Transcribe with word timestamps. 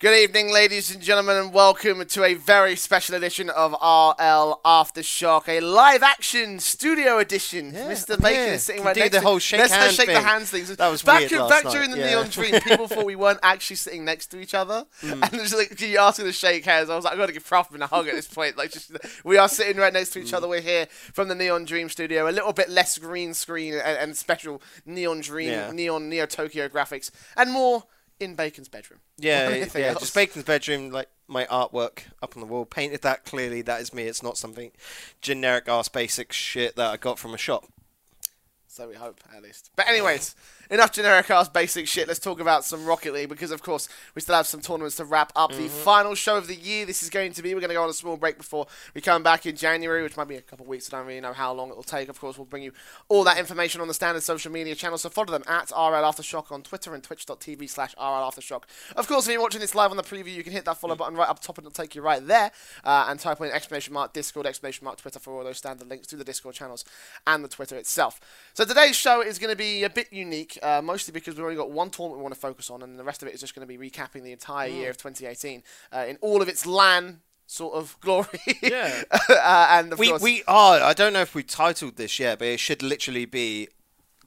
Good 0.00 0.16
evening, 0.18 0.50
ladies 0.50 0.90
and 0.94 1.02
gentlemen, 1.02 1.36
and 1.36 1.52
welcome 1.52 2.02
to 2.06 2.24
a 2.24 2.32
very 2.32 2.74
special 2.74 3.16
edition 3.16 3.50
of 3.50 3.72
RL 3.72 4.58
Aftershock, 4.64 5.46
a 5.46 5.60
live 5.60 6.02
action 6.02 6.58
studio 6.58 7.18
edition. 7.18 7.74
Yeah, 7.74 7.90
Mr. 7.90 8.18
Bacon 8.18 8.54
is 8.54 8.62
sitting 8.62 8.82
right 8.82 8.96
next 8.96 9.10
the 9.12 9.18
to 9.20 9.26
whole 9.26 9.38
shake 9.38 9.60
Let's 9.60 9.74
hand 9.74 9.92
shake 9.94 10.06
the 10.06 10.14
thing. 10.14 10.24
hands 10.24 10.48
things. 10.50 10.74
That 10.74 10.88
was 10.88 11.02
back, 11.02 11.28
weird 11.30 11.46
back 11.50 11.64
night, 11.66 11.72
during 11.74 11.90
the 11.90 11.98
yeah. 11.98 12.06
Neon 12.12 12.28
Dream, 12.30 12.58
people 12.62 12.88
thought 12.88 13.04
we 13.04 13.14
weren't 13.14 13.40
actually 13.42 13.76
sitting 13.76 14.06
next 14.06 14.28
to 14.28 14.40
each 14.40 14.54
other, 14.54 14.86
Hmm. 15.02 15.22
and 15.22 15.32
just 15.32 15.54
like 15.54 15.78
you 15.78 15.98
asking 15.98 16.24
to 16.24 16.32
shake 16.32 16.64
hands. 16.64 16.88
I 16.88 16.96
was 16.96 17.04
like, 17.04 17.12
I've 17.12 17.18
got 17.18 17.26
to 17.26 17.34
give 17.34 17.46
Prothman 17.46 17.82
a 17.82 17.86
hug 17.86 18.08
at 18.08 18.14
this 18.14 18.26
point. 18.26 18.56
Like, 18.56 18.72
just 18.72 18.92
we 19.22 19.36
are 19.36 19.50
sitting 19.50 19.76
right 19.76 19.92
next 19.92 20.10
to 20.14 20.20
each 20.20 20.30
Hmm. 20.30 20.36
other. 20.36 20.48
We're 20.48 20.62
here 20.62 20.86
from 21.12 21.28
the 21.28 21.34
Neon 21.34 21.66
Dream 21.66 21.90
studio, 21.90 22.26
a 22.26 22.32
little 22.32 22.54
bit 22.54 22.70
less 22.70 22.96
green 22.96 23.34
screen 23.34 23.74
and, 23.74 23.98
and 23.98 24.16
special 24.16 24.62
Neon 24.86 25.20
Dream, 25.20 25.50
Yeah. 25.50 25.70
Neon 25.72 26.08
Neo 26.08 26.24
Tokyo 26.24 26.68
graphics, 26.70 27.10
and 27.36 27.52
more 27.52 27.84
in 28.20 28.34
Bacon's 28.34 28.68
bedroom. 28.68 29.00
Yeah, 29.18 29.48
yeah. 29.74 29.94
Just 29.94 30.14
Bacon's 30.14 30.44
bedroom, 30.44 30.90
like 30.90 31.08
my 31.26 31.46
artwork 31.46 32.02
up 32.22 32.36
on 32.36 32.40
the 32.40 32.46
wall, 32.46 32.64
painted 32.64 33.02
that 33.02 33.24
clearly. 33.24 33.62
That 33.62 33.80
is 33.80 33.92
me. 33.92 34.04
It's 34.04 34.22
not 34.22 34.36
something 34.36 34.70
generic 35.20 35.68
ass 35.68 35.88
basic 35.88 36.32
shit 36.32 36.76
that 36.76 36.90
I 36.90 36.96
got 36.96 37.18
from 37.18 37.34
a 37.34 37.38
shop. 37.38 37.64
So 38.68 38.88
we 38.88 38.94
hope, 38.94 39.20
at 39.34 39.42
least. 39.42 39.70
But 39.74 39.88
anyways, 39.88 40.36
enough 40.70 40.92
generic 40.92 41.28
ass 41.30 41.48
basic 41.48 41.86
shit. 41.88 42.08
Let's 42.08 42.20
talk 42.20 42.40
about 42.40 42.64
some 42.64 42.86
Rocket 42.86 43.12
League 43.12 43.28
because, 43.28 43.50
of 43.50 43.62
course, 43.62 43.88
we 44.14 44.22
still 44.22 44.36
have 44.36 44.46
some 44.46 44.60
tournaments 44.60 44.96
to 44.96 45.04
wrap 45.04 45.32
up. 45.36 45.52
The 45.52 45.68
final 45.68 46.14
show 46.14 46.36
of 46.36 46.46
the 46.46 46.54
year. 46.54 46.86
This 46.86 47.02
is 47.02 47.10
going 47.10 47.32
to 47.32 47.42
be. 47.42 47.54
We're 47.54 47.60
going 47.60 47.70
to 47.70 47.74
go 47.74 47.82
on 47.82 47.90
a 47.90 47.94
small 47.94 48.16
break 48.16 48.38
before 48.38 48.66
we 48.94 49.00
come 49.00 49.22
back 49.22 49.46
in 49.46 49.56
January, 49.56 50.02
which 50.02 50.16
might 50.16 50.28
be 50.28 50.36
a 50.36 50.40
couple 50.40 50.64
of 50.64 50.68
weeks. 50.68 50.92
I 50.92 50.96
don't 50.96 51.06
really 51.06 51.20
know 51.20 51.32
how 51.32 51.52
long 51.52 51.70
it 51.70 51.76
will 51.76 51.82
take. 51.82 52.08
Of 52.08 52.20
course, 52.20 52.38
we'll 52.38 52.44
bring 52.44 52.62
you 52.62 52.72
all 53.08 53.24
that 53.24 53.38
information 53.38 53.80
on 53.80 53.88
the 53.88 53.94
standard 53.94 54.22
social 54.22 54.52
media 54.52 54.74
channels. 54.74 55.02
So 55.02 55.08
follow 55.08 55.32
them 55.32 55.42
at 55.48 55.70
RL 55.70 56.04
Aftershock 56.04 56.52
on 56.52 56.62
Twitter 56.62 56.94
and 56.94 57.02
twitch.tv 57.02 57.68
slash 57.68 57.94
RL 57.98 58.30
Aftershock. 58.30 58.62
Of 58.96 59.08
course, 59.08 59.26
if 59.26 59.32
you're 59.32 59.42
watching 59.42 59.60
this 59.60 59.74
live 59.74 59.90
on 59.90 59.96
the 59.96 60.02
preview, 60.02 60.34
you 60.34 60.44
can 60.44 60.52
hit 60.52 60.64
that 60.66 60.78
follow 60.78 60.94
button 60.94 61.14
right 61.14 61.28
up 61.28 61.40
top 61.40 61.58
and 61.58 61.66
it'll 61.66 61.74
take 61.74 61.94
you 61.94 62.02
right 62.02 62.24
there. 62.26 62.52
Uh, 62.84 63.06
and 63.08 63.18
type 63.18 63.40
in 63.40 63.50
exclamation 63.50 63.92
mark 63.92 64.12
Discord, 64.12 64.46
exclamation 64.46 64.84
mark 64.84 64.98
Twitter 64.98 65.18
for 65.18 65.34
all 65.34 65.44
those 65.44 65.58
standard 65.58 65.88
links 65.88 66.06
to 66.08 66.16
the 66.16 66.24
Discord 66.24 66.54
channels 66.54 66.84
and 67.26 67.44
the 67.44 67.48
Twitter 67.48 67.76
itself. 67.76 68.20
So 68.54 68.64
today's 68.64 68.96
show 68.96 69.20
is 69.20 69.38
going 69.38 69.50
to 69.50 69.56
be 69.56 69.84
a 69.84 69.90
bit 69.90 70.12
unique, 70.12 70.58
uh, 70.62 70.82
mostly 70.82 71.12
because 71.12 71.34
we've 71.36 71.44
only 71.44 71.56
got 71.56 71.70
one 71.70 71.90
tournament 71.90 72.18
we 72.18 72.22
want 72.22 72.34
to 72.34 72.40
focus 72.40 72.70
on, 72.70 72.82
and 72.82 72.98
the 72.98 73.04
rest 73.04 73.22
of 73.22 73.28
it 73.28 73.34
is 73.34 73.40
just 73.40 73.54
going 73.54 73.66
to 73.66 73.78
be 73.78 73.90
recapping 73.90 74.22
the 74.22 74.32
entire 74.32 74.68
year 74.68 74.90
of 74.90 74.96
2018 74.96 75.62
uh, 75.92 76.04
in 76.08 76.16
all 76.20 76.42
of 76.42 76.48
its 76.48 76.66
LAN 76.66 77.20
sort 77.46 77.74
of 77.74 77.96
glory. 78.00 78.28
Yeah. 78.62 79.02
uh, 79.28 79.66
and 79.70 79.92
of 79.92 79.98
We 79.98 80.08
course, 80.08 80.22
we 80.22 80.42
are. 80.46 80.80
I 80.80 80.92
don't 80.92 81.12
know 81.12 81.22
if 81.22 81.34
we 81.34 81.42
titled 81.42 81.96
this 81.96 82.18
yet, 82.18 82.38
but 82.38 82.48
it 82.48 82.60
should 82.60 82.82
literally 82.82 83.24
be 83.24 83.68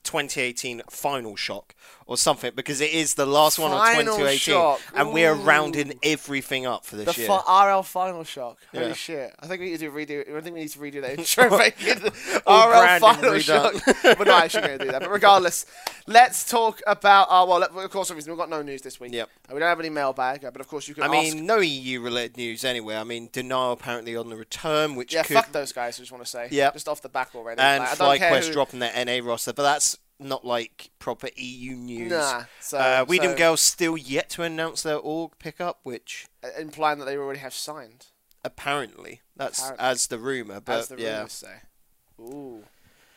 2018 0.04 0.82
Final 0.90 1.36
Shock 1.36 1.76
or 2.06 2.18
something 2.18 2.52
because 2.54 2.82
it 2.82 2.92
is 2.92 3.14
the 3.14 3.26
last 3.26 3.58
one 3.58 3.72
of 3.72 3.78
2018, 3.96 4.38
Shock. 4.38 4.82
and 4.94 5.14
we're 5.14 5.34
rounding 5.34 5.98
everything 6.04 6.66
up 6.66 6.84
for 6.86 6.98
this 6.98 7.16
the 7.16 7.22
year. 7.22 7.28
fi- 7.30 7.68
RL 7.72 7.82
Final 7.84 8.24
Shock. 8.26 8.58
Holy 8.74 8.88
Yeah. 8.88 8.94
shit! 8.94 9.36
I 9.40 9.48
think 9.48 9.62
we 9.62 9.72
need 9.72 9.80
to 9.80 9.90
redo. 9.92 10.36
I 10.38 10.42
think 10.42 10.56
we 10.56 10.62
need 10.62 10.70
to 10.72 10.80
redo 10.80 11.02
that 11.02 11.18
intro. 11.18 11.58
make 11.58 11.76
it 11.80 12.14
All 12.46 12.70
RL 12.70 13.00
Final. 13.00 13.40
Shock. 13.40 13.74
but 14.04 14.28
no, 14.28 14.36
actually, 14.38 14.62
going 14.68 14.80
to 14.80 14.86
do 14.86 14.92
that. 14.92 15.02
But 15.02 15.12
regardless, 15.12 15.66
let's 16.08 16.50
talk 16.50 16.82
about. 16.86 17.28
Uh, 17.30 17.46
well, 17.48 17.64
of 17.64 17.90
course, 17.92 18.12
obviously, 18.12 18.32
we've 18.32 18.40
got 18.40 18.50
no 18.50 18.62
news 18.62 18.82
this 18.82 19.00
week. 19.00 19.14
Yep. 19.14 19.30
We 19.54 19.60
don't 19.60 19.70
have 19.70 19.80
any 19.80 19.90
mailbag, 19.90 20.42
but 20.42 20.60
of 20.60 20.68
course, 20.68 20.88
you 20.88 20.96
can. 20.96 21.04
I 21.04 21.08
ask- 21.08 21.36
mean, 21.36 21.46
no 21.46 21.60
EU 21.60 22.02
related 22.02 22.36
news 22.38 22.66
anyway. 22.66 22.96
I 22.96 23.04
mean, 23.06 23.30
Denial 23.32 23.72
apparently 23.72 24.16
on 24.16 24.30
the 24.30 24.36
return, 24.36 24.96
which 24.96 25.14
yeah, 25.14 25.24
could 25.24 25.36
fuck 25.36 25.52
those 25.54 25.72
guys. 25.72 25.98
I 26.00 26.02
just 26.04 26.12
want 26.12 26.24
to 26.24 26.30
say. 26.30 26.48
Yep. 26.52 26.74
Just 26.74 26.88
off 26.90 27.02
the 27.02 27.10
back 27.10 27.30
already. 27.34 27.62
and 27.62 27.82
Like, 27.84 27.92
I 27.94 27.96
don't 27.96 28.18
care 28.20 28.32
FlyQuest 28.34 28.48
who- 28.48 28.54
dropping 28.54 28.80
their 28.80 29.06
NA 29.06 29.20
roster, 29.26 29.54
but 29.54 29.64
that's 29.64 29.93
not 30.24 30.46
like 30.46 30.92
proper 31.00 31.30
EU 31.36 31.76
news. 31.76 32.12
Nah. 32.12 32.44
So, 32.60 32.78
uh, 32.78 33.06
so, 33.06 33.36
Girls 33.36 33.62
still 33.62 33.98
yet 33.98 34.30
to 34.32 34.44
announce 34.44 34.84
their 34.84 34.98
org 34.98 35.34
pickup, 35.40 35.80
which 35.84 36.26
uh, 36.44 36.50
implying 36.60 37.00
that 37.00 37.06
they 37.06 37.18
already 37.18 37.40
have 37.40 37.54
signed, 37.54 38.08
apparently 38.44 39.22
that's 39.36 39.60
Apparently. 39.60 39.86
as 39.86 40.08
the 40.08 40.20
rumor. 40.20 40.62
But 40.62 40.80
as 40.80 40.88
the 40.90 41.00
yeah, 41.00 41.16
rumors 41.18 41.34
say. 41.34 41.56
Ooh, 42.20 42.64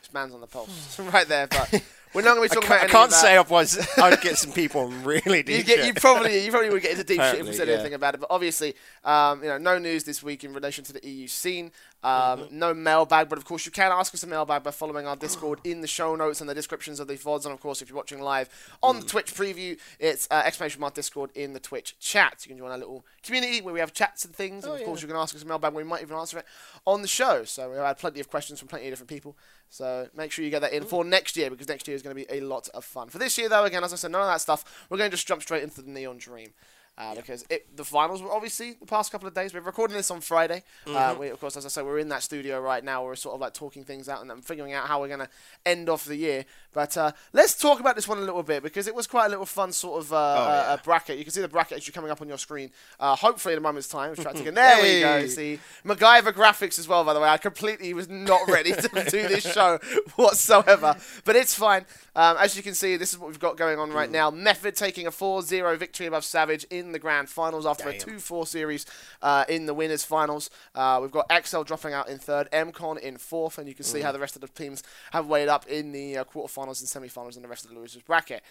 this 0.02 0.12
man's 0.12 0.34
on 0.34 0.40
the 0.40 0.46
pulse 0.46 0.98
right 1.12 1.28
there. 1.28 1.46
But 1.46 1.82
we're 2.16 2.22
not 2.22 2.34
going 2.36 2.48
to 2.48 2.54
be 2.54 2.58
I 2.58 2.60
talking 2.60 2.72
I 2.72 2.74
about. 2.76 2.82
any 2.84 2.92
can't 2.92 3.12
say 3.12 3.36
otherwise. 3.36 3.88
I'd 3.98 4.20
get 4.20 4.36
some 4.38 4.52
people 4.52 4.88
really 4.88 5.38
You, 5.38 5.42
deep. 5.44 5.66
get, 5.66 5.86
you 5.86 5.94
probably 5.94 6.44
you 6.44 6.50
probably 6.50 6.70
would 6.70 6.82
get 6.82 6.92
into 6.92 7.04
deep 7.04 7.20
shit 7.20 7.40
if 7.40 7.46
we 7.46 7.52
said 7.52 7.68
yeah. 7.68 7.74
anything 7.74 7.94
about 7.94 8.14
it. 8.14 8.20
But 8.20 8.30
obviously, 8.30 8.74
um, 9.04 9.42
you 9.42 9.48
know, 9.48 9.58
no 9.58 9.78
news 9.78 10.04
this 10.04 10.22
week 10.22 10.42
in 10.42 10.52
relation 10.52 10.82
to 10.84 10.92
the 10.92 11.06
EU 11.06 11.26
scene. 11.28 11.70
Um, 12.02 12.12
Mm-hmm. 12.36 12.58
No 12.58 12.72
mailbag, 12.74 13.28
but 13.28 13.36
of 13.38 13.44
course 13.44 13.66
you 13.66 13.72
can 13.72 13.90
ask 13.90 14.14
us 14.14 14.22
a 14.22 14.26
mailbag 14.26 14.62
by 14.62 14.70
following 14.70 15.06
our 15.06 15.16
Discord 15.16 15.58
in 15.64 15.80
the 15.80 15.86
show 15.88 16.14
notes 16.14 16.40
and 16.40 16.48
the 16.48 16.54
descriptions 16.54 17.00
of 17.00 17.08
the 17.08 17.14
VODs. 17.14 17.44
And 17.46 17.52
of 17.54 17.60
course, 17.60 17.82
if 17.82 17.88
you're 17.88 17.96
watching 17.96 18.20
live 18.20 18.48
on 18.82 18.96
Mm. 18.96 19.00
the 19.00 19.06
Twitch 19.06 19.34
preview, 19.34 19.76
it's 19.98 20.28
uh, 20.30 20.42
exclamation 20.44 20.80
mark 20.80 20.94
Discord 20.94 21.30
in 21.34 21.52
the 21.52 21.58
Twitch 21.60 21.98
chat. 21.98 22.44
You 22.44 22.50
can 22.50 22.58
join 22.58 22.70
our 22.70 22.78
little 22.78 23.04
community 23.24 23.60
where 23.60 23.74
we 23.74 23.80
have 23.80 23.92
chats 23.92 24.24
and 24.24 24.34
things. 24.34 24.64
And 24.64 24.72
Oh, 24.74 24.76
of 24.76 24.84
course, 24.84 25.02
you 25.02 25.08
can 25.08 25.16
ask 25.16 25.34
us 25.34 25.42
a 25.42 25.46
mailbag. 25.46 25.72
We 25.74 25.82
might 25.84 26.02
even 26.02 26.16
answer 26.16 26.38
it 26.38 26.46
on 26.86 27.02
the 27.02 27.08
show. 27.08 27.44
So 27.44 27.70
we've 27.70 27.78
had 27.78 27.98
plenty 27.98 28.20
of 28.20 28.30
questions 28.30 28.58
from 28.60 28.68
plenty 28.68 28.86
of 28.86 28.92
different 28.92 29.08
people. 29.10 29.36
So 29.68 30.08
make 30.16 30.32
sure 30.32 30.44
you 30.44 30.50
get 30.50 30.60
that 30.62 30.72
in 30.72 30.84
for 30.84 31.04
next 31.04 31.36
year 31.36 31.50
because 31.50 31.68
next 31.68 31.86
year 31.88 31.94
is 31.94 32.02
going 32.02 32.16
to 32.16 32.26
be 32.26 32.30
a 32.34 32.40
lot 32.40 32.68
of 32.72 32.84
fun. 32.84 33.08
For 33.08 33.18
this 33.18 33.36
year, 33.36 33.48
though, 33.48 33.64
again, 33.64 33.84
as 33.84 33.92
I 33.92 33.96
said, 33.96 34.10
none 34.12 34.22
of 34.22 34.28
that 34.28 34.40
stuff. 34.40 34.86
We're 34.88 34.98
going 34.98 35.10
to 35.10 35.16
just 35.16 35.26
jump 35.28 35.42
straight 35.42 35.62
into 35.62 35.82
the 35.82 35.90
Neon 35.90 36.18
Dream. 36.18 36.50
Uh, 36.98 37.14
Because 37.14 37.44
it, 37.50 37.76
the 37.76 37.84
finals 37.84 38.22
were 38.22 38.32
obviously 38.32 38.72
the 38.80 38.86
past 38.86 39.12
couple 39.12 39.28
of 39.28 39.34
days. 39.34 39.52
We're 39.52 39.60
recording 39.60 39.96
this 39.98 40.10
on 40.10 40.22
Friday. 40.22 40.62
Uh, 40.86 41.14
we, 41.18 41.28
of 41.28 41.38
course, 41.38 41.54
as 41.54 41.66
I 41.66 41.68
said, 41.68 41.84
we're 41.84 41.98
in 41.98 42.08
that 42.08 42.22
studio 42.22 42.58
right 42.58 42.82
now. 42.82 43.04
We're 43.04 43.16
sort 43.16 43.34
of 43.34 43.40
like 43.42 43.52
talking 43.52 43.84
things 43.84 44.08
out 44.08 44.22
and 44.22 44.30
um, 44.32 44.40
figuring 44.40 44.72
out 44.72 44.86
how 44.88 45.00
we're 45.02 45.08
going 45.08 45.20
to 45.20 45.28
end 45.66 45.90
off 45.90 46.06
the 46.06 46.16
year. 46.16 46.46
But 46.76 46.94
uh, 46.98 47.12
let's 47.32 47.54
talk 47.58 47.80
about 47.80 47.96
this 47.96 48.06
one 48.06 48.18
a 48.18 48.20
little 48.20 48.42
bit 48.42 48.62
because 48.62 48.86
it 48.86 48.94
was 48.94 49.06
quite 49.06 49.24
a 49.24 49.28
little 49.30 49.46
fun 49.46 49.72
sort 49.72 50.02
of 50.02 50.12
uh, 50.12 50.16
uh, 50.16 50.64
yeah. 50.68 50.72
uh, 50.74 50.76
bracket. 50.84 51.16
You 51.16 51.24
can 51.24 51.32
see 51.32 51.40
the 51.40 51.48
bracket 51.48 51.78
actually 51.78 51.94
coming 51.94 52.10
up 52.10 52.20
on 52.20 52.28
your 52.28 52.36
screen. 52.36 52.70
Uh, 53.00 53.16
hopefully, 53.16 53.54
in 53.54 53.58
a 53.58 53.62
moment's 53.62 53.88
time. 53.88 54.14
Try 54.14 54.34
to 54.34 54.42
get 54.44 54.54
there. 54.54 54.82
we 54.82 55.00
go. 55.00 55.20
Hey. 55.20 55.28
See 55.28 55.58
MacGyver 55.86 56.32
graphics 56.34 56.78
as 56.78 56.86
well. 56.86 57.02
By 57.02 57.14
the 57.14 57.20
way, 57.20 57.28
I 57.30 57.38
completely 57.38 57.94
was 57.94 58.10
not 58.10 58.46
ready 58.46 58.72
to 58.72 58.88
do 59.10 59.26
this 59.26 59.50
show 59.50 59.78
whatsoever, 60.16 60.96
but 61.24 61.34
it's 61.34 61.54
fine. 61.54 61.86
Um, 62.14 62.36
as 62.38 62.56
you 62.56 62.62
can 62.62 62.74
see, 62.74 62.96
this 62.96 63.12
is 63.12 63.18
what 63.18 63.28
we've 63.28 63.38
got 63.40 63.56
going 63.56 63.78
on 63.78 63.86
Mm. 63.90 63.94
right 63.94 64.10
now. 64.10 64.30
Method 64.30 64.74
taking 64.74 65.06
a 65.06 65.10
4-0 65.10 65.76
victory 65.78 66.06
above 66.06 66.24
Savage 66.24 66.64
in 66.70 66.92
the 66.92 66.98
grand 66.98 67.28
finals 67.28 67.64
after 67.66 67.88
a 67.88 67.94
2-4 67.94 68.46
series 68.46 68.84
uh, 69.22 69.44
in 69.48 69.66
the 69.66 69.74
winners 69.74 70.02
finals. 70.02 70.50
Uh, 70.74 70.98
we've 71.00 71.10
got 71.12 71.30
XL 71.46 71.62
dropping 71.62 71.92
out 71.94 72.08
in 72.08 72.18
third, 72.18 72.50
MCon 72.52 72.98
in 72.98 73.16
fourth, 73.16 73.58
and 73.58 73.68
you 73.68 73.74
can 73.74 73.84
see 73.84 74.00
Mm. 74.00 74.02
how 74.02 74.12
the 74.12 74.18
rest 74.18 74.34
of 74.34 74.40
the 74.42 74.48
teams 74.48 74.82
have 75.12 75.26
weighed 75.26 75.48
up 75.48 75.66
in 75.68 75.92
the 75.92 76.18
uh, 76.18 76.24
quarterfinals 76.66 76.94
and 76.96 77.10
semifinals 77.10 77.36
and 77.36 77.44
the 77.44 77.48
rest 77.48 77.64
of 77.64 77.70
the 77.70 77.78
losers 77.78 78.02
bracket. 78.02 78.42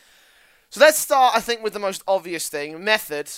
So 0.70 0.82
let's 0.82 0.98
start, 0.98 1.36
I 1.36 1.42
think, 1.42 1.64
with 1.64 1.74
the 1.74 1.80
most 1.80 2.04
obvious 2.08 2.50
thing. 2.50 2.84
Method, 2.84 3.30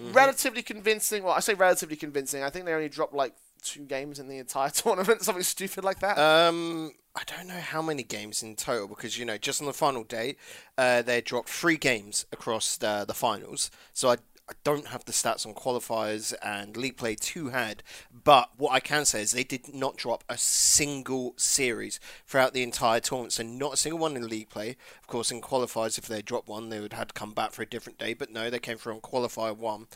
Mm-hmm. 0.00 0.14
relatively 0.14 0.62
convincing. 0.62 1.22
Well, 1.22 1.34
I 1.34 1.40
say 1.40 1.52
relatively 1.52 1.96
convincing. 1.96 2.42
I 2.42 2.48
think 2.48 2.64
they 2.64 2.72
only 2.72 2.88
dropped 2.88 3.12
like 3.12 3.34
two 3.60 3.84
games 3.84 4.18
in 4.18 4.26
the 4.26 4.38
entire 4.38 4.70
tournament, 4.74 5.20
something 5.20 5.44
stupid 5.44 5.84
like 5.84 6.00
that. 6.00 6.18
Um, 6.18 6.92
I 7.14 7.22
don't 7.26 7.46
know 7.46 7.60
how 7.60 7.82
many 7.82 8.02
games 8.02 8.42
in 8.42 8.56
total 8.56 8.88
because 8.88 9.18
you 9.18 9.26
know 9.26 9.36
just 9.36 9.60
on 9.60 9.66
the 9.66 9.74
final 9.74 10.02
day, 10.02 10.36
uh, 10.78 11.02
they 11.02 11.20
dropped 11.20 11.50
three 11.50 11.76
games 11.76 12.24
across 12.32 12.78
the, 12.78 13.04
the 13.06 13.12
finals. 13.12 13.70
So 13.92 14.08
I, 14.08 14.16
I 14.48 14.54
don't 14.64 14.88
have 14.88 15.04
the 15.04 15.12
stats 15.12 15.46
on 15.46 15.54
qualifiers 15.54 16.34
and 16.42 16.76
league 16.76 16.96
play 16.96 17.14
two 17.14 17.50
had, 17.50 17.82
but 18.12 18.50
what 18.56 18.72
I 18.72 18.80
can 18.80 19.04
say 19.04 19.22
is 19.22 19.30
they 19.30 19.44
did 19.44 19.72
not 19.72 19.96
drop 19.96 20.24
a 20.28 20.36
single 20.36 21.34
series 21.36 22.00
throughout 22.26 22.52
the 22.52 22.64
entire 22.64 23.00
tournament. 23.00 23.32
So 23.32 23.44
not 23.44 23.74
a 23.74 23.76
single 23.76 24.00
one 24.00 24.16
in 24.16 24.28
league 24.28 24.50
play. 24.50 24.76
Of 25.00 25.06
course, 25.06 25.30
in 25.30 25.40
qualifiers, 25.40 25.96
if 25.96 26.06
they 26.06 26.22
dropped 26.22 26.48
one, 26.48 26.68
they 26.68 26.80
would 26.80 26.92
have 26.92 27.08
to 27.08 27.14
come 27.14 27.32
back 27.32 27.52
for 27.52 27.62
a 27.62 27.66
different 27.66 27.98
day. 27.98 28.14
But 28.14 28.30
no, 28.30 28.50
they 28.50 28.58
came 28.58 28.78
through 28.78 28.94
on 28.94 29.00
qualifier 29.00 29.56
one. 29.56 29.86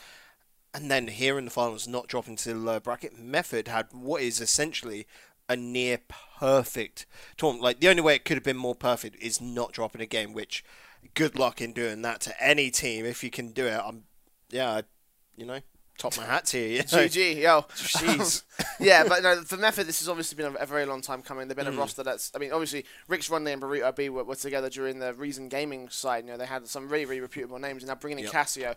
And 0.73 0.91
then 0.91 1.09
here 1.09 1.39
in 1.39 1.45
the 1.45 1.51
finals, 1.51 1.89
not 1.89 2.07
dropping 2.07 2.37
to 2.37 2.51
the 2.51 2.59
lower 2.59 2.81
bracket, 2.81 3.19
Method 3.19 3.67
had 3.67 3.87
what 3.93 4.23
is 4.23 4.41
essentially 4.41 5.07
a 5.49 5.57
near 5.57 5.99
perfect 6.39 7.07
tournament. 7.37 7.65
Like 7.65 7.81
the 7.81 7.89
only 7.89 8.03
way 8.03 8.15
it 8.15 8.25
could 8.25 8.37
have 8.37 8.45
been 8.45 8.57
more 8.57 8.75
perfect 8.75 9.17
is 9.23 9.41
not 9.41 9.73
dropping 9.73 10.03
a 10.03 10.07
game. 10.07 10.33
Which, 10.33 10.65
good 11.15 11.39
luck 11.39 11.61
in 11.61 11.73
doing 11.73 12.03
that 12.03 12.21
to 12.23 12.43
any 12.43 12.71
team 12.71 13.05
if 13.05 13.25
you 13.25 13.31
can 13.31 13.53
do 13.53 13.67
it. 13.67 13.81
I'm, 13.85 14.05
yeah, 14.51 14.71
I, 14.71 14.83
you 15.37 15.47
know, 15.47 15.61
top 15.99 16.17
my 16.17 16.25
hat 16.25 16.47
to 16.47 16.59
you. 16.59 16.67
you 16.69 16.77
know. 16.79 16.83
GG, 16.83 17.37
yo. 17.43 17.63
Jeez. 17.75 18.43
yeah, 18.81 19.05
but 19.09 19.23
no, 19.23 19.43
for 19.43 19.57
Method, 19.57 19.87
this 19.87 20.01
has 20.01 20.09
obviously 20.09 20.37
been 20.37 20.55
a, 20.55 20.59
a 20.63 20.67
very 20.67 20.85
long 20.87 21.01
time 21.03 21.23
coming. 21.23 21.49
They've 21.49 21.57
been 21.57 21.67
Mm. 21.67 21.75
a 21.75 21.79
roster 21.79 22.03
that's, 22.03 22.31
I 22.35 22.39
mean, 22.39 22.53
obviously, 22.53 22.85
Rix 23.09 23.29
Ronday 23.29 23.53
and 23.53 23.63
Burrito 23.63 23.95
B 23.97 24.09
were, 24.09 24.25
were 24.25 24.35
together 24.37 24.69
during 24.71 24.99
the 24.99 25.15
Reason 25.15 25.49
Gaming 25.49 25.89
side. 25.89 26.25
You 26.25 26.33
know, 26.33 26.37
they 26.39 26.47
had 26.47 26.67
some 26.69 26.89
really, 26.89 27.05
really 27.07 27.21
reputable 27.21 27.59
names, 27.59 27.83
and 27.83 27.89
now 27.89 27.95
bringing 27.97 28.19
in 28.21 28.25
Yep. 28.27 28.33
Kassio. 28.35 28.75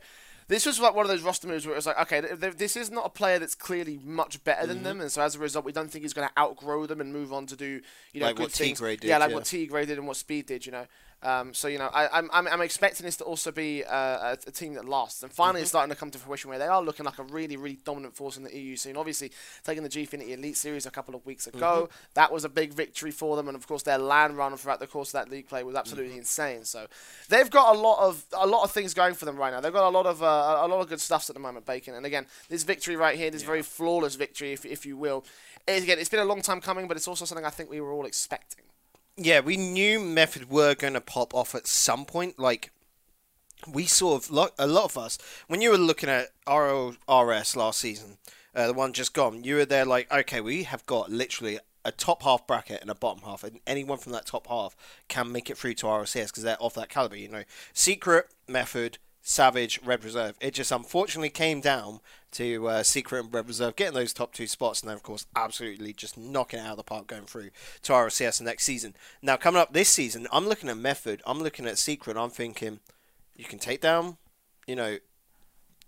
This 0.48 0.66
was 0.66 0.80
like 0.80 0.96
one 0.96 1.06
of 1.06 1.10
those 1.12 1.22
roster 1.22 1.48
moves 1.48 1.64
where 1.68 1.76
it 1.76 1.78
was 1.78 1.86
like, 1.86 2.00
okay, 2.02 2.22
th- 2.22 2.40
th- 2.40 2.56
this 2.58 2.76
is 2.76 2.90
not 2.90 3.06
a 3.06 3.10
player 3.10 3.38
that's 3.38 3.54
clearly 3.54 4.00
much 4.04 4.44
better 4.44 4.62
Mm-hmm. 4.62 4.70
than 4.70 4.84
them, 4.84 5.02
and 5.02 5.12
so 5.12 5.22
as 5.22 5.36
a 5.36 5.40
result, 5.40 5.64
we 5.64 5.72
don't 5.72 5.92
think 5.92 6.02
he's 6.04 6.14
going 6.14 6.28
to 6.28 6.42
outgrow 6.42 6.88
them 6.88 7.02
and 7.02 7.14
move 7.14 7.32
on 7.32 7.46
to 7.46 7.56
do, 7.56 7.82
you 8.14 8.20
know, 8.20 8.26
Like 8.26 8.38
good 8.38 8.42
what 8.44 8.52
things. 8.54 8.80
T-Grade 8.80 9.04
yeah, 9.04 9.20
like 9.20 9.30
yeah. 9.30 9.36
what 9.36 9.46
T 9.46 9.68
Grade 9.68 9.90
did 9.90 10.00
and 10.00 10.08
what 10.08 10.18
Speed 10.18 10.48
did, 10.48 10.66
you 10.66 10.72
know. 10.72 10.88
Um, 11.22 11.54
so 11.54 11.68
you 11.68 11.78
know, 11.78 11.90
I, 11.94 12.08
I'm, 12.18 12.30
I'm 12.32 12.48
I'm 12.48 12.62
expecting 12.62 13.06
this 13.06 13.18
to 13.18 13.26
also 13.26 13.52
be 13.52 13.84
uh, 13.84 13.92
a, 14.36 14.38
a 14.48 14.52
team 14.52 14.76
that 14.76 14.86
lasts, 14.88 15.22
and 15.22 15.32
finally 15.32 15.58
Mm-hmm. 15.58 15.64
it's 15.64 15.70
starting 15.72 15.90
to 15.94 16.00
come 16.00 16.12
to 16.12 16.18
fruition 16.18 16.50
where 16.50 16.60
they 16.60 16.68
are 16.68 16.82
looking 16.82 17.06
like 17.06 17.20
a 17.20 17.24
really 17.24 17.58
really 17.58 17.78
dominant 17.84 18.16
force 18.16 18.38
in 18.38 18.44
the 18.44 18.58
EU 18.58 18.78
scene. 18.78 18.96
Obviously, 18.96 19.32
taking 19.66 19.84
the 19.84 19.90
Gfinity 19.90 20.30
Elite 20.30 20.56
Series 20.56 20.86
a 20.86 20.92
couple 20.92 21.14
of 21.16 21.26
weeks 21.26 21.46
ago, 21.46 21.90
Mm-hmm. 21.90 21.96
that 22.14 22.32
was 22.32 22.46
a 22.46 22.50
big 22.50 22.74
victory 22.74 23.12
for 23.12 23.36
them, 23.36 23.50
and 23.50 23.58
of 23.58 23.68
course 23.68 23.84
their 23.84 23.98
land 23.98 24.38
run 24.38 24.56
throughout 24.56 24.80
the 24.80 24.88
course 24.88 25.10
of 25.10 25.14
that 25.14 25.30
league 25.30 25.50
play 25.50 25.62
was 25.64 25.76
absolutely 25.76 26.12
Mm-hmm. 26.12 26.20
insane. 26.20 26.64
So 26.64 26.88
they've 27.28 27.50
got 27.50 27.76
a 27.76 27.78
lot 27.78 28.00
of 28.08 28.24
a 28.38 28.48
lot 28.48 28.64
of 28.64 28.72
things 28.72 28.94
going 28.94 29.14
for 29.16 29.26
them 29.26 29.36
right 29.36 29.52
now. 29.52 29.60
They've 29.60 29.74
got 29.74 29.88
a 29.90 29.96
lot 29.98 30.06
of 30.06 30.24
uh, 30.24 30.60
a 30.62 30.68
lot 30.70 30.80
of 30.80 30.88
good 30.88 31.02
stuffs 31.02 31.30
at 31.30 31.34
the 31.34 31.42
moment, 31.42 31.66
Bacon. 31.66 31.96
And 31.96 32.06
again, 32.06 32.28
this 32.48 32.64
victory 32.64 32.96
right 32.96 33.18
here, 33.18 33.30
this 33.30 33.44
very 33.44 33.62
flawless 33.62 34.16
victory, 34.16 34.54
if 34.54 34.66
if 34.66 34.86
you 34.86 34.96
will, 34.96 35.26
is, 35.68 35.84
again 35.84 36.00
it's 36.00 36.10
been 36.10 36.22
a 36.22 36.26
long 36.26 36.42
time 36.42 36.62
coming, 36.62 36.88
but 36.88 36.96
it's 36.96 37.10
also 37.10 37.26
something 37.26 37.46
I 37.46 37.50
think 37.50 37.70
we 37.70 37.82
were 37.82 37.92
all 37.92 38.06
expecting. 38.06 38.64
Yeah, 39.22 39.42
we 39.42 39.58
knew 39.58 40.00
Method 40.00 40.50
were 40.50 40.76
going 40.76 40.94
to 40.94 41.02
pop 41.02 41.34
off 41.34 41.54
at 41.54 41.68
some 41.68 42.06
point. 42.06 42.40
Like, 42.40 42.72
we 43.68 43.86
sort 43.86 44.24
of, 44.24 44.32
a 44.58 44.66
lot 44.66 44.86
of 44.86 44.98
us, 44.98 45.18
when 45.48 45.60
you 45.60 45.72
were 45.72 45.78
looking 45.78 46.08
at 46.08 46.30
RLRS 46.48 47.58
last 47.58 47.80
season, 47.80 48.18
uh, 48.56 48.68
the 48.68 48.74
one 48.74 48.94
just 48.94 49.14
gone, 49.14 49.44
you 49.44 49.56
were 49.56 49.66
there 49.66 49.84
like, 49.84 50.10
okay, 50.10 50.40
we 50.40 50.64
have 50.64 50.86
got 50.86 51.12
literally 51.12 51.60
a 51.84 51.92
top 51.92 52.24
half 52.24 52.48
bracket 52.48 52.82
and 52.82 52.90
a 52.90 52.96
bottom 52.96 53.24
half, 53.24 53.44
and 53.44 53.60
anyone 53.68 53.98
from 53.98 54.14
that 54.14 54.26
top 54.26 54.48
half 54.48 54.78
can 55.10 55.34
make 55.34 55.50
it 55.50 55.58
through 55.58 55.74
to 55.74 55.86
RLCS 55.86 56.28
because 56.28 56.44
they're 56.44 56.62
of 56.62 56.74
that 56.76 56.88
caliber, 56.88 57.18
you 57.18 57.28
know. 57.28 57.44
Secret, 57.74 58.28
Method, 58.48 59.00
Savage, 59.22 59.80
Red 59.84 60.04
Reserve. 60.04 60.36
It 60.40 60.54
just 60.54 60.72
unfortunately 60.72 61.30
came 61.30 61.62
down 61.62 62.00
to 62.32 62.68
uh, 62.68 62.84
Secret 62.84 63.26
and 63.26 63.34
Red 63.34 63.48
Reserve 63.48 63.76
getting 63.76 63.94
those 63.94 64.14
top 64.14 64.34
two 64.34 64.48
spots, 64.48 64.82
and 64.82 64.90
then 64.90 64.96
of 64.96 65.04
course 65.04 65.26
absolutely 65.36 65.94
just 65.94 66.18
knocking 66.18 66.60
it 66.60 66.64
out 66.64 66.72
of 66.72 66.78
the 66.78 66.84
park 66.84 67.08
going 67.08 67.26
through 67.26 67.50
to 67.84 67.94
RLCS 67.94 68.42
next 68.42 68.64
season. 68.64 68.96
Now 69.22 69.38
coming 69.38 69.62
up 69.62 69.74
this 69.74 69.90
season, 69.90 70.28
I'm 70.32 70.48
looking 70.48 70.70
at 70.70 70.78
Method, 70.78 71.22
I'm 71.26 71.40
looking 71.42 71.68
at 71.68 71.78
Secret, 71.78 72.18
I'm 72.18 72.30
thinking 72.30 72.80
you 73.36 73.46
can 73.46 73.60
take 73.60 73.82
down, 73.82 74.18
you 74.68 74.76
know, 74.76 74.98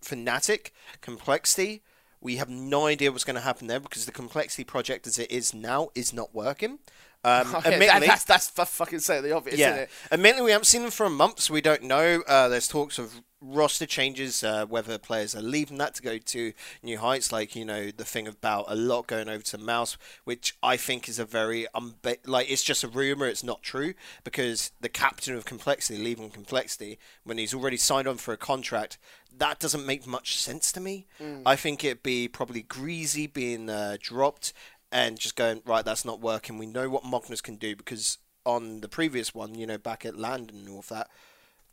Fnatic, 0.01 0.71
Complexity. 1.01 1.81
We 2.19 2.35
have 2.35 2.49
no 2.49 2.85
idea 2.85 3.11
what's 3.11 3.23
going 3.23 3.35
to 3.35 3.41
happen 3.41 3.67
there 3.67 3.79
because 3.79 4.05
the 4.05 4.11
Complexity 4.11 4.63
project 4.63 5.07
as 5.07 5.17
it 5.17 5.31
is 5.31 5.53
now 5.53 5.89
is 5.95 6.13
not 6.13 6.35
working. 6.35 6.79
Um, 7.23 7.47
Okay, 7.55 7.69
that, 7.69 7.73
admittedly- 7.73 8.07
that's 8.07 8.23
that's 8.23 8.49
for 8.49 8.65
fucking 8.65 8.99
say 8.99 9.21
the 9.21 9.31
obvious, 9.35 9.59
isn't 9.59 9.75
yeah, 9.75 9.81
it? 9.83 9.89
admittedly, 10.11 10.43
we 10.45 10.51
haven't 10.51 10.65
seen 10.65 10.81
them 10.81 10.91
for 10.91 11.05
a 11.05 11.09
month, 11.09 11.39
so 11.41 11.53
we 11.53 11.61
don't 11.61 11.83
know. 11.83 12.23
Uh, 12.27 12.47
there's 12.47 12.67
talks 12.67 12.97
of 12.97 13.21
roster 13.43 13.85
changes, 13.87 14.43
uh, 14.43 14.65
whether 14.67 14.97
players 14.99 15.35
are 15.35 15.41
leaving 15.41 15.77
that 15.79 15.95
to 15.95 16.01
go 16.03 16.17
to 16.19 16.53
new 16.83 16.97
heights, 16.97 17.31
like 17.31 17.55
you 17.55 17.65
know 17.65 17.89
the 17.91 18.05
thing 18.05 18.27
about 18.27 18.67
al0t 18.67 19.07
going 19.07 19.29
over 19.29 19.43
to 19.43 19.57
Mouse, 19.57 19.97
which 20.23 20.55
I 20.63 20.77
think 20.77 21.07
is 21.09 21.19
a 21.19 21.25
very 21.25 21.67
unba- 21.75 22.17
like 22.25 22.49
it's 22.51 22.63
just 22.63 22.83
a 22.83 22.87
rumor, 22.87 23.27
it's 23.27 23.43
not 23.43 23.61
true 23.61 23.93
because 24.23 24.71
the 24.81 24.89
captain 24.89 25.35
of 25.35 25.45
Complexity 25.45 25.99
leaving 26.01 26.29
Complexity 26.31 26.97
when 27.23 27.37
he's 27.37 27.53
already 27.53 27.77
signed 27.77 28.07
on 28.07 28.17
for 28.17 28.33
a 28.33 28.37
contract. 28.37 28.97
That 29.37 29.59
doesn't 29.59 29.85
make 29.85 30.05
much 30.05 30.37
sense 30.37 30.71
to 30.73 30.79
me. 30.81 31.07
I 31.45 31.55
think 31.55 31.83
it'd 31.83 32.03
be 32.03 32.27
probably 32.27 32.63
Greasy 32.63 33.27
being 33.27 33.69
uh, 33.69 33.95
dropped 33.99 34.51
and 34.91 35.19
just 35.19 35.35
going 35.35 35.61
right. 35.65 35.85
That's 35.85 36.05
not 36.05 36.19
working. 36.19 36.57
We 36.57 36.65
know 36.65 36.89
what 36.89 37.05
Magnus 37.05 37.41
can 37.41 37.55
do 37.55 37.75
because 37.75 38.17
on 38.45 38.81
the 38.81 38.89
previous 38.89 39.33
one, 39.33 39.55
you 39.55 39.67
know, 39.67 39.77
back 39.77 40.05
at 40.05 40.17
London 40.17 40.57
and 40.59 40.69
all 40.69 40.79
of 40.79 40.89
that, 40.89 41.09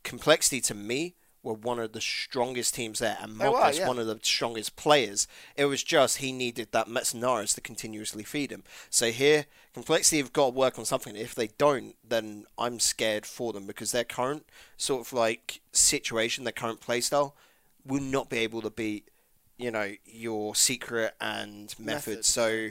complexity 0.02 0.60
to 0.62 0.74
me 0.74 1.14
were 1.42 1.54
one 1.54 1.78
of 1.78 1.92
the 1.92 2.00
strongest 2.00 2.74
teams 2.74 2.98
there, 2.98 3.16
and 3.20 3.36
Magnus 3.36 3.78
yeah. 3.78 3.88
one 3.88 3.98
of 3.98 4.06
the 4.06 4.18
strongest 4.22 4.76
players. 4.76 5.26
It 5.56 5.66
was 5.66 5.82
just 5.82 6.18
he 6.18 6.32
needed 6.32 6.68
that 6.72 6.88
Mercenaries 6.88 7.54
to 7.54 7.60
continuously 7.60 8.24
feed 8.24 8.50
him. 8.50 8.64
So 8.90 9.10
here, 9.10 9.46
complexity 9.72 10.18
have 10.18 10.32
got 10.32 10.50
to 10.50 10.56
work 10.56 10.78
on 10.78 10.84
something. 10.84 11.16
If 11.16 11.34
they 11.34 11.48
don't, 11.58 11.94
then 12.06 12.46
I'm 12.58 12.80
scared 12.80 13.24
for 13.24 13.52
them 13.52 13.66
because 13.66 13.92
their 13.92 14.04
current 14.04 14.46
sort 14.76 15.06
of 15.06 15.12
like 15.12 15.60
situation, 15.72 16.44
their 16.44 16.52
current 16.52 16.80
playstyle, 16.80 17.32
will 17.86 18.02
not 18.02 18.28
be 18.28 18.38
able 18.38 18.62
to 18.62 18.70
beat. 18.70 19.08
You 19.56 19.70
know 19.72 19.92
your 20.04 20.54
secret 20.54 21.14
and 21.20 21.74
method. 21.78 21.84
Method. 21.84 22.24
So 22.24 22.70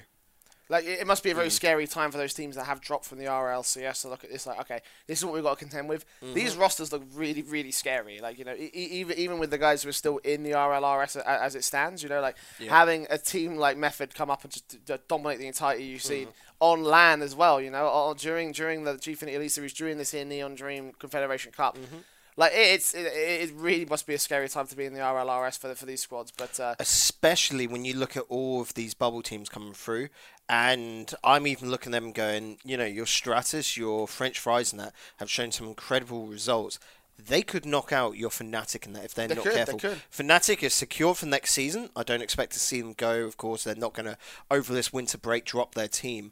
Like 0.70 0.86
it 0.86 1.00
it 1.00 1.08
must 1.08 1.24
be 1.24 1.30
a 1.30 1.34
Mm. 1.34 1.38
very 1.38 1.50
scary 1.50 1.88
time 1.88 2.12
for 2.12 2.18
those 2.18 2.34
teams 2.34 2.56
that 2.56 2.66
have 2.66 2.82
dropped 2.82 3.06
from 3.06 3.20
the 3.20 3.26
RLCS 3.26 4.02
to 4.02 4.10
look 4.10 4.24
at 4.24 4.32
this. 4.32 4.46
Like, 4.46 4.60
okay, 4.62 4.82
this 5.08 5.20
is 5.20 5.26
what 5.26 5.34
we've 5.34 5.44
got 5.44 5.58
to 5.58 5.64
contend 5.66 5.88
with. 5.88 6.06
Mm-hmm. 6.22 6.34
These 6.34 6.56
rosters 6.58 6.92
look 6.92 7.04
really, 7.14 7.42
really 7.42 7.72
scary. 7.72 8.20
Like 8.20 8.38
you 8.38 8.46
know, 8.46 8.54
e- 8.54 8.70
even 8.74 9.18
even 9.18 9.40
with 9.40 9.50
the 9.52 9.58
guys 9.58 9.84
who 9.84 9.90
are 9.90 9.94
still 9.94 10.18
in 10.20 10.44
the 10.44 10.52
RLRS 10.52 11.16
as 11.26 11.56
it 11.56 11.64
stands, 11.64 12.04
you 12.04 12.10
know, 12.10 12.20
like 12.22 12.36
Yeah. 12.60 12.70
having 12.70 13.08
a 13.10 13.18
team 13.18 13.56
like 13.56 13.78
Method 13.78 14.14
come 14.14 14.30
up 14.30 14.44
and 14.44 14.52
just 14.54 15.08
dominate 15.08 15.40
the 15.40 15.48
entire 15.48 15.78
EU 15.78 15.98
Mm-hmm. 15.98 16.32
on 16.60 16.84
land 16.84 17.24
as 17.24 17.34
well. 17.36 17.62
You 17.62 17.72
know, 17.72 17.88
or 17.88 18.14
during 18.16 18.52
during 18.52 18.84
the 18.84 18.94
Gfinity 18.96 19.34
Elite 19.36 19.52
Series, 19.52 19.74
during 19.74 19.98
this 19.98 20.12
here 20.12 20.26
Neon 20.26 20.56
Dream 20.56 20.92
Confederation 21.00 21.52
Cup. 21.52 21.78
Mm-hmm. 21.78 21.98
Like 22.40 22.52
it, 22.54 22.68
it's 22.76 22.94
it, 22.94 23.08
it 23.08 23.52
really 23.56 23.86
must 23.86 24.06
be 24.06 24.14
a 24.14 24.20
scary 24.20 24.48
time 24.48 24.68
to 24.68 24.76
be 24.76 24.86
in 24.86 24.94
the 24.94 25.00
RLRS 25.00 25.58
for 25.58 25.70
the, 25.70 25.76
for 25.76 25.86
these 25.88 26.04
squads. 26.04 26.32
But 26.32 26.60
uh, 26.60 26.76
especially 26.80 27.66
when 27.68 27.84
you 27.86 27.96
look 27.96 28.16
at 28.18 28.24
all 28.30 28.62
of 28.62 28.74
these 28.76 28.94
bubble 28.94 29.22
teams 29.24 29.50
coming 29.50 29.74
through. 29.74 30.10
And 30.50 31.14
I'm 31.24 31.46
even 31.46 31.70
looking 31.70 31.94
at 31.94 32.02
them 32.02 32.14
going, 32.14 32.58
you 32.64 32.78
know, 32.78 32.86
your 32.86 33.06
Stratus, 33.06 33.76
your 33.76 34.08
French 34.08 34.40
fries, 34.40 34.72
and 34.72 34.80
that 34.80 34.94
have 35.18 35.30
shown 35.30 35.52
some 35.52 35.68
incredible 35.68 36.26
results. 36.28 36.80
They 37.20 37.42
could 37.42 37.66
knock 37.66 37.92
out 37.92 38.16
your 38.16 38.30
Fnatic 38.30 38.86
in 38.86 38.94
that 38.94 39.04
if 39.04 39.14
they're 39.14 39.28
They 39.28 39.36
not 39.36 39.44
could, 39.44 39.52
they 39.54 39.58
careful. 39.58 39.80
could. 39.80 40.02
Fnatic 40.12 40.64
is 40.64 40.74
secure 40.74 41.16
for 41.16 41.26
next 41.26 41.52
season. 41.52 41.90
I 41.96 42.04
don't 42.04 42.22
expect 42.22 42.54
to 42.54 42.60
see 42.60 42.80
them 42.80 42.94
go. 42.94 43.26
Of 43.26 43.38
course, 43.38 43.64
they're 43.64 43.76
not 43.76 43.94
going 43.94 44.06
to 44.06 44.18
over 44.50 44.74
this 44.74 44.94
winter 44.94 45.18
break 45.18 45.44
drop 45.44 45.74
their 45.76 45.88
team, 45.88 46.32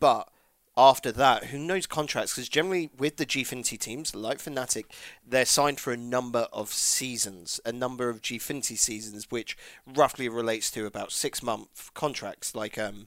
but 0.00 0.28
after 0.76 1.12
that, 1.12 1.44
who 1.46 1.58
knows 1.58 1.86
contracts? 1.86 2.34
Because 2.34 2.48
generally, 2.48 2.90
with 2.98 3.16
the 3.16 3.24
Gfinity 3.26 3.78
teams, 3.78 4.14
like 4.14 4.38
Fnatic, 4.38 4.86
they're 5.26 5.44
signed 5.44 5.78
for 5.78 5.92
a 5.92 5.96
number 5.96 6.48
of 6.52 6.72
seasons, 6.72 7.60
a 7.64 7.72
number 7.72 8.08
of 8.08 8.20
Gfinity 8.20 8.76
seasons, 8.76 9.30
which 9.30 9.56
roughly 9.86 10.28
relates 10.28 10.70
to 10.72 10.84
about 10.84 11.12
six 11.12 11.42
month 11.44 11.90
contracts, 11.94 12.56
like 12.56 12.76
um, 12.76 13.06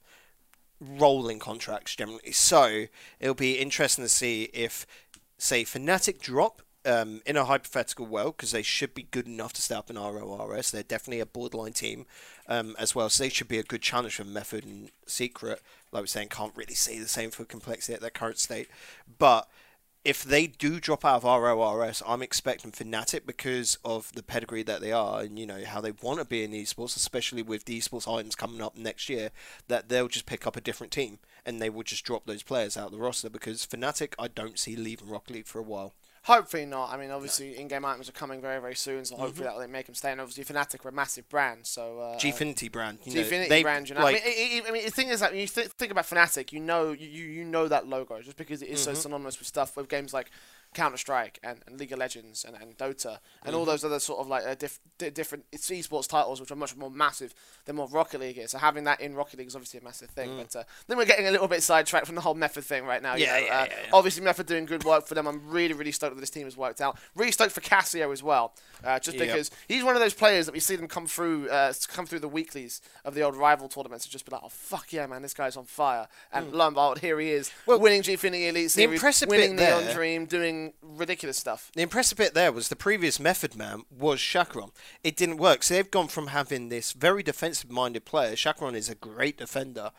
rolling 0.80 1.40
contracts 1.40 1.96
generally. 1.96 2.32
So 2.32 2.86
it'll 3.20 3.36
be 3.36 3.60
interesting 3.60 4.06
to 4.06 4.10
see 4.10 4.50
if, 4.54 4.86
say, 5.38 5.64
Fnatic 5.64 6.22
drop. 6.22 6.62
Um, 6.86 7.22
in 7.26 7.36
a 7.36 7.44
hypothetical 7.44 8.06
world, 8.06 8.38
because 8.38 8.52
they 8.52 8.62
should 8.62 8.94
be 8.94 9.08
good 9.12 9.28
enough 9.28 9.52
to 9.54 9.62
stay 9.62 9.76
up 9.76 9.90
in 9.90 9.98
RLRS, 9.98 10.72
they're 10.72 10.84
definitely 10.84 11.20
a 11.20 11.26
borderline 11.26 11.74
team 11.74 12.06
um, 12.48 12.78
as 12.80 12.96
well, 12.96 13.10
so 13.10 13.24
they 13.24 13.30
should 13.30 13.50
be 13.50 13.60
a 13.60 13.64
good 13.64 13.82
challenge 13.82 14.16
for 14.16 14.24
Method 14.24 14.64
and 14.64 14.92
Secret. 15.06 15.62
Like 15.92 16.04
we're 16.04 16.08
saying, 16.08 16.30
can't 16.30 16.56
really 16.56 16.76
say 16.76 16.98
the 16.98 17.10
same 17.10 17.30
for 17.30 17.44
Complexity 17.44 17.94
at 17.94 18.00
their 18.00 18.10
current 18.10 18.40
state. 18.40 18.70
But 19.20 19.50
if 20.08 20.24
they 20.24 20.48
do 20.48 20.80
drop 20.80 21.04
out 21.04 21.18
of 21.18 21.24
RLRS, 21.24 22.02
I'm 22.08 22.22
expecting 22.22 22.72
Fnatic 22.72 23.26
because 23.26 23.78
of 23.84 24.10
the 24.14 24.24
pedigree 24.24 24.64
that 24.64 24.80
they 24.80 24.94
are 24.94 25.20
and 25.20 25.38
you 25.38 25.46
know 25.46 25.66
how 25.66 25.82
they 25.82 25.92
want 25.92 26.20
to 26.20 26.26
be 26.26 26.46
in 26.46 26.52
esports, 26.52 26.96
especially 26.96 27.42
with 27.42 27.66
the 27.66 27.78
esports 27.78 28.08
items 28.08 28.34
coming 28.34 28.62
up 28.62 28.78
next 28.78 29.10
year, 29.10 29.32
that 29.68 29.90
they'll 29.90 30.08
just 30.08 30.26
pick 30.26 30.48
up 30.48 30.56
a 30.56 30.62
different 30.62 30.94
team 30.94 31.20
and 31.46 31.62
they 31.62 31.70
will 31.70 31.84
just 31.84 32.06
drop 32.06 32.26
those 32.26 32.42
players 32.42 32.78
out 32.78 32.86
of 32.86 32.92
the 32.94 32.98
roster 32.98 33.30
because 33.30 33.68
Fnatic 33.68 34.14
I 34.18 34.30
don't 34.30 34.58
see 34.58 34.78
leaving 34.78 35.10
Rocket 35.10 35.34
League 35.34 35.46
for 35.46 35.60
a 35.60 35.64
while. 35.64 35.94
Hopefully 36.28 36.66
not. 36.66 36.92
I 36.92 36.98
mean, 36.98 37.10
obviously, 37.10 37.58
in-game 37.58 37.86
items 37.86 38.10
are 38.10 38.12
coming 38.12 38.42
very, 38.42 38.60
very 38.60 38.76
soon, 38.76 39.06
so 39.06 39.16
Mm-hmm. 39.16 39.24
hopefully 39.24 39.46
that 39.48 39.56
will 39.58 39.68
make 39.70 39.86
them 39.86 39.96
stay. 39.96 40.12
And 40.12 40.20
obviously, 40.20 40.44
Fnatic 40.44 40.86
are 40.86 40.90
a 40.90 40.92
massive 40.92 41.28
brand, 41.30 41.66
so 41.66 42.00
uh, 42.02 42.18
Gfinity 42.20 42.70
brand, 42.72 43.00
you 43.06 43.14
know, 43.16 43.22
Gfinity 43.22 43.48
they- 43.50 43.64
brand. 43.64 43.88
You 43.88 43.96
know, 43.96 44.02
like, 44.04 44.22
I, 44.26 44.28
mean, 44.30 44.64
I, 44.66 44.68
I 44.68 44.72
mean, 44.72 44.86
the 44.86 44.92
thing 44.92 45.08
is 45.08 45.22
that 45.22 45.32
when 45.32 45.40
you 45.40 45.48
th- 45.48 45.68
think 45.70 45.92
about 45.92 46.06
Fnatic, 46.06 46.52
you 46.52 46.60
know, 46.60 46.92
you 46.92 47.08
you 47.08 47.46
know 47.46 47.68
that 47.70 47.88
logo 47.88 48.22
just 48.22 48.36
because 48.38 48.62
it 48.62 48.70
is 48.70 48.82
Mm-hmm. 48.82 48.94
so 48.96 49.02
synonymous 49.02 49.40
with 49.40 49.48
stuff 49.48 49.76
with 49.78 49.88
games 49.90 50.14
like 50.14 50.30
Counter 50.78 50.98
Strike 50.98 51.40
and, 51.44 51.60
and 51.68 51.80
League 51.80 51.92
of 51.92 52.00
Legends 52.00 52.46
and, 52.46 52.56
and 52.62 52.78
Dota 52.78 53.06
and 53.08 53.18
Mm-hmm. 53.48 53.56
all 53.56 53.66
those 53.66 53.84
other 53.84 54.00
sort 54.00 54.20
of 54.20 54.28
like 54.28 54.46
uh, 54.46 54.56
diff- 54.56 54.80
di- 54.98 55.10
different 55.10 55.46
it's 55.52 55.70
esports 55.70 56.08
titles 56.08 56.40
which 56.40 56.52
are 56.52 56.56
much 56.56 56.76
more 56.76 56.92
massive 56.92 57.34
than 57.66 57.78
what 57.78 57.92
Rocket 57.92 58.20
League 58.22 58.38
is. 58.38 58.52
So 58.52 58.58
having 58.60 58.84
that 58.86 59.02
in 59.02 59.16
Rocket 59.16 59.40
League 59.40 59.48
is 59.48 59.56
obviously 59.56 59.80
a 59.80 59.84
massive 59.84 60.10
thing. 60.10 60.38
But 60.38 60.56
uh, 60.56 60.64
then 60.88 60.98
we're 60.98 61.06
getting 61.06 61.28
a 61.28 61.32
little 61.32 61.48
bit 61.48 61.64
sidetracked 61.64 62.06
from 62.06 62.16
the 62.16 62.22
whole 62.22 62.34
method 62.36 62.64
thing 62.64 62.86
right 62.86 63.02
now. 63.02 63.16
you 63.16 63.26
Mm. 63.26 63.28
Yeah, 63.28 63.40
know, 63.40 63.46
yeah, 63.46 63.60
uh, 63.62 63.66
yeah, 63.66 63.74
yeah. 63.84 63.90
Obviously, 63.94 64.24
Method 64.24 64.46
doing 64.46 64.66
good 64.66 64.84
work 64.84 65.08
for 65.08 65.16
them. 65.16 65.28
I'm 65.28 65.42
really, 65.50 65.74
really 65.74 65.92
stoked 65.92 66.14
that 66.16 66.22
this 66.22 66.30
team 66.30 66.44
has 66.46 66.56
worked 66.56 66.80
out. 66.82 66.98
Really 67.16 67.32
stoked 67.32 67.52
for 67.54 67.62
Kassio 67.62 68.12
as 68.14 68.22
well, 68.22 68.54
uh, 68.84 69.00
just 69.00 69.18
Yep. 69.18 69.28
because 69.28 69.52
he's 69.68 69.84
one 69.84 69.96
of 69.96 70.02
those 70.02 70.14
players 70.14 70.46
that 70.46 70.52
we 70.54 70.60
see 70.60 70.76
them 70.76 70.88
come 70.88 71.08
through, 71.08 71.50
uh, 71.50 71.74
come 71.88 72.06
through 72.06 72.20
the 72.20 72.28
weeklies 72.30 72.82
of 73.04 73.16
the 73.16 73.22
old 73.24 73.36
rival 73.36 73.68
tournaments 73.68 74.06
and 74.06 74.12
just 74.12 74.26
be 74.26 74.32
like, 74.32 74.42
oh 74.44 74.50
fuck 74.50 74.94
yeah, 74.94 75.08
man, 75.08 75.22
this 75.24 75.34
guy's 75.34 75.58
on 75.58 75.66
fire. 75.66 76.08
And 76.32 76.52
lo 76.54 76.68
and 76.68 76.76
behold, 76.76 77.00
here 77.00 77.20
he 77.20 77.32
is. 77.32 77.52
Well, 77.66 77.80
winning 77.80 78.02
Gfinity 78.04 78.50
Elite 78.50 78.72
Series, 78.72 78.94
impressive 78.94 79.30
winning 79.30 79.56
bit 79.56 79.68
Neon 79.70 79.86
there- 79.86 79.94
Dream, 79.96 80.26
doing 80.26 80.67
ridiculous 80.82 81.38
stuff. 81.38 81.72
The 81.74 81.82
impressive 81.82 82.18
bit 82.18 82.34
there 82.34 82.52
was 82.52 82.70
the 82.70 82.76
previous 82.76 83.20
method 83.20 83.56
man 83.56 83.84
was 83.90 84.20
Chakron. 84.20 84.72
It 85.04 85.16
didn't 85.16 85.38
work. 85.38 85.64
So 85.64 85.74
they've 85.74 85.90
gone 85.90 86.08
from 86.08 86.28
having 86.28 86.70
this 86.70 86.92
very 86.92 87.24
defensive 87.24 87.72
minded 87.72 88.06
player, 88.06 88.36
Chakron 88.36 88.76
is 88.76 88.90
a 88.90 88.96
great 88.96 89.38
defender, 89.38 89.92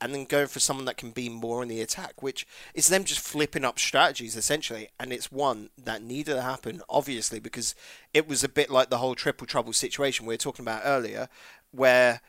and 0.00 0.14
then 0.14 0.24
going 0.24 0.46
for 0.46 0.60
someone 0.60 0.84
that 0.84 0.96
can 0.96 1.10
be 1.10 1.28
more 1.28 1.62
in 1.62 1.68
the 1.68 1.80
attack, 1.80 2.22
which 2.22 2.46
is 2.74 2.88
them 2.88 3.04
just 3.04 3.20
flipping 3.20 3.64
up 3.64 3.78
strategies 3.78 4.36
essentially. 4.36 4.88
And 5.00 5.12
it's 5.12 5.32
one 5.32 5.70
that 5.82 6.02
needed 6.02 6.34
to 6.34 6.42
happen, 6.42 6.82
obviously, 6.88 7.40
because 7.40 7.74
it 8.12 8.28
was 8.28 8.44
a 8.44 8.48
bit 8.48 8.70
like 8.70 8.90
the 8.90 8.98
whole 8.98 9.14
triple 9.14 9.46
trouble 9.46 9.72
situation 9.72 10.26
we 10.26 10.34
were 10.34 10.38
talking 10.38 10.64
about 10.64 10.82
earlier, 10.84 11.28
where 11.70 12.20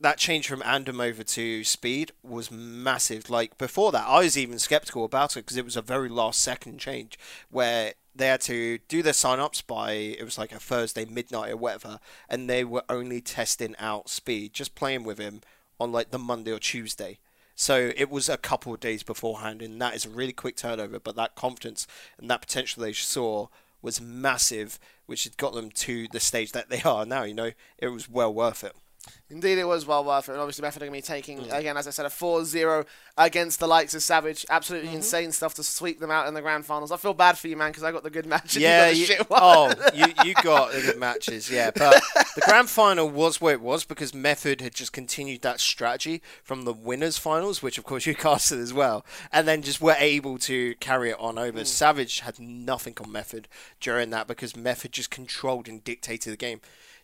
that 0.00 0.18
change 0.18 0.48
from 0.48 0.60
Andom 0.60 1.02
over 1.02 1.22
to 1.22 1.64
Speed 1.64 2.12
was 2.22 2.50
massive. 2.50 3.30
Like 3.30 3.56
before 3.58 3.92
that, 3.92 4.06
I 4.06 4.20
was 4.20 4.36
even 4.36 4.58
skeptical 4.58 5.04
about 5.04 5.36
it 5.36 5.40
because 5.40 5.56
it 5.56 5.64
was 5.64 5.76
a 5.76 5.82
very 5.82 6.08
last 6.08 6.40
second 6.40 6.78
change 6.78 7.18
where 7.50 7.94
they 8.14 8.28
had 8.28 8.40
to 8.42 8.78
do 8.88 9.02
their 9.02 9.12
sign 9.12 9.40
ups 9.40 9.62
by 9.62 9.92
it 9.92 10.24
was 10.24 10.38
like 10.38 10.52
a 10.52 10.58
Thursday 10.58 11.04
midnight 11.04 11.52
or 11.52 11.56
whatever, 11.56 12.00
and 12.28 12.48
they 12.48 12.64
were 12.64 12.84
only 12.88 13.20
testing 13.20 13.74
out 13.78 14.08
Speed, 14.08 14.52
just 14.52 14.74
playing 14.74 15.04
with 15.04 15.18
him 15.18 15.40
on 15.78 15.92
like 15.92 16.10
the 16.10 16.18
Monday 16.18 16.52
or 16.52 16.58
Tuesday. 16.58 17.18
So 17.54 17.92
it 17.96 18.10
was 18.10 18.28
a 18.28 18.36
couple 18.36 18.74
of 18.74 18.80
days 18.80 19.02
beforehand, 19.02 19.62
and 19.62 19.80
that 19.80 19.94
is 19.94 20.04
a 20.04 20.10
really 20.10 20.32
quick 20.32 20.56
turnover. 20.56 21.00
But 21.00 21.16
that 21.16 21.34
confidence 21.34 21.86
and 22.18 22.30
that 22.30 22.42
potential 22.42 22.82
they 22.82 22.92
saw 22.92 23.48
was 23.80 24.00
massive, 24.00 24.78
which 25.06 25.24
had 25.24 25.38
got 25.38 25.54
them 25.54 25.70
to 25.70 26.06
the 26.08 26.20
stage 26.20 26.52
that 26.52 26.68
they 26.68 26.82
are 26.82 27.06
now. 27.06 27.22
You 27.22 27.34
know, 27.34 27.52
it 27.78 27.88
was 27.88 28.10
well 28.10 28.32
worth 28.32 28.62
it. 28.62 28.74
Indeed, 29.28 29.58
it 29.58 29.64
was 29.64 29.84
well 29.86 30.04
worth 30.04 30.28
it. 30.28 30.32
And 30.32 30.40
obviously, 30.40 30.62
Method 30.62 30.82
are 30.82 30.86
going 30.86 31.02
to 31.02 31.06
be 31.08 31.14
taking, 31.14 31.38
Mm. 31.40 31.58
again, 31.58 31.76
as 31.76 31.88
I 31.88 31.90
said, 31.90 32.06
a 32.06 32.10
4 32.10 32.44
0 32.44 32.84
against 33.18 33.58
the 33.58 33.66
likes 33.66 33.92
of 33.94 34.02
Savage. 34.02 34.46
Absolutely 34.48 34.88
Mm-hmm. 34.88 34.96
insane 34.98 35.32
stuff 35.32 35.54
to 35.54 35.64
sweep 35.64 35.98
them 35.98 36.10
out 36.12 36.28
in 36.28 36.34
the 36.34 36.40
grand 36.42 36.64
finals. 36.64 36.92
I 36.92 36.96
feel 36.96 37.12
bad 37.14 37.36
for 37.36 37.48
you, 37.48 37.56
man, 37.56 37.70
because 37.70 37.82
I 37.82 37.90
got 37.90 38.02
the 38.04 38.10
good 38.10 38.26
match. 38.26 38.56
Yeah, 38.66 38.88
you 38.90 39.04
you, 39.06 39.08
got 39.08 39.18
the 39.18 39.24
shit 39.24 39.30
one. 39.30 39.40
oh, 39.42 39.90
you 39.94 40.06
you 40.24 40.34
got 40.34 40.72
the 40.72 40.80
good 40.82 40.98
matches, 40.98 41.50
yeah. 41.50 41.70
But 41.74 42.00
the 42.36 42.42
grand 42.44 42.70
final 42.70 43.08
was 43.08 43.40
where 43.40 43.54
it 43.54 43.60
was 43.60 43.84
because 43.84 44.14
Method 44.14 44.60
had 44.60 44.74
just 44.74 44.92
continued 44.92 45.42
that 45.42 45.58
strategy 45.60 46.22
from 46.44 46.62
the 46.62 46.72
winners 46.72 47.18
finals, 47.18 47.62
which 47.62 47.78
of 47.78 47.84
course 47.84 48.06
you 48.06 48.14
casted 48.14 48.60
as 48.60 48.72
well, 48.72 49.04
and 49.32 49.48
then 49.48 49.62
just 49.62 49.80
were 49.80 49.96
able 49.98 50.38
to 50.38 50.74
carry 50.76 51.10
it 51.10 51.16
on 51.18 51.36
over. 51.38 51.64
Savage 51.64 52.20
had 52.20 52.38
nothing 52.38 52.94
on 53.02 53.10
Method 53.10 53.48
during 53.80 54.10
that 54.10 54.28
because 54.28 54.54
Method 54.54 54.92
just 54.92 55.10
controlled 55.10 55.66
and 55.68 55.82
dictated 55.82 56.32
the 56.32 56.36
game 56.36 56.60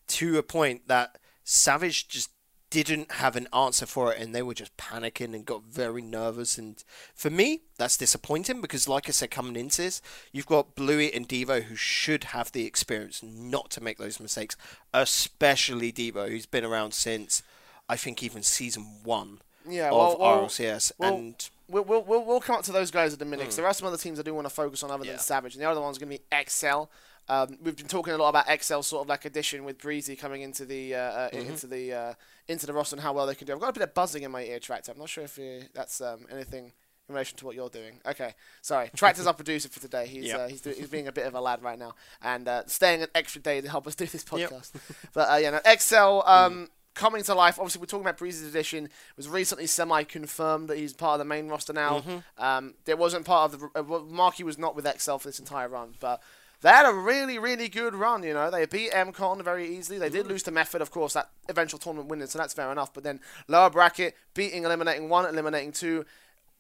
to 0.09 0.37
a 0.39 0.43
point 0.43 0.87
that 0.89 1.19
Savage 1.45 2.09
just 2.09 2.31
didn't 2.73 3.13
have 3.13 3.37
an 3.37 3.47
answer 3.53 3.85
for 3.85 4.11
it 4.11 4.19
and 4.19 4.35
they 4.35 4.41
were 4.41 4.55
just 4.55 4.75
panicking 4.79 5.35
and 5.35 5.45
got 5.45 5.63
very 5.63 6.01
nervous 6.01 6.57
and 6.57 6.83
for 7.15 7.29
me 7.29 7.61
that's 7.77 7.99
disappointing 7.99 8.63
because 8.63 8.89
like 8.89 9.07
I 9.07 9.13
said 9.13 9.31
coming 9.31 9.57
into 9.57 9.83
this 9.83 10.01
you've 10.33 10.47
got 10.47 10.75
Bluey 10.75 11.13
and 11.13 11.29
Devo 11.29 11.65
who 11.65 11.77
should 11.77 12.25
have 12.25 12.51
the 12.51 12.65
experience 12.65 13.23
not 13.23 13.69
to 13.73 13.83
make 13.83 13.99
those 13.99 14.19
mistakes 14.19 14.57
especially 14.95 15.93
Devo 15.93 16.31
who's 16.31 16.47
been 16.47 16.65
around 16.65 16.95
since 16.95 17.43
I 17.91 17.97
think 17.97 18.23
even 18.23 18.43
season 18.43 19.01
1 19.05 19.41
Yeah, 19.69 19.91
of 19.91 19.93
well, 19.93 20.17
well, 20.19 20.43
RLCS 20.47 20.93
well, 20.97 21.15
and 21.15 21.51
We'll, 21.69 21.85
we'll, 21.85 22.25
we'll, 22.25 22.41
come 22.41 22.57
up 22.57 22.65
to 22.65 22.73
those 22.73 22.91
guys 22.91 23.15
in 23.15 23.23
a 23.23 23.25
minute 23.25 23.45
'cause 23.47 23.57
hmm. 23.57 23.63
there 23.63 23.71
are 23.71 23.73
some 23.75 23.89
other 23.89 23.97
teams 23.97 24.19
I 24.21 24.23
do 24.23 24.35
want 24.35 24.47
to 24.47 24.53
focus 24.55 24.83
on 24.83 24.91
other 24.91 25.07
Yeah. 25.07 25.13
than 25.13 25.21
Savage. 25.21 25.55
And 25.55 25.63
the 25.63 25.71
other 25.71 25.81
one's 25.81 25.97
going 25.97 26.11
to 26.13 26.19
be 26.19 26.25
Excel. 26.31 26.91
Um, 27.29 27.57
we've 27.63 27.77
been 27.77 27.87
talking 27.87 28.13
a 28.13 28.17
lot 28.17 28.29
about 28.31 28.49
Excel 28.49 28.83
sort 28.83 29.05
of 29.05 29.09
like 29.09 29.25
addition 29.25 29.65
with 29.65 29.79
Breezy 29.79 30.17
coming 30.17 30.43
into 30.43 30.65
the 30.65 30.95
uh, 30.95 30.99
uh, 30.99 31.29
into 31.33 31.67
the 31.67 31.93
uh, 31.93 32.15
into 32.49 32.67
the 32.67 32.73
roster 32.73 32.97
and 32.97 33.03
how 33.03 33.13
well 33.13 33.27
they 33.27 33.35
can 33.35 33.47
do. 33.47 33.53
I've 33.55 33.61
got 33.61 33.71
a 33.71 33.73
bit 33.73 33.83
of 33.83 33.95
buzzing 33.95 34.23
in 34.25 34.31
my 34.31 34.43
ear, 34.43 34.59
Tractor. 34.59 34.93
I'm 34.93 34.99
not 34.99 35.09
sure 35.09 35.25
if 35.25 35.39
uh, 35.39 35.65
that's 35.75 36.01
um, 36.01 36.27
anything 36.31 36.73
in 37.09 37.15
relation 37.15 37.37
to 37.39 37.47
what 37.47 37.55
you're 37.55 37.69
doing. 37.69 38.01
Okay, 38.07 38.35
sorry. 38.61 38.91
Tractor's 38.97 39.27
our 39.27 39.35
producer 39.43 39.69
for 39.69 39.81
today. 39.81 40.07
He's 40.07 40.27
Yep. 40.27 40.41
uh, 40.41 40.49
he's, 40.49 40.61
do- 40.61 40.71
he's 40.77 40.89
being 40.89 41.09
a 41.09 41.13
bit 41.13 41.27
of 41.27 41.35
a 41.35 41.41
lad 41.41 41.63
right 41.63 41.79
now 41.79 41.95
and 42.23 42.47
uh, 42.49 42.63
staying 42.67 43.03
an 43.03 43.09
extra 43.15 43.41
day 43.41 43.61
to 43.61 43.69
help 43.69 43.87
us 43.87 43.95
do 43.95 44.07
this 44.07 44.25
Yep. 44.33 44.51
podcast. 44.51 44.73
but 45.13 45.31
uh, 45.31 45.37
yeah, 45.37 45.51
no, 45.51 45.61
Excel. 45.65 46.23
Um, 46.27 46.69
Coming 46.95 47.23
to 47.23 47.35
life, 47.35 47.59
obviously, 47.59 47.81
we're 47.81 47.87
talking 47.87 48.05
about 48.05 48.19
Breezy's 48.19 48.47
edition. 48.47 48.85
It 48.85 48.91
was 49.17 49.27
recently 49.27 49.67
semi-confirmed 49.67 50.69
that 50.69 50.77
he's 50.77 50.93
part 50.93 51.15
of 51.15 51.21
the 51.21 51.25
main 51.25 51.49
roster 51.49 51.73
now. 51.73 52.01
Mm-hmm. 52.01 52.19
Um, 52.45 52.75
there 52.85 52.99
wasn't 52.99 53.25
part 53.25 53.51
of 53.55 53.59
the. 53.61 53.81
Uh, 53.81 53.83
well, 53.83 54.05
Marky 54.05 54.45
was 54.45 54.59
not 54.59 54.77
with 54.77 54.87
Excel 54.87 55.19
for 55.19 55.29
this 55.29 55.39
entire 55.39 55.69
run, 55.69 55.95
but 56.01 56.23
they 56.63 56.71
had 56.71 56.87
a 56.87 56.95
really, 56.95 57.39
really 57.39 57.69
good 57.69 57.95
run. 57.95 58.23
You 58.23 58.35
know, 58.35 58.51
they 58.51 58.67
beat 58.67 58.93
MCon 58.93 59.43
very 59.43 59.69
easily. 59.69 59.99
They 59.99 60.09
did 60.09 60.27
mm. 60.27 60.31
lose 60.31 60.43
to 60.45 60.51
Method, 60.51 60.81
of 60.81 60.91
course, 60.91 61.13
that 61.13 61.31
eventual 61.49 61.79
tournament 61.79 62.09
winner, 62.09 62.27
so 62.27 62.39
that's 62.39 62.55
fair 62.55 62.71
enough. 62.73 62.95
But 62.95 63.05
then 63.05 63.21
lower 63.49 63.69
bracket, 63.69 64.17
beating, 64.35 64.65
eliminating 64.65 65.09
one, 65.09 65.27
eliminating 65.27 65.73
two, 65.73 66.07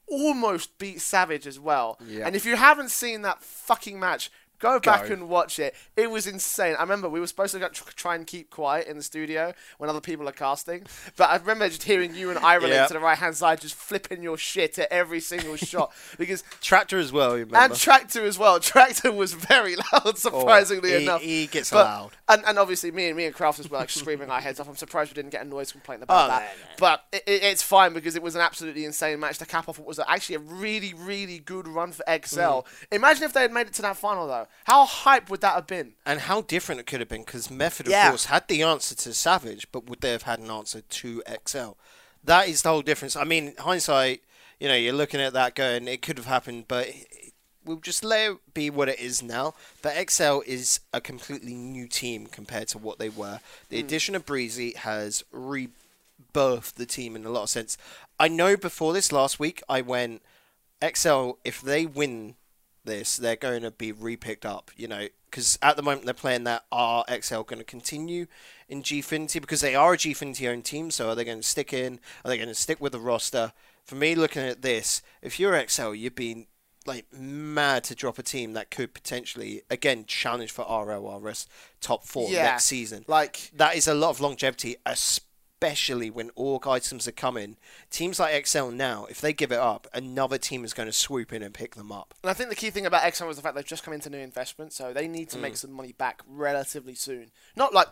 almost 0.08 0.76
beat 0.78 1.00
Savage 1.00 1.46
as 1.46 1.58
well. 1.58 1.98
Yeah. 2.06 2.26
And 2.26 2.36
if 2.36 2.44
you 2.44 2.56
haven't 2.56 2.90
seen 2.90 3.22
that 3.22 3.42
fucking 3.42 3.98
match. 3.98 4.30
Go 4.62 4.78
back 4.78 5.08
Go. 5.08 5.12
and 5.14 5.28
watch 5.28 5.58
it. 5.58 5.74
It 5.96 6.08
was 6.08 6.28
insane. 6.28 6.76
I 6.78 6.82
remember 6.82 7.08
we 7.08 7.18
were 7.18 7.26
supposed 7.26 7.52
to 7.52 7.68
try 7.96 8.14
and 8.14 8.24
keep 8.24 8.48
quiet 8.48 8.86
in 8.86 8.96
the 8.96 9.02
studio 9.02 9.52
when 9.78 9.90
other 9.90 10.00
people 10.00 10.28
are 10.28 10.32
casting, 10.32 10.84
but 11.16 11.28
I 11.30 11.36
remember 11.36 11.68
just 11.68 11.82
hearing 11.82 12.14
you 12.14 12.30
and 12.30 12.38
Ireland 12.38 12.72
Yeah. 12.72 12.86
to 12.86 12.92
the 12.94 13.00
right 13.00 13.18
hand 13.18 13.36
side 13.36 13.60
just 13.60 13.74
flipping 13.74 14.22
your 14.22 14.38
shit 14.38 14.78
at 14.78 14.86
every 14.92 15.18
single 15.18 15.56
shot 15.70 15.92
because 16.16 16.44
Tractor 16.60 16.98
as 16.98 17.10
well 17.10 17.36
you 17.36 17.48
and 17.52 17.74
Tractor 17.74 18.24
as 18.24 18.38
well. 18.38 18.60
Tractor 18.72 19.10
was 19.10 19.34
very 19.34 19.74
loud, 19.92 20.16
surprisingly 20.16 20.94
Oh, 20.94 20.98
he- 20.98 21.04
enough. 21.04 21.20
he 21.22 21.46
gets 21.48 21.70
but, 21.70 21.84
loud. 21.84 22.10
And, 22.28 22.44
and 22.46 22.56
obviously, 22.58 22.92
me 22.92 23.08
and 23.08 23.16
me 23.16 23.24
and 23.26 23.34
Krafters 23.34 23.68
were 23.68 23.78
like 23.78 23.90
screaming 23.90 24.30
our 24.30 24.40
heads 24.40 24.60
off. 24.60 24.68
I'm 24.68 24.76
surprised 24.76 25.10
we 25.10 25.14
didn't 25.14 25.32
get 25.32 25.44
a 25.44 25.48
noise 25.48 25.72
complaint 25.72 26.04
about 26.04 26.24
Oh, 26.24 26.28
that. 26.28 26.40
no, 26.40 26.46
no. 26.46 26.68
But 26.78 27.04
it, 27.12 27.24
it, 27.26 27.42
it's 27.42 27.62
fine 27.62 27.92
because 27.94 28.14
it 28.14 28.22
was 28.22 28.36
an 28.36 28.40
absolutely 28.42 28.84
insane 28.84 29.18
match 29.18 29.38
to 29.38 29.44
cap 29.46 29.68
off. 29.68 29.78
What 29.80 29.88
was 29.88 29.98
actually 30.06 30.36
a 30.36 30.38
really, 30.38 30.94
really 30.94 31.40
good 31.40 31.66
run 31.66 31.90
for 31.92 32.04
XL. 32.08 32.40
Mm. 32.40 32.64
Imagine 32.92 33.24
if 33.24 33.32
they 33.32 33.42
had 33.42 33.52
made 33.52 33.66
it 33.66 33.72
to 33.74 33.82
that 33.82 33.96
final 33.96 34.26
though. 34.28 34.46
How 34.64 34.84
hype 34.84 35.28
would 35.28 35.40
that 35.40 35.54
have 35.54 35.66
been? 35.66 35.94
And 36.06 36.20
how 36.20 36.42
different 36.42 36.80
it 36.80 36.86
could 36.86 37.00
have 37.00 37.08
been 37.08 37.24
because 37.24 37.50
Method, 37.50 37.86
of 37.86 37.92
Yeah. 37.92 38.10
course, 38.10 38.26
had 38.26 38.46
the 38.48 38.62
answer 38.62 38.94
to 38.94 39.14
Savage, 39.14 39.66
but 39.72 39.86
would 39.86 40.00
they 40.00 40.12
have 40.12 40.22
had 40.22 40.38
an 40.38 40.50
answer 40.50 40.82
to 40.82 41.22
XL? 41.26 41.72
That 42.22 42.48
is 42.48 42.62
the 42.62 42.68
whole 42.68 42.82
difference. 42.82 43.16
I 43.16 43.24
mean, 43.24 43.54
hindsight, 43.58 44.22
you 44.60 44.68
know, 44.68 44.76
you're 44.76 44.92
looking 44.92 45.20
at 45.20 45.32
that 45.32 45.56
going, 45.56 45.88
it 45.88 46.02
could 46.02 46.16
have 46.18 46.26
happened, 46.26 46.66
but 46.68 46.88
we'll 47.64 47.78
just 47.78 48.04
let 48.04 48.32
it 48.32 48.54
be 48.54 48.70
what 48.70 48.88
it 48.88 49.00
is 49.00 49.22
now. 49.22 49.54
But 49.82 50.10
XL 50.10 50.40
is 50.46 50.80
a 50.92 51.00
completely 51.00 51.54
new 51.54 51.88
team 51.88 52.26
compared 52.26 52.68
to 52.68 52.78
what 52.78 52.98
they 52.98 53.08
were. 53.08 53.40
The 53.68 53.80
hmm. 53.80 53.86
addition 53.86 54.14
of 54.14 54.24
Breezy 54.24 54.74
has 54.74 55.24
rebirthed 55.34 56.74
the 56.74 56.86
team 56.86 57.16
in 57.16 57.24
a 57.24 57.30
lot 57.30 57.44
of 57.44 57.50
sense. 57.50 57.76
I 58.20 58.28
know 58.28 58.56
before 58.56 58.92
this 58.92 59.10
last 59.10 59.40
week, 59.40 59.62
I 59.68 59.80
went, 59.80 60.22
XL, 60.80 61.32
if 61.44 61.60
they 61.60 61.86
win 61.86 62.36
this, 62.84 63.16
they're 63.16 63.36
going 63.36 63.62
to 63.62 63.70
be 63.70 63.92
repicked 63.92 64.44
up, 64.44 64.70
you 64.76 64.88
know, 64.88 65.08
because 65.30 65.58
at 65.62 65.76
the 65.76 65.82
moment 65.82 66.04
they're 66.04 66.14
playing 66.14 66.44
that 66.44 66.64
are 66.70 67.04
XL 67.08 67.40
going 67.42 67.58
to 67.58 67.64
continue 67.64 68.26
in 68.68 68.82
Gfinity 68.82 69.40
because 69.40 69.60
they 69.60 69.74
are 69.74 69.94
a 69.94 69.96
Gfinity 69.96 70.48
owned 70.50 70.64
team. 70.64 70.90
So 70.90 71.08
are 71.10 71.14
they 71.14 71.24
going 71.24 71.40
to 71.40 71.46
stick 71.46 71.72
in? 71.72 72.00
Are 72.24 72.28
they 72.28 72.36
going 72.36 72.48
to 72.48 72.54
stick 72.54 72.80
with 72.80 72.92
the 72.92 73.00
roster? 73.00 73.52
For 73.84 73.94
me, 73.94 74.14
looking 74.14 74.42
at 74.42 74.62
this, 74.62 75.02
if 75.22 75.40
you're 75.40 75.60
XL, 75.68 75.94
you'd 75.94 76.14
be 76.14 76.48
like 76.84 77.06
mad 77.12 77.84
to 77.84 77.94
drop 77.94 78.18
a 78.18 78.22
team 78.24 78.54
that 78.54 78.70
could 78.70 78.92
potentially 78.92 79.62
again 79.70 80.04
challenge 80.04 80.50
for 80.50 80.64
RLRS 80.64 81.46
top 81.80 82.04
four 82.04 82.28
Yeah. 82.30 82.42
next 82.42 82.64
season. 82.64 83.04
Like 83.06 83.50
That 83.54 83.76
is 83.76 83.86
a 83.86 83.94
lot 83.94 84.10
of 84.10 84.20
longevity, 84.20 84.76
especially 84.84 85.28
when 85.62 86.30
org 86.34 86.66
items 86.66 87.06
are 87.06 87.12
coming. 87.12 87.56
Teams 87.90 88.18
like 88.18 88.46
XL 88.46 88.70
now, 88.70 89.06
if 89.08 89.20
they 89.20 89.32
give 89.32 89.52
it 89.52 89.58
up, 89.60 89.86
another 89.94 90.36
team 90.38 90.64
is 90.64 90.72
going 90.74 90.88
to 90.88 90.92
swoop 90.92 91.32
in 91.32 91.42
and 91.42 91.54
pick 91.54 91.76
them 91.76 91.92
up. 91.92 92.14
And 92.22 92.30
I 92.30 92.34
think 92.34 92.50
the 92.50 92.56
key 92.56 92.70
thing 92.70 92.84
about 92.84 93.14
XL 93.14 93.26
was 93.26 93.36
the 93.36 93.42
fact 93.42 93.54
they've 93.54 93.64
just 93.64 93.84
come 93.84 93.94
into 93.94 94.10
new 94.10 94.18
investment, 94.18 94.72
so 94.72 94.92
they 94.92 95.06
need 95.06 95.30
to 95.30 95.38
Mm. 95.38 95.42
make 95.42 95.56
some 95.56 95.72
money 95.72 95.92
back 95.92 96.20
relatively 96.26 96.94
soon. 96.94 97.30
Not 97.54 97.72
like 97.72 97.86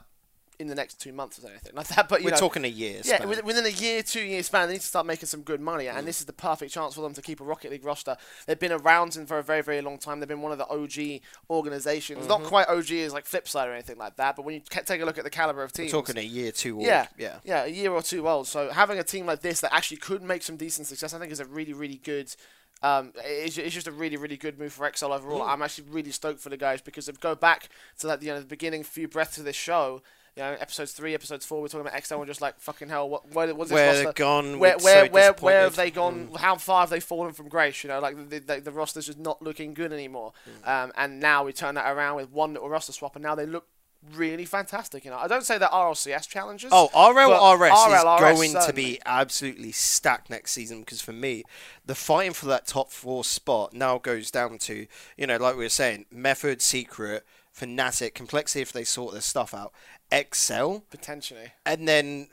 in 0.61 0.69
the 0.69 0.75
next 0.75 1.01
two 1.01 1.13
months 1.13 1.43
or 1.43 1.49
anything 1.49 1.73
like 1.75 1.89
that, 1.89 2.09
but 2.09 2.21
you 2.21 2.27
We're 2.27 2.33
know, 2.33 2.37
talking 2.37 2.65
a 2.65 2.69
year. 2.69 3.01
yeah, 3.05 3.17
span. 3.17 3.29
within 3.29 3.45
within 3.47 3.67
a 3.67 3.71
year, 3.71 4.03
two 4.03 4.21
year 4.21 4.43
span, 4.43 4.69
they 4.69 4.75
need 4.75 4.83
to 4.83 4.87
start 4.87 5.07
making 5.07 5.27
some 5.27 5.41
good 5.41 5.61
money, 5.61 5.89
and 5.89 6.07
this 6.07 6.21
is 6.21 6.27
the 6.27 6.33
perfect 6.33 6.73
chance 6.73 6.95
for 6.95 7.01
them 7.01 7.15
to 7.15 7.23
keep 7.23 7.41
a 7.41 7.45
Rocket 7.45 7.71
League 7.71 7.85
roster. 7.85 8.17
They've 8.47 8.59
been 8.59 8.73
around 8.73 9.15
for 9.27 9.39
a 9.39 9.43
very, 9.43 9.63
very 9.63 9.81
long 9.81 9.99
time. 9.99 10.21
They've 10.21 10.29
been 10.29 10.43
one 10.43 10.53
of 10.53 10.59
the 10.59 10.69
OG 10.69 11.21
organizations, 11.49 12.29
not 12.29 12.43
quite 12.45 12.69
OG 12.69 12.91
as 12.93 13.13
like 13.13 13.25
Flipside 13.25 13.67
or 13.67 13.73
anything 13.73 13.99
like 13.99 14.17
that, 14.17 14.37
but 14.37 14.45
when 14.45 14.55
you 14.55 14.61
take 14.69 15.01
a 15.01 15.05
look 15.05 15.19
at 15.19 15.25
the 15.25 15.31
caliber 15.31 15.63
of 15.63 15.73
We're 15.73 15.85
teams, 15.85 15.93
talking 15.93 16.19
a 16.19 16.23
year, 16.23 16.53
two. 16.53 16.77
Old. 16.77 16.87
yeah, 16.87 17.07
yeah. 17.19 17.37
yeah, 17.45 17.65
a 17.65 17.69
year 17.69 17.91
or 17.91 18.03
two 18.03 18.29
old. 18.29 18.47
So 18.47 18.71
having 18.71 18.99
a 18.99 19.05
team 19.05 19.27
like 19.27 19.41
this 19.41 19.61
that 19.63 19.75
actually 19.75 19.97
could 19.97 20.23
make 20.23 20.43
some 20.43 20.57
decent 20.57 20.87
success, 20.87 21.15
I 21.15 21.19
think, 21.19 21.33
is 21.33 21.41
a 21.41 21.45
really, 21.47 21.73
really 21.73 22.01
good. 22.03 22.35
Um, 22.83 23.13
it's, 23.25 23.59
it's 23.59 23.75
just 23.75 23.87
a 23.87 23.93
really, 23.93 24.17
really 24.17 24.37
good 24.39 24.59
move 24.59 24.73
for 24.73 24.91
XL 24.95 25.13
overall. 25.13 25.43
I'm 25.43 25.61
actually 25.63 25.89
really 25.91 26.13
stoked 26.13 26.41
for 26.41 26.49
the 26.49 26.57
guys 26.57 26.81
because 26.81 27.09
if 27.09 27.21
go 27.21 27.35
back 27.35 27.69
to 27.99 28.07
like 28.07 28.21
the, 28.21 28.27
you 28.27 28.33
know 28.33 28.41
the 28.41 28.47
beginning 28.47 28.85
few 28.85 29.07
breaths 29.07 29.37
of 29.39 29.45
this 29.45 29.57
show, 29.57 30.03
you 30.37 30.43
know 30.43 30.57
episodes 30.61 30.93
three, 30.93 31.15
episodes 31.15 31.45
four, 31.45 31.61
we're 31.61 31.69
talking 31.69 31.87
about 31.87 32.05
XL 32.05 32.17
and 32.17 32.27
just 32.27 32.41
like 32.41 32.59
fucking 32.61 32.89
hell, 32.89 33.09
what 33.09 33.33
where 33.35 33.55
what's 33.55 33.71
this 33.71 33.75
Where 33.75 33.87
roster? 33.89 34.05
they've 34.05 34.15
gone, 34.15 34.59
Where 34.59 34.77
where 34.79 35.07
so 35.07 35.13
where, 35.13 35.33
where 35.41 35.63
have 35.63 35.77
they 35.77 35.91
gone? 35.91 36.31
How 36.37 36.57
far 36.57 36.81
have 36.81 36.91
they 36.91 37.01
fallen 37.01 37.33
from 37.33 37.49
grace? 37.49 37.83
You 37.85 37.89
know, 37.89 38.01
like 38.01 38.29
the, 38.29 38.39
the, 38.39 38.61
the 38.61 38.71
roster's 38.71 39.07
just 39.07 39.19
not 39.19 39.43
looking 39.43 39.75
good 39.75 39.93
anymore. 39.93 40.33
Um, 40.65 40.93
and 40.97 41.21
now 41.21 41.45
we 41.45 41.53
turn 41.53 41.75
that 41.75 41.91
around 41.91 42.17
with 42.17 42.31
one 42.31 42.55
little 42.55 42.69
roster 42.69 42.93
swap, 42.93 43.17
and 43.17 43.23
now 43.23 43.35
they 43.35 43.47
look 43.47 43.67
really 44.15 44.45
fantastic. 44.45 45.05
You 45.05 45.11
know, 45.11 45.19
I 45.19 45.29
don't 45.29 45.45
say 45.45 45.59
that 45.59 45.71
RLCS 45.71 46.29
challenges. 46.29 46.71
Oh, 46.73 46.89
RLRS 46.95 47.71
but 47.71 47.93
is 47.93 48.05
RLRS 48.05 48.53
going 48.53 48.67
to 48.67 48.73
be 48.73 49.01
absolutely 49.05 49.73
stacked 49.73 50.31
next 50.31 50.53
season 50.53 50.81
because 50.81 51.01
for 51.01 51.13
me, 51.13 51.45
the 51.85 51.95
fighting 51.95 52.33
for 52.33 52.47
that 52.47 52.67
top 52.67 52.91
four 52.91 53.25
spot 53.25 53.73
now 53.75 53.99
goes 53.99 54.31
down 54.31 54.59
to, 54.59 54.87
you 55.17 55.27
know, 55.27 55.37
like 55.37 55.57
we 55.57 55.65
were 55.65 55.69
saying, 55.69 56.07
Method, 56.11 56.63
Secret, 56.63 57.27
Fnatic, 57.55 58.15
Complexity 58.15 58.63
if 58.63 58.73
they 58.73 58.85
sort 58.85 59.13
their 59.13 59.21
stuff 59.21 59.53
out, 59.53 59.73
Excel, 60.13 60.85
potentially. 60.91 61.53
and 61.65 61.87
then 61.87 62.29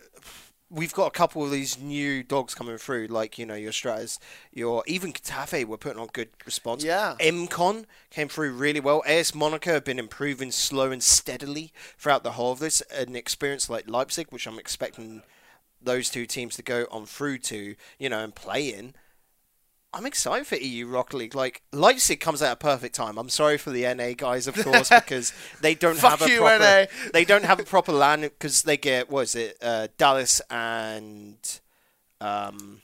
we've 0.70 0.94
got 0.94 1.08
a 1.08 1.12
couple 1.12 1.44
of 1.44 1.52
these 1.52 1.80
new 1.80 2.24
dogs 2.24 2.54
coming 2.54 2.78
through, 2.78 3.08
like 3.08 3.38
you 3.38 3.46
know 3.46 3.56
your 3.56 3.72
Stratus, 3.72 4.20
your 4.52 4.84
even 4.88 5.14
Katafe 5.14 5.66
were 5.66 5.78
putting 5.78 6.00
on 6.02 6.08
good 6.12 6.30
response. 6.46 6.84
Yeah. 6.84 7.16
MCon 7.20 7.86
came 8.10 8.28
through 8.28 8.54
really 8.54 8.80
well. 8.80 9.04
AS 9.06 9.34
Monaco 9.34 9.74
have 9.74 9.86
been 9.86 10.00
improving 10.00 10.52
slow 10.52 10.92
and 10.92 11.02
steadily 11.04 11.72
throughout 11.98 12.24
the 12.24 12.34
whole 12.34 12.52
of 12.52 12.60
this. 12.60 12.82
An 12.92 13.16
experience 13.16 13.70
like 13.70 13.90
Leipzig, 13.90 14.28
which 14.30 14.48
I'm 14.48 14.60
expecting 14.60 15.24
those 15.82 16.10
two 16.10 16.26
teams 16.26 16.56
to 16.56 16.64
go 16.64 16.88
on 16.92 17.06
through 17.06 17.38
to, 17.38 17.76
you 18.00 18.10
know, 18.10 18.24
and 18.24 18.36
play 18.36 18.68
in. 18.68 18.94
I'm 19.94 20.06
excited 20.06 20.46
for 20.46 20.56
EU 20.58 20.86
Rocket 20.88 21.16
League. 21.18 21.36
Like 21.36 21.62
Leipzig 21.72 22.20
comes 22.20 22.42
at 22.42 22.52
a 22.52 22.56
perfect 22.56 22.94
time. 22.94 23.18
I'm 23.18 23.30
sorry 23.30 23.58
for 23.58 23.72
the 23.72 23.92
NA 23.94 24.12
guys, 24.16 24.46
of 24.48 24.56
course, 24.56 24.90
because 24.96 25.34
they 25.62 25.76
don't 25.76 25.98
have 26.00 26.22
a 26.22 26.30
you, 26.30 26.40
proper. 26.40 26.60
NA. 26.60 26.86
They 27.14 27.26
don't 27.26 27.46
have 27.46 27.60
a 27.60 27.64
proper 27.64 27.92
land 27.94 28.22
because 28.24 28.64
they 28.64 28.78
get 28.78 29.10
what 29.10 29.22
is 29.22 29.36
it? 29.36 29.58
Uh, 29.62 29.88
Dallas 29.98 30.42
and 30.50 31.38
um. 32.22 32.82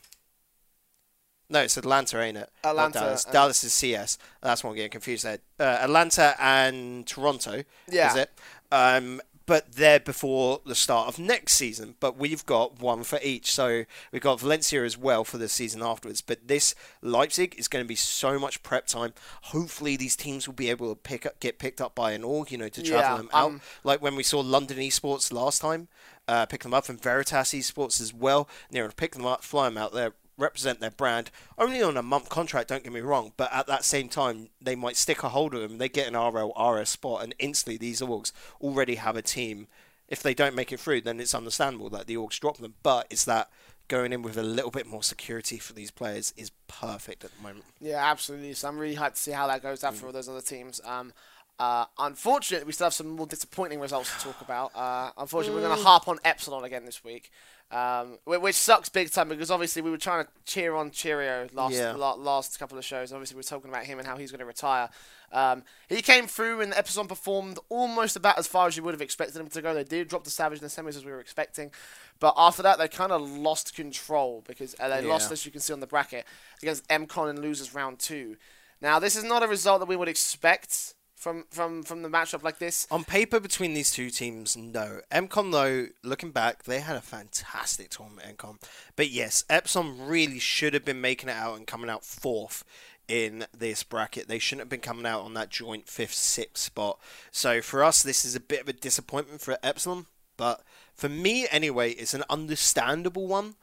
No, 1.49 1.59
it's 1.61 1.77
Atlanta, 1.77 2.19
ain't 2.19 2.37
it? 2.37 2.49
Not 2.63 2.69
Atlanta 2.71 2.99
Dallas. 2.99 3.25
and- 3.25 3.33
Dallas 3.33 3.63
is 3.63 3.73
CS. 3.73 4.17
That's 4.41 4.63
what 4.63 4.71
I'm 4.71 4.75
getting 4.75 4.89
confused 4.91 5.23
there. 5.25 5.37
Uh, 5.59 5.63
Atlanta 5.83 6.35
and 6.39 7.05
Toronto. 7.05 7.63
Yeah. 7.91 8.09
Is 8.11 8.15
it? 8.15 8.31
Um, 8.71 9.21
but 9.45 9.73
they're 9.73 9.99
before 9.99 10.61
the 10.65 10.75
start 10.75 11.07
of 11.07 11.19
next 11.19 11.53
season. 11.53 11.95
But 11.99 12.17
we've 12.17 12.45
got 12.45 12.79
one 12.79 13.03
for 13.03 13.19
each. 13.21 13.51
So 13.53 13.83
we've 14.11 14.21
got 14.21 14.39
Valencia 14.39 14.83
as 14.83 14.97
well 14.97 15.23
for 15.23 15.37
the 15.37 15.49
season 15.49 15.81
afterwards. 15.81 16.21
But 16.21 16.47
this 16.47 16.75
Leipzig 17.01 17.55
is 17.57 17.67
going 17.67 17.83
to 17.83 17.87
be 17.87 17.95
so 17.95 18.39
much 18.39 18.63
prep 18.63 18.87
time. 18.87 19.13
Hopefully 19.43 19.97
these 19.97 20.15
teams 20.15 20.47
will 20.47 20.55
be 20.55 20.69
able 20.69 20.89
to 20.93 20.95
pick 20.99 21.25
up, 21.25 21.39
get 21.39 21.59
picked 21.59 21.81
up 21.81 21.93
by 21.95 22.11
an 22.11 22.23
org, 22.23 22.51
you 22.51 22.57
know, 22.57 22.69
to 22.69 22.81
travel 22.81 23.11
Yeah, 23.11 23.17
them 23.17 23.29
out. 23.33 23.45
um, 23.45 23.61
like 23.83 24.01
when 24.01 24.15
we 24.15 24.23
saw 24.23 24.39
London 24.39 24.77
Esports 24.77 25.31
last 25.33 25.61
time, 25.61 25.87
uh, 26.27 26.45
pick 26.45 26.63
them 26.63 26.73
up, 26.73 26.87
and 26.87 27.01
Veritas 27.01 27.53
Esports 27.53 27.99
as 27.99 28.13
well. 28.13 28.47
Near 28.71 28.87
to 28.87 28.95
pick 28.95 29.11
them 29.11 29.25
up, 29.25 29.43
fly 29.43 29.67
them 29.67 29.77
out 29.77 29.91
there, 29.93 30.13
represent 30.37 30.79
their 30.79 30.91
brand. 30.91 31.31
Only 31.57 31.81
on 31.81 31.97
a 31.97 32.03
month 32.03 32.29
contract, 32.29 32.69
don't 32.69 32.83
get 32.83 32.93
me 32.93 33.01
wrong, 33.01 33.33
but 33.37 33.51
at 33.53 33.67
that 33.67 33.85
same 33.85 34.09
time, 34.09 34.49
they 34.61 34.75
might 34.75 34.97
stick 34.97 35.23
a 35.23 35.29
hold 35.29 35.53
of 35.53 35.61
them. 35.61 35.77
They 35.77 35.89
get 35.89 36.07
an 36.07 36.15
RL, 36.15 36.53
RS 36.57 36.89
spot, 36.89 37.23
and 37.23 37.35
instantly 37.39 37.77
these 37.77 38.01
orgs 38.01 38.31
already 38.61 38.95
have 38.95 39.15
a 39.15 39.21
team. 39.21 39.67
If 40.07 40.21
they 40.21 40.33
don't 40.33 40.55
make 40.55 40.71
it 40.71 40.79
through, 40.79 41.01
then 41.01 41.19
it's 41.19 41.33
understandable 41.33 41.89
that 41.91 42.07
the 42.07 42.17
orgs 42.17 42.39
drop 42.39 42.57
them. 42.57 42.75
But 42.83 43.07
it's 43.09 43.25
that 43.25 43.49
going 43.87 44.13
in 44.13 44.21
with 44.21 44.37
a 44.37 44.43
little 44.43 44.71
bit 44.71 44.87
more 44.87 45.03
security 45.03 45.57
for 45.57 45.73
these 45.73 45.91
players 45.91 46.33
is 46.37 46.51
perfect 46.67 47.23
at 47.23 47.31
the 47.35 47.43
moment. 47.43 47.65
Yeah, 47.79 48.03
absolutely. 48.03 48.53
So 48.53 48.67
I'm 48.67 48.77
really 48.77 48.95
hyped 48.95 49.15
to 49.15 49.19
see 49.19 49.31
how 49.31 49.47
that 49.47 49.61
goes 49.61 49.83
out 49.83 49.95
for 49.95 50.07
all 50.07 50.11
those 50.11 50.29
other 50.29 50.41
teams. 50.41 50.81
Um, 50.83 51.13
uh, 51.59 51.85
unfortunately, 51.99 52.65
we 52.65 52.73
still 52.73 52.85
have 52.85 52.93
some 52.93 53.09
more 53.09 53.27
disappointing 53.27 53.79
results 53.79 54.13
to 54.15 54.23
talk 54.23 54.41
about. 54.41 54.75
Uh, 54.75 55.11
unfortunately, 55.17 55.61
we're 55.61 55.67
going 55.67 55.77
to 55.77 55.83
harp 55.83 56.07
on 56.07 56.17
Epsilon 56.25 56.63
again 56.63 56.85
this 56.85 57.03
week, 57.03 57.31
um, 57.73 58.19
which 58.25 58.55
sucks 58.55 58.87
big 58.89 59.09
time 59.11 59.29
because 59.29 59.49
obviously 59.49 59.81
we 59.81 59.89
were 59.89 59.97
trying 59.97 60.25
to 60.25 60.31
cheer 60.45 60.75
on 60.75 60.91
Cheerio 60.91 61.47
last 61.53 61.73
Yeah. 61.73 61.93
la- 61.93 62.13
last 62.13 62.59
couple 62.59 62.77
of 62.77 62.85
shows. 62.85 63.11
Obviously, 63.11 63.35
we 63.35 63.39
were 63.39 63.43
talking 63.43 63.69
about 63.69 63.85
him 63.85 63.97
and 63.99 64.07
how 64.07 64.15
he's 64.17 64.31
going 64.31 64.39
to 64.39 64.45
retire. 64.45 64.89
Um, 65.31 65.63
he 65.89 66.03
came 66.03 66.27
through 66.27 66.61
and 66.61 66.71
the 66.71 66.77
Epsilon 66.77 67.07
performed 67.07 67.57
almost 67.69 68.15
about 68.15 68.37
as 68.37 68.45
far 68.45 68.67
as 68.67 68.77
you 68.77 68.83
would 68.83 68.93
have 68.93 69.01
expected 69.01 69.39
him 69.39 69.47
to 69.47 69.61
go. 69.63 69.73
They 69.73 69.83
did 69.83 70.07
drop 70.07 70.23
the 70.23 70.29
Savage 70.29 70.59
in 70.59 70.63
the 70.63 70.69
semis 70.69 70.89
as 70.95 71.03
we 71.03 71.11
were 71.11 71.19
expecting, 71.19 71.71
but 72.19 72.35
after 72.37 72.61
that 72.61 72.77
they 72.77 72.87
kind 72.87 73.11
of 73.11 73.21
lost 73.27 73.73
control 73.75 74.43
because 74.47 74.75
uh, 74.79 74.87
they 74.89 75.01
lost, 75.01 75.29
Yeah. 75.29 75.33
as 75.33 75.45
you 75.45 75.51
can 75.51 75.61
see 75.61 75.73
on 75.73 75.79
the 75.79 75.87
bracket, 75.87 76.25
against 76.61 76.87
MCon 76.87 77.31
and 77.31 77.39
losers 77.39 77.73
round 77.73 77.97
two. 77.97 78.37
Now 78.81 78.99
this 78.99 79.15
is 79.15 79.23
not 79.23 79.41
a 79.41 79.47
result 79.47 79.79
that 79.79 79.87
we 79.87 79.95
would 79.95 80.09
expect 80.09 80.93
from 81.23 81.45
from 81.49 81.83
from 81.83 82.01
the 82.01 82.09
matchup 82.09 82.43
like 82.43 82.59
this. 82.59 82.85
On 82.91 83.05
paper, 83.05 83.39
between 83.39 83.73
these 83.73 83.91
two 83.91 84.09
teams, 84.09 84.57
no. 84.57 84.99
MCon, 85.09 85.51
though, 85.53 85.87
looking 86.03 86.31
back, 86.31 86.63
they 86.63 86.81
had 86.81 86.97
a 86.97 87.01
fantastic 87.01 87.89
tournament, 87.89 88.37
MCon. 88.37 88.61
But 88.97 89.09
yes, 89.09 89.45
Epsilon 89.49 90.05
really 90.05 90.39
should 90.39 90.73
have 90.73 90.83
been 90.83 90.99
making 90.99 91.29
it 91.29 91.37
out 91.37 91.57
and 91.57 91.65
coming 91.65 91.89
out 91.89 92.03
fourth 92.03 92.65
in 93.07 93.45
this 93.57 93.83
bracket. 93.83 94.27
They 94.27 94.37
shouldn't 94.37 94.63
have 94.63 94.69
been 94.69 94.81
coming 94.81 95.05
out 95.05 95.21
on 95.21 95.33
that 95.35 95.49
joint 95.49 95.87
fifth, 95.87 96.13
sixth 96.13 96.61
spot. 96.61 96.99
So 97.31 97.61
for 97.61 97.83
us, 97.83 98.03
this 98.03 98.25
is 98.25 98.35
a 98.35 98.41
bit 98.41 98.61
of 98.61 98.67
a 98.67 98.73
disappointment 98.73 99.39
for 99.39 99.57
Epsilon. 99.63 100.07
But 100.35 100.61
for 100.93 101.07
me, 101.07 101.47
anyway, 101.51 101.91
it's 101.91 102.13
an 102.13 102.23
understandable 102.29 103.27
one. 103.27 103.55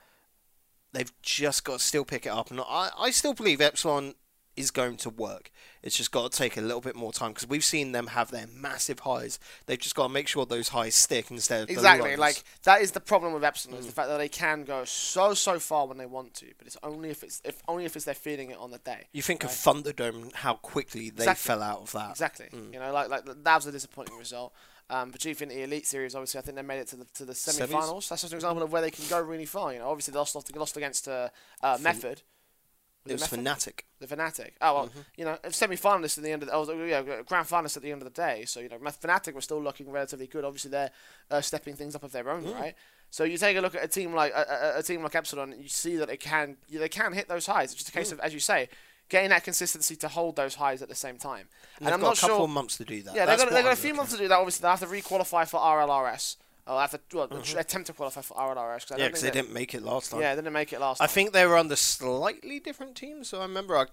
They've 0.93 1.13
just 1.23 1.65
got 1.65 1.79
to 1.79 1.85
still 1.85 2.05
pick 2.05 2.25
it 2.25 2.31
up. 2.31 2.51
And 2.51 2.61
I, 2.61 2.91
I 2.99 3.11
still 3.11 3.35
believe 3.35 3.61
Epsilon 3.61 4.15
is 4.57 4.71
going 4.71 4.97
to 4.99 5.11
work. 5.11 5.51
It's 5.83 5.97
just 5.97 6.11
got 6.11 6.31
to 6.31 6.37
take 6.37 6.57
a 6.57 6.61
little 6.61 6.81
bit 6.81 6.95
more 6.95 7.13
time 7.13 7.31
because 7.33 7.49
we've 7.49 7.65
seen 7.65 7.93
them 7.93 8.09
have 8.09 8.31
their 8.31 8.47
massive 8.55 9.01
highs. 9.01 9.39
They've 9.67 9.79
just 9.79 9.95
got 9.95 10.09
to 10.09 10.13
make 10.13 10.29
sure 10.29 10.45
those 10.45 10.69
highs 10.69 10.95
stick 10.95 11.31
instead 11.31 11.63
of 11.63 11.71
Exactly, 11.71 12.17
like 12.17 12.43
that 12.65 12.83
is 12.83 12.91
the 12.91 13.01
problem 13.01 13.33
with 13.33 13.45
Epsilon 13.45 13.79
Mm. 13.79 13.81
is 13.81 13.87
the 13.87 13.93
fact 13.93 14.09
that 14.09 14.19
they 14.19 14.29
can 14.29 14.65
go 14.65 14.85
so 14.85 15.33
so 15.35 15.59
far 15.59 15.87
when 15.87 15.97
they 15.99 16.07
want 16.07 16.35
to, 16.35 16.47
but 16.59 16.67
it's 16.67 16.77
only 16.83 17.11
if 17.11 17.23
it's 17.23 17.41
if 17.45 17.63
only 17.69 17.85
if 17.85 17.97
it's 17.97 18.05
they're 18.05 18.15
feeling 18.15 18.51
it 18.51 18.59
on 18.59 18.71
the 18.71 18.79
day. 18.79 19.07
you 19.13 19.23
think 19.23 19.45
of 19.45 19.51
Thunderdome 19.51 20.23
and 20.23 20.33
how 20.35 20.55
quickly 20.55 21.09
they 21.11 21.23
Exactly. 21.25 21.49
fell 21.49 21.63
out 21.63 21.81
of 21.81 21.93
that. 21.93 22.11
Exactly. 22.11 22.49
Mm. 22.53 22.75
You 22.75 22.81
know, 22.81 22.93
like 22.93 23.09
like 23.09 23.25
that 23.25 23.55
was 23.57 23.67
a 23.67 23.73
disappointing 23.73 24.17
result. 24.19 24.53
Um, 24.91 25.13
but 25.13 25.21
Gfinity 25.21 25.63
Elite 25.63 25.87
Series, 25.87 26.17
obviously, 26.17 26.39
I 26.39 26.43
think 26.43 26.57
they 26.57 26.63
made 26.63 26.81
it 26.81 26.89
to 26.89 26.97
the 26.97 27.05
to 27.15 27.25
the 27.25 27.33
semi-finals. 27.35 28.09
That's 28.09 28.23
just 28.23 28.33
an 28.33 28.39
example 28.39 28.65
of 28.65 28.73
where 28.73 28.83
they 28.83 28.91
can 28.91 29.05
go 29.09 29.21
really 29.21 29.47
far. 29.47 29.73
You 29.73 29.79
know, 29.79 29.89
obviously 29.89 30.11
they 30.13 30.19
lost 30.19 30.35
lost, 30.35 30.55
lost 30.57 30.77
against 30.77 31.07
uh, 31.07 31.29
uh, 31.63 31.79
Method. 31.81 32.23
It 33.07 33.13
was? 33.15 33.23
Fnatic. 33.29 33.81
The 33.99 34.07
Fnatic. 34.07 34.51
Oh 34.61 34.75
well, 34.75 34.87
Mm-hmm. 34.89 34.99
you 35.17 35.25
know, 35.25 35.39
semi-finalists 35.49 36.19
at 36.19 36.25
the 36.25 36.33
end 36.33 36.43
of 36.43 36.49
the, 36.49 36.55
oh, 36.55 36.85
yeah, 36.85 37.03
grand 37.27 37.47
finalists 37.49 37.77
at 37.77 37.83
the 37.83 37.91
end 37.93 38.03
of 38.03 38.13
the 38.13 38.15
day. 38.23 38.45
So 38.45 38.61
you 38.61 38.69
know, 38.69 38.77
Fnatic 38.79 39.33
were 39.35 39.41
still 39.41 39.63
looking 39.63 39.91
relatively 39.91 40.27
good. 40.27 40.45
Obviously, 40.45 40.71
they're 40.71 40.91
uh, 41.31 41.41
stepping 41.41 41.75
things 41.77 41.95
up 41.95 42.03
of 42.03 42.13
their 42.13 42.29
own, 42.31 42.45
Mm. 42.45 42.55
right? 42.61 42.75
So 43.13 43.25
you 43.25 43.39
take 43.39 43.57
a 43.57 43.61
look 43.61 43.75
at 43.75 43.83
a 43.83 43.89
team 43.89 44.15
like 44.15 44.33
a, 44.35 44.73
a, 44.77 44.79
a 44.79 44.83
team 44.83 45.03
like 45.03 45.15
Epsilon, 45.15 45.53
and 45.53 45.63
you 45.63 45.69
see 45.69 45.97
that 45.97 46.09
they 46.09 46.17
can 46.17 46.57
they 46.71 46.89
can 46.89 47.13
hit 47.13 47.27
those 47.29 47.47
highs. 47.47 47.73
It's 47.73 47.83
just 47.83 47.89
a 47.89 47.93
Mm. 47.93 47.97
case 47.97 48.13
of, 48.13 48.21
as 48.21 48.33
you 48.35 48.41
say, 48.41 48.69
getting 49.09 49.31
that 49.31 49.43
consistency 49.45 49.97
to 49.97 50.07
hold 50.09 50.37
those 50.37 50.55
highs 50.55 50.83
at 50.83 50.89
the 50.89 50.95
same 50.95 51.17
time. 51.17 51.49
And, 51.79 51.87
They've 51.87 51.95
I'm 51.95 52.01
got 52.01 52.07
not 52.09 52.19
a 52.19 52.21
couple 52.21 52.37
sure. 52.37 52.45
of 52.45 52.51
months 52.51 52.77
to 52.77 52.85
do 52.85 53.03
that. 53.03 53.15
Yeah, 53.17 53.27
they've 53.27 53.39
got, 53.39 53.51
they've 53.51 53.65
got 53.65 53.73
a 53.73 53.77
few 53.77 53.95
months 53.95 54.13
to 54.13 54.19
do 54.19 54.29
that. 54.29 54.37
Obviously, 54.39 54.63
they 54.63 54.69
have 54.69 54.81
to 54.81 54.87
re-qualify 54.87 55.47
for 55.47 55.59
RLRS. 55.59 56.37
Oh, 56.71 56.77
they 56.77 56.81
have 56.83 56.91
to 56.93 57.17
well, 57.17 57.27
Mm-hmm. 57.29 57.59
attempt 57.59 57.87
to 57.89 57.93
qualify 57.93 58.21
for 58.21 58.35
RLRS. 58.37 58.85
'cause 58.87 58.93
I 58.93 59.01
Yeah, 59.01 59.07
because 59.09 59.23
they 59.23 59.31
didn't 59.33 59.53
make 59.53 59.75
it 59.75 59.83
last 59.83 60.11
time. 60.13 60.21
Yeah, 60.21 60.37
they 60.37 60.43
didn't 60.43 60.53
make 60.53 60.73
it 60.73 60.79
last. 60.81 60.99
Time. 60.99 61.05
I 61.05 61.07
time. 61.09 61.15
think 61.15 61.33
they 61.33 61.45
were 61.47 61.57
on 61.57 61.67
the 61.69 61.77
slightly 61.77 62.61
different 62.61 62.97
team, 62.97 63.25
So 63.25 63.39
I 63.41 63.43
remember. 63.43 63.77
I 63.77 63.87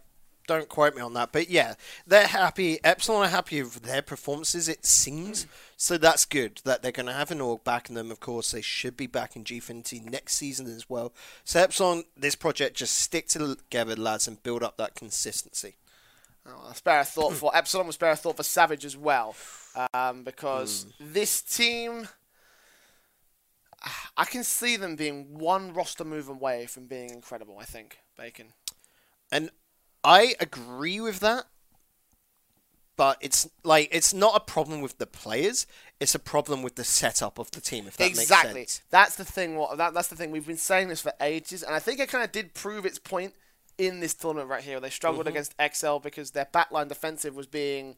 don't 0.45 0.69
quote 0.69 0.95
me 0.95 1.01
on 1.01 1.13
that, 1.13 1.33
but 1.33 1.49
yeah, 1.49 1.73
they're 2.05 2.27
happy. 2.27 2.79
Epsilon 2.81 3.25
are 3.25 3.29
happy 3.29 3.61
with 3.61 3.81
their 3.81 4.01
performances. 4.01 4.69
It 4.69 4.85
seems 4.85 5.45
so. 5.75 5.97
That's 5.97 6.23
good 6.23 6.61
that 6.63 6.81
they're 6.81 6.93
going 6.93 7.07
to 7.07 7.11
have 7.13 7.31
an 7.31 7.41
org 7.41 7.63
backing 7.65 7.95
them. 7.95 8.11
Of 8.11 8.19
course, 8.21 8.51
they 8.51 8.61
should 8.61 8.95
be 8.95 9.07
back 9.07 9.35
in 9.35 9.43
Gfinity 9.43 10.01
next 10.09 10.35
season 10.35 10.67
as 10.67 10.89
well. 10.89 11.11
So 11.43 11.59
Epsilon, 11.59 12.05
this 12.15 12.35
project, 12.35 12.77
just 12.77 12.95
stick 12.95 13.27
together, 13.27 13.95
lads, 13.97 14.25
and 14.27 14.41
build 14.41 14.63
up 14.63 14.77
that 14.77 14.95
consistency. 14.95 15.75
Oh, 16.47 16.71
spare 16.73 17.01
a 17.01 17.03
thought 17.05 17.33
for 17.33 17.53
Epsilon. 17.53 17.85
Was 17.87 17.95
spare 17.95 18.11
a 18.11 18.15
thought 18.15 18.37
for 18.37 18.43
Savage 18.43 18.85
as 18.85 18.95
well, 18.95 19.35
um, 19.93 20.23
because 20.23 20.83
Hmm. 20.97 21.13
this 21.13 21.41
team, 21.41 22.07
I 24.17 24.25
can 24.25 24.43
see 24.43 24.77
them 24.77 24.95
being 24.95 25.37
one 25.37 25.73
roster 25.73 26.03
move 26.03 26.29
away 26.29 26.65
from 26.65 26.87
being 26.87 27.09
incredible. 27.11 27.57
I 27.59 27.65
think 27.65 27.99
Bacon. 28.17 28.53
And 29.31 29.49
I 30.03 30.35
agree 30.39 30.99
with 30.99 31.19
that. 31.19 31.45
But 32.95 33.19
it's 33.21 33.47
like 33.63 33.89
it's 33.91 34.11
not 34.11 34.35
a 34.35 34.39
problem 34.39 34.81
with 34.81 34.97
the 34.97 35.05
players; 35.05 35.67
it's 35.99 36.15
a 36.15 36.19
problem 36.19 36.63
with 36.63 36.77
the 36.77 36.83
setup 36.83 37.37
of 37.37 37.51
the 37.51 37.61
team. 37.61 37.85
If 37.85 37.95
that 37.97 38.07
exactly. 38.07 38.53
makes 38.55 38.73
sense. 38.73 38.85
That's 38.89 39.15
the 39.15 39.23
thing. 39.23 39.55
What 39.55 39.77
that, 39.77 39.93
that's 39.93 40.07
the 40.07 40.15
thing. 40.15 40.31
We've 40.31 40.47
been 40.47 40.57
saying 40.57 40.87
this 40.87 41.01
for 41.01 41.13
ages, 41.21 41.61
and 41.61 41.75
I 41.75 41.79
think 41.79 41.99
it 41.99 42.09
kind 42.09 42.23
of 42.23 42.31
did 42.31 42.55
prove 42.55 42.87
its 42.87 42.97
point 42.97 43.35
in 43.77 43.99
this 43.99 44.15
tournament 44.15 44.49
right 44.49 44.63
here. 44.63 44.79
They 44.79 44.89
struggled 44.89 45.27
Mm-hmm. 45.27 45.37
against 45.59 45.77
XL 45.77 45.97
because 45.97 46.31
their 46.31 46.47
backline 46.51 46.87
defensive 46.87 47.35
was 47.35 47.45
being 47.45 47.97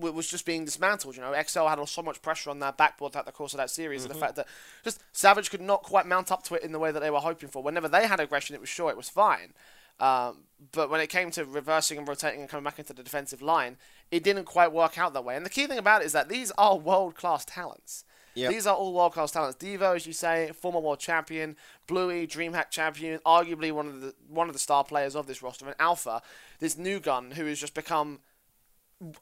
was 0.00 0.28
just 0.28 0.44
being 0.46 0.64
dismantled. 0.64 1.16
You 1.16 1.22
know, 1.22 1.34
XL 1.46 1.66
had 1.66 1.88
so 1.88 2.02
much 2.02 2.22
pressure 2.22 2.50
on 2.50 2.58
their 2.58 2.72
backboard 2.72 3.12
throughout 3.12 3.26
the 3.26 3.32
course 3.32 3.52
of 3.54 3.58
that 3.58 3.70
series, 3.70 4.02
Mm-hmm. 4.02 4.10
and 4.12 4.20
the 4.20 4.24
fact 4.24 4.36
that 4.36 4.46
just 4.84 5.02
Savage 5.12 5.50
could 5.50 5.60
not 5.60 5.82
quite 5.82 6.06
mount 6.06 6.30
up 6.32 6.42
to 6.44 6.54
it 6.54 6.62
in 6.62 6.72
the 6.72 6.78
way 6.78 6.92
that 6.92 7.00
they 7.00 7.10
were 7.10 7.20
hoping 7.20 7.48
for. 7.48 7.62
Whenever 7.62 7.88
they 7.88 8.06
had 8.06 8.20
aggression, 8.20 8.54
it 8.54 8.60
was 8.60 8.68
sure 8.70 8.90
it 8.90 8.96
was 8.96 9.08
fine. 9.08 9.52
Um, 9.98 10.44
but 10.72 10.88
when 10.88 11.00
it 11.00 11.08
came 11.08 11.30
to 11.32 11.44
reversing 11.44 11.98
and 11.98 12.08
rotating 12.08 12.40
and 12.40 12.48
coming 12.48 12.64
back 12.64 12.78
into 12.78 12.94
the 12.94 13.02
defensive 13.02 13.42
line, 13.42 13.76
it 14.10 14.24
didn't 14.24 14.44
quite 14.44 14.72
work 14.72 14.96
out 14.98 15.12
that 15.12 15.24
way. 15.24 15.36
And 15.36 15.44
the 15.44 15.50
key 15.50 15.66
thing 15.66 15.78
about 15.78 16.00
it 16.02 16.06
is 16.06 16.12
that 16.12 16.28
these 16.30 16.50
are 16.56 16.76
world 16.78 17.14
class 17.14 17.44
talents. 17.44 18.04
Yep. 18.34 18.50
These 18.52 18.66
are 18.66 18.76
all 18.76 18.94
world 18.94 19.12
class 19.12 19.32
talents. 19.32 19.56
Devo, 19.62 19.96
as 19.96 20.06
you 20.06 20.12
say, 20.12 20.52
former 20.52 20.78
world 20.78 21.00
champion, 21.00 21.56
Bluey, 21.86 22.26
DreamHack 22.26 22.70
champion, 22.70 23.18
arguably 23.26 23.72
one 23.72 23.88
of 23.88 24.00
the 24.00 24.14
one 24.28 24.46
of 24.48 24.52
the 24.52 24.58
star 24.60 24.84
players 24.84 25.16
of 25.16 25.26
this 25.26 25.42
roster, 25.42 25.66
and 25.66 25.74
Alpha, 25.80 26.22
this 26.60 26.78
new 26.78 27.00
gun 27.00 27.32
who 27.32 27.44
has 27.46 27.58
just 27.58 27.74
become 27.74 28.20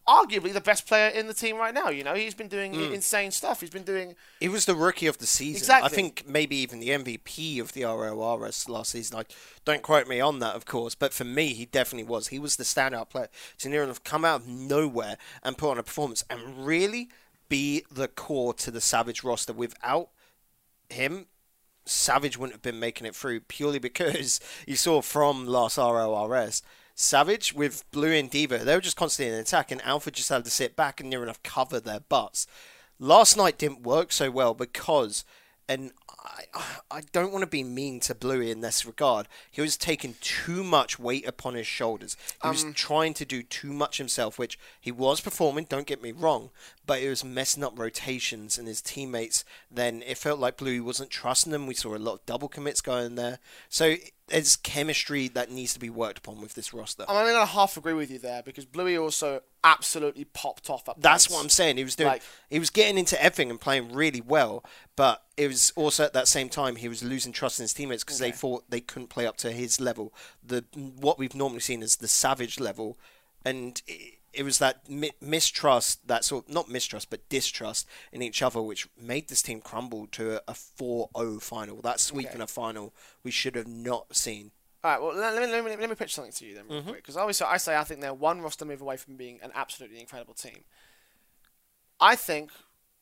arguably 0.09 0.53
the 0.53 0.61
best 0.61 0.87
player 0.89 1.09
in 1.09 1.29
the 1.29 1.35
team 1.35 1.57
right 1.57 1.73
now. 1.73 1.89
You 1.89 2.03
know, 2.03 2.15
he's 2.15 2.35
been 2.35 2.49
doing 2.49 2.73
Mm. 2.73 2.95
insane 2.95 3.31
stuff. 3.31 3.61
He's 3.61 3.71
been 3.71 3.85
doing 3.85 4.17
He 4.41 4.49
was 4.49 4.65
the 4.65 4.75
rookie 4.75 5.07
of 5.07 5.19
the 5.19 5.27
season. 5.27 5.59
Exactly. 5.59 5.87
I 5.87 5.95
think 5.95 6.25
maybe 6.27 6.57
even 6.57 6.81
the 6.81 6.91
MVP 6.91 7.61
of 7.61 7.73
the 7.73 7.83
RLRS 7.85 8.69
last 8.69 8.91
season. 8.91 9.17
Like, 9.17 9.31
don't 9.65 9.83
quote 9.83 10.09
me 10.09 10.21
on 10.21 10.41
that, 10.41 10.57
of 10.57 10.67
course, 10.67 10.97
but 10.97 11.13
for 11.15 11.25
me, 11.25 11.55
he 11.55 11.65
definitely 11.65 12.09
was. 12.09 12.29
He 12.29 12.41
was 12.41 12.57
the 12.57 12.65
standout 12.65 13.09
player. 13.11 13.29
To 13.59 13.69
near 13.69 13.85
enough 13.85 14.03
come 14.03 14.25
out 14.25 14.41
of 14.41 14.49
nowhere 14.49 15.17
and 15.45 15.57
put 15.57 15.71
on 15.71 15.79
a 15.79 15.85
performance 15.85 16.25
and 16.29 16.67
really 16.67 17.09
be 17.49 17.85
the 17.91 18.09
core 18.09 18.53
to 18.55 18.71
the 18.73 18.81
Savage 18.81 19.23
roster. 19.23 19.53
Without 19.53 20.11
him, 20.91 21.27
Savage 21.85 22.37
wouldn't 22.37 22.55
have 22.55 22.63
been 22.63 22.81
making 22.81 23.07
it 23.07 23.15
through 23.15 23.41
purely 23.41 23.79
because 23.79 24.41
you 24.67 24.75
saw 24.77 25.01
from 25.03 25.47
last 25.47 25.79
RORS. 25.79 26.63
Savage 27.01 27.53
with 27.53 27.89
Blue 27.93 28.13
and 28.13 28.29
Devo, 28.29 28.59
they 28.65 28.75
were 28.75 28.81
just 28.81 28.97
constantly 28.97 29.33
in 29.33 29.39
attack, 29.39 29.71
and 29.71 29.81
Alpha 29.83 30.11
just 30.11 30.31
had 30.31 30.45
to 30.45 30.51
sit 30.51 30.75
back 30.75 31.01
and 31.01 31.09
near 31.09 31.23
enough 31.23 31.41
cover 31.45 31.79
their 31.79 32.01
butts. 32.01 32.49
Last 32.99 33.37
night 33.37 33.57
didn't 33.57 33.83
work 33.83 34.11
so 34.11 34.33
well 34.33 34.53
because 34.53 35.25
and 35.69 35.93
I, 36.09 36.45
I 36.91 37.03
don't 37.13 37.31
want 37.31 37.43
to 37.43 37.47
be 37.47 37.63
mean 37.63 38.01
to 38.01 38.17
Bluey 38.17 38.51
in 38.51 38.63
this 38.63 38.85
regard. 38.85 39.29
He 39.49 39.61
was 39.61 39.77
taking 39.77 40.17
too 40.21 40.65
much 40.65 40.99
weight 40.99 41.25
upon 41.25 41.55
his 41.55 41.69
shoulders. 41.69 42.17
He 42.43 42.49
was 42.49 42.65
um. 42.65 42.73
trying 42.73 43.15
to 43.15 43.25
do 43.25 43.45
too 43.45 43.73
much 43.73 43.99
himself, 43.99 44.37
which 44.37 44.59
he 44.81 44.91
was 44.91 45.21
performing. 45.21 45.67
Don't 45.69 45.87
get 45.87 46.03
me 46.03 46.11
wrong, 46.11 46.51
but 46.85 47.01
it 47.01 47.09
was 47.09 47.25
messing 47.25 47.63
up 47.63 47.79
rotations 47.79 48.59
and 48.59 48.67
his 48.67 48.83
teammates. 48.83 49.45
Then 49.71 50.03
it 50.05 50.19
felt 50.19 50.41
like 50.41 50.57
Bluey 50.57 50.81
wasn't 50.81 51.11
trusting 51.11 51.53
them. 51.53 51.69
We 51.69 51.75
saw 51.75 51.95
a 51.95 51.99
lot 51.99 52.15
of 52.15 52.27
double 52.27 52.49
commits 52.49 52.81
going 52.81 53.15
there. 53.15 53.39
So 53.69 53.95
there's 54.29 54.57
chemistry 54.57 55.29
that 55.29 55.51
needs 55.51 55.73
to 55.75 55.79
be 55.81 55.91
worked 55.91 56.19
upon 56.19 56.41
with 56.41 56.55
this 56.55 56.73
roster. 56.75 57.05
I'm 57.09 57.17
only 57.17 57.33
gonna 57.33 57.47
half 57.47 57.77
agree 57.77 57.93
with 57.93 58.11
you 58.11 58.19
there 58.19 58.43
because 58.43 58.65
Bluey 58.65 58.97
also 58.97 59.43
absolutely 59.65 60.25
popped 60.25 60.71
off. 60.71 60.89
At 60.89 61.01
That's 61.01 61.27
points. 61.27 61.35
what 61.35 61.43
I'm 61.43 61.49
saying. 61.51 61.77
He 61.79 61.85
was 61.85 61.97
doing. 61.97 62.09
Like- 62.09 62.23
he 62.49 62.59
was 62.59 62.71
getting 62.71 62.99
into 62.99 63.21
everything 63.23 63.51
and 63.51 63.61
playing 63.61 63.93
really 63.93 64.21
well, 64.21 64.65
but 64.97 65.25
it 65.37 65.49
was 65.49 65.73
also 65.77 66.05
at 66.05 66.13
that 66.13 66.29
same 66.29 66.49
time 66.49 66.77
he 66.77 66.89
was 66.89 67.03
losing 67.03 67.33
trust 67.33 67.59
in 67.59 67.65
his 67.65 67.73
teammates 67.75 68.05
because 68.05 68.19
they 68.19 68.31
thought 68.33 68.71
they 68.71 68.81
couldn't 68.81 69.09
play 69.09 69.27
up 69.27 69.37
to 69.39 69.51
his 69.53 69.81
level. 69.81 70.13
The 70.43 70.65
what 70.75 71.19
we've 71.19 71.35
normally 71.35 71.61
seen 71.61 71.83
as 71.83 71.97
the 71.97 72.09
savage 72.09 72.61
level, 72.61 72.99
and 73.45 73.81
it, 73.87 74.18
it 74.39 74.45
was 74.45 74.59
that 74.59 74.89
mi- 74.89 75.11
mistrust, 75.21 76.07
that 76.07 76.25
sort 76.25 76.47
of, 76.49 76.55
not 76.55 76.69
mistrust 76.69 77.11
but 77.11 77.29
distrust 77.29 77.87
in 78.13 78.23
each 78.23 78.41
other, 78.41 78.63
which 78.63 78.89
made 78.99 79.29
this 79.29 79.43
team 79.43 79.61
crumble 79.61 80.07
to 80.13 80.37
a, 80.37 80.41
a 80.49 80.53
4-0 80.55 81.43
final. 81.43 81.81
That 81.83 81.99
sweep 82.01 82.27
Okay. 82.29 82.37
in 82.37 82.41
a 82.41 82.47
final 82.47 82.95
we 83.25 83.31
should 83.33 83.57
have 83.57 83.67
not 83.67 84.15
seen. 84.15 84.53
All 84.85 84.93
right, 84.93 85.03
well, 85.03 85.15
let, 85.15 85.35
me, 85.43 85.51
let, 85.51 85.65
me, 85.65 85.77
let 85.77 85.91
me 85.91 85.97
pitch 85.97 86.15
something 86.15 86.33
to 86.35 86.47
you 86.47 86.55
then, 86.55 86.65
Mm-hmm. 86.67 86.89
quick. 86.91 87.03
Because 87.03 87.17
obviously, 87.17 87.47
I 87.49 87.57
say 87.57 87.77
I 87.77 87.83
think 87.83 88.01
they're 88.01 88.15
one 88.15 88.41
roster 88.41 88.65
move 88.65 88.81
away 88.81 88.97
from 88.97 89.17
being 89.17 89.41
an 89.43 89.51
absolutely 89.55 89.99
incredible 89.99 90.35
team. 90.35 90.61
I 92.01 92.15
think 92.15 92.51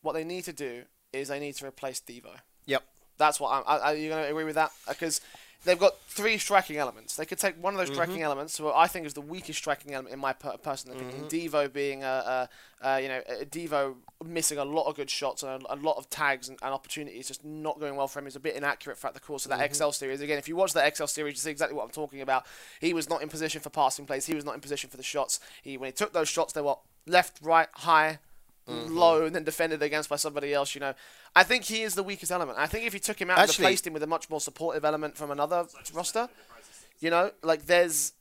what 0.00 0.14
they 0.14 0.24
need 0.24 0.44
to 0.44 0.52
do 0.54 0.84
is 1.12 1.28
they 1.28 1.38
need 1.38 1.54
to 1.56 1.66
replace 1.66 2.00
Devo. 2.00 2.30
Yep. 2.64 2.82
That's 3.18 3.38
what 3.38 3.50
I'm. 3.52 3.62
Are 3.66 3.94
you 3.94 4.08
going 4.08 4.24
to 4.24 4.30
agree 4.30 4.44
with 4.44 4.54
that? 4.54 4.70
Because 4.88 5.20
they've 5.64 5.78
got 5.78 5.98
three 6.08 6.38
striking 6.38 6.76
elements. 6.76 7.16
They 7.16 7.24
could 7.24 7.38
take 7.38 7.62
one 7.62 7.74
of 7.74 7.78
those 7.78 7.88
mm-hmm. 7.88 7.94
striking 7.94 8.22
elements, 8.22 8.58
what 8.60 8.74
I 8.74 8.86
think 8.86 9.06
is 9.06 9.14
the 9.14 9.20
weakest 9.20 9.58
striking 9.58 9.94
element 9.94 10.14
in 10.14 10.20
my 10.20 10.32
per- 10.32 10.56
personal 10.56 10.96
opinion. 10.96 11.24
Mm-hmm. 11.24 11.56
Devo 11.56 11.72
being 11.72 12.04
a, 12.04 12.48
a, 12.82 12.86
a 12.86 13.00
you 13.00 13.08
know 13.08 13.20
a 13.28 13.44
Devo 13.44 13.94
missing 14.24 14.58
a 14.58 14.64
lot 14.64 14.86
of 14.86 14.96
good 14.96 15.10
shots 15.10 15.42
and 15.42 15.62
a, 15.62 15.74
a 15.74 15.76
lot 15.76 15.96
of 15.96 16.08
tags 16.10 16.48
and, 16.48 16.58
and 16.62 16.72
opportunities, 16.72 17.28
just 17.28 17.44
not 17.44 17.78
going 17.80 17.96
well 17.96 18.08
for 18.08 18.18
him. 18.18 18.26
He's 18.26 18.36
a 18.36 18.40
bit 18.40 18.56
inaccurate 18.56 18.98
throughout 18.98 19.14
the 19.14 19.20
course 19.20 19.44
of 19.44 19.50
that 19.50 19.60
mm-hmm. 19.60 19.74
XL 19.74 19.90
series. 19.90 20.20
Again, 20.20 20.38
if 20.38 20.48
you 20.48 20.56
watch 20.56 20.72
that 20.74 20.96
XL 20.96 21.06
series, 21.06 21.34
you 21.34 21.38
see 21.38 21.50
exactly 21.50 21.76
what 21.76 21.84
I'm 21.84 21.90
talking 21.90 22.20
about. 22.20 22.46
He 22.80 22.92
was 22.92 23.08
not 23.08 23.22
in 23.22 23.28
position 23.28 23.60
for 23.60 23.70
passing 23.70 24.06
plays. 24.06 24.26
He 24.26 24.34
was 24.34 24.44
not 24.44 24.54
in 24.54 24.60
position 24.60 24.90
for 24.90 24.96
the 24.96 25.02
shots. 25.02 25.40
He 25.62 25.76
when 25.76 25.88
he 25.88 25.92
took 25.92 26.12
those 26.12 26.28
shots, 26.28 26.52
they 26.52 26.60
were 26.60 26.76
left, 27.06 27.38
right, 27.42 27.68
high, 27.72 28.18
Mm-hmm. 28.68 28.96
low 28.96 29.24
and 29.24 29.32
then 29.32 29.44
defended 29.44 29.80
against 29.80 30.08
by 30.08 30.16
somebody 30.16 30.52
else, 30.52 30.74
you 30.74 30.80
know. 30.80 30.92
I 31.36 31.44
think 31.44 31.62
he 31.64 31.82
is 31.82 31.94
the 31.94 32.02
weakest 32.02 32.32
element. 32.32 32.58
I 32.58 32.66
think 32.66 32.84
if 32.84 32.94
you 32.94 32.98
took 32.98 33.20
him 33.20 33.30
out 33.30 33.38
and 33.38 33.48
replaced 33.48 33.86
him 33.86 33.92
with 33.92 34.02
a 34.02 34.08
much 34.08 34.28
more 34.28 34.40
supportive 34.40 34.84
element 34.84 35.16
from 35.16 35.30
another 35.30 35.66
roster, 35.94 36.28
you 36.98 37.10
know, 37.10 37.30
like 37.42 37.66
there's. 37.66 38.12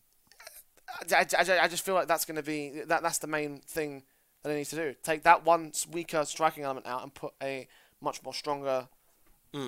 I, 1.12 1.26
I, 1.38 1.60
I 1.64 1.68
just 1.68 1.84
feel 1.84 1.96
like 1.96 2.08
that's 2.08 2.26
going 2.26 2.36
to 2.36 2.44
be 2.44 2.82
that. 2.86 3.02
That's 3.02 3.18
the 3.18 3.28
main 3.28 3.58
thing 3.62 4.04
that 4.44 4.50
they 4.50 4.56
need 4.56 4.66
to 4.66 4.76
do. 4.76 4.96
Take 5.02 5.24
that 5.24 5.46
one 5.46 5.72
weaker 5.92 6.24
striking 6.26 6.64
element 6.64 6.86
out 6.86 7.02
and 7.02 7.12
put 7.12 7.34
a 7.42 7.68
much 8.00 8.22
more 8.24 8.34
stronger 8.34 8.88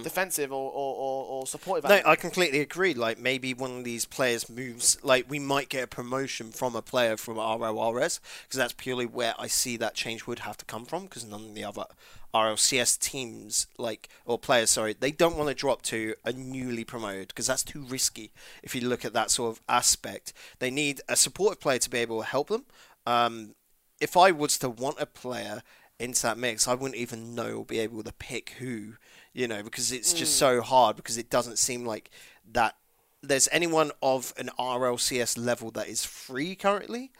defensive 0.03 0.51
or, 0.51 0.71
or, 0.71 0.95
or, 0.95 1.25
or 1.25 1.47
supportive. 1.47 1.89
No. 1.89 2.01
I 2.05 2.15
completely 2.15 2.59
agree. 2.59 2.93
Like 2.93 3.19
maybe 3.19 3.53
one 3.53 3.77
of 3.77 3.83
these 3.83 4.05
players 4.05 4.49
moves, 4.49 4.97
like 5.03 5.29
we 5.29 5.39
might 5.39 5.69
get 5.69 5.83
a 5.83 5.87
promotion 5.87 6.51
from 6.51 6.75
a 6.75 6.81
player 6.81 7.17
from 7.17 7.37
RLRS 7.37 8.19
because 8.43 8.57
that's 8.57 8.73
purely 8.73 9.05
where 9.05 9.33
I 9.39 9.47
see 9.47 9.77
that 9.77 9.93
change 9.93 10.27
would 10.27 10.39
have 10.39 10.57
to 10.57 10.65
come 10.65 10.85
from 10.85 11.03
because 11.03 11.25
none 11.25 11.45
of 11.45 11.55
the 11.55 11.63
other 11.63 11.85
RLCS 12.33 12.99
teams, 12.99 13.67
like 13.77 14.09
or 14.25 14.37
players, 14.37 14.69
sorry, 14.71 14.95
they 14.99 15.11
don't 15.11 15.37
want 15.37 15.49
to 15.49 15.55
drop 15.55 15.81
to 15.83 16.15
a 16.25 16.33
newly 16.33 16.83
promoted 16.83 17.29
because 17.29 17.47
that's 17.47 17.63
too 17.63 17.83
risky. 17.83 18.31
If 18.61 18.75
you 18.75 18.87
look 18.87 19.05
at 19.05 19.13
that 19.13 19.31
sort 19.31 19.51
of 19.51 19.61
aspect, 19.67 20.33
they 20.59 20.69
need 20.69 21.01
a 21.07 21.15
supportive 21.15 21.59
player 21.59 21.79
to 21.79 21.89
be 21.89 21.99
able 21.99 22.21
to 22.21 22.27
help 22.27 22.49
them. 22.49 22.65
Um, 23.05 23.55
if 23.99 24.15
I 24.15 24.31
was 24.31 24.57
to 24.59 24.69
want 24.69 24.99
a 24.99 25.05
player 25.05 25.63
into 25.99 26.21
that 26.23 26.37
mix, 26.37 26.67
I 26.67 26.75
wouldn't 26.75 26.99
even 26.99 27.33
know 27.33 27.57
or 27.57 27.65
be 27.65 27.79
able 27.79 28.03
to 28.03 28.13
pick 28.13 28.51
who, 28.59 28.93
you 29.37 29.47
know, 29.47 29.61
because 29.61 29.91
it's 29.91 30.13
just 30.13 30.35
so 30.37 30.61
hard 30.61 30.95
because 30.95 31.15
it 31.15 31.29
doesn't 31.29 31.59
seem 31.59 31.85
like 31.85 32.09
that 32.53 32.75
there's 33.21 33.47
anyone 33.51 33.91
of 34.01 34.33
an 34.35 34.49
RLCS 34.57 35.37
level 35.37 35.69
that 35.71 35.87
is 35.87 36.03
free 36.03 36.55
currently 36.55 37.11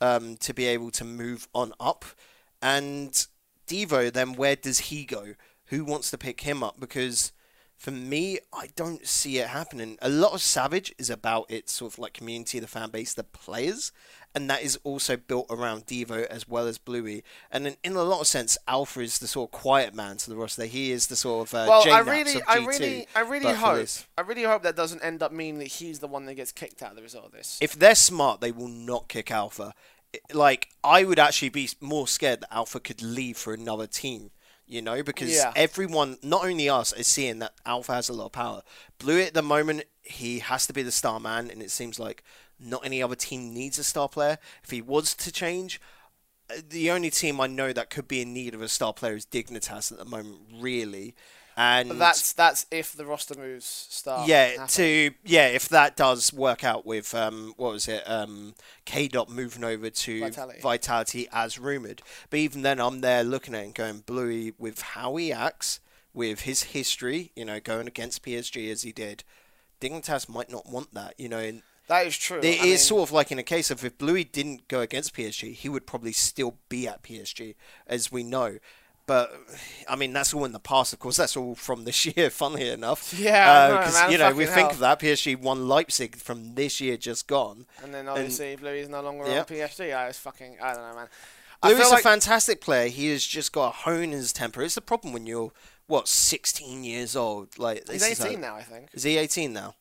um, 0.00 0.36
to 0.38 0.52
be 0.52 0.66
able 0.66 0.90
to 0.90 1.04
move 1.04 1.46
on 1.54 1.72
up. 1.78 2.04
And 2.60 3.12
Devo, 3.68 4.12
then 4.12 4.32
where 4.32 4.56
does 4.56 4.80
he 4.80 5.04
go? 5.04 5.34
Who 5.66 5.84
wants 5.84 6.10
to 6.10 6.18
pick 6.18 6.40
him 6.40 6.64
up? 6.64 6.80
Because 6.80 7.30
for 7.76 7.92
me, 7.92 8.40
I 8.52 8.70
don't 8.74 9.06
see 9.06 9.38
it 9.38 9.46
happening. 9.46 9.96
A 10.02 10.08
lot 10.08 10.32
of 10.32 10.42
Savage 10.42 10.92
is 10.98 11.08
about 11.08 11.48
its 11.48 11.72
sort 11.72 11.92
of 11.92 11.98
like 12.00 12.14
community, 12.14 12.58
the 12.58 12.66
fan 12.66 12.90
base, 12.90 13.14
the 13.14 13.22
players, 13.22 13.92
and 14.34 14.48
that 14.48 14.62
is 14.62 14.78
also 14.84 15.16
built 15.16 15.46
around 15.50 15.86
Devo 15.86 16.24
as 16.26 16.48
well 16.48 16.66
as 16.66 16.78
Bluey. 16.78 17.24
And 17.50 17.66
in, 17.66 17.76
in 17.82 17.96
a 17.96 18.02
lot 18.02 18.20
of 18.20 18.26
sense, 18.26 18.56
Alpha 18.68 19.00
is 19.00 19.18
the 19.18 19.26
sort 19.26 19.48
of 19.48 19.52
quiet 19.60 19.94
man 19.94 20.16
to 20.18 20.30
the 20.30 20.36
roster. 20.36 20.66
He 20.66 20.92
is 20.92 21.08
the 21.08 21.16
sort 21.16 21.48
of 21.48 21.54
uh, 21.54 21.66
well, 21.68 21.82
I 21.82 22.00
JKnaps 22.02 22.06
really, 22.06 22.34
of 22.36 22.42
I 22.46 22.58
G2, 22.58 22.66
really, 22.66 23.06
I 23.16 23.20
really 23.20 23.52
hope. 23.54 23.88
I 24.16 24.20
really 24.20 24.42
hope 24.44 24.62
that 24.62 24.76
doesn't 24.76 25.02
end 25.04 25.22
up 25.22 25.32
meaning 25.32 25.58
that 25.58 25.68
he's 25.68 25.98
the 25.98 26.06
one 26.06 26.26
that 26.26 26.34
gets 26.34 26.52
kicked 26.52 26.82
out 26.82 26.90
of 26.90 26.96
the 26.96 27.02
result 27.02 27.26
of 27.26 27.32
this. 27.32 27.58
if 27.60 27.72
they're 27.74 27.94
smart, 27.94 28.40
they 28.40 28.52
will 28.52 28.68
not 28.68 29.08
kick 29.08 29.30
Alpha. 29.30 29.74
Like 30.32 30.68
I 30.82 31.04
would 31.04 31.18
actually 31.18 31.50
be 31.50 31.68
more 31.80 32.08
scared 32.08 32.40
that 32.40 32.52
Alpha 32.54 32.80
could 32.80 33.02
leave 33.02 33.36
for 33.36 33.52
another 33.52 33.86
team. 33.86 34.30
You 34.66 34.82
know, 34.82 35.02
because 35.02 35.32
Yeah. 35.32 35.52
everyone, 35.56 36.18
not 36.22 36.44
only 36.44 36.68
us, 36.68 36.92
is 36.92 37.08
seeing 37.08 37.40
that 37.40 37.54
Alpha 37.66 37.92
has 37.92 38.08
a 38.08 38.12
lot 38.12 38.26
of 38.26 38.32
power. 38.32 38.62
Blue 39.00 39.20
at 39.20 39.34
the 39.34 39.42
moment, 39.42 39.82
he 40.02 40.38
has 40.38 40.64
to 40.68 40.72
be 40.72 40.84
the 40.84 40.92
star 40.92 41.18
man, 41.18 41.50
and 41.50 41.60
it 41.60 41.72
seems 41.72 41.98
like 41.98 42.22
not 42.60 42.84
any 42.84 43.02
other 43.02 43.14
team 43.16 43.52
needs 43.54 43.78
a 43.78 43.84
star 43.84 44.08
player. 44.08 44.38
If 44.62 44.70
he 44.70 44.82
was 44.82 45.14
to 45.14 45.32
change, 45.32 45.80
uh, 46.50 46.60
the 46.68 46.90
only 46.90 47.10
team 47.10 47.40
I 47.40 47.46
know 47.46 47.72
that 47.72 47.90
could 47.90 48.08
be 48.08 48.20
in 48.22 48.32
need 48.32 48.54
of 48.54 48.62
a 48.62 48.68
star 48.68 48.92
player 48.92 49.14
is 49.16 49.26
Dignitas 49.26 49.90
at 49.92 49.98
the 49.98 50.04
moment, 50.04 50.40
really. 50.58 51.14
And 51.56 51.90
But 51.90 51.98
that's 51.98 52.32
that's 52.32 52.64
if 52.70 52.92
the 52.92 53.04
roster 53.04 53.34
moves 53.34 53.66
start. 53.66 54.26
yeah, 54.28 54.64
to 54.66 55.10
yeah, 55.24 55.48
if 55.48 55.68
that 55.68 55.96
does 55.96 56.32
work 56.32 56.64
out 56.64 56.86
with 56.86 57.14
um, 57.14 57.52
what 57.56 57.72
was 57.72 57.88
it, 57.88 58.02
um, 58.08 58.54
Kaydop 58.86 59.28
moving 59.28 59.64
over 59.64 59.90
to 59.90 60.20
Vitality. 60.20 60.60
Vitality 60.60 61.28
as 61.32 61.58
rumored. 61.58 62.02
But 62.30 62.38
even 62.38 62.62
then, 62.62 62.80
I'm 62.80 63.00
there 63.00 63.24
looking 63.24 63.54
at 63.54 63.62
it 63.62 63.64
and 63.64 63.74
going 63.74 63.98
Bluey 64.00 64.54
with 64.58 64.80
how 64.80 65.16
he 65.16 65.32
acts, 65.32 65.80
with 66.14 66.42
his 66.42 66.62
history, 66.62 67.32
you 67.36 67.44
know, 67.44 67.60
going 67.60 67.88
against 67.88 68.22
PSG 68.24 68.70
as 68.70 68.82
he 68.82 68.92
did. 68.92 69.24
Dignitas 69.80 70.28
might 70.28 70.50
not 70.50 70.66
want 70.66 70.94
that, 70.94 71.14
you 71.18 71.28
know. 71.28 71.38
And 71.38 71.62
that 71.90 72.06
is 72.06 72.16
true. 72.16 72.38
it 72.38 72.44
I 72.44 72.48
is 72.48 72.62
mean, 72.64 72.78
sort 72.78 73.02
of 73.08 73.12
like 73.12 73.30
in 73.30 73.38
a 73.38 73.42
case 73.42 73.70
of 73.70 73.84
if 73.84 73.98
Bluey 73.98 74.24
didn't 74.24 74.66
go 74.68 74.80
against 74.80 75.14
PSG, 75.14 75.52
he 75.54 75.68
would 75.68 75.86
probably 75.86 76.12
still 76.12 76.56
be 76.70 76.88
at 76.88 77.02
PSG, 77.02 77.54
as 77.86 78.10
we 78.10 78.22
know. 78.22 78.58
But 79.06 79.32
I 79.88 79.96
mean, 79.96 80.12
that's 80.12 80.32
all 80.32 80.44
in 80.44 80.52
the 80.52 80.60
past, 80.60 80.92
of 80.92 81.00
course. 81.00 81.16
That's 81.16 81.36
all 81.36 81.56
from 81.56 81.84
this 81.84 82.06
year, 82.16 82.30
funnily 82.30 82.68
enough. 82.68 83.12
Yeah, 83.18 83.68
because 83.78 83.96
uh, 83.96 84.00
man, 84.02 84.12
you 84.12 84.18
know 84.18 84.32
we 84.32 84.46
fucking 84.46 84.54
think 84.62 84.72
of 84.72 84.78
that 84.78 85.00
PSG 85.00 85.36
won 85.40 85.66
Leipzig 85.68 86.14
from 86.16 86.54
this 86.54 86.80
year 86.80 86.96
just 86.96 87.26
gone. 87.26 87.66
And 87.82 87.92
then 87.92 88.08
obviously 88.08 88.54
Bluey's 88.56 88.88
no 88.88 89.02
longer 89.02 89.24
Yeah. 89.26 89.40
on 89.40 89.44
PSG. 89.46 89.92
I 89.94 90.06
was 90.06 90.16
fucking. 90.18 90.58
I 90.62 90.74
don't 90.74 90.88
know, 90.88 90.94
man. 90.94 91.08
Bluey's 91.60 91.78
feel 91.78 91.88
a 91.88 91.94
like 91.94 92.02
fantastic 92.04 92.60
player. 92.60 92.88
He 92.88 93.10
has 93.10 93.26
just 93.26 93.52
got 93.52 93.72
to 93.72 93.76
hone 93.78 94.12
his 94.12 94.32
temper. 94.32 94.62
It's 94.62 94.76
the 94.76 94.80
problem 94.80 95.12
when 95.12 95.26
you're 95.26 95.50
what 95.88 96.06
16 96.06 96.84
years 96.84 97.16
old. 97.16 97.58
Like 97.58 97.88
he's 97.90 98.02
18 98.04 98.38
a- 98.38 98.40
now, 98.40 98.54
I 98.54 98.62
think. 98.62 98.90
Is 98.94 99.02
he 99.02 99.16
18 99.18 99.52
now? 99.52 99.74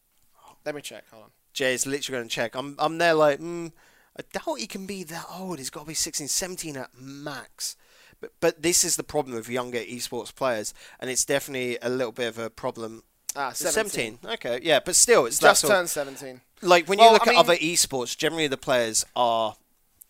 Let 0.66 0.74
me 0.74 0.82
check. 0.82 1.04
Hold 1.12 1.26
on. 1.26 1.30
Jay's 1.60 1.86
literally 1.86 2.20
going 2.20 2.30
to 2.30 2.34
check. 2.34 2.56
I'm 2.56 2.76
I'm 2.80 3.00
there 3.00 3.14
like, 3.14 3.40
mm, 3.42 3.74
I 4.18 4.22
doubt 4.32 4.60
he 4.60 4.66
can 4.66 4.86
be 4.86 5.04
that 5.04 5.26
old. 5.30 5.58
He's 5.60 5.70
got 5.70 5.82
to 5.82 5.86
be 5.88 5.94
16, 5.94 6.30
17 6.30 6.78
at 6.78 6.92
max. 6.98 7.76
But 8.22 8.32
but 8.40 8.62
this 8.62 8.86
is 8.86 8.96
the 8.96 9.04
problem 9.04 9.36
with 9.36 9.50
younger 9.50 9.80
esports 9.80 10.34
players, 10.34 10.74
and 11.02 11.10
it's 11.10 11.26
definitely 11.26 11.78
a 11.82 11.90
little 11.90 12.14
bit 12.14 12.30
of 12.30 12.38
a 12.40 12.50
problem. 12.50 13.04
Ah, 13.36 13.52
17. 13.52 14.20
17. 14.20 14.32
Okay, 14.36 14.60
yeah, 14.64 14.80
but 14.84 14.96
still, 14.96 15.26
it's 15.26 15.38
Just 15.40 15.62
sort 15.62 15.72
turned 15.74 15.90
17. 15.90 16.40
like 16.62 16.88
when 16.88 16.98
Well, 16.98 17.08
you 17.08 17.14
look 17.14 17.28
I 17.28 17.32
at 17.32 17.34
mean- 17.34 17.40
other 17.40 17.56
esports, 17.58 18.18
generally 18.18 18.48
the 18.48 18.56
players 18.58 19.06
are 19.16 19.56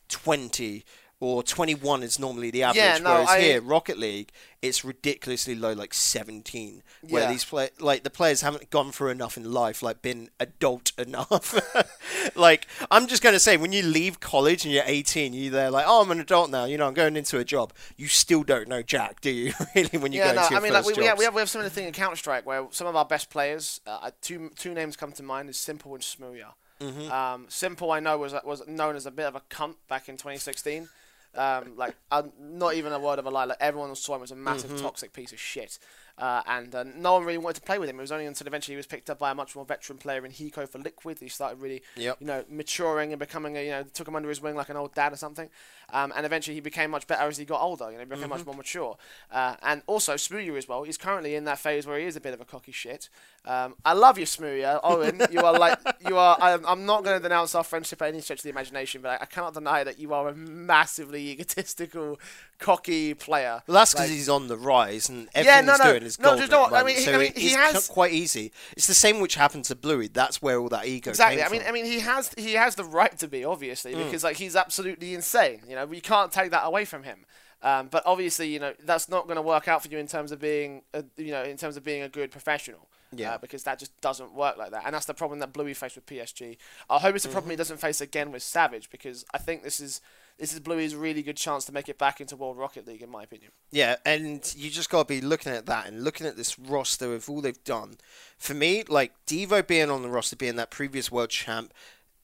20 0.07 0.85
or 1.21 1.43
21 1.43 2.01
is 2.01 2.17
normally 2.17 2.49
the 2.49 2.63
average. 2.63 2.77
Yeah, 2.77 2.97
no, 2.99 3.11
whereas 3.11 3.29
I- 3.29 3.41
here, 3.41 3.61
Rocket 3.61 3.97
League, 3.97 4.31
it's 4.61 4.85
ridiculously 4.85 5.53
low, 5.55 5.73
like 5.73 5.93
17. 5.93 6.81
Where 7.09 7.23
Yeah. 7.23 7.31
these 7.31 7.43
play, 7.45 7.69
like 7.79 8.03
the 8.03 8.09
players 8.09 8.41
haven't 8.41 8.69
gone 8.69 8.91
through 8.91 9.09
enough 9.09 9.35
in 9.37 9.51
life, 9.51 9.81
like 9.81 10.01
been 10.01 10.29
adult 10.39 10.91
enough. 10.97 11.59
like 12.35 12.67
I'm 12.89 13.07
just 13.07 13.21
gonna 13.21 13.39
say, 13.39 13.57
when 13.57 13.71
you 13.71 13.83
leave 13.83 14.19
college 14.19 14.63
and 14.65 14.73
you're 14.73 14.83
18, 14.85 15.33
you're 15.33 15.51
there 15.51 15.71
like, 15.71 15.85
oh, 15.87 16.01
I'm 16.01 16.11
an 16.11 16.19
adult 16.19 16.49
now. 16.49 16.65
You 16.65 16.77
know, 16.77 16.87
I'm 16.87 16.93
going 16.93 17.15
into 17.17 17.37
a 17.37 17.43
job. 17.45 17.73
You 17.97 18.07
still 18.07 18.43
don't 18.43 18.67
know 18.67 18.81
Jack, 18.81 19.21
do 19.21 19.29
you? 19.29 19.53
really, 19.75 19.97
when 19.97 20.11
you 20.13 20.19
Yeah, 20.19 20.29
go 20.29 20.35
no, 20.35 20.41
into 20.41 20.53
your 20.53 20.59
I 20.59 20.63
mean, 20.63 20.73
like 20.73 20.83
first 20.85 20.97
we, 20.97 21.01
we, 21.03 21.07
have, 21.07 21.17
we 21.17 21.25
have 21.25 21.33
we 21.35 21.39
have 21.41 21.49
similar 21.49 21.69
thing 21.69 21.85
in 21.87 21.93
Counter 21.93 22.15
Strike 22.15 22.45
where 22.45 22.65
some 22.71 22.87
of 22.87 22.95
our 22.95 23.05
best 23.05 23.29
players, 23.29 23.81
uh, 23.85 24.11
two 24.21 24.51
two 24.55 24.73
names 24.73 24.95
come 24.95 25.11
to 25.13 25.23
mind, 25.23 25.49
is 25.49 25.57
s1mple 25.57 25.93
and 25.95 26.01
Smooya. 26.01 26.53
Mm-hmm. 26.81 27.11
Um, 27.11 27.47
s1mple, 27.47 27.93
I 27.93 27.99
know 27.99 28.17
was 28.17 28.33
was 28.45 28.65
known 28.67 28.95
as 28.95 29.05
a 29.05 29.11
bit 29.11 29.25
of 29.25 29.35
a 29.35 29.41
cunt 29.49 29.75
back 29.89 30.07
in 30.09 30.15
2016. 30.15 30.87
Um, 31.35 31.75
like, 31.77 31.95
um, 32.11 32.31
not 32.39 32.73
even 32.73 32.91
a 32.91 32.99
word 32.99 33.19
of 33.19 33.25
a 33.25 33.29
lie. 33.29 33.45
Like 33.45 33.57
everyone 33.59 33.93
saw 33.95 34.15
him 34.15 34.23
as 34.23 34.31
a 34.31 34.35
massive 34.35 34.71
Mm-hmm. 34.71 34.83
toxic 34.83 35.13
piece 35.13 35.31
of 35.31 35.39
shit. 35.39 35.77
Uh, 36.19 36.41
and 36.47 36.75
uh, 36.75 36.83
no 36.97 37.13
one 37.13 37.23
really 37.23 37.37
wanted 37.37 37.55
to 37.55 37.65
play 37.65 37.79
with 37.79 37.89
him. 37.89 37.97
It 37.97 38.01
was 38.01 38.11
only 38.11 38.25
until 38.25 38.45
eventually 38.45 38.73
he 38.73 38.77
was 38.77 38.85
picked 38.85 39.09
up 39.09 39.17
by 39.19 39.31
a 39.31 39.35
much 39.35 39.55
more 39.55 39.63
veteran 39.63 39.97
player 39.97 40.25
in 40.25 40.31
Hiko 40.33 40.67
for 40.67 40.77
Liquid. 40.77 41.17
He 41.21 41.29
started 41.29 41.61
really, 41.61 41.81
Yep. 41.95 42.17
you 42.19 42.27
know, 42.27 42.43
maturing 42.49 43.13
and 43.13 43.19
becoming, 43.19 43.55
a, 43.57 43.63
you 43.63 43.71
know, 43.71 43.83
took 43.93 44.05
him 44.07 44.15
under 44.17 44.27
his 44.27 44.41
wing 44.41 44.55
like 44.55 44.67
an 44.67 44.75
old 44.75 44.93
dad 44.93 45.13
or 45.13 45.15
something. 45.15 45.49
Um, 45.91 46.11
and 46.15 46.25
eventually 46.25 46.53
he 46.55 46.61
became 46.61 46.91
much 46.91 47.07
better 47.07 47.23
as 47.23 47.37
he 47.37 47.45
got 47.45 47.61
older. 47.61 47.85
You 47.85 47.93
know, 47.93 47.99
he 47.99 48.05
became 48.05 48.19
Mm-hmm. 48.23 48.29
much 48.31 48.45
more 48.45 48.53
mature. 48.55 48.97
Uh, 49.31 49.55
and 49.63 49.81
also 49.87 50.15
Smooya 50.15 50.57
as 50.57 50.67
well. 50.67 50.83
He's 50.83 50.97
currently 50.97 51.35
in 51.35 51.45
that 51.45 51.57
phase 51.57 51.87
where 51.87 51.97
he 51.97 52.05
is 52.05 52.15
a 52.17 52.21
bit 52.21 52.33
of 52.33 52.41
a 52.41 52.45
cocky 52.45 52.73
shit. 52.73 53.07
Um, 53.45 53.75
I 53.85 53.93
love 53.93 54.19
you, 54.19 54.25
Smooya. 54.25 54.81
Owen, 54.83 55.21
you 55.31 55.39
are 55.39 55.57
like 55.57 55.79
you 56.07 56.17
are. 56.17 56.37
I'm, 56.41 56.65
I'm 56.65 56.85
not 56.85 57.03
going 57.05 57.17
to 57.17 57.23
denounce 57.23 57.55
our 57.55 57.63
friendship 57.63 58.01
at 58.01 58.09
any 58.09 58.19
stretch 58.21 58.39
of 58.39 58.43
the 58.43 58.49
imagination, 58.49 59.01
but 59.01 59.11
I, 59.11 59.23
I 59.23 59.25
cannot 59.25 59.53
deny 59.53 59.83
that 59.85 59.97
you 59.97 60.13
are 60.13 60.27
a 60.27 60.35
massively 60.35 61.29
egotistical, 61.29 62.19
cocky 62.59 63.13
player. 63.13 63.63
Well, 63.65 63.75
that's 63.75 63.93
because 63.93 64.09
Like- 64.09 64.15
he's 64.17 64.29
on 64.29 64.47
the 64.47 64.57
rise, 64.57 65.09
and 65.09 65.23
Yeah, 65.33 65.39
everything 65.41 65.65
no, 65.65 65.71
he's 65.71 65.79
no. 65.79 65.91
doing 65.91 66.03
is 66.09 66.19
No, 66.19 66.35
just 66.37 66.51
know 66.51 66.65
I 66.65 66.83
mean, 66.83 66.97
so 66.97 67.13
I 67.13 67.17
mean, 67.17 67.33
he 67.35 67.47
it's 67.47 67.55
has- 67.55 67.87
quite 67.87 68.11
easy. 68.13 68.51
It's 68.75 68.87
the 68.87 68.93
same 68.93 69.19
which 69.21 69.35
happened 69.35 69.65
to 69.65 69.75
Bluey. 69.75 70.07
That's 70.07 70.41
where 70.41 70.59
all 70.59 70.69
that 70.69 70.85
ego 70.85 71.09
Exactly. 71.11 71.37
came 71.37 71.45
I 71.47 71.49
mean, 71.51 71.61
from. 71.61 71.69
I 71.69 71.71
mean, 71.71 71.85
he 71.85 71.99
has 71.99 72.31
he 72.37 72.53
has 72.53 72.75
the 72.75 72.83
right 72.83 73.17
to 73.19 73.27
be 73.27 73.43
obviously 73.45 73.93
Hmm. 73.93 74.03
because 74.03 74.23
like 74.23 74.37
he's 74.37 74.55
absolutely 74.55 75.13
insane. 75.13 75.61
You 75.67 75.75
know, 75.75 75.85
we 75.85 76.01
can't 76.01 76.31
take 76.31 76.51
that 76.51 76.65
away 76.65 76.85
from 76.85 77.03
him. 77.03 77.25
Um, 77.61 77.87
but 77.89 78.03
obviously, 78.05 78.47
you 78.47 78.59
know, 78.59 78.73
that's 78.85 79.09
not 79.09 79.25
going 79.25 79.35
to 79.35 79.41
work 79.41 79.67
out 79.67 79.83
for 79.83 79.89
you 79.89 79.97
in 79.97 80.07
terms 80.07 80.31
of 80.31 80.39
being, 80.39 80.81
a, 80.93 81.03
you 81.17 81.31
know, 81.31 81.43
in 81.43 81.57
terms 81.57 81.75
of 81.75 81.83
being 81.83 82.01
a 82.01 82.07
good 82.09 82.31
professional. 82.31 82.87
Yeah. 83.11 83.33
Uh, 83.33 83.37
because 83.39 83.63
that 83.63 83.79
just 83.79 83.99
doesn't 84.01 84.33
work 84.35 84.55
like 84.55 84.69
that, 84.71 84.83
and 84.85 84.93
that's 84.93 85.07
the 85.07 85.15
problem 85.15 85.39
that 85.39 85.51
Bluey 85.51 85.73
faced 85.73 85.95
with 85.95 86.05
PSG. 86.05 86.57
I 86.91 86.99
hope 86.99 87.15
it's 87.15 87.25
a 87.25 87.27
Mm-hmm. 87.27 87.33
problem 87.33 87.49
he 87.49 87.55
doesn't 87.57 87.77
face 87.81 88.01
again 88.01 88.31
with 88.31 88.43
Savage 88.43 88.89
because 88.91 89.25
I 89.33 89.39
think 89.39 89.63
this 89.63 89.79
is 89.79 89.99
this 90.39 90.53
is 90.53 90.59
Bluey's 90.61 90.95
really 90.95 91.21
good 91.21 91.35
chance 91.35 91.65
to 91.65 91.73
make 91.73 91.89
it 91.89 91.97
back 91.97 92.21
into 92.21 92.37
World 92.37 92.57
Rocket 92.57 92.87
League, 92.87 93.01
in 93.01 93.09
my 93.09 93.23
opinion. 93.23 93.51
Yeah, 93.71 93.97
and 94.05 94.53
you 94.55 94.69
just 94.69 94.89
got 94.89 95.07
to 95.07 95.13
be 95.13 95.21
looking 95.21 95.51
at 95.51 95.65
that 95.65 95.87
and 95.87 96.03
looking 96.03 96.25
at 96.25 96.37
this 96.37 96.57
roster 96.57 97.13
of 97.13 97.29
all 97.29 97.41
they've 97.41 97.63
done. 97.65 97.97
For 98.37 98.53
me, 98.53 98.83
like 98.87 99.13
Devo 99.27 99.65
being 99.67 99.89
on 99.91 100.01
the 100.01 100.09
roster, 100.09 100.37
being 100.37 100.55
that 100.55 100.71
previous 100.71 101.11
world 101.11 101.29
champ, 101.29 101.73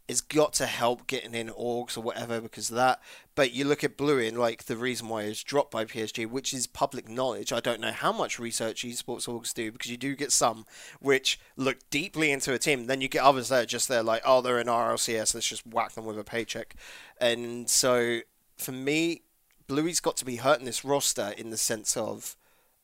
has 0.07 0.21
got 0.21 0.53
to 0.53 0.65
help 0.67 1.07
getting 1.07 1.33
in 1.33 1.49
orgs 1.49 1.97
or 1.97 2.01
whatever 2.01 2.39
because 2.39 2.69
of 2.69 2.75
that. 2.75 3.01
But 3.33 3.53
you 3.53 3.65
look 3.65 3.83
at 3.83 3.97
Blue 3.97 4.19
and 4.19 4.37
like 4.37 4.65
the 4.65 4.77
reason 4.77 5.09
why 5.09 5.23
it's 5.23 5.43
dropped 5.43 5.71
by 5.71 5.85
PSG, 5.85 6.29
which 6.29 6.53
is 6.53 6.67
public 6.67 7.09
knowledge. 7.09 7.51
I 7.51 7.59
don't 7.59 7.81
know 7.81 7.91
how 7.91 8.11
much 8.11 8.37
research 8.37 8.83
esports 8.83 9.27
orgs 9.27 9.53
do 9.53 9.71
because 9.71 9.89
you 9.89 9.97
do 9.97 10.15
get 10.15 10.31
some 10.31 10.65
which 10.99 11.39
look 11.55 11.77
deeply 11.89 12.31
into 12.31 12.53
a 12.53 12.59
team. 12.59 12.85
Then 12.85 13.01
you 13.01 13.07
get 13.07 13.23
others 13.23 13.49
that 13.49 13.63
are 13.63 13.67
just 13.67 13.87
there 13.87 14.03
like, 14.03 14.21
oh, 14.25 14.41
they're 14.41 14.59
in 14.59 14.67
RLCS, 14.67 15.33
let's 15.33 15.47
just 15.47 15.65
whack 15.65 15.93
them 15.93 16.05
with 16.05 16.19
a 16.19 16.23
paycheck. 16.23 16.75
And 17.19 17.69
so 17.69 18.19
for 18.57 18.71
me, 18.71 19.23
Bluey's 19.67 19.99
got 19.99 20.17
to 20.17 20.25
be 20.25 20.37
hurting 20.37 20.65
this 20.65 20.85
roster 20.85 21.33
in 21.35 21.49
the 21.49 21.57
sense 21.57 21.97
of 21.97 22.35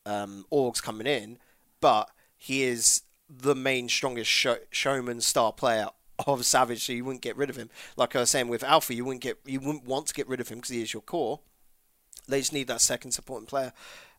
um, 0.06 0.46
orgs 0.52 0.82
coming 0.82 1.06
in, 1.06 1.38
but 1.80 2.10
he 2.36 2.64
is 2.64 3.04
the 3.30 3.56
main 3.56 3.88
strongest 3.88 4.30
show, 4.30 4.58
showman 4.72 5.22
star 5.22 5.54
player 5.54 5.88
of 6.28 6.46
Savage, 6.46 6.86
so 6.86 6.94
you 6.94 7.06
wouldn't 7.06 7.22
get 7.22 7.38
rid 7.38 7.50
of 7.50 7.56
him. 7.56 7.70
Like 7.98 8.16
I 8.16 8.20
was 8.20 8.30
saying 8.30 8.48
with 8.48 8.64
Alpha, 8.64 8.94
you 8.94 9.06
wouldn't 9.06 9.22
get 9.22 9.40
you 9.46 9.60
wouldn't 9.60 9.86
want 9.86 10.08
to 10.08 10.14
get 10.14 10.28
rid 10.28 10.40
of 10.40 10.50
him 10.50 10.58
because 10.60 10.72
he 10.72 10.82
is 10.82 10.94
your 10.94 11.02
core. 11.02 11.40
They 12.28 12.40
just 12.40 12.54
need 12.54 12.68
that 12.68 12.82
second 12.82 13.12
supporting 13.12 13.48
player, 13.48 13.74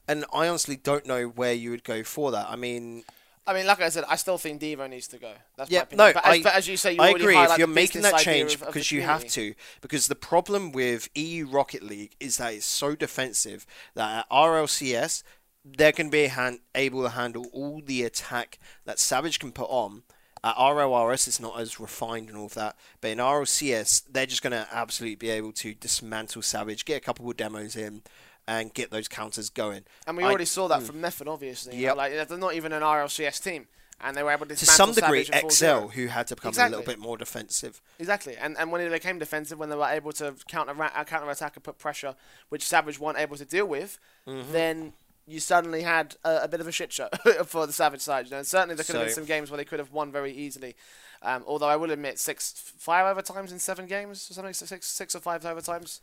and 0.08 0.24
I 0.32 0.48
honestly 0.48 0.76
don't 0.76 1.06
know 1.06 1.26
where 1.26 1.52
you 1.52 1.70
would 1.70 1.84
go 1.84 2.02
for 2.02 2.30
that. 2.32 2.46
I 2.48 2.56
mean, 2.56 3.04
I 3.46 3.54
mean, 3.54 3.66
like 3.66 3.80
I 3.80 3.88
said, 3.88 4.04
I 4.08 4.16
still 4.16 4.38
think 4.38 4.60
Devo 4.60 4.88
needs 4.88 5.08
to 5.08 5.18
go. 5.18 5.32
That's 5.56 5.70
yeah, 5.70 5.84
no, 5.92 6.12
but 6.12 6.24
as, 6.26 6.38
I, 6.38 6.42
but 6.42 6.54
as 6.54 6.68
you 6.68 6.76
say, 6.76 6.92
you 6.94 7.00
I 7.00 7.10
agree. 7.10 7.36
If 7.36 7.58
you're 7.58 7.66
making 7.66 8.02
that 8.02 8.18
change 8.18 8.54
of- 8.54 8.62
of 8.62 8.68
because 8.68 8.92
you 8.92 9.02
have 9.02 9.26
to, 9.28 9.54
because 9.80 10.06
the 10.06 10.14
problem 10.14 10.72
with 10.72 11.08
EU 11.14 11.46
Rocket 11.46 11.82
League 11.82 12.14
is 12.20 12.36
that 12.36 12.54
it's 12.54 12.66
so 12.66 12.94
defensive 12.94 13.66
that 13.94 14.20
at 14.20 14.30
RLCS 14.30 15.22
they're 15.64 15.92
going 15.92 16.08
to 16.08 16.10
be 16.10 16.26
hand, 16.26 16.60
able 16.74 17.02
to 17.02 17.10
handle 17.10 17.46
all 17.52 17.80
the 17.84 18.02
attack 18.02 18.58
that 18.84 18.98
Savage 18.98 19.38
can 19.38 19.52
put 19.52 19.70
on. 19.70 20.02
At 20.44 20.56
RLRS, 20.56 21.28
it's 21.28 21.38
not 21.38 21.60
as 21.60 21.78
refined 21.78 22.28
and 22.28 22.36
all 22.36 22.46
of 22.46 22.54
that, 22.54 22.76
but 23.00 23.12
in 23.12 23.18
RLCS, 23.18 24.02
they're 24.10 24.26
just 24.26 24.42
going 24.42 24.50
to 24.52 24.66
absolutely 24.72 25.14
be 25.14 25.30
able 25.30 25.52
to 25.52 25.72
dismantle 25.74 26.42
Savage, 26.42 26.84
get 26.84 26.96
a 26.96 27.00
couple 27.00 27.30
of 27.30 27.36
demos 27.36 27.76
in, 27.76 28.02
and 28.48 28.74
get 28.74 28.90
those 28.90 29.06
counters 29.06 29.50
going. 29.50 29.84
And 30.06 30.16
we 30.16 30.24
I- 30.24 30.28
already 30.28 30.44
saw 30.46 30.66
that 30.68 30.82
from 30.82 31.00
Method, 31.00 31.28
obviously. 31.28 31.76
Yep. 31.76 31.96
Like 31.96 32.28
they're 32.28 32.38
not 32.38 32.54
even 32.54 32.72
an 32.72 32.82
RLCS 32.82 33.40
team, 33.40 33.68
and 34.00 34.16
they 34.16 34.22
were 34.24 34.32
able 34.32 34.46
to 34.46 34.56
to 34.56 34.66
some 34.66 34.88
dismantle 34.88 34.94
degree, 35.14 35.24
Savage 35.26 35.40
in 35.42 35.46
Excel, 35.46 35.82
4-0. 35.88 35.92
who 35.92 36.06
had 36.08 36.26
to 36.26 36.34
become 36.34 36.54
a 36.58 36.68
little 36.70 36.84
bit 36.84 36.98
more 36.98 37.16
defensive. 37.16 37.80
Exactly, 38.00 38.36
and 38.36 38.58
and 38.58 38.72
when 38.72 38.82
they 38.82 38.88
became 38.88 39.20
defensive, 39.20 39.60
when 39.60 39.68
they 39.68 39.76
were 39.76 39.86
able 39.86 40.10
to 40.14 40.34
counter 40.48 40.74
counter 41.06 41.30
attack 41.30 41.54
and 41.54 41.62
put 41.62 41.78
pressure, 41.78 42.16
which 42.48 42.66
Savage 42.66 42.98
weren't 42.98 43.18
able 43.18 43.36
to 43.36 43.44
deal 43.44 43.66
with, 43.66 44.00
Mm-hmm. 44.26 44.52
then 44.52 44.92
you 45.26 45.40
suddenly 45.40 45.82
had 45.82 46.16
a, 46.24 46.42
a 46.42 46.48
bit 46.48 46.60
of 46.60 46.68
a 46.68 46.72
shit 46.72 46.92
show 46.92 47.08
for 47.46 47.66
the 47.66 47.72
Savage 47.72 48.00
side. 48.00 48.26
You 48.26 48.32
know, 48.32 48.38
and 48.38 48.46
certainly 48.46 48.74
there 48.74 48.84
could 48.84 48.96
have 48.96 49.06
been 49.06 49.14
some 49.14 49.24
games 49.24 49.50
where 49.50 49.58
they 49.58 49.64
could 49.64 49.78
have 49.78 49.92
won 49.92 50.10
very 50.12 50.32
easily. 50.32 50.74
Um, 51.22 51.44
although 51.46 51.68
I 51.68 51.76
will 51.76 51.90
admit, 51.92 52.18
six, 52.18 52.52
five 52.78 53.16
overtimes 53.16 53.52
in 53.52 53.58
seven 53.58 53.86
games, 53.86 54.28
or 54.30 54.34
something, 54.34 54.52
six, 54.52 54.86
six 54.86 55.14
or 55.14 55.20
five 55.20 55.42
overtimes. 55.42 56.00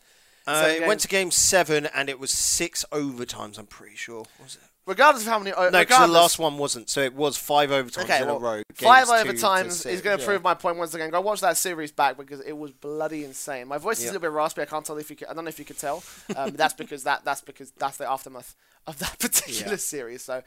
Uh, 0.48 0.68
it 0.70 0.88
went 0.88 1.02
to 1.02 1.08
game 1.08 1.30
seven, 1.30 1.88
and 1.94 2.10
it 2.10 2.20
was 2.20 2.32
six 2.32 2.86
overtimes. 2.92 3.60
I'm 3.60 3.68
pretty 3.68 3.96
sure. 3.96 4.26
Was 4.42 4.56
it? 4.56 4.62
Regardless 4.86 5.24
of 5.24 5.30
how 5.32 5.38
many, 5.38 5.52
No, 5.52 5.70
because 5.70 6.08
the 6.08 6.12
last 6.12 6.40
one 6.40 6.58
wasn't. 6.58 6.90
So 6.90 7.02
it 7.02 7.14
was 7.14 7.38
five 7.38 7.70
overtimes 7.70 8.04
Okay, 8.06 8.22
in 8.22 8.26
well, 8.28 8.38
a 8.38 8.40
row. 8.40 8.62
five 8.74 9.08
overtimes 9.08 9.86
is 9.86 10.02
going 10.02 10.18
to 10.18 10.22
yeah. 10.24 10.28
prove 10.28 10.42
my 10.42 10.56
point 10.56 10.78
once 10.78 10.96
again. 10.96 11.12
Go 11.12 11.22
watch 11.22 11.42
that 11.42 11.58
series 11.58 11.92
back 11.92 12.18
because 12.18 12.40
it 12.42 12.54
was 12.58 12.72
bloody 12.72 13.24
insane. 13.24 13.68
My 13.68 13.78
voice 13.78 14.00
is 14.00 14.06
a 14.06 14.08
little 14.08 14.22
bit 14.22 14.32
raspy. 14.32 14.64
I 14.64 14.66
can't 14.66 14.84
tell 14.84 14.98
if 14.98 15.10
you. 15.12 15.16
Can, 15.16 15.28
I 15.30 15.34
don't 15.34 15.44
know 15.44 15.50
if 15.50 15.60
you 15.60 15.66
could 15.66 15.78
tell. 15.78 16.02
Um, 16.36 16.52
that's 16.56 16.74
because 16.74 17.04
that 17.04 17.24
that's 17.24 17.42
because 17.42 17.70
that's 17.72 17.98
the 17.98 18.10
aftermath 18.10 18.56
of 18.88 18.98
that 19.00 19.16
particular 19.20 19.72
Yeah. 19.74 19.78
series. 19.78 20.24
So, 20.24 20.42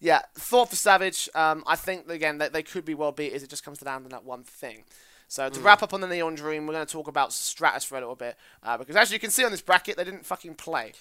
yeah, 0.00 0.22
thought 0.36 0.70
for 0.70 0.76
Savage. 0.76 1.28
Um, 1.34 1.64
I 1.66 1.74
think 1.74 2.08
again 2.08 2.38
that 2.38 2.52
they 2.52 2.62
could 2.62 2.84
be 2.84 2.94
well 2.94 3.10
beat. 3.10 3.32
Is 3.32 3.42
it 3.42 3.50
just 3.50 3.64
comes 3.64 3.78
down 3.78 4.04
to 4.04 4.08
that 4.10 4.22
one 4.24 4.44
thing. 4.44 4.84
So 5.26 5.50
Mm. 5.50 5.54
to 5.54 5.60
wrap 5.60 5.82
up 5.82 5.92
on 5.92 6.00
the 6.02 6.06
Neon 6.06 6.36
Dream, 6.36 6.66
we're 6.68 6.74
going 6.74 6.86
to 6.86 6.92
talk 6.92 7.08
about 7.08 7.32
Stratus 7.32 7.82
for 7.84 7.96
a 7.96 8.00
little 8.00 8.14
bit 8.14 8.36
uh, 8.62 8.78
because 8.78 8.94
as 8.96 9.10
you 9.12 9.18
can 9.18 9.30
see 9.30 9.44
on 9.44 9.50
this 9.50 9.60
bracket, 9.60 9.96
they 9.96 10.04
didn't 10.04 10.24
fucking 10.24 10.54
play. 10.54 10.92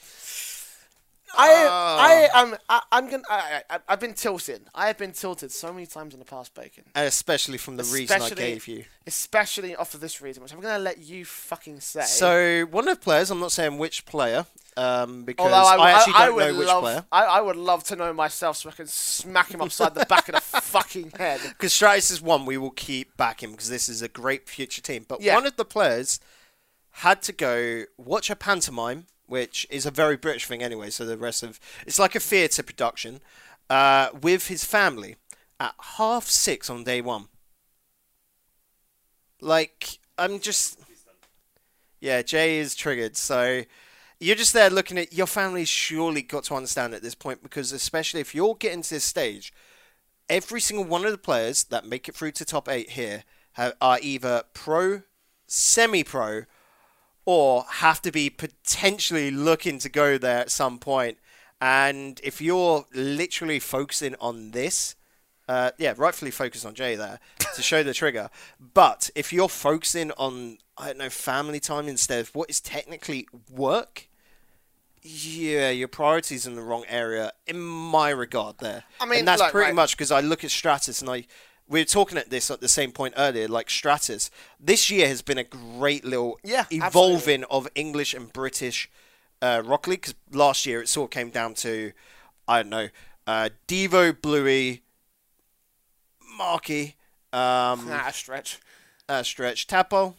I. 1.35 2.29
I 2.33 2.41
am 2.41 2.55
I, 2.69 2.81
I'm 2.91 3.09
gonna 3.09 3.23
I, 3.29 3.61
I 3.69 3.79
I've 3.87 3.99
been 3.99 4.13
tilted. 4.13 4.61
I 4.73 4.87
have 4.87 4.97
been 4.97 5.11
tilted 5.11 5.51
so 5.51 5.73
many 5.73 5.85
times 5.85 6.13
in 6.13 6.19
the 6.19 6.25
past, 6.25 6.53
Bacon. 6.53 6.83
Especially 6.95 7.57
from 7.57 7.77
the 7.77 7.83
reason 7.83 8.21
I 8.21 8.29
gave 8.29 8.67
you. 8.67 8.85
Especially 9.05 9.75
off 9.75 9.93
of 9.93 9.99
this 9.99 10.21
reason, 10.21 10.43
which 10.43 10.53
I'm 10.53 10.59
gonna 10.59 10.79
let 10.79 10.99
you 10.99 11.25
fucking 11.25 11.79
say. 11.79 12.03
So 12.03 12.65
one 12.71 12.87
of 12.87 12.97
the 12.99 13.03
players, 13.03 13.31
I'm 13.31 13.39
not 13.39 13.51
saying 13.51 13.77
which 13.77 14.05
player, 14.05 14.45
um, 14.77 15.23
because 15.23 15.51
Although 15.51 15.67
I, 15.67 15.75
I, 15.75 15.91
actually 15.91 16.13
I, 16.13 16.17
I 16.17 16.25
don't 16.27 16.35
would 16.35 16.47
know 16.53 16.59
which 16.59 16.67
love, 16.67 16.83
player. 16.83 17.05
I, 17.11 17.23
I 17.25 17.41
would 17.41 17.55
love 17.55 17.83
to 17.85 17.95
know 17.95 18.13
myself 18.13 18.57
so 18.57 18.69
I 18.69 18.73
can 18.73 18.87
smack 18.87 19.51
him 19.51 19.61
upside 19.61 19.95
the 19.95 20.05
back 20.05 20.29
of 20.29 20.35
the 20.35 20.41
fucking 20.41 21.13
head. 21.17 21.41
Because 21.43 21.73
Stratus 21.73 22.11
is 22.11 22.21
one 22.21 22.45
we 22.45 22.57
will 22.57 22.71
keep 22.71 23.17
backing 23.17 23.51
because 23.51 23.69
this 23.69 23.89
is 23.89 24.01
a 24.01 24.07
great 24.07 24.47
future 24.47 24.81
team. 24.81 25.05
But 25.07 25.21
Yeah. 25.21 25.35
one 25.35 25.45
of 25.47 25.55
the 25.55 25.65
players 25.65 26.19
had 26.91 27.21
to 27.23 27.31
go 27.33 27.83
watch 27.97 28.29
a 28.29 28.35
pantomime, 28.35 29.07
which 29.27 29.67
is 29.69 29.85
a 29.85 29.91
very 29.91 30.17
British 30.17 30.45
thing 30.45 30.63
anyway. 30.63 30.89
So 30.89 31.05
the 31.05 31.17
rest 31.17 31.43
of 31.43 31.59
it's 31.85 31.99
like 31.99 32.15
a 32.15 32.19
theatre 32.19 32.63
production 32.63 33.19
uh, 33.69 34.09
with 34.19 34.47
his 34.47 34.63
family 34.63 35.17
at 35.59 35.75
half 35.97 36.25
six 36.25 36.69
on 36.69 36.83
day 36.83 37.01
one. 37.01 37.27
Like 39.39 39.99
I'm 40.17 40.39
just, 40.39 40.79
yeah, 41.99 42.21
Jay 42.23 42.57
is 42.57 42.75
triggered. 42.75 43.15
So 43.15 43.63
you're 44.19 44.35
just 44.35 44.53
there 44.53 44.69
looking 44.69 44.97
at 44.97 45.13
your 45.13 45.27
family's 45.27 45.69
surely 45.69 46.23
got 46.23 46.45
to 46.45 46.55
understand 46.55 46.93
at 46.93 47.03
this 47.03 47.15
point 47.15 47.43
because 47.43 47.71
especially 47.71 48.21
if 48.21 48.33
you're 48.33 48.55
getting 48.55 48.81
to 48.81 48.95
this 48.95 49.03
stage 49.03 49.53
every 50.29 50.61
single 50.61 50.85
one 50.85 51.05
of 51.05 51.11
the 51.11 51.17
players 51.17 51.65
that 51.65 51.85
make 51.85 52.07
it 52.09 52.15
through 52.15 52.31
to 52.31 52.45
top 52.45 52.67
eight 52.69 52.91
here 52.91 53.23
have, 53.53 53.73
are 53.81 53.99
either 54.01 54.43
pro, 54.53 55.01
semi-pro, 55.47 56.43
or 57.27 57.65
have 57.69 58.01
to 58.01 58.09
be 58.09 58.29
potentially 58.29 59.29
looking 59.29 59.77
to 59.79 59.89
go 59.89 60.17
there 60.17 60.39
at 60.39 60.49
some 60.49 60.79
point. 60.79 61.17
And 61.59 62.21
if 62.23 62.39
you're 62.39 62.85
literally 62.93 63.59
focusing 63.59 64.15
on 64.21 64.51
this, 64.51 64.95
uh, 65.49 65.71
yeah, 65.77 65.93
rightfully 65.97 66.31
focused 66.31 66.65
on 66.65 66.73
Jay 66.73 66.95
there 66.95 67.19
to 67.53 67.61
show 67.61 67.83
the 67.83 67.93
trigger. 67.93 68.29
But 68.73 69.09
if 69.13 69.33
you're 69.33 69.49
focusing 69.49 70.11
on, 70.11 70.59
I 70.77 70.87
don't 70.87 70.99
know, 70.99 71.09
family 71.09 71.59
time 71.59 71.89
instead 71.89 72.21
of 72.21 72.33
what 72.33 72.49
is 72.49 72.61
technically 72.61 73.27
work, 73.51 74.07
yeah, 75.01 75.69
your 75.69 75.89
priorities 75.89 76.47
in 76.47 76.55
the 76.55 76.61
wrong 76.61 76.85
area 76.87 77.33
in 77.45 77.59
my 77.59 78.09
regard 78.09 78.59
there. 78.59 78.85
I 79.01 79.05
mean, 79.05 79.19
and 79.19 79.27
that's 79.27 79.41
pretty 79.51 79.67
right. 79.67 79.75
much 79.75 79.97
because 79.97 80.11
I 80.11 80.21
look 80.21 80.45
at 80.45 80.51
Stratus 80.51 81.01
and 81.01 81.09
I. 81.09 81.25
We 81.69 81.81
were 81.81 81.85
talking 81.85 82.17
at 82.17 82.29
this 82.29 82.49
at 82.49 82.61
the 82.61 82.69
same 82.69 82.91
point 82.91 83.13
earlier. 83.17 83.47
Like 83.47 83.69
Stratus, 83.69 84.29
this 84.59 84.89
year 84.89 85.07
has 85.07 85.21
been 85.21 85.37
a 85.37 85.43
great 85.43 86.05
little 86.05 86.39
Yeah, 86.43 86.65
evolving 86.71 87.43
of 87.45 87.67
English 87.75 88.13
and 88.13 88.31
British 88.31 88.89
uh, 89.41 89.61
Rock 89.65 89.85
League. 89.87 90.01
Because 90.01 90.15
last 90.31 90.65
year 90.65 90.81
it 90.81 90.87
sort 90.87 91.07
of 91.07 91.11
came 91.11 91.29
down 91.29 91.53
to, 91.55 91.91
I 92.47 92.61
don't 92.63 92.69
know, 92.69 92.87
uh, 93.27 93.49
Devo, 93.67 94.19
Bluey, 94.21 94.81
Marky, 96.37 96.95
um, 97.33 97.89
Nah, 97.89 98.11
stretch. 98.11 98.59
uh, 99.09 99.23
Stretch, 99.23 99.67
Tapo, 99.67 100.15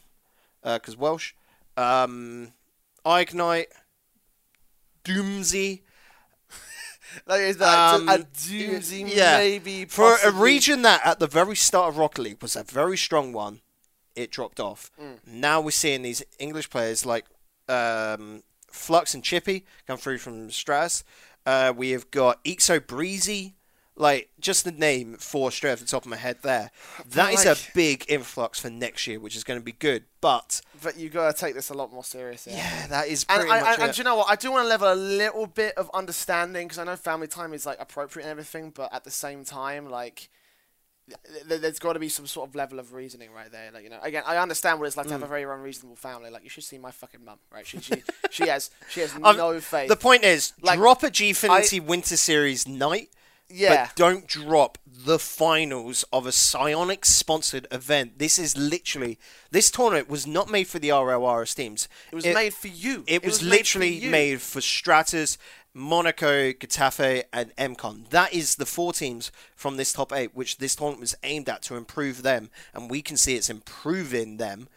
because 0.62 0.96
Welsh, 0.96 1.32
um, 1.78 2.52
Ignite, 3.06 3.68
Doomsy. 5.04 5.80
Like, 7.26 7.40
is 7.42 7.56
that 7.58 7.94
Um, 7.94 8.08
a 8.08 8.18
doozy 8.18 9.14
yeah. 9.14 9.38
maybe 9.38 9.84
For 9.84 10.16
a 10.24 10.30
region 10.30 10.82
that 10.82 11.00
at 11.04 11.18
the 11.18 11.26
very 11.26 11.56
start 11.56 11.88
of 11.90 11.98
Rocket 11.98 12.22
League 12.22 12.42
was 12.42 12.56
a 12.56 12.64
very 12.64 12.96
strong 12.96 13.32
one, 13.32 13.60
it 14.14 14.30
dropped 14.30 14.60
off. 14.60 14.90
Mm. 15.00 15.18
Now 15.26 15.60
we're 15.60 15.70
seeing 15.70 16.02
these 16.02 16.22
English 16.38 16.70
players 16.70 17.04
like 17.06 17.26
um, 17.68 18.42
Flux 18.70 19.14
and 19.14 19.22
Chippy 19.22 19.64
come 19.86 19.98
through 19.98 20.18
from 20.18 20.50
Stratus. 20.50 21.04
Uh, 21.46 21.72
we 21.76 21.90
have 21.90 22.10
got 22.10 22.42
Ixo 22.44 22.84
Breezy, 22.86 23.54
like 23.98 24.30
just 24.40 24.64
the 24.64 24.70
name 24.72 25.16
for 25.18 25.50
straight 25.50 25.72
off 25.72 25.80
the 25.80 25.84
top 25.84 26.04
of 26.04 26.10
my 26.10 26.16
head 26.16 26.38
there. 26.42 26.70
That 27.10 27.34
is 27.34 27.44
like- 27.44 27.58
a 27.58 27.60
big 27.74 28.04
influx 28.08 28.58
for 28.60 28.70
next 28.70 29.06
year, 29.06 29.18
which 29.20 29.34
is 29.36 29.44
going 29.44 29.58
to 29.60 29.64
be 29.64 29.72
good. 29.72 30.04
But 30.20 30.60
But 30.82 30.96
you 30.96 31.08
gotta 31.10 31.36
take 31.36 31.54
this 31.54 31.68
a 31.70 31.74
lot 31.74 31.92
more 31.92 32.04
seriously. 32.04 32.52
yeah, 32.54 32.86
that 32.88 33.08
is 33.08 33.26
And, 33.28 33.40
pretty 33.40 33.52
I, 33.52 33.74
and 33.74 33.82
it. 33.82 33.94
do 33.94 33.98
you 34.00 34.04
know 34.04 34.16
what? 34.16 34.30
I 34.30 34.36
do 34.36 34.50
want 34.52 34.64
to 34.64 34.68
level 34.68 34.92
a 34.92 34.94
little 34.94 35.46
bit 35.46 35.74
of 35.76 35.90
understanding 35.94 36.66
because 36.68 36.78
I 36.78 36.84
know 36.84 36.96
family 36.96 37.26
time 37.28 37.52
is 37.52 37.66
like 37.66 37.78
appropriate 37.80 38.24
and 38.24 38.30
everything, 38.30 38.70
but 38.70 38.92
at 38.94 39.04
the 39.04 39.10
same 39.10 39.44
time, 39.44 39.88
like 39.90 40.28
th- 41.08 41.48
th- 41.48 41.60
there's 41.60 41.78
got 41.78 41.94
to 41.94 41.98
be 41.98 42.08
some 42.08 42.26
sort 42.26 42.48
of 42.48 42.54
level 42.54 42.78
of 42.78 42.92
reasoning 42.92 43.32
right 43.32 43.50
there. 43.50 43.70
Like 43.72 43.84
you 43.84 43.90
know, 43.90 43.98
again, 44.02 44.22
I 44.26 44.36
understand 44.38 44.78
what 44.78 44.86
it's 44.86 44.96
like 44.96 45.06
to 45.06 45.12
have 45.12 45.22
a 45.22 45.26
Mm. 45.26 45.28
very 45.28 45.42
unreasonable 45.44 45.96
family. 45.96 46.30
Like 46.30 46.44
you 46.44 46.50
should 46.50 46.64
see 46.64 46.78
my 46.78 46.90
fucking 46.90 47.24
mum, 47.24 47.38
right? 47.52 47.66
She 47.66 47.80
she, 47.80 48.02
she 48.30 48.48
has 48.48 48.70
she 48.90 49.00
has 49.00 49.14
Um, 49.14 49.36
no 49.36 49.60
faith. 49.60 49.88
The 49.88 49.96
point 49.96 50.24
is, 50.24 50.52
Like, 50.60 50.78
drop 50.78 51.02
a 51.02 51.10
Gfinity 51.10 51.80
Winter 51.84 52.16
Series 52.16 52.66
night, 52.68 53.10
yeah, 53.50 53.86
but 53.86 53.96
don't 53.96 54.26
drop 54.26 54.78
the 54.86 55.18
finals 55.18 56.04
of 56.12 56.26
a 56.26 56.30
Psyonix 56.30 57.06
sponsored 57.06 57.66
event. 57.70 58.18
This 58.18 58.38
is 58.38 58.56
literally 58.56 59.18
this 59.50 59.70
tournament 59.70 60.08
was 60.08 60.26
not 60.26 60.50
made 60.50 60.68
for 60.68 60.78
the 60.78 60.90
RLRS 60.90 61.54
teams. 61.54 61.88
it 62.12 62.14
was 62.14 62.24
made 62.24 62.52
for 62.54 62.68
you. 62.68 63.04
It, 63.06 63.24
was, 63.24 63.42
made 63.42 63.48
for 63.48 63.56
literally 63.56 64.00
made 64.08 64.42
for 64.42 64.60
Stratus, 64.60 65.38
Monaco, 65.72 66.52
Getafe, 66.52 67.24
and 67.32 67.54
MCon. 67.56 68.10
That 68.10 68.32
is 68.32 68.56
the 68.56 68.66
four 68.66 68.92
teams 68.92 69.30
from 69.54 69.76
this 69.76 69.92
top 69.92 70.12
eight, 70.12 70.34
which 70.34 70.58
this 70.58 70.74
tournament 70.74 71.00
was 71.00 71.14
aimed 71.22 71.48
at 71.48 71.62
to 71.62 71.76
improve 71.76 72.22
them, 72.22 72.50
and 72.74 72.90
we 72.90 73.00
can 73.02 73.16
see 73.16 73.36
it's 73.36 73.50
improving 73.50 74.36
them. 74.36 74.68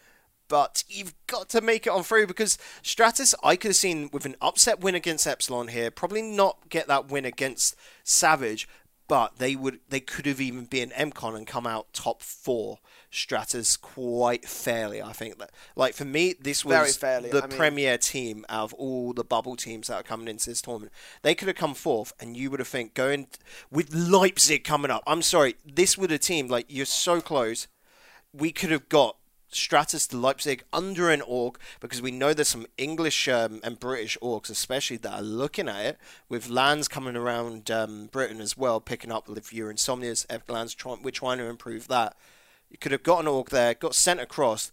But 0.52 0.84
you've 0.86 1.14
got 1.28 1.48
to 1.48 1.62
make 1.62 1.86
it 1.86 1.94
on 1.94 2.02
through 2.02 2.26
because 2.26 2.58
Stratus, 2.82 3.34
I 3.42 3.56
could 3.56 3.70
have 3.70 3.76
seen 3.76 4.10
with 4.12 4.26
an 4.26 4.36
upset 4.42 4.80
win 4.80 4.94
against 4.94 5.26
Epsilon 5.26 5.68
here, 5.68 5.90
probably 5.90 6.20
not 6.20 6.68
get 6.68 6.88
that 6.88 7.10
win 7.10 7.24
against 7.24 7.74
Savage, 8.04 8.68
but 9.08 9.38
they 9.38 9.56
would 9.56 9.80
they 9.88 10.00
could 10.00 10.26
have 10.26 10.42
even 10.42 10.66
been 10.66 10.90
MCon 10.90 11.38
and 11.38 11.46
come 11.46 11.66
out 11.66 11.90
top 11.94 12.20
four. 12.20 12.80
Stratus 13.10 13.78
quite 13.78 14.44
fairly, 14.46 15.00
I 15.00 15.14
think 15.14 15.38
that. 15.38 15.52
Like 15.74 15.94
for 15.94 16.04
me, 16.04 16.34
this 16.38 16.66
was 16.66 16.98
the 16.98 17.44
I 17.44 17.46
mean- 17.46 17.56
premier 17.56 17.96
team 17.96 18.44
out 18.50 18.64
of 18.64 18.74
all 18.74 19.14
the 19.14 19.24
bubble 19.24 19.56
teams 19.56 19.86
that 19.86 19.94
are 19.94 20.02
coming 20.02 20.28
into 20.28 20.50
this 20.50 20.60
tournament. 20.60 20.92
They 21.22 21.34
could 21.34 21.48
have 21.48 21.56
come 21.56 21.72
fourth, 21.72 22.12
and 22.20 22.36
you 22.36 22.50
would 22.50 22.60
have 22.60 22.68
think 22.68 22.92
going 22.92 23.28
with 23.70 23.94
Leipzig 23.94 24.64
coming 24.64 24.90
up. 24.90 25.02
I'm 25.06 25.22
sorry, 25.22 25.56
this 25.64 25.96
would 25.96 26.10
have 26.10 26.20
team 26.20 26.48
like 26.48 26.66
you're 26.68 26.84
so 26.84 27.22
close. 27.22 27.68
We 28.34 28.52
could 28.52 28.70
have 28.70 28.90
got 28.90 29.16
Stratus 29.54 30.06
to 30.08 30.16
Leipzig 30.16 30.64
under 30.72 31.10
an 31.10 31.22
org 31.22 31.58
because 31.80 32.02
we 32.02 32.10
know 32.10 32.32
there's 32.32 32.48
some 32.48 32.66
English 32.78 33.28
um, 33.28 33.60
and 33.62 33.78
British 33.78 34.16
orgs, 34.22 34.50
especially 34.50 34.96
that 34.98 35.12
are 35.12 35.22
looking 35.22 35.68
at 35.68 35.84
it. 35.84 35.98
With 36.28 36.48
LANs 36.48 36.88
coming 36.88 37.16
around 37.16 37.70
um, 37.70 38.06
Britain 38.06 38.40
as 38.40 38.56
well, 38.56 38.80
picking 38.80 39.12
up 39.12 39.28
with 39.28 39.52
your 39.52 39.72
insomnias, 39.72 40.26
LANs. 40.48 40.74
Try, 40.74 40.96
we're 41.02 41.10
trying 41.10 41.38
to 41.38 41.46
improve 41.46 41.88
that. 41.88 42.16
You 42.70 42.78
could 42.78 42.92
have 42.92 43.02
got 43.02 43.20
an 43.20 43.28
org 43.28 43.50
there, 43.50 43.74
got 43.74 43.94
sent 43.94 44.20
across. 44.20 44.72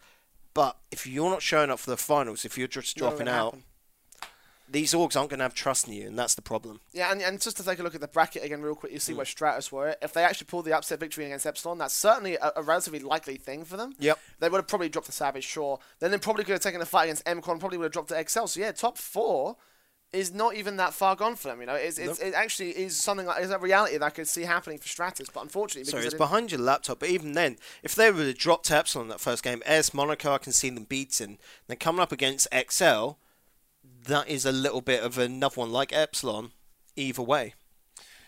But 0.53 0.77
if 0.91 1.05
you're 1.05 1.29
not 1.29 1.41
showing 1.41 1.69
up 1.69 1.79
for 1.79 1.91
the 1.91 1.97
finals, 1.97 2.45
if 2.45 2.57
you're 2.57 2.67
just 2.67 2.97
dropping 2.97 3.27
out, 3.27 3.53
happen. 3.53 3.63
These 4.71 4.93
orgs 4.93 5.15
aren't 5.15 5.29
going 5.31 5.39
to 5.39 5.43
have 5.43 5.53
trust 5.53 5.87
in 5.87 5.93
you, 5.93 6.07
and 6.07 6.17
that's 6.17 6.35
the 6.35 6.41
problem. 6.41 6.79
Yeah, 6.91 7.11
and, 7.11 7.21
and 7.21 7.41
just 7.41 7.57
to 7.57 7.63
take 7.63 7.79
a 7.79 7.83
look 7.83 7.95
at 7.95 8.01
the 8.01 8.07
bracket 8.07 8.43
again, 8.43 8.61
real 8.61 8.75
quick, 8.75 8.91
you 8.91 8.99
Mm. 8.99 9.01
see 9.01 9.13
where 9.13 9.25
Stratus 9.25 9.71
were. 9.71 9.95
If 10.01 10.13
they 10.13 10.23
actually 10.23 10.45
pulled 10.45 10.65
the 10.65 10.73
upset 10.73 10.99
victory 10.99 11.25
against 11.25 11.45
Epsilon, 11.45 11.77
that's 11.79 11.93
certainly 11.93 12.35
a, 12.35 12.51
a 12.55 12.61
relatively 12.61 12.99
likely 12.99 13.37
thing 13.37 13.65
for 13.65 13.77
them. 13.77 13.93
Yep. 13.99 14.19
They 14.39 14.49
would 14.49 14.57
have 14.59 14.67
probably 14.67 14.89
dropped 14.89 15.07
the 15.07 15.13
Savage, 15.13 15.43
sure. 15.45 15.79
Then 15.99 16.11
they 16.11 16.17
probably 16.17 16.43
could 16.43 16.53
have 16.53 16.61
taken 16.61 16.79
the 16.79 16.85
fight 16.85 17.05
against 17.05 17.25
MCon, 17.25 17.59
probably 17.59 17.77
would 17.77 17.85
have 17.85 17.91
dropped 17.93 18.09
to 18.09 18.29
XL. 18.29 18.45
So 18.45 18.59
yeah, 18.59 18.71
top 18.71 18.97
four 18.97 19.55
is 20.11 20.33
not 20.33 20.55
even 20.55 20.77
that 20.77 20.91
far 20.93 21.15
gone 21.15 21.35
for 21.35 21.49
them. 21.49 21.59
You 21.61 21.67
know, 21.67 21.75
it's, 21.75 21.99
it's, 21.99 22.19
it 22.19 22.33
actually 22.33 22.71
is 22.71 22.97
something 22.97 23.27
like 23.27 23.43
is 23.43 23.51
a 23.51 23.59
reality 23.59 23.95
that 23.97 24.03
I 24.05 24.09
could 24.09 24.27
see 24.27 24.41
happening 24.41 24.79
for 24.79 24.87
Stratus. 24.87 25.29
But 25.29 25.41
unfortunately, 25.43 25.83
Sorry, 25.89 26.01
because 26.01 26.13
it's 26.13 26.17
behind 26.19 26.51
your 26.51 26.61
laptop. 26.61 26.99
But 26.99 27.09
even 27.09 27.33
then, 27.33 27.57
if 27.83 27.93
they 27.93 28.11
would 28.11 28.25
have 28.25 28.37
dropped 28.37 28.65
to 28.65 28.75
Epsilon 28.77 29.07
that 29.09 29.19
first 29.19 29.43
game, 29.43 29.61
AS 29.67 29.93
Monaco, 29.93 30.33
I 30.33 30.39
can 30.39 30.51
see 30.51 30.71
them 30.71 30.85
beating. 30.85 31.37
Then 31.67 31.77
coming 31.77 32.01
up 32.01 32.11
against 32.11 32.47
XL, 32.71 33.11
that 34.05 34.27
is 34.27 34.45
a 34.45 34.51
little 34.51 34.81
bit 34.81 35.03
of 35.03 35.17
another 35.17 35.55
one 35.55 35.71
like 35.71 35.93
Epsilon. 35.93 36.51
Either 36.95 37.21
way, 37.21 37.53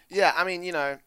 Yeah, 0.10 0.31
I 0.36 0.45
mean, 0.45 0.63
you 0.63 0.71
know, 0.71 0.97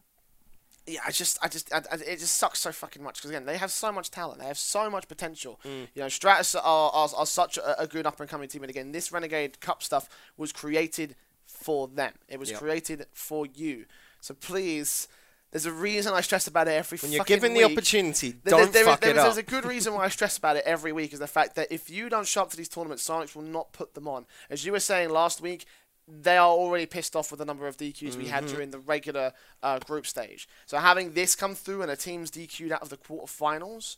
yeah, 0.86 1.00
I 1.06 1.10
just, 1.12 1.38
I 1.42 1.48
just, 1.48 1.72
I, 1.72 1.78
I- 1.90 1.94
it 1.96 2.18
just 2.18 2.34
sucks 2.34 2.60
so 2.60 2.72
fucking 2.72 3.02
much 3.02 3.16
because 3.16 3.30
again, 3.30 3.46
they 3.46 3.56
have 3.56 3.70
so 3.70 3.90
much 3.90 4.10
talent, 4.10 4.40
they 4.40 4.46
have 4.46 4.58
so 4.58 4.90
much 4.90 5.08
potential. 5.08 5.58
Mm. 5.64 5.88
You 5.94 6.02
know, 6.02 6.08
Stratus 6.10 6.54
are, 6.54 6.90
are, 6.92 7.08
are 7.16 7.24
such 7.26 7.56
a, 7.56 7.80
a 7.82 7.86
good 7.86 8.06
up 8.06 8.20
and 8.20 8.28
coming 8.28 8.48
team, 8.48 8.62
and 8.62 8.68
again, 8.70 8.92
this 8.92 9.10
Renegade 9.12 9.60
Cup 9.60 9.82
stuff 9.82 10.10
was 10.36 10.52
created 10.52 11.14
for 11.46 11.88
them. 11.88 12.12
It 12.28 12.38
was 12.38 12.50
Yep. 12.50 12.60
created 12.60 13.06
for 13.14 13.46
you. 13.46 13.86
So 14.20 14.34
please, 14.34 15.08
there's 15.54 15.66
a 15.66 15.72
reason 15.72 16.12
I 16.12 16.20
stress 16.20 16.48
about 16.48 16.66
it 16.66 16.72
every. 16.72 16.98
when 16.98 17.12
you're 17.12 17.24
given 17.24 17.54
the 17.54 17.62
opportunity, 17.62 18.32
don't 18.44 18.72
there 18.72 18.82
is- 18.82 18.88
fuck 18.88 19.00
there 19.00 19.10
it 19.10 19.16
is- 19.16 19.18
up. 19.20 19.24
There's 19.26 19.36
a 19.38 19.42
good 19.44 19.64
reason 19.64 19.94
why 19.94 20.04
I 20.04 20.08
stress 20.08 20.36
about 20.36 20.56
it 20.56 20.64
every 20.66 20.90
week 20.92 21.12
is 21.12 21.20
the 21.20 21.28
fact 21.28 21.54
that 21.54 21.70
if 21.70 21.88
you 21.88 22.08
don't 22.08 22.26
show 22.26 22.42
up 22.42 22.50
to 22.50 22.56
these 22.56 22.68
tournaments, 22.68 23.08
Psyonix 23.08 23.36
will 23.36 23.42
not 23.42 23.72
put 23.72 23.94
them 23.94 24.08
on. 24.08 24.26
As 24.50 24.64
you 24.66 24.72
were 24.72 24.80
saying 24.80 25.10
last 25.10 25.40
week, 25.40 25.64
they 26.08 26.36
are 26.36 26.48
already 26.50 26.86
pissed 26.86 27.14
off 27.14 27.30
with 27.30 27.38
the 27.38 27.44
number 27.46 27.66
of 27.68 27.76
DQs 27.76 28.16
we 28.16 28.24
Mm-hmm. 28.24 28.32
had 28.32 28.46
during 28.48 28.70
the 28.72 28.80
regular 28.80 29.32
uh, 29.62 29.78
group 29.78 30.06
stage. 30.08 30.48
So 30.66 30.76
having 30.78 31.14
this 31.14 31.34
come 31.36 31.54
through 31.54 31.82
and 31.82 31.90
a 31.90 31.96
team's 31.96 32.30
DQ'd 32.32 32.72
out 32.72 32.82
of 32.82 32.88
the 32.90 32.96
quarterfinals, 32.98 33.96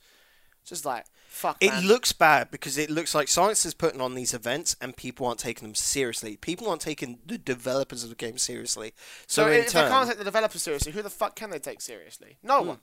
just 0.66 0.84
like 0.84 1.04
fuck. 1.28 1.56
It 1.60 1.70
man. 1.70 1.86
looks 1.86 2.12
bad 2.12 2.50
because 2.50 2.76
it 2.76 2.90
looks 2.90 3.14
like 3.14 3.28
Psyonix 3.28 3.64
is 3.64 3.74
putting 3.74 4.00
on 4.00 4.14
these 4.14 4.34
events 4.34 4.76
and 4.80 4.96
people 4.96 5.26
aren't 5.26 5.38
taking 5.38 5.66
them 5.68 5.74
seriously. 5.74 6.36
People 6.36 6.68
aren't 6.68 6.80
taking 6.82 7.18
the 7.24 7.38
developers 7.38 8.02
of 8.02 8.10
the 8.10 8.16
game 8.16 8.36
seriously. 8.38 8.92
So, 9.26 9.44
so 9.44 9.50
in 9.52 9.60
if 9.60 9.70
turn, 9.70 9.84
they 9.84 9.90
can't 9.90 10.08
take 10.08 10.18
the 10.18 10.24
developers 10.24 10.62
seriously, 10.62 10.92
who 10.92 11.02
the 11.02 11.10
fuck 11.10 11.36
can 11.36 11.50
they 11.50 11.58
take 11.58 11.80
seriously? 11.80 12.38
No 12.42 12.60
Hmm. 12.62 12.68
one. 12.68 12.78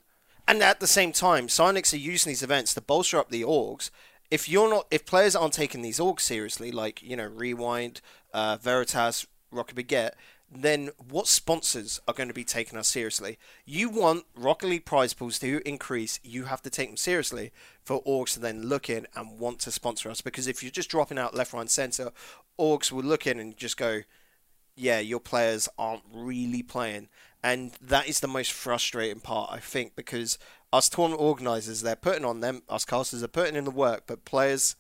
And 0.48 0.62
at 0.62 0.80
the 0.80 0.88
same 0.88 1.14
time, 1.14 1.48
Psyonix 1.48 1.94
are 1.94 1.98
using 1.98 2.30
these 2.32 2.44
events 2.44 2.74
to 2.74 2.82
bolster 2.82 3.18
up 3.18 3.30
the 3.30 3.44
orgs. 3.44 3.90
If 4.30 4.50
you're 4.50 4.70
not, 4.70 4.88
if 4.92 5.06
players 5.06 5.36
aren't 5.36 5.54
taking 5.54 5.82
these 5.82 6.00
orgs 6.00 6.22
seriously, 6.22 6.72
like 6.72 7.02
you 7.02 7.16
know 7.16 7.28
Rewind, 7.28 8.02
uh, 8.34 8.58
Veritas, 8.58 9.26
Rocket 9.52 9.76
Baguette, 9.76 10.12
then 10.56 10.90
what 11.10 11.28
sponsors 11.28 12.00
are 12.08 12.14
going 12.14 12.28
to 12.28 12.34
be 12.34 12.44
taking 12.44 12.78
us 12.78 12.88
seriously? 12.88 13.38
You 13.66 13.90
want 13.90 14.26
Rocket 14.36 14.68
League 14.68 14.86
prize 14.86 15.14
pools 15.14 15.40
to 15.40 15.68
increase. 15.68 16.20
You 16.24 16.46
have 16.46 16.62
to 16.64 16.70
take 16.70 16.90
them 16.90 16.98
seriously 16.98 17.52
for 17.84 18.04
orgs 18.04 18.34
to 18.34 18.40
then 18.40 18.64
look 18.64 18.90
in 18.90 19.08
and 19.16 19.40
want 19.40 19.60
to 19.60 19.72
sponsor 19.72 20.10
us. 20.10 20.22
Because 20.22 20.48
if 20.48 20.62
you're 20.62 20.72
just 20.72 20.90
dropping 20.90 21.18
out 21.18 21.34
left, 21.34 21.54
right, 21.54 21.62
and 21.62 21.70
centre, 21.70 22.12
orgs 22.60 22.92
will 22.92 23.04
look 23.04 23.26
in 23.26 23.40
and 23.40 23.58
just 23.58 23.78
go, 23.78 24.02
yeah, 24.76 25.00
your 25.00 25.20
players 25.20 25.70
aren't 25.78 26.04
really 26.12 26.64
playing. 26.64 27.10
And 27.44 27.72
that 27.82 28.08
is 28.08 28.20
the 28.20 28.28
most 28.28 28.52
frustrating 28.52 29.20
part, 29.20 29.52
I 29.52 29.60
think, 29.60 29.96
because 29.96 30.38
us 30.72 30.90
tournament 30.90 31.22
organisers, 31.22 31.82
they're 31.82 31.96
putting 31.96 32.26
on 32.26 32.40
them, 32.40 32.64
us 32.70 32.86
casters 32.86 33.22
are 33.24 33.28
putting 33.28 33.56
in 33.56 33.66
the 33.66 33.72
work, 33.72 34.04
but 34.08 34.26
players 34.26 34.76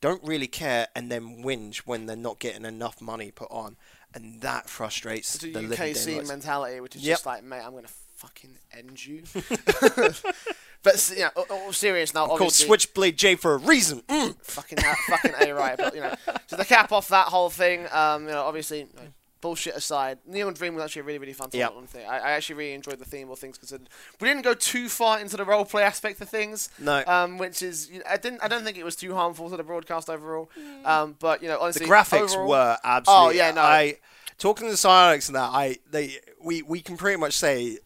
don't 0.00 0.22
really 0.24 0.46
care 0.46 0.88
and 0.96 1.10
then 1.10 1.42
whinge 1.44 1.78
when 1.78 2.06
they're 2.06 2.16
not 2.16 2.38
getting 2.38 2.64
enough 2.64 3.00
money 3.00 3.30
put 3.30 3.50
on. 3.50 3.76
And 4.14 4.40
that 4.40 4.68
frustrates 4.68 5.36
It's 5.36 5.44
a 5.44 5.52
the 5.52 5.72
UK 5.90 5.94
scene 5.96 6.26
mentality, 6.26 6.80
which 6.80 6.96
is 6.96 7.02
Yep. 7.02 7.14
just 7.14 7.26
like, 7.26 7.44
mate, 7.44 7.62
I'm 7.64 7.74
gonna 7.74 7.88
fucking 8.16 8.50
end 8.76 9.04
you. 9.04 9.22
but 10.82 11.12
yeah, 11.16 11.30
all, 11.36 11.46
all 11.50 11.72
serious 11.72 12.12
now. 12.12 12.26
Called 12.26 12.52
Switchblade 12.52 13.16
J 13.16 13.36
for 13.36 13.54
a 13.54 13.58
reason. 13.58 14.02
Mm. 14.08 14.36
fucking 14.42 14.78
fucking 15.08 15.32
a 15.40 15.52
right. 15.52 15.76
But 15.76 15.94
you 15.94 16.00
know, 16.00 16.14
to 16.48 16.56
the 16.56 16.64
cap 16.64 16.92
off 16.92 17.08
that 17.08 17.28
whole 17.28 17.50
thing, 17.50 17.86
um, 17.92 18.24
you 18.24 18.30
know, 18.32 18.42
obviously. 18.42 18.80
you 18.80 18.88
know, 18.96 19.02
Bullshit 19.40 19.74
aside, 19.74 20.18
Neon 20.26 20.52
Dream 20.54 20.74
was 20.74 20.84
actually 20.84 21.00
a 21.00 21.04
really, 21.04 21.18
really 21.18 21.32
fun 21.32 21.48
Yep. 21.52 21.68
tournament 21.68 21.90
thing. 21.90 22.06
I, 22.06 22.18
I 22.18 22.30
actually 22.32 22.56
really 22.56 22.72
enjoyed 22.74 22.98
the 22.98 23.04
theme, 23.04 23.28
all 23.30 23.36
things 23.36 23.56
considered. 23.58 23.88
We 24.20 24.28
didn't 24.28 24.42
go 24.42 24.54
too 24.54 24.88
far 24.88 25.18
into 25.18 25.36
the 25.36 25.44
roleplay 25.44 25.82
aspect 25.82 26.20
of 26.20 26.28
things, 26.28 26.68
No. 26.78 27.02
um, 27.06 27.38
which 27.38 27.62
is 27.62 27.90
you 27.90 27.98
know, 28.00 28.04
I 28.08 28.16
didn't 28.18 28.42
I 28.42 28.48
don't 28.48 28.64
think 28.64 28.76
it 28.76 28.84
was 28.84 28.96
too 28.96 29.14
harmful 29.14 29.48
to 29.50 29.56
the 29.56 29.62
broadcast 29.64 30.10
overall. 30.10 30.50
Um, 30.84 31.16
but 31.18 31.42
you 31.42 31.48
know, 31.48 31.58
the 31.72 31.80
graphics 31.80 32.32
overall- 32.32 32.48
were 32.48 32.78
absolutely. 32.84 33.26
Oh 33.26 33.30
yeah, 33.30 33.50
no. 33.52 33.62
I 33.62 33.98
talking 34.38 34.68
to 34.68 34.74
Psyonix 34.74 35.28
and 35.28 35.36
that 35.36 35.50
I 35.52 35.78
they 35.90 36.16
we 36.42 36.62
we 36.62 36.80
can 36.80 36.96
pretty 36.96 37.18
much 37.18 37.34
say 37.34 37.78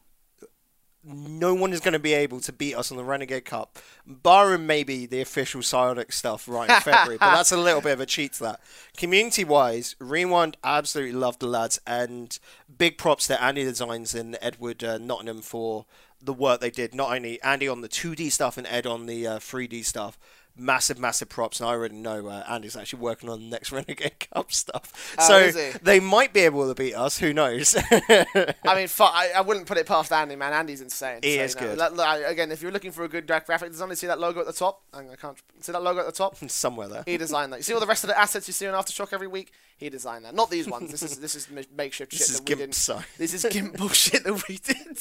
no 1.06 1.54
one 1.54 1.72
is 1.72 1.80
going 1.80 1.92
to 1.92 1.98
be 1.98 2.14
able 2.14 2.40
to 2.40 2.52
beat 2.52 2.74
us 2.74 2.90
on 2.90 2.96
the 2.96 3.04
Renegade 3.04 3.44
Cup, 3.44 3.78
barring 4.06 4.66
maybe 4.66 5.06
the 5.06 5.20
official 5.20 5.60
Psyonix 5.60 6.12
stuff 6.12 6.48
right 6.48 6.68
in 6.68 6.80
February. 6.80 7.18
but 7.18 7.34
that's 7.34 7.52
a 7.52 7.56
little 7.56 7.80
bit 7.80 7.92
of 7.92 8.00
a 8.00 8.06
cheat 8.06 8.34
to 8.34 8.42
that. 8.44 8.60
Community 8.96 9.44
wise, 9.44 9.96
Rewind 9.98 10.56
absolutely 10.64 11.12
loved 11.14 11.40
the 11.40 11.46
lads, 11.46 11.78
and 11.86 12.38
big 12.78 12.98
props 12.98 13.26
to 13.26 13.42
Andy 13.42 13.64
Designs 13.64 14.14
and 14.14 14.38
Edward 14.40 14.82
uh, 14.82 14.98
Nottingham 14.98 15.42
for 15.42 15.86
the 16.22 16.32
work 16.32 16.60
they 16.60 16.70
did. 16.70 16.94
Not 16.94 17.12
only 17.12 17.40
Andy 17.42 17.68
on 17.68 17.82
the 17.82 17.88
2D 17.88 18.32
stuff 18.32 18.56
and 18.56 18.66
Ed 18.66 18.86
on 18.86 19.06
the 19.06 19.26
uh, 19.26 19.38
3D 19.38 19.84
stuff. 19.84 20.18
Massive, 20.56 20.98
massive 20.98 21.28
props, 21.28 21.60
and 21.60 21.68
I 21.68 21.72
already 21.72 21.96
know 21.96 22.28
uh, 22.28 22.44
Andy's 22.48 22.76
actually 22.76 23.00
working 23.00 23.28
on 23.28 23.40
the 23.40 23.46
next 23.46 23.72
Renegade 23.72 24.28
Cup 24.32 24.52
stuff. 24.52 25.14
Oh, 25.18 25.50
so 25.50 25.72
they 25.82 26.00
might 26.00 26.32
be 26.32 26.40
able 26.40 26.68
to 26.68 26.74
beat 26.74 26.94
us. 26.94 27.18
Who 27.18 27.32
knows? 27.32 27.74
I 27.90 28.74
mean, 28.74 28.88
fu- 28.88 29.04
I, 29.04 29.32
I 29.36 29.40
wouldn't 29.40 29.66
put 29.66 29.76
it 29.78 29.86
past 29.86 30.12
Andy, 30.12 30.36
man. 30.36 30.52
Andy's 30.52 30.80
insane. 30.80 31.20
He 31.22 31.36
So, 31.36 31.42
is 31.42 31.54
you 31.54 31.60
know, 31.62 31.74
good. 31.76 31.96
look- 31.96 32.26
again, 32.26 32.52
if 32.52 32.62
you're 32.62 32.72
looking 32.72 32.92
for 32.92 33.04
a 33.04 33.08
good 33.08 33.26
gra- 33.26 33.42
graphic 33.44 33.70
design, 33.70 33.94
see 33.96 34.06
that 34.06 34.18
logo 34.20 34.40
at 34.40 34.46
the 34.46 34.52
top. 34.52 34.82
I 34.92 35.02
can't 35.20 35.36
see 35.60 35.72
that 35.72 35.82
logo 35.82 36.00
at 36.00 36.06
the 36.06 36.12
top. 36.12 36.36
Somewhere 36.48 36.88
there. 36.88 37.02
He 37.06 37.16
designed 37.16 37.52
that. 37.52 37.56
You 37.58 37.62
see 37.62 37.74
all 37.74 37.80
the 37.80 37.86
rest 37.86 38.04
of 38.04 38.08
the 38.08 38.18
assets 38.18 38.46
you 38.48 38.52
see 38.52 38.66
on 38.66 38.74
Aftershock 38.74 39.12
every 39.12 39.26
week. 39.28 39.52
He 39.76 39.88
designed 39.90 40.24
that. 40.24 40.34
Not 40.34 40.50
these 40.50 40.68
ones. 40.68 40.90
This 40.90 41.02
is 41.02 41.18
this 41.18 41.34
is 41.34 41.48
makeshift 41.74 42.12
This 42.12 42.20
shit 42.20 42.30
is 42.30 42.40
that 42.40 42.48
we 42.48 42.54
didn't. 42.54 42.90
This 43.18 43.34
is 43.34 43.44
GIMP 43.50 43.76
bullshit 43.76 44.22
that 44.24 44.48
we 44.48 44.58
did. 44.58 44.96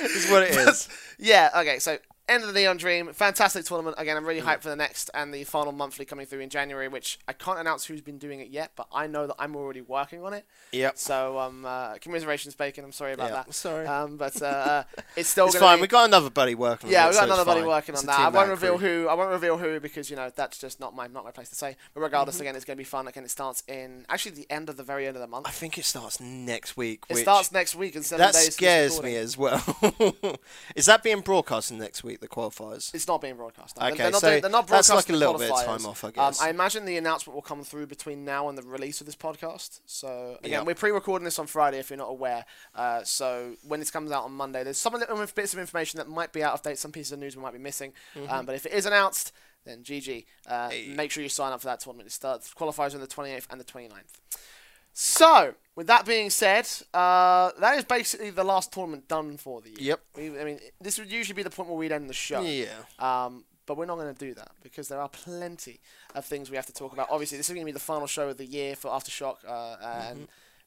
This 0.00 0.24
is 0.24 0.30
what 0.30 0.42
it 0.44 0.50
is. 0.56 0.88
yeah. 1.18 1.50
Okay. 1.56 1.78
So 1.78 1.98
end 2.30 2.42
of 2.44 2.48
the 2.52 2.54
Neon 2.60 2.76
Dream, 2.76 3.12
fantastic 3.12 3.64
tournament. 3.64 3.96
Again, 3.98 4.16
I'm 4.16 4.24
really 4.24 4.40
hyped 4.40 4.60
for 4.62 4.68
the 4.68 4.76
next 4.76 5.10
and 5.14 5.34
the 5.34 5.44
final 5.44 5.72
monthly 5.72 6.04
coming 6.04 6.26
through 6.26 6.40
in 6.40 6.48
January, 6.48 6.88
which 6.88 7.18
I 7.28 7.32
can't 7.32 7.58
announce 7.58 7.84
who's 7.86 8.00
been 8.00 8.18
doing 8.18 8.40
it 8.40 8.48
yet, 8.48 8.72
but 8.76 8.86
I 8.92 9.06
know 9.06 9.26
that 9.26 9.36
I'm 9.38 9.56
already 9.56 9.80
working 9.80 10.22
on 10.24 10.32
it. 10.32 10.44
Yep. 10.72 10.96
So 10.98 11.38
um, 11.38 11.64
uh, 11.66 11.94
commiserations, 11.98 12.54
Bacon. 12.54 12.84
I'm 12.84 12.92
sorry 12.92 13.12
about 13.12 13.30
Yeah, 13.30 13.34
that. 13.44 13.54
sorry. 13.54 13.86
Um, 13.86 14.16
but 14.16 14.40
uh, 14.40 14.46
uh, 14.46 14.82
it's 15.16 15.28
still 15.28 15.46
It's 15.46 15.54
gonna 15.54 15.66
fine. 15.66 15.78
Be, 15.78 15.82
We 15.82 15.88
got 15.88 16.04
another 16.06 16.30
buddy 16.30 16.54
working. 16.54 16.88
on 16.88 16.92
yeah, 16.92 17.06
we 17.08 17.12
so 17.12 17.18
got 17.20 17.24
it's 17.24 17.32
another 17.34 17.44
buddy 17.44 17.66
working 17.66 17.94
It's 17.94 18.02
on 18.02 18.06
that. 18.06 18.20
I 18.20 18.28
won't 18.28 18.48
reveal 18.50 18.78
crew. 18.78 19.02
who. 19.02 19.08
I 19.08 19.14
won't 19.14 19.30
reveal 19.30 19.58
who 19.58 19.80
because 19.80 20.08
you 20.10 20.16
know 20.16 20.30
that's 20.34 20.58
just 20.58 20.78
not 20.80 20.94
my 20.94 21.06
not 21.08 21.24
my 21.24 21.30
place 21.32 21.48
to 21.50 21.54
say. 21.56 21.76
But 21.94 22.00
regardless, 22.00 22.36
Mm-hmm. 22.36 22.42
again, 22.42 22.56
it's 22.56 22.64
going 22.64 22.76
to 22.76 22.80
be 22.80 22.84
fun. 22.84 23.08
Again, 23.08 23.24
it 23.24 23.30
starts 23.30 23.62
in 23.66 24.06
actually 24.08 24.32
the 24.36 24.46
end 24.50 24.68
of 24.68 24.76
the 24.76 24.84
very 24.84 25.06
end 25.06 25.16
of 25.16 25.20
the 25.20 25.26
month. 25.26 25.46
I 25.48 25.50
think 25.50 25.76
it 25.78 25.84
starts 25.84 26.20
next 26.20 26.76
week. 26.76 27.04
It 27.08 27.16
starts 27.16 27.50
next 27.50 27.74
week 27.74 27.96
in 27.96 28.02
seven 28.02 28.24
That 28.24 28.34
days. 28.34 28.46
this 28.46 28.54
scares 28.54 29.02
me 29.02 29.16
as 29.16 29.36
well. 29.36 29.60
is 30.76 30.86
that 30.86 31.02
being 31.02 31.20
broadcast 31.20 31.72
next 31.72 32.04
week? 32.04 32.19
The 32.20 32.28
qualifiers. 32.28 32.94
It's 32.94 33.08
not 33.08 33.22
being 33.22 33.36
broadcast. 33.36 33.78
no. 33.80 33.86
Okay, 33.86 33.96
they're 33.96 34.10
not, 34.10 34.20
so 34.20 34.28
doing- 34.30 34.42
they're 34.42 34.50
not 34.50 34.66
that's 34.66 34.90
like 34.90 35.08
a 35.08 35.12
little 35.12 35.38
bit 35.38 35.50
of 35.50 35.64
time 35.64 35.86
off, 35.86 36.04
I 36.04 36.08
Um, 36.08 36.12
guess. 36.12 36.40
I 36.40 36.50
imagine 36.50 36.84
the 36.84 36.98
announcement 36.98 37.34
will 37.34 37.40
come 37.42 37.64
through 37.64 37.86
between 37.86 38.24
now 38.26 38.48
and 38.50 38.58
the 38.58 38.62
release 38.62 39.00
of 39.00 39.06
this 39.06 39.16
podcast. 39.16 39.80
So 39.86 40.36
again, 40.40 40.50
Yep. 40.52 40.66
we're 40.66 40.74
pre-recording 40.74 41.24
this 41.24 41.38
on 41.38 41.46
Friday, 41.46 41.78
if 41.78 41.88
you're 41.88 41.96
not 41.96 42.10
aware. 42.10 42.44
Uh, 42.74 43.02
so 43.04 43.56
when 43.66 43.80
this 43.80 43.90
comes 43.90 44.12
out 44.12 44.24
on 44.24 44.32
Monday, 44.32 44.62
there's 44.62 44.76
some 44.76 44.92
little 44.92 45.16
bits 45.34 45.54
of 45.54 45.58
information 45.58 45.96
that 45.96 46.08
might 46.08 46.30
be 46.32 46.42
out 46.42 46.52
of 46.52 46.62
date. 46.62 46.78
Some 46.78 46.92
pieces 46.92 47.12
of 47.12 47.18
news 47.20 47.36
we 47.36 47.42
might 47.42 47.54
be 47.54 47.58
missing. 47.58 47.94
Mm-hmm. 48.14 48.30
Um, 48.30 48.44
but 48.46 48.54
if 48.54 48.66
it 48.66 48.72
is 48.72 48.84
announced, 48.84 49.32
then 49.64 49.82
GG. 49.82 50.26
Uh, 50.46 50.70
Make 50.88 51.10
sure 51.10 51.22
you 51.22 51.28
sign 51.30 51.52
up 51.52 51.60
for 51.60 51.66
that 51.68 51.80
tournament. 51.80 52.06
It 52.08 52.12
starts 52.12 52.52
qualifiers 52.52 52.94
on 52.94 53.00
the 53.00 53.06
28th 53.06 53.46
and 53.50 53.58
the 53.58 53.64
29th. 53.64 54.12
So, 54.92 55.54
with 55.76 55.86
that 55.86 56.04
being 56.04 56.30
said, 56.30 56.68
uh, 56.92 57.50
that 57.58 57.78
is 57.78 57.84
basically 57.84 58.30
the 58.30 58.44
last 58.44 58.72
tournament 58.72 59.08
done 59.08 59.36
for 59.36 59.60
the 59.60 59.70
year. 59.70 59.78
Yep. 59.80 60.00
We, 60.16 60.40
I 60.40 60.44
mean, 60.44 60.58
this 60.80 60.98
would 60.98 61.10
usually 61.10 61.34
be 61.36 61.42
the 61.42 61.50
point 61.50 61.68
where 61.68 61.78
we'd 61.78 61.92
end 61.92 62.08
the 62.08 62.14
show. 62.14 62.42
Yeah. 62.42 62.66
Um, 62.98 63.44
but 63.66 63.76
we're 63.76 63.86
not 63.86 63.96
going 63.96 64.12
to 64.12 64.18
do 64.18 64.34
that 64.34 64.50
because 64.62 64.88
there 64.88 65.00
are 65.00 65.08
plenty 65.08 65.80
of 66.14 66.24
things 66.24 66.50
we 66.50 66.56
have 66.56 66.66
to 66.66 66.72
talk 66.72 66.92
about. 66.92 67.08
Obviously, 67.10 67.38
this 67.38 67.48
is 67.48 67.54
going 67.54 67.64
to 67.64 67.72
be 67.72 67.72
the 67.72 67.78
final 67.78 68.08
show 68.08 68.28
of 68.28 68.36
the 68.36 68.44
year 68.44 68.74
for 68.74 68.90
Aftershock, 68.90 69.36
uh, 69.46 69.76
and 69.82 70.20
Mm-hmm. 70.20 70.24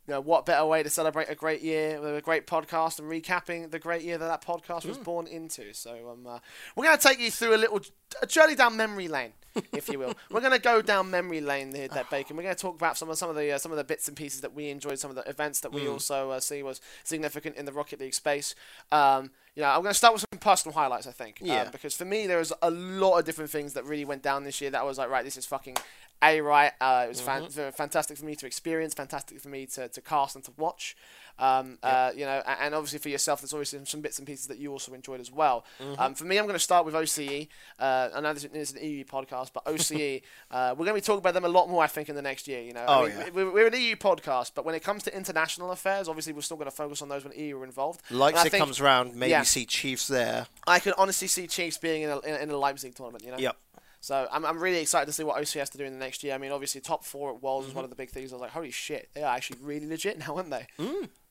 You 0.08 0.14
know 0.14 0.20
what 0.22 0.46
better 0.46 0.66
way 0.66 0.84
to 0.84 0.90
celebrate 0.90 1.30
a 1.30 1.36
great 1.36 1.62
year 1.62 2.00
with 2.02 2.16
a 2.18 2.22
great 2.22 2.46
podcast 2.46 3.00
and 3.00 3.10
recapping 3.10 3.72
the 3.72 3.80
great 3.80 4.02
year 4.02 4.18
that 4.18 4.28
that 4.28 4.44
podcast 4.46 4.82
Mm. 4.84 4.90
was 4.90 4.98
born 4.98 5.28
into. 5.28 5.74
So 5.74 6.10
um, 6.12 6.28
uh, 6.28 6.40
we're 6.76 6.86
going 6.86 6.98
to 6.98 7.08
take 7.08 7.20
you 7.20 7.32
through 7.32 7.56
a 7.56 7.58
little 7.58 7.80
a 8.22 8.28
journey 8.28 8.54
down 8.56 8.76
memory 8.78 9.08
lane, 9.08 9.34
if 9.72 9.90
you 9.90 9.98
will. 9.98 10.14
we're 10.30 10.40
going 10.42 10.52
to 10.52 10.60
go 10.60 10.82
down 10.84 11.10
memory 11.10 11.42
lane 11.42 11.74
here, 11.74 11.88
that 11.88 12.10
bacon. 12.12 12.36
We're 12.38 12.44
going 12.44 12.56
to 12.56 12.62
talk 12.62 12.76
about 12.76 12.96
some 12.98 13.10
of 13.10 13.18
some 13.18 13.30
of 13.30 13.36
the 13.36 13.52
uh, 13.54 13.58
some 13.58 13.72
of 13.72 13.78
the 13.78 13.84
bits 13.84 14.08
and 14.08 14.16
pieces 14.18 14.42
that 14.42 14.54
we 14.54 14.70
enjoyed, 14.70 15.00
some 15.00 15.10
of 15.10 15.16
the 15.16 15.28
events 15.30 15.62
that 15.62 15.72
we 15.72 15.82
Mm. 15.82 15.94
also 15.94 16.32
uh, 16.32 16.40
see 16.40 16.62
was 16.64 16.82
significant 17.04 17.56
in 17.56 17.66
the 17.66 17.72
Rocket 17.72 18.00
League 18.00 18.14
space. 18.14 18.56
Um, 18.92 19.32
you 19.56 19.62
know, 19.62 19.70
I'm 19.70 19.82
going 19.84 19.92
to 19.92 19.94
start 19.94 20.14
with 20.16 20.26
some 20.32 20.40
personal 20.40 20.74
highlights. 20.78 21.06
I 21.08 21.12
think, 21.12 21.38
um, 21.42 21.48
Yeah. 21.48 21.70
because 21.70 21.96
for 21.96 22.06
me 22.06 22.26
there 22.28 22.40
was 22.40 22.52
a 22.62 22.72
lot 22.72 23.20
of 23.20 23.26
different 23.26 23.52
things 23.52 23.74
that 23.74 23.86
really 23.86 24.04
went 24.06 24.22
down 24.24 24.44
this 24.44 24.60
year 24.62 24.70
that 24.72 24.82
I 24.82 24.84
was 24.84 24.98
like, 24.98 25.10
right, 25.10 25.24
this 25.24 25.38
is 25.38 25.46
fucking 25.46 25.78
a 26.24 26.42
right. 26.42 26.72
Uh, 26.82 27.04
it 27.06 27.10
was 27.10 27.22
fan- 27.22 27.44
Mm-hmm. 27.44 27.70
fantastic 27.72 28.18
for 28.18 28.26
me 28.26 28.36
to 28.36 28.46
experience, 28.46 28.94
fantastic 28.94 29.40
for 29.42 29.50
me 29.50 29.66
to, 29.68 29.88
to 29.90 30.02
cast 30.02 30.36
and 30.36 30.44
to 30.46 30.52
watch. 30.58 30.96
Um, 31.40 31.80
uh, 31.82 32.12
you 32.16 32.26
know, 32.26 32.44
a- 32.46 32.62
and 32.62 32.76
obviously 32.76 33.00
for 33.00 33.10
yourself, 33.10 33.42
there's 33.42 33.54
obviously 33.54 33.84
some 33.86 34.02
bits 34.02 34.20
and 34.20 34.28
pieces 34.28 34.46
that 34.48 34.60
you 34.60 34.72
also 34.72 34.94
enjoyed 34.94 35.20
as 35.20 35.32
well. 35.32 35.66
Mm-hmm. 35.82 36.00
Um, 36.00 36.14
for 36.14 36.26
me, 36.26 36.38
I'm 36.38 36.46
going 36.46 36.54
to 36.56 36.60
start 36.60 36.86
with 36.86 36.94
OCE. 36.94 37.48
Uh, 37.80 38.10
I 38.14 38.22
know 38.22 38.34
this 38.34 38.44
is 38.46 38.74
an 38.74 38.84
EU 38.84 39.04
podcast, 39.04 39.52
but 39.52 39.66
OCE, 39.66 40.22
uh, 40.52 40.76
we're 40.78 40.86
going 40.86 40.96
to 40.96 41.02
be 41.02 41.06
talking 41.06 41.20
about 41.20 41.34
them 41.34 41.44
a 41.46 41.50
lot 41.50 41.70
more, 41.70 41.84
I 41.84 41.88
think, 41.88 42.08
in 42.08 42.16
the 42.16 42.22
next 42.22 42.48
year. 42.48 42.62
You 42.62 42.74
know, 42.74 42.82
I 42.82 43.00
Oh, 43.00 43.08
mean, 43.08 43.18
yeah. 43.18 43.30
we- 43.34 43.50
we're 43.50 43.68
an 43.68 43.74
EU 43.74 43.96
podcast, 43.96 44.52
but 44.54 44.64
when 44.64 44.76
it 44.76 44.84
comes 44.84 45.02
to 45.04 45.16
international 45.18 45.72
affairs, 45.72 46.08
obviously 46.08 46.34
we're 46.34 46.42
still 46.42 46.58
going 46.58 46.70
to 46.70 46.76
focus 46.76 47.02
on 47.02 47.10
those 47.10 47.24
when 47.26 47.34
EU 47.38 47.58
are 47.60 47.66
involved. 47.66 48.02
And 48.10 48.20
Leipzig 48.20 48.52
think 48.52 48.62
comes 48.64 48.80
around, 48.80 49.16
maybe 49.16 49.32
yeah. 49.32 49.42
see 49.42 49.66
Chiefs 49.66 50.08
there. 50.08 50.46
I 50.68 50.78
can 50.80 50.94
honestly 51.00 51.28
see 51.28 51.48
Chiefs 51.48 51.80
being 51.80 52.04
in 52.04 52.10
a, 52.12 52.20
in 52.20 52.34
a, 52.36 52.38
in 52.38 52.50
a 52.52 52.58
Leipzig 52.58 52.94
tournament. 52.96 53.24
You 53.26 53.32
know. 53.32 53.38
Yep. 53.40 53.58
So 54.04 54.28
I'm, 54.34 54.46
I'm 54.46 54.60
really 54.60 54.80
excited 54.82 55.06
to 55.06 55.14
see 55.14 55.24
what 55.24 55.38
OC 55.40 55.52
has 55.60 55.70
to 55.70 55.78
do 55.78 55.86
in 55.86 55.94
the 55.94 55.98
next 56.00 56.26
year. 56.26 56.34
I 56.36 56.38
mean, 56.38 56.52
obviously 56.52 56.82
top 56.82 57.06
four 57.06 57.34
at 57.34 57.42
Worlds 57.42 57.68
Mm-hmm. 57.68 57.70
was 57.70 57.76
one 57.76 57.84
of 57.86 57.90
the 57.90 57.96
big 57.96 58.10
things. 58.10 58.34
I 58.34 58.36
was 58.36 58.42
like, 58.42 58.52
holy 58.52 58.70
shit, 58.70 59.08
they 59.14 59.24
are 59.24 59.34
actually 59.34 59.60
really 59.62 59.88
legit 59.88 60.20
now, 60.20 60.36
aren't 60.36 60.50
they? 60.50 60.68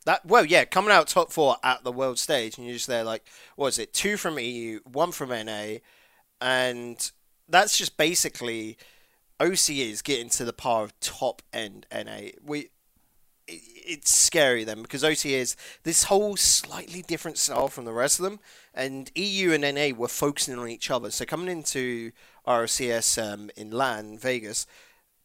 That 0.06 0.24
well, 0.24 0.46
yeah, 0.46 0.64
coming 0.64 0.90
out 0.90 1.06
top 1.06 1.30
four 1.30 1.56
at 1.62 1.84
the 1.84 1.92
world 1.92 2.18
stage, 2.18 2.56
and 2.56 2.66
you're 2.66 2.76
just 2.76 2.86
there 2.86 3.04
like, 3.04 3.26
what 3.56 3.66
is 3.68 3.78
it? 3.78 3.92
Two 3.92 4.16
from 4.16 4.38
EU, 4.38 4.80
one 4.90 5.12
from 5.12 5.28
NA, 5.28 5.76
and 6.40 7.10
that's 7.46 7.76
just 7.76 7.96
basically 7.98 8.78
OC 9.38 9.70
is 9.70 10.00
getting 10.02 10.30
to 10.30 10.44
the 10.46 10.52
par 10.54 10.84
of 10.84 10.98
top 11.00 11.42
end 11.52 11.86
NA. 11.92 12.30
We 12.42 12.70
it- 13.46 13.60
it's 13.84 14.14
scary 14.14 14.64
then 14.64 14.80
because 14.82 15.02
OCE 15.04 15.26
is 15.34 15.56
this 15.82 16.04
whole 16.04 16.36
slightly 16.36 17.02
different 17.02 17.36
style 17.38 17.68
from 17.68 17.84
the 17.84 17.92
rest 17.92 18.18
of 18.18 18.24
them, 18.24 18.40
and 18.72 19.10
EU 19.14 19.52
and 19.52 19.62
NA 19.62 19.92
were 19.92 20.08
focusing 20.08 20.58
on 20.58 20.68
each 20.68 20.90
other. 20.90 21.10
So 21.10 21.24
coming 21.26 21.48
into 21.48 22.12
RCS 22.46 23.32
um, 23.32 23.50
in 23.56 23.70
Las 23.70 24.04
Vegas, 24.18 24.66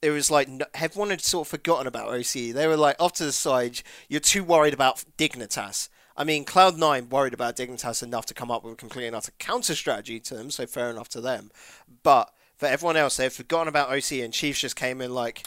it 0.02 0.12
was 0.12 0.30
like 0.30 0.48
everyone 0.74 1.10
had 1.10 1.22
sort 1.22 1.48
of 1.48 1.50
forgotten 1.50 1.88
about 1.88 2.10
OCE. 2.10 2.54
They 2.54 2.68
were 2.68 2.78
like 2.78 2.96
off 3.00 3.14
to 3.14 3.26
the 3.26 3.32
side. 3.32 3.82
You're 4.08 4.20
too 4.20 4.44
worried 4.44 4.74
about 4.74 5.04
Dignitas. 5.18 5.90
I 6.16 6.24
mean, 6.24 6.46
Cloud9 6.46 7.10
worried 7.10 7.34
about 7.34 7.56
Dignitas 7.56 8.02
enough 8.02 8.26
to 8.28 8.34
come 8.34 8.50
up 8.50 8.64
with 8.64 8.74
a 8.74 8.78
completely 8.78 9.08
and 9.08 9.16
utter 9.16 9.32
counter 9.38 9.76
strategy 9.76 10.20
to 10.22 10.36
them, 10.36 10.50
so 10.50 10.66
fair 10.66 10.90
enough 10.90 11.10
to 11.10 11.22
them. 11.22 11.52
But 12.04 12.32
for 12.56 12.66
everyone 12.66 12.98
else, 12.98 13.18
they've 13.18 13.32
forgotten 13.32 13.68
about 13.68 13.90
OCE, 13.90 14.24
and 14.24 14.34
Chiefs 14.34 14.62
just 14.62 14.76
came 14.76 15.00
in 15.00 15.14
like, 15.14 15.46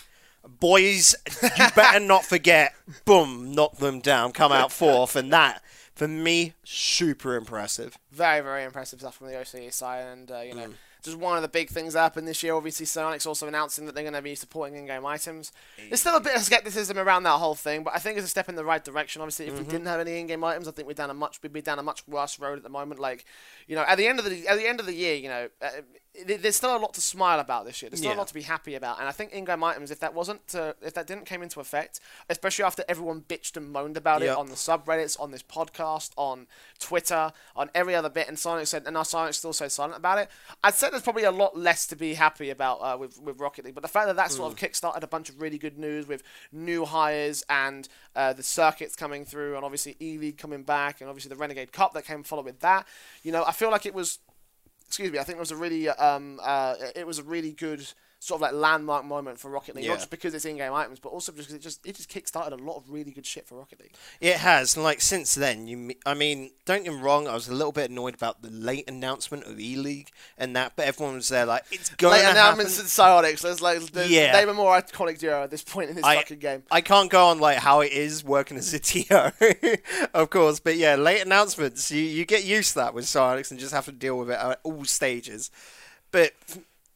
boys, 0.60 1.14
you 1.42 1.48
better 1.74 1.98
not 1.98 2.24
forget. 2.24 2.74
Boom, 3.04 3.52
knock 3.52 3.78
them 3.78 4.00
down, 4.00 4.30
come 4.30 4.52
out 4.52 4.70
fourth, 4.70 5.16
and 5.16 5.32
that 5.32 5.62
for 6.00 6.08
me, 6.08 6.54
super 6.64 7.36
impressive. 7.36 7.98
Very, 8.10 8.40
very 8.40 8.64
impressive 8.64 9.00
stuff 9.00 9.16
from 9.16 9.26
the 9.26 9.34
OCE 9.34 9.70
side, 9.72 10.06
and 10.06 10.30
uh, 10.30 10.40
you 10.40 10.54
Mm. 10.54 10.74
Just 11.02 11.16
one 11.16 11.36
of 11.36 11.42
the 11.42 11.48
big 11.48 11.68
things 11.70 11.94
that 11.94 12.00
happened 12.00 12.28
this 12.28 12.42
year. 12.42 12.54
Obviously, 12.54 12.86
Psyonix 12.86 13.26
also 13.26 13.46
announcing 13.48 13.86
that 13.86 13.94
they're 13.94 14.04
going 14.04 14.14
to 14.14 14.22
be 14.22 14.34
supporting 14.34 14.76
in-game 14.76 15.06
items. 15.06 15.52
There's 15.88 16.00
still 16.00 16.16
a 16.16 16.20
bit 16.20 16.36
of 16.36 16.42
skepticism 16.42 16.98
around 16.98 17.22
that 17.22 17.38
whole 17.38 17.54
thing, 17.54 17.82
but 17.84 17.94
I 17.94 17.98
think 17.98 18.16
it's 18.18 18.26
a 18.26 18.30
step 18.30 18.48
in 18.48 18.54
the 18.56 18.64
right 18.64 18.84
direction. 18.84 19.22
Obviously, 19.22 19.46
if 19.46 19.54
Mm-hmm. 19.54 19.62
we 19.64 19.70
didn't 19.70 19.86
have 19.86 20.00
any 20.00 20.18
in-game 20.20 20.44
items, 20.44 20.68
I 20.68 20.72
think 20.72 20.86
we're 20.88 20.94
down 20.94 21.10
a 21.10 21.14
much 21.14 21.40
we'd 21.42 21.52
be 21.52 21.62
down 21.62 21.78
a 21.78 21.82
much 21.82 22.06
worse 22.06 22.38
road 22.38 22.56
at 22.58 22.62
the 22.62 22.68
moment. 22.68 23.00
Like, 23.00 23.24
you 23.66 23.76
know, 23.76 23.82
at 23.82 23.96
the 23.98 24.06
end 24.06 24.18
of 24.18 24.24
the 24.24 24.46
at 24.46 24.56
the 24.58 24.66
end 24.68 24.80
of 24.80 24.86
the 24.86 24.94
year, 24.94 25.14
you 25.14 25.28
know, 25.28 25.48
uh, 25.62 25.68
there's 26.26 26.56
still 26.56 26.76
a 26.76 26.78
lot 26.78 26.92
to 26.94 27.00
smile 27.00 27.38
about 27.38 27.64
this 27.64 27.80
year. 27.80 27.88
There's 27.88 28.00
still 28.00 28.12
a 28.12 28.18
lot 28.18 28.26
to 28.28 28.34
be 28.34 28.42
happy 28.42 28.74
about, 28.74 28.98
and 28.98 29.08
I 29.08 29.12
think 29.12 29.32
in-game 29.32 29.62
items, 29.62 29.90
if 29.92 30.00
that 30.00 30.12
wasn't 30.12 30.46
to, 30.48 30.74
if 30.82 30.92
that 30.94 31.06
didn't 31.06 31.24
came 31.24 31.40
into 31.40 31.60
effect, 31.60 32.00
especially 32.28 32.64
after 32.64 32.84
everyone 32.88 33.20
bitched 33.20 33.56
and 33.56 33.70
moaned 33.70 33.96
about 33.96 34.22
it 34.22 34.28
on 34.30 34.48
the 34.48 34.56
subreddits, 34.56 35.18
on 35.20 35.30
this 35.30 35.42
podcast, 35.42 36.10
on 36.16 36.48
Twitter, 36.80 37.32
on 37.54 37.70
every 37.74 37.94
other 37.94 38.08
bit, 38.08 38.26
and 38.26 38.36
Psyonix 38.36 38.66
said, 38.66 38.84
and 38.86 38.96
our 38.96 39.04
Sonic 39.04 39.34
still 39.34 39.52
so 39.52 39.68
silent 39.68 39.96
about 39.96 40.18
it. 40.18 40.28
I'd 40.64 40.74
say 40.74 40.90
there's 40.90 41.02
probably 41.02 41.24
a 41.24 41.30
lot 41.30 41.56
less 41.56 41.86
to 41.86 41.96
be 41.96 42.14
happy 42.14 42.50
about 42.50 42.78
uh, 42.78 42.96
with 42.98 43.20
with 43.20 43.38
Rocket 43.38 43.64
League, 43.64 43.74
but 43.74 43.82
the 43.82 43.88
fact 43.88 44.08
that 44.08 44.16
that 44.16 44.32
sort 44.32 44.52
of 44.52 44.58
kickstarted 44.58 45.02
a 45.02 45.06
bunch 45.06 45.28
of 45.28 45.40
really 45.40 45.58
good 45.58 45.78
news 45.78 46.08
with 46.08 46.22
new 46.50 46.84
hires 46.84 47.44
and 47.48 47.88
uh, 48.16 48.32
the 48.32 48.42
circuits 48.42 48.96
coming 48.96 49.24
through, 49.24 49.54
and 49.54 49.64
obviously 49.64 49.96
E 50.00 50.18
League 50.18 50.38
coming 50.38 50.64
back, 50.64 51.00
and 51.00 51.08
obviously 51.08 51.28
the 51.28 51.36
Renegade 51.36 51.72
Cup 51.72 51.92
that 51.94 52.04
came 52.04 52.24
following 52.24 52.56
that. 52.60 52.86
You 53.22 53.30
know, 53.30 53.44
I 53.44 53.52
feel 53.52 53.70
like 53.70 53.86
it 53.86 53.94
was 53.94 54.18
excuse 54.90 55.12
me, 55.12 55.20
I 55.20 55.22
think 55.22 55.36
it 55.36 55.40
was 55.40 55.52
a 55.52 55.56
really 55.56 55.88
um 55.88 56.40
uh 56.42 56.74
it 56.96 57.06
was 57.06 57.20
a 57.20 57.22
really 57.22 57.52
good 57.52 57.86
sort 58.22 58.36
of 58.36 58.42
like 58.42 58.52
landmark 58.52 59.02
moment 59.02 59.38
for 59.40 59.50
Rocket 59.50 59.74
League, 59.74 59.86
Yeah. 59.86 59.92
not 59.92 60.00
just 60.00 60.10
because 60.10 60.34
it's 60.34 60.44
in-game 60.44 60.74
items, 60.74 61.00
but 61.00 61.08
also 61.08 61.32
just 61.32 61.48
because 61.48 61.54
it 61.54 61.62
just 61.62 61.86
it 61.86 61.96
just 61.96 62.10
kickstarted 62.10 62.52
a 62.52 62.62
lot 62.62 62.76
of 62.76 62.90
really 62.90 63.12
good 63.12 63.24
shit 63.24 63.46
for 63.46 63.56
Rocket 63.56 63.80
League. 63.80 63.94
It 64.20 64.36
has, 64.36 64.76
and 64.76 64.84
like 64.84 65.00
since 65.00 65.34
then, 65.34 65.66
you. 65.66 65.94
I 66.04 66.12
mean, 66.12 66.50
don't 66.66 66.84
get 66.84 66.92
me 66.92 67.00
wrong. 67.00 67.26
I 67.26 67.32
was 67.32 67.48
a 67.48 67.54
little 67.54 67.72
bit 67.72 67.90
annoyed 67.90 68.14
about 68.14 68.42
the 68.42 68.50
late 68.50 68.88
announcement 68.90 69.44
of 69.44 69.58
E 69.58 69.74
League 69.76 70.10
and 70.36 70.54
that, 70.54 70.74
but 70.76 70.84
everyone 70.86 71.14
was 71.14 71.30
there 71.30 71.46
like, 71.46 71.64
it's 71.72 71.88
going 71.94 72.12
Late 72.12 72.20
happen. 72.24 72.36
announcements 72.36 72.78
and 72.78 72.88
Psyonix, 72.88 73.40
there's 73.40 73.62
like 73.62 73.80
there's, 73.92 74.10
Yeah. 74.10 74.32
they 74.38 74.44
were 74.44 74.52
more 74.52 74.78
iconic 74.78 75.18
duo 75.18 75.42
at 75.44 75.50
this 75.50 75.62
point 75.62 75.88
in 75.88 75.96
this 75.96 76.04
I- 76.04 76.16
fucking 76.16 76.40
game. 76.40 76.62
I 76.70 76.82
can't 76.82 77.10
go 77.10 77.28
on 77.28 77.38
like 77.40 77.56
how 77.56 77.80
it 77.80 77.90
is 77.92 78.22
working 78.22 78.58
as 78.58 78.74
a 78.74 78.78
TO, 78.80 79.32
of 80.12 80.28
course, 80.28 80.60
but 80.60 80.76
yeah, 80.76 80.94
late 80.96 81.22
announcements. 81.24 81.90
You 81.90 82.02
you 82.02 82.26
get 82.26 82.44
used 82.44 82.72
to 82.74 82.80
that 82.80 82.92
with 82.92 83.06
Psyonix 83.06 83.50
and 83.50 83.58
just 83.58 83.72
have 83.72 83.86
to 83.86 83.92
deal 83.92 84.18
with 84.18 84.30
it 84.30 84.38
at 84.38 84.60
all 84.62 84.84
stages. 84.84 85.50
But 86.12 86.32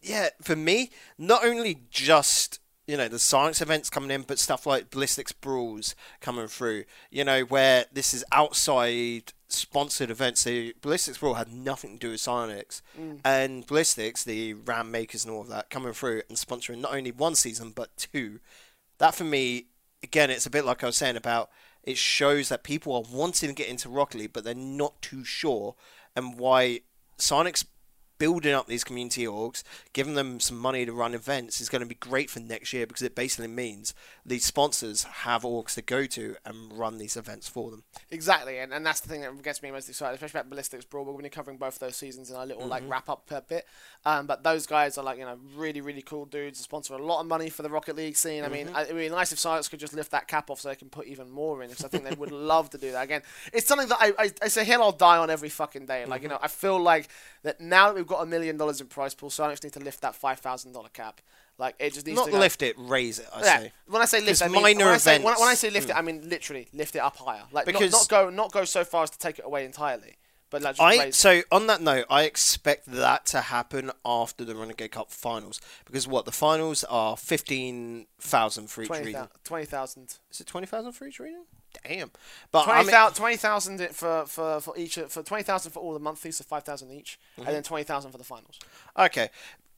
yeah, 0.05 0.29
for 0.43 0.55
me, 0.57 0.91
not 1.19 1.45
only 1.45 1.81
just 1.91 2.61
you 2.87 2.97
know 2.99 3.09
the 3.09 3.17
Psyonix 3.17 3.63
events 3.63 3.89
coming 3.89 4.11
in, 4.11 4.23
but 4.23 4.39
stuff 4.39 4.67
like 4.67 4.91
Ballistix 4.91 5.33
Brawls 5.41 5.95
coming 6.21 6.47
through. 6.47 6.85
You 7.11 7.25
know 7.25 7.41
where 7.43 7.87
this 7.93 8.13
is 8.13 8.25
outside 8.31 9.33
sponsored 9.49 10.11
events. 10.11 10.45
The 10.45 10.75
Ballistix 10.83 11.19
Brawl 11.19 11.35
had 11.35 11.53
nothing 11.53 11.95
to 11.95 11.99
do 11.99 12.11
with 12.11 12.21
Psyonix, 12.21 12.83
Mm. 12.99 13.21
and 13.25 13.67
Ballistix, 13.67 14.25
the 14.25 14.53
RAM 14.55 14.91
makers 14.91 15.25
and 15.25 15.33
all 15.33 15.41
of 15.43 15.49
that, 15.49 15.71
coming 15.71 15.93
through 15.95 16.23
and 16.29 16.37
sponsoring 16.37 16.79
not 16.79 16.95
only 16.95 17.11
one 17.13 17.35
season 17.35 17.71
but 17.75 17.97
two. 17.97 18.41
That 18.99 19.15
for 19.15 19.25
me, 19.25 19.67
again, 20.03 20.31
it's 20.31 20.47
a 20.47 20.51
bit 20.51 20.65
like 20.67 20.85
I 20.85 20.87
was 20.87 20.97
saying 20.97 21.17
about. 21.17 21.51
It 21.83 21.99
shows 21.99 22.49
that 22.49 22.65
people 22.65 22.95
are 22.95 23.03
wanting 23.11 23.49
to 23.51 23.55
get 23.55 23.69
into 23.69 23.89
Rocket 23.91 24.19
League, 24.19 24.33
but 24.33 24.45
they're 24.45 24.55
not 24.55 25.01
too 25.03 25.25
sure, 25.25 25.75
and 26.17 26.39
why 26.39 26.81
Psyonix 27.19 27.65
building 28.19 28.53
up 28.53 28.67
these 28.67 28.85
community 28.85 29.25
orgs, 29.25 29.63
giving 29.93 30.15
them 30.15 30.41
some 30.41 30.59
money 30.59 30.87
to 30.87 30.93
run 30.93 31.15
events 31.15 31.61
is 31.61 31.69
going 31.69 31.83
to 31.83 31.87
be 31.87 31.95
great 31.95 32.31
for 32.31 32.41
next 32.41 32.73
year 32.73 32.87
because 32.87 33.03
it 33.03 33.15
basically 33.15 33.49
means 33.49 33.95
these 34.25 34.45
sponsors 34.45 35.03
have 35.03 35.43
orgs 35.43 35.75
to 35.75 35.83
go 35.83 36.07
to 36.07 36.37
and 36.45 36.73
run 36.73 36.99
these 36.99 37.17
events 37.17 37.49
for 37.49 37.71
them. 37.71 37.83
Exactly, 38.11 38.59
and, 38.59 38.73
and 38.73 38.85
that's 38.85 39.01
the 39.01 39.09
thing 39.09 39.23
that 39.23 39.43
gets 39.43 39.63
me 39.63 39.71
most 39.71 39.89
excited, 39.89 40.15
especially 40.15 40.41
about 40.41 40.57
Ballistix 40.57 40.89
Brawl. 40.89 41.05
We're 41.05 41.13
going 41.13 41.25
to 41.25 41.31
be 41.31 41.35
covering 41.35 41.59
both 41.59 41.79
those 41.79 41.97
seasons 41.97 42.31
in 42.31 42.37
our 42.37 42.47
little 42.47 42.67
like 42.67 42.83
mm-hmm. 42.83 42.93
wrap 42.93 43.09
up 43.09 43.29
bit. 43.49 43.67
Um, 44.05 44.27
but 44.27 44.43
those 44.43 44.67
guys 44.67 44.99
are 44.99 45.05
like 45.05 45.19
you 45.19 45.25
know 45.25 45.39
really 45.57 45.81
really 45.81 46.03
cool 46.03 46.25
dudes. 46.25 46.59
They 46.59 46.65
Sponsor 46.65 46.95
a 46.95 46.99
lot 46.99 47.21
of 47.21 47.27
money 47.27 47.51
for 47.51 47.63
the 47.63 47.71
Rocket 47.71 47.97
League 47.97 48.17
scene. 48.17 48.45
I 48.45 48.49
mean, 48.49 48.67
mm-hmm. 48.67 48.77
I- 48.77 48.83
it'd 48.83 48.97
be 48.97 49.09
nice 49.09 49.33
if 49.33 49.39
Psyonix 49.39 49.71
could 49.71 49.81
just 49.81 49.95
lift 49.95 50.11
that 50.13 50.29
cap 50.29 50.51
off 50.51 50.61
so 50.61 50.69
they 50.69 50.77
can 50.77 50.89
put 50.89 51.07
even 51.07 51.31
more 51.31 51.63
in. 51.63 51.71
Because 51.71 51.85
I 51.85 51.89
think 51.89 52.05
they 52.05 52.15
would 52.15 52.33
love 52.33 52.71
to 52.71 52.79
do 52.79 52.93
that 52.93 53.05
again. 53.05 53.23
It's 53.53 53.67
something 53.67 53.89
that 53.89 53.99
I, 54.01 54.13
I 54.19 54.25
it's 54.43 54.57
a 54.57 54.65
hill 54.65 54.83
I'll 54.83 54.93
die 54.93 55.19
on 55.19 55.31
every 55.31 55.49
fucking 55.49 55.87
day. 55.87 56.05
Like 56.07 56.23
you 56.23 56.29
mm-hmm. 56.29 56.35
know, 56.35 56.41
I 56.43 56.49
feel 56.49 56.81
like 56.81 57.09
that 57.43 57.61
now 57.61 57.93
that 57.93 58.04
we've 58.05 58.09
got 58.11 58.23
a 58.23 58.27
million 58.27 58.57
dollars 58.59 58.81
in 58.83 58.87
prize 58.87 59.15
pool, 59.15 59.31
Psyonix 59.31 59.65
need 59.65 59.73
to 59.73 59.81
lift 59.81 60.03
that 60.03 60.15
five 60.15 60.39
thousand 60.41 60.73
dollar 60.73 60.91
cap. 60.91 61.21
Like 61.57 61.75
it 61.79 61.95
just 61.95 62.05
needs 62.07 62.17
Not 62.17 62.27
to 62.27 62.33
go- 62.33 62.39
lift 62.39 62.63
it, 62.63 62.75
raise 62.79 63.19
it. 63.19 63.29
I 63.35 63.39
yeah. 63.41 63.59
say. 63.61 63.73
When 63.87 64.03
I 64.03 64.05
say 64.05 64.21
lift, 64.21 64.43
I 64.43 64.49
mean 64.49 64.61
minor 64.63 64.85
when 64.87 64.95
I 64.95 64.99
say, 64.99 65.19
when, 65.23 65.35
I- 65.35 65.39
when 65.39 65.49
I 65.49 65.55
say 65.55 65.71
lift 65.71 65.89
it, 65.89 65.93
mm. 65.95 65.99
I 65.99 66.03
mean 66.03 66.29
literally 66.29 66.69
lift 66.75 66.97
it 66.97 66.99
up 66.99 67.17
higher. 67.17 67.43
Like 67.53 67.67
not- 67.67 67.73
Because- 67.81 67.93
not, 67.93 68.09
go 68.09 68.29
not 68.31 68.53
go 68.53 68.65
so 68.65 68.85
far 68.85 69.05
as 69.05 69.11
to 69.11 69.19
take 69.19 69.39
it 69.39 69.45
away 69.47 69.65
entirely, 69.65 70.17
but 70.63 70.81
I 70.81 71.11
so 71.11 71.43
on 71.51 71.67
that 71.67 71.81
note, 71.81 72.07
I 72.09 72.23
expect 72.25 72.87
that 72.87 73.27
to 73.27 73.41
happen 73.41 73.91
after 74.05 74.45
the 74.45 74.55
Renegade 74.55 74.93
Cup 74.93 75.11
finals 75.11 75.61
because 75.85 76.07
what 76.07 76.25
the 76.25 76.33
finals 76.33 76.85
are 76.85 77.17
fifteen 77.17 78.07
thousand 78.21 78.71
for 78.71 78.83
each 78.83 78.89
20,000 78.89 79.07
region. 79.07 79.29
20,000. 79.45 80.19
Is 80.31 80.41
it 80.41 80.47
twenty 80.47 80.67
thousand 80.67 80.93
for 80.93 81.07
each 81.07 81.19
region? 81.21 81.45
Damn. 81.83 82.11
But 82.53 82.65
20,000 82.65 83.17
20,000 83.17 83.89
for, 83.91 84.27
for, 84.27 84.61
for 84.61 84.79
each 84.79 84.95
for 85.09 85.23
20,000 85.25 85.73
for 85.73 85.81
all 85.81 85.93
the 85.93 85.99
monthlies, 85.99 86.37
so 86.37 86.45
5,000 86.45 86.93
each, 86.93 87.19
Mm-hmm. 87.37 87.49
and 87.49 87.57
then 87.57 87.63
20,000 87.65 88.13
for 88.13 88.19
the 88.19 88.23
finals. 88.25 88.61
Okay, 88.97 89.29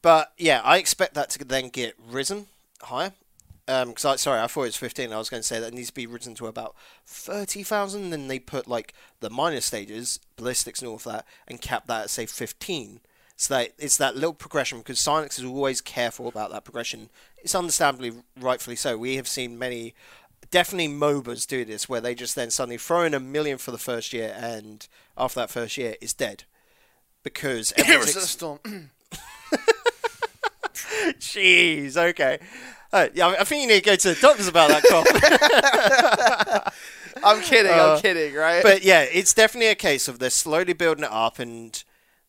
but 0.02 0.32
yeah, 0.36 0.60
I 0.62 0.76
expect 0.76 1.14
that 1.14 1.30
to 1.30 1.44
then 1.44 1.70
get 1.70 1.94
risen 2.10 2.46
higher. 2.82 3.12
Um, 3.68 3.88
because 3.88 4.04
I 4.04 4.16
sorry, 4.16 4.40
I 4.40 4.46
thought 4.46 4.62
it 4.62 4.66
was 4.66 4.76
fifteen. 4.76 5.12
I 5.12 5.18
was 5.18 5.28
going 5.28 5.40
to 5.40 5.46
say 5.46 5.58
that 5.58 5.68
it 5.68 5.74
needs 5.74 5.88
to 5.88 5.94
be 5.94 6.06
written 6.06 6.34
to 6.36 6.46
about 6.46 6.76
thirty 7.04 7.62
thousand. 7.62 8.10
Then 8.10 8.28
they 8.28 8.38
put 8.38 8.68
like 8.68 8.94
the 9.20 9.30
minor 9.30 9.60
stages, 9.60 10.20
ballistix 10.36 10.80
and 10.80 10.88
all 10.88 10.96
of 10.96 11.04
that, 11.04 11.26
and 11.48 11.60
cap 11.60 11.86
that 11.88 12.04
at 12.04 12.10
say 12.10 12.26
fifteen. 12.26 13.00
So 13.36 13.54
that 13.54 13.72
it's 13.78 13.96
that 13.98 14.14
little 14.14 14.32
progression 14.32 14.78
because 14.78 14.98
Psyonix 14.98 15.38
is 15.38 15.44
always 15.44 15.80
careful 15.80 16.28
about 16.28 16.50
that 16.52 16.64
progression. 16.64 17.10
It's 17.38 17.54
understandably, 17.54 18.12
rightfully 18.40 18.76
so. 18.76 18.96
We 18.96 19.16
have 19.16 19.28
seen 19.28 19.58
many, 19.58 19.94
definitely 20.50 20.88
MOBAs 20.88 21.46
do 21.46 21.64
this, 21.64 21.88
where 21.88 22.00
they 22.00 22.14
just 22.14 22.34
then 22.34 22.50
suddenly 22.50 22.78
throw 22.78 23.02
in 23.02 23.14
a 23.14 23.20
million 23.20 23.58
for 23.58 23.72
the 23.72 23.78
first 23.78 24.12
year, 24.12 24.34
and 24.38 24.86
after 25.18 25.40
that 25.40 25.50
first 25.50 25.76
year, 25.76 25.96
it's 26.00 26.14
dead 26.14 26.44
because 27.22 27.72
everyone's 27.76 28.14
Heroes 28.14 28.14
of 28.14 28.14
the 28.14 28.20
ex- 28.20 28.30
Storm. 28.30 28.60
Jeez, 31.20 31.96
okay. 31.96 32.38
Uh, 32.96 33.08
yeah, 33.14 33.28
I 33.38 33.44
think 33.44 33.60
you 33.62 33.68
need 33.68 33.84
to 33.84 33.90
go 33.90 33.94
to 33.96 34.08
the 34.14 34.20
doctors 34.20 34.48
about 34.48 34.70
that 34.70 34.82
cough. 34.88 35.06
I'm 37.24 37.42
kidding, 37.42 37.72
Uh, 37.72 37.94
I'm 37.96 38.00
kidding, 38.02 38.34
right? 38.34 38.62
but 38.62 38.82
yeah, 38.84 39.02
it's 39.02 39.34
definitely 39.34 39.68
a 39.68 39.74
case 39.74 40.08
of 40.08 40.18
they're 40.18 40.30
slowly 40.30 40.72
building 40.72 41.04
it 41.04 41.10
up, 41.10 41.38
and 41.38 41.82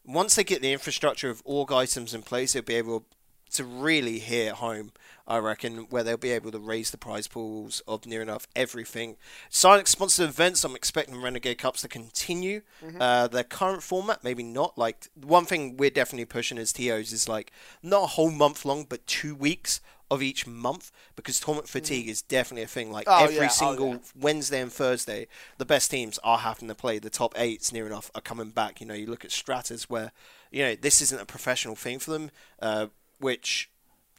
once 0.05 0.35
they 0.35 0.43
get 0.43 0.61
the 0.61 0.73
infrastructure 0.73 1.29
of 1.29 1.41
org 1.45 1.71
items 1.71 2.13
in 2.13 2.21
place, 2.21 2.53
they'll 2.53 2.61
be 2.63 2.75
able 2.75 3.05
to 3.51 3.63
really 3.63 4.19
hit 4.19 4.53
home. 4.53 4.91
I 5.29 5.37
reckon 5.39 5.87
where 5.89 6.03
they'll 6.03 6.15
be 6.17 6.31
able 6.31 6.51
to 6.51 6.59
raise 6.59 6.91
the 6.91 6.97
prize 6.97 7.27
pools 7.27 7.81
of 7.85 8.05
near 8.05 8.21
enough 8.21 8.47
everything. 8.55 9.17
Psyonix 9.51 9.89
sponsored 9.89 10.29
events, 10.29 10.63
I'm 10.63 10.75
expecting 10.75 11.21
Renegade 11.21 11.57
Cups 11.57 11.81
to 11.81 11.89
continue 11.89 12.61
uh, 12.97 13.27
their 13.27 13.43
current 13.43 13.83
format. 13.83 14.23
Maybe 14.23 14.43
not. 14.43 14.77
Like 14.77 15.07
one 15.21 15.43
thing 15.45 15.75
we're 15.75 15.89
definitely 15.89 16.25
pushing 16.25 16.57
as 16.57 16.71
TOs 16.71 17.11
is 17.11 17.27
like 17.27 17.51
not 17.83 18.03
a 18.03 18.07
whole 18.07 18.31
month 18.31 18.63
long, 18.63 18.85
but 18.87 19.05
two 19.05 19.35
weeks 19.35 19.81
of 20.09 20.23
each 20.23 20.47
month 20.47 20.91
because 21.15 21.39
tournament 21.39 21.67
fatigue 21.67 22.07
is 22.07 22.21
definitely 22.21 22.63
a 22.63 22.67
thing. 22.67 22.91
Like 22.91 23.07
Oh, 23.09 23.23
every 23.25 23.35
yeah. 23.35 23.45
Oh, 23.45 23.47
single 23.47 23.89
yeah. 23.89 23.97
Wednesday 24.19 24.61
and 24.61 24.71
Thursday, 24.71 25.27
the 25.57 25.65
best 25.65 25.91
teams 25.91 26.17
are 26.23 26.37
having 26.39 26.67
to 26.69 26.75
play. 26.75 26.99
The 26.99 27.09
top 27.09 27.33
eights, 27.37 27.73
near 27.73 27.85
enough, 27.85 28.09
are 28.15 28.21
coming 28.21 28.49
back. 28.49 28.79
You 28.79 28.87
know, 28.87 28.93
you 28.93 29.07
look 29.07 29.25
at 29.25 29.31
Stratus 29.31 29.89
where, 29.89 30.11
you 30.51 30.63
know, 30.63 30.75
this 30.75 31.01
isn't 31.01 31.21
a 31.21 31.25
professional 31.25 31.75
thing 31.75 31.99
for 31.99 32.11
them, 32.11 32.31
uh, 32.61 32.87
which, 33.19 33.69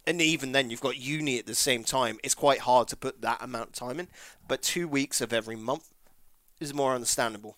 and 0.07 0.21
even 0.21 0.53
then, 0.53 0.71
you've 0.71 0.81
got 0.81 0.99
uni 0.99 1.39
at 1.39 1.47
the 1.47 1.55
same 1.55 1.85
time. 1.85 2.19
It's 2.23 2.35
quite 2.35 2.61
hard 2.61 2.89
to 2.89 2.97
put 2.97 3.23
that 3.23 3.43
amount 3.43 3.69
of 3.69 3.75
time 3.75 3.99
in, 4.01 4.09
but 4.47 4.63
two 4.63 4.89
weeks 4.89 5.21
of 5.21 5.33
every 5.33 5.57
month 5.57 5.89
is 6.61 6.75
more 6.75 6.95
understandable. 6.95 7.57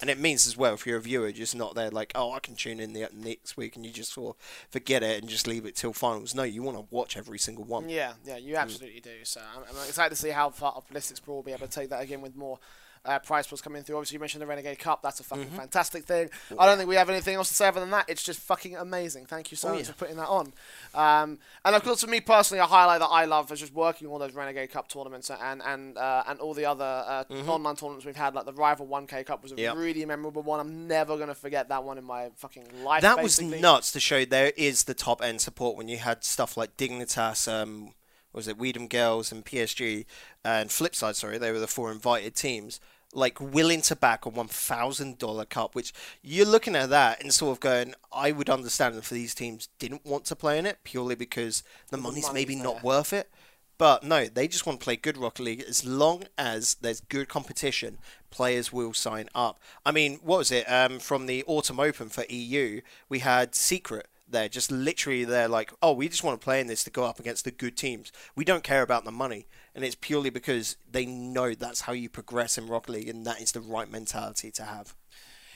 And 0.00 0.08
it 0.08 0.18
means 0.18 0.46
as 0.46 0.56
well, 0.56 0.74
if 0.74 0.86
you're 0.86 0.96
a 0.96 1.00
viewer, 1.00 1.30
just 1.30 1.54
not 1.54 1.74
there 1.74 1.90
like, 1.90 2.12
oh, 2.14 2.32
I 2.32 2.40
can 2.40 2.54
tune 2.54 2.80
in 2.80 2.94
the 2.94 3.08
next 3.12 3.56
week, 3.56 3.76
and 3.76 3.84
you 3.84 3.92
just 3.92 4.12
sort 4.12 4.36
of 4.36 4.42
forget 4.70 5.02
it 5.02 5.20
and 5.20 5.28
just 5.28 5.46
leave 5.46 5.66
it 5.66 5.76
till 5.76 5.92
finals. 5.92 6.34
No, 6.34 6.42
you 6.42 6.62
want 6.62 6.78
to 6.78 6.86
watch 6.90 7.16
every 7.16 7.38
single 7.38 7.64
one. 7.64 7.88
Yeah, 7.88 8.14
yeah, 8.24 8.38
you 8.38 8.54
mm. 8.54 8.60
absolutely 8.60 9.00
do. 9.00 9.24
So 9.24 9.40
I'm, 9.40 9.62
I'm 9.62 9.88
excited 9.88 10.10
to 10.10 10.16
see 10.16 10.30
how 10.30 10.50
far 10.50 10.82
Ballistix 10.92 11.22
Brawl 11.22 11.38
will 11.38 11.42
be 11.42 11.52
able 11.52 11.66
to 11.66 11.72
take 11.72 11.90
that 11.90 12.02
again 12.02 12.22
with 12.22 12.34
more 12.34 12.58
uh, 13.04 13.18
prize 13.18 13.46
pools 13.46 13.60
coming 13.62 13.82
through. 13.82 13.96
Obviously, 13.96 14.16
you 14.16 14.20
mentioned 14.20 14.42
the 14.42 14.46
Renegade 14.46 14.78
Cup. 14.78 15.02
That's 15.02 15.20
a 15.20 15.22
fucking 15.24 15.46
Mm-hmm. 15.46 15.56
fantastic 15.56 16.04
thing. 16.04 16.28
I 16.58 16.66
don't 16.66 16.76
think 16.76 16.88
we 16.88 16.96
have 16.96 17.08
anything 17.08 17.34
else 17.36 17.48
to 17.48 17.54
say 17.54 17.66
other 17.68 17.80
than 17.80 17.90
that. 17.90 18.04
It's 18.08 18.22
just 18.22 18.40
fucking 18.40 18.76
amazing. 18.76 19.26
Thank 19.26 19.50
you 19.50 19.56
so 19.56 19.68
Oh, 19.68 19.72
much 19.72 19.80
yeah. 19.80 19.86
for 19.86 19.92
putting 19.94 20.16
that 20.16 20.28
on. 20.28 20.52
Um, 20.94 21.38
and 21.64 21.74
of 21.74 21.82
course, 21.82 22.02
for 22.04 22.10
me 22.10 22.20
personally, 22.20 22.60
a 22.60 22.66
highlight 22.66 23.00
that 23.00 23.06
I 23.06 23.24
love 23.24 23.50
is 23.52 23.60
just 23.60 23.72
working 23.74 24.06
all 24.08 24.18
those 24.18 24.34
Renegade 24.34 24.70
Cup 24.70 24.88
tournaments 24.88 25.30
and 25.30 25.62
and 25.64 25.96
uh, 25.96 26.24
and 26.26 26.38
all 26.40 26.52
the 26.54 26.66
other 26.66 26.84
uh, 26.84 27.24
online 27.48 27.76
tournaments 27.76 28.04
we've 28.04 28.16
had, 28.16 28.34
like 28.34 28.44
the 28.46 28.52
Rival 28.52 28.86
1K 28.86 29.24
Cup 29.26 29.42
was 29.42 29.52
a 29.52 29.54
Mm-hmm. 29.54 29.64
Yep. 29.64 29.76
really 29.76 30.04
memorable 30.04 30.42
one. 30.42 30.60
I'm 30.60 30.86
never 30.86 31.16
gonna 31.16 31.34
forget 31.34 31.68
that 31.70 31.84
one 31.84 31.98
in 31.98 32.04
my 32.04 32.30
fucking 32.36 32.66
life. 32.84 33.02
That 33.02 33.22
was 33.22 33.40
nuts 33.40 33.92
to 33.92 34.00
show 34.00 34.24
there 34.24 34.52
is 34.56 34.84
the 34.84 34.94
top 34.94 35.22
end 35.22 35.40
support 35.40 35.76
when 35.76 35.88
you 35.88 35.96
had 35.98 36.24
stuff 36.24 36.56
like 36.56 36.76
Dignitas, 36.76 37.50
um, 37.50 37.94
was 38.32 38.48
it 38.48 38.58
We 38.58 38.72
Dem 38.72 38.88
Girlz 38.88 39.32
and 39.32 39.44
PSG 39.44 40.04
and 40.44 40.70
Flipside, 40.70 41.14
sorry, 41.16 41.38
they 41.38 41.52
were 41.52 41.58
the 41.58 41.66
four 41.66 41.90
invited 41.90 42.34
teams, 42.34 42.80
like 43.12 43.40
willing 43.40 43.82
to 43.82 43.96
back 43.96 44.24
a 44.24 44.28
one 44.28 44.48
thousand 44.48 45.18
dollar 45.18 45.44
cup, 45.44 45.74
which 45.74 45.92
you're 46.22 46.46
looking 46.46 46.76
at 46.76 46.90
that 46.90 47.22
and 47.22 47.32
sort 47.34 47.52
of 47.52 47.60
going, 47.60 47.94
I 48.12 48.32
would 48.32 48.48
understand 48.48 48.96
if 48.96 49.10
these 49.10 49.34
teams 49.34 49.68
didn't 49.78 50.06
want 50.06 50.24
to 50.26 50.36
play 50.36 50.58
in 50.58 50.66
it 50.66 50.78
purely 50.84 51.14
because 51.14 51.62
the 51.90 51.96
money's 51.96 52.24
money's 52.24 52.34
maybe 52.34 52.54
there. 52.54 52.64
not 52.64 52.82
worth 52.82 53.12
it. 53.12 53.30
But 53.78 54.04
no, 54.04 54.26
they 54.26 54.46
just 54.46 54.66
want 54.66 54.78
to 54.78 54.84
play 54.84 54.96
good 54.96 55.16
Rocket 55.16 55.42
League. 55.42 55.64
As 55.66 55.86
long 55.86 56.24
as 56.36 56.74
there's 56.82 57.00
good 57.00 57.30
competition, 57.30 57.96
players 58.30 58.70
will 58.70 58.92
sign 58.92 59.30
up. 59.34 59.58
I 59.86 59.90
mean, 59.90 60.18
what 60.22 60.36
was 60.36 60.52
it? 60.52 60.70
Um, 60.70 60.98
from 60.98 61.24
the 61.24 61.42
Autumn 61.46 61.80
Open 61.80 62.10
for 62.10 62.26
EU, 62.28 62.82
we 63.08 63.20
had 63.20 63.54
Secret 63.54 64.06
there, 64.30 64.48
just 64.48 64.70
literally 64.70 65.24
they're 65.24 65.48
like, 65.48 65.72
oh, 65.82 65.92
we 65.92 66.08
just 66.08 66.24
want 66.24 66.40
to 66.40 66.44
play 66.44 66.60
in 66.60 66.66
this 66.66 66.84
to 66.84 66.90
go 66.90 67.04
up 67.04 67.18
against 67.20 67.44
the 67.44 67.50
good 67.50 67.76
teams. 67.76 68.12
We 68.36 68.44
don't 68.44 68.64
care 68.64 68.82
about 68.82 69.04
the 69.04 69.12
money. 69.12 69.46
And 69.74 69.84
it's 69.84 69.94
purely 69.94 70.30
because 70.30 70.76
they 70.90 71.06
know 71.06 71.54
that's 71.54 71.82
how 71.82 71.92
you 71.92 72.08
progress 72.08 72.58
in 72.58 72.66
Rocket 72.66 72.92
League 72.92 73.08
and 73.08 73.24
that 73.26 73.40
is 73.40 73.52
the 73.52 73.60
right 73.60 73.90
mentality 73.90 74.50
to 74.52 74.64
have. 74.64 74.94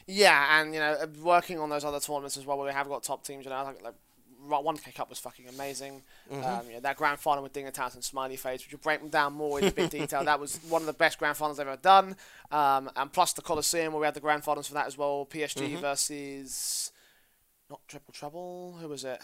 Yeah, 0.07 0.61
and 0.61 0.75
you 0.75 0.81
know, 0.81 0.97
uh, 1.01 1.07
working 1.23 1.59
on 1.59 1.71
those 1.71 1.85
other 1.85 1.99
tournaments 2.01 2.37
as 2.37 2.45
well, 2.45 2.59
where 2.59 2.67
we 2.67 2.73
have 2.73 2.89
got 2.89 3.03
top 3.03 3.25
teams. 3.25 3.45
You 3.45 3.51
know, 3.51 3.65
like, 3.65 3.83
like 3.83 3.95
one 4.65 4.77
K 4.77 4.93
Cup 4.93 5.09
was 5.09 5.19
fucking 5.19 5.49
amazing. 5.49 6.03
Mm-hmm. 6.31 6.45
Um, 6.45 6.67
you 6.67 6.75
know, 6.75 6.81
that 6.81 6.97
grand 6.97 7.19
final 7.19 7.43
with 7.43 7.55
Dignitas 7.55 7.95
and 7.95 8.05
Smiley 8.05 8.37
Face, 8.37 8.63
which 8.63 8.73
will 8.73 8.81
break 8.81 9.01
them 9.01 9.09
down 9.09 9.33
more 9.33 9.59
in 9.59 9.69
a 9.69 9.71
bit 9.71 9.91
detail. 9.99 10.23
That 10.25 10.39
was 10.39 10.59
one 10.69 10.83
of 10.83 10.87
the 10.87 10.93
best 10.93 11.19
grand 11.19 11.37
finals 11.37 11.59
I've 11.59 11.69
ever 11.69 11.81
done. 11.81 12.17
Um, 12.51 12.91
and 12.97 13.13
plus 13.13 13.33
the 13.33 13.43
Coliseum, 13.43 13.93
where 13.93 14.01
we 14.01 14.05
had 14.05 14.15
the 14.15 14.21
grand 14.21 14.45
finals 14.45 14.69
for 14.69 14.75
that 14.75 14.87
as 14.87 14.99
well. 14.99 15.27
PSG 15.31 15.71
Mm-hmm. 15.71 15.81
versus 15.81 16.93
not 17.75 17.89
Triple 17.89 18.13
Trouble. 18.13 18.77
Who 18.81 18.89
was 18.89 19.05
it? 19.05 19.21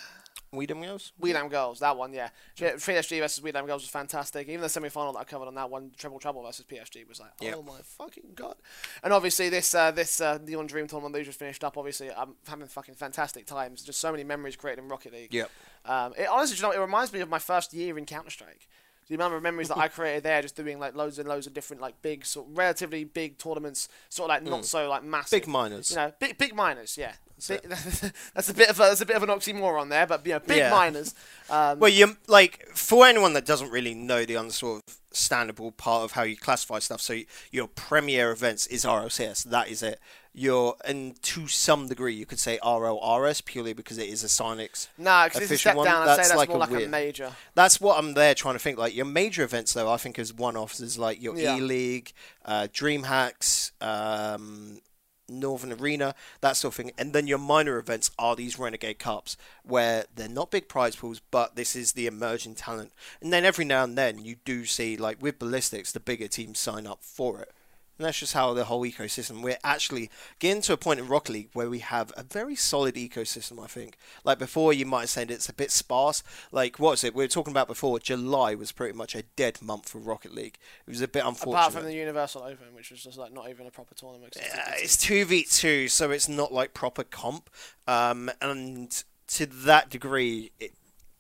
We 0.53 0.67
Dem 0.67 0.79
Girlz? 0.83 1.13
Weedham 1.21 1.49
Girls, 1.49 1.79
that 1.79 1.97
one, 1.97 2.13
yeah. 2.13 2.31
G- 2.57 2.65
PSG 2.65 3.21
versus 3.21 3.41
We 3.41 3.53
Dem 3.53 3.67
Girlz 3.67 3.75
was 3.75 3.89
fantastic. 3.89 4.49
Even 4.49 4.61
the 4.63 4.69
semi 4.69 4.89
final 4.89 5.13
that 5.13 5.21
I 5.21 5.25
covered 5.25 5.47
on 5.47 5.55
that 5.55 5.71
one, 5.71 5.93
Triple 5.97 6.19
Trouble 6.19 6.43
versus 6.43 6.65
PSG, 6.69 7.07
was 7.09 7.21
like, 7.21 7.31
Yeah. 7.41 7.55
oh 7.55 7.63
my 7.63 7.79
fucking 7.85 8.33
god. 8.35 8.57
And 9.05 9.13
obviously, 9.13 9.49
this 9.49 9.73
uh, 9.77 9.93
this 9.93 10.21
uh, 10.21 10.39
Neon 10.45 10.67
Dream 10.67 10.89
tournament 10.89 11.15
that 11.15 11.23
just 11.25 11.39
finished 11.39 11.63
up, 11.63 11.79
obviously, 11.79 12.11
I'm 12.11 12.35
having 12.49 12.67
fucking 12.67 12.97
fantastic 12.97 13.47
times. 13.47 13.83
Just 13.85 14.01
so 14.01 14.11
many 14.11 14.25
memories 14.25 14.57
created 14.57 14.83
in 14.83 14.89
Rocket 14.89 15.13
League. 15.13 15.33
Yep. 15.33 15.51
Um, 15.85 16.15
it 16.19 16.27
honestly, 16.27 16.57
you 16.57 16.63
know, 16.63 16.73
it 16.73 16.81
reminds 16.81 17.13
me 17.13 17.21
of 17.21 17.29
my 17.29 17.39
first 17.39 17.73
year 17.73 17.97
in 17.97 18.05
Counter 18.05 18.31
Strike. 18.31 18.67
The 19.11 19.17
amount 19.17 19.35
of 19.35 19.43
memories 19.43 19.69
that 19.69 19.77
I 19.77 19.89
created 19.89 20.23
there, 20.23 20.41
just 20.41 20.57
doing 20.57 20.79
like 20.79 20.95
loads 20.95 21.19
and 21.19 21.29
loads 21.29 21.47
of 21.47 21.53
different, 21.53 21.83
like 21.83 22.01
big, 22.01 22.25
sort 22.25 22.47
relatively 22.55 23.05
big 23.05 23.37
tournaments, 23.37 23.89
sort 24.09 24.31
of 24.31 24.37
like 24.37 24.45
not 24.45 24.65
so 24.65 24.89
like 24.89 25.05
massive. 25.05 25.43
Big 25.43 25.49
minors. 25.49 25.91
You 25.91 25.97
know, 25.97 26.13
big 26.19 26.39
big 26.39 26.55
minors, 26.55 26.97
yeah. 26.97 27.13
Big- 27.49 27.63
that's 28.35 28.49
a 28.49 28.55
bit 28.55 28.71
of 28.71 28.77
a, 28.77 28.83
that's 28.83 29.01
a 29.01 29.07
bit 29.07 29.17
of 29.17 29.23
an 29.23 29.29
oxymoron 29.29 29.89
there, 29.91 30.07
but 30.07 30.25
you 30.25 30.33
know, 30.33 30.39
big 30.39 30.59
Yeah. 30.59 30.71
minors. 30.71 31.15
Um, 31.51 31.79
Well, 31.81 31.91
you 31.91 32.17
like 32.29 32.69
for 32.75 33.05
anyone 33.05 33.33
that 33.35 33.45
doesn't 33.45 33.71
really 33.71 33.95
know 33.95 34.25
the 34.25 34.35
sort 34.51 34.83
of 34.87 34.97
understandable 35.11 35.73
part 35.73 36.05
of 36.05 36.13
how 36.13 36.23
you 36.23 36.37
classify 36.37 36.79
stuff. 36.79 37.01
So 37.01 37.19
your 37.51 37.67
premier 37.67 38.31
events 38.31 38.67
is 38.69 38.85
RLCS. 38.85 39.43
That 39.45 39.69
is 39.69 39.83
it. 39.83 39.99
Your 40.33 40.77
and 40.85 41.21
to 41.23 41.49
some 41.49 41.89
degree 41.89 42.15
you 42.15 42.25
could 42.25 42.39
say 42.39 42.59
RLRS 42.63 43.45
purely 43.45 43.73
because 43.73 43.99
it 43.99 44.09
is 44.09 44.23
a 44.23 44.29
Psyonix. 44.29 44.87
no, 44.97 45.25
because 45.25 45.43
it's 45.43 45.51
a 45.51 45.59
step 45.59 45.77
one, 45.77 45.87
down. 45.87 46.03
I'd 46.03 46.11
say 46.13 46.17
that's 46.17 46.29
that's 46.29 46.39
like 46.39 46.49
more 46.51 46.59
a 46.59 46.61
like 46.61 46.85
a 46.85 46.89
major. 46.89 47.33
That's 47.55 47.81
what 47.81 47.99
I'm 47.99 48.15
there 48.15 48.35
trying 48.35 48.55
to 48.55 48.61
think. 48.61 48.79
Like 48.79 48.95
your 48.95 49.07
major 49.07 49.43
events, 49.43 49.73
though, 49.73 49.91
I 49.91 49.97
think 49.97 50.19
is 50.19 50.33
one-offs 50.33 50.81
is 50.81 50.99
like 50.99 51.21
your 51.21 51.37
Yeah. 51.37 51.57
E 51.57 51.61
League, 51.61 52.13
uh, 52.45 52.69
DreamHacks, 52.73 53.73
um, 53.83 54.81
Northern 55.29 55.73
Arena, 55.73 56.15
that 56.41 56.57
sort 56.57 56.73
of 56.73 56.77
thing. 56.77 56.93
And 56.99 57.13
then 57.13 57.27
your 57.27 57.39
minor 57.39 57.79
events 57.79 58.11
are 58.19 58.37
these 58.37 58.59
Renegade 58.59 58.99
Cups, 58.99 59.37
where 59.65 60.05
they're 60.15 60.29
not 60.29 60.51
big 60.51 60.69
prize 60.69 60.97
pools, 60.97 61.21
but 61.31 61.57
this 61.57 61.75
is 61.75 61.93
the 61.93 62.07
emerging 62.07 62.55
talent. 62.57 62.93
And 63.21 63.33
then 63.33 63.45
every 63.45 63.65
now 63.65 63.85
and 63.85 63.97
then 63.97 64.25
you 64.25 64.37
do 64.45 64.65
see, 64.65 64.97
like 64.97 65.21
with 65.23 65.39
Ballistix, 65.39 65.93
the 65.93 66.01
bigger 66.01 66.29
teams 66.29 66.59
sign 66.59 66.87
up 66.87 66.99
for 67.03 67.41
it. 67.41 67.53
And 68.01 68.07
that's 68.07 68.19
just 68.19 68.33
how 68.33 68.55
the 68.55 68.65
whole 68.65 68.81
ecosystem. 68.81 69.43
We're 69.43 69.59
actually 69.63 70.09
getting 70.39 70.63
to 70.63 70.73
a 70.73 70.79
point 70.79 71.01
in 71.01 71.07
Rocket 71.07 71.33
League 71.33 71.51
where 71.53 71.69
we 71.69 71.81
have 71.81 72.15
a 72.17 72.23
very 72.23 72.57
solid 72.57 72.95
ecosystem. 72.95 73.63
I 73.63 73.67
think. 73.67 73.99
Like 74.25 74.39
before, 74.39 74.73
you 74.73 74.87
might 74.87 75.01
have 75.03 75.11
said 75.11 75.31
it's 75.31 75.51
a 75.51 75.53
bit 75.53 75.71
sparse. 75.71 76.23
Like 76.51 76.79
what 76.79 76.93
was 76.93 77.05
it 77.05 77.15
we 77.15 77.25
were 77.25 77.29
talking 77.29 77.51
about 77.51 77.69
before? 77.69 77.99
July 77.99 78.55
was 78.55 78.73
pretty 78.73 78.97
much 78.97 79.15
a 79.15 79.25
dead 79.37 79.61
month 79.61 79.91
for 79.91 79.99
Rocket 79.99 80.35
League. 80.35 80.57
It 80.87 80.91
was 80.91 81.03
a 81.03 81.09
bit 81.09 81.27
unfortunate. 81.27 81.59
Apart 81.59 81.73
from 81.75 81.85
the 81.85 81.93
Universal 81.93 82.43
Open, 82.45 82.69
which 82.75 82.91
was 82.91 83.03
just 83.03 83.19
like 83.19 83.35
not 83.35 83.51
even 83.51 83.67
a 83.67 83.71
proper 83.71 83.95
tournament. 83.95 84.35
Uh, 84.39 84.45
it's- 84.45 84.81
it's 84.83 84.97
two 84.97 85.27
v 85.27 85.45
two, 85.45 85.87
so 85.89 86.11
it's 86.11 86.27
not 86.27 86.55
like 86.55 86.73
proper 86.73 87.05
comp. 87.05 87.51
Um, 87.87 88.31
and 88.41 89.05
to 89.27 89.45
that 89.45 89.91
degree, 89.91 90.53
it, 90.59 90.73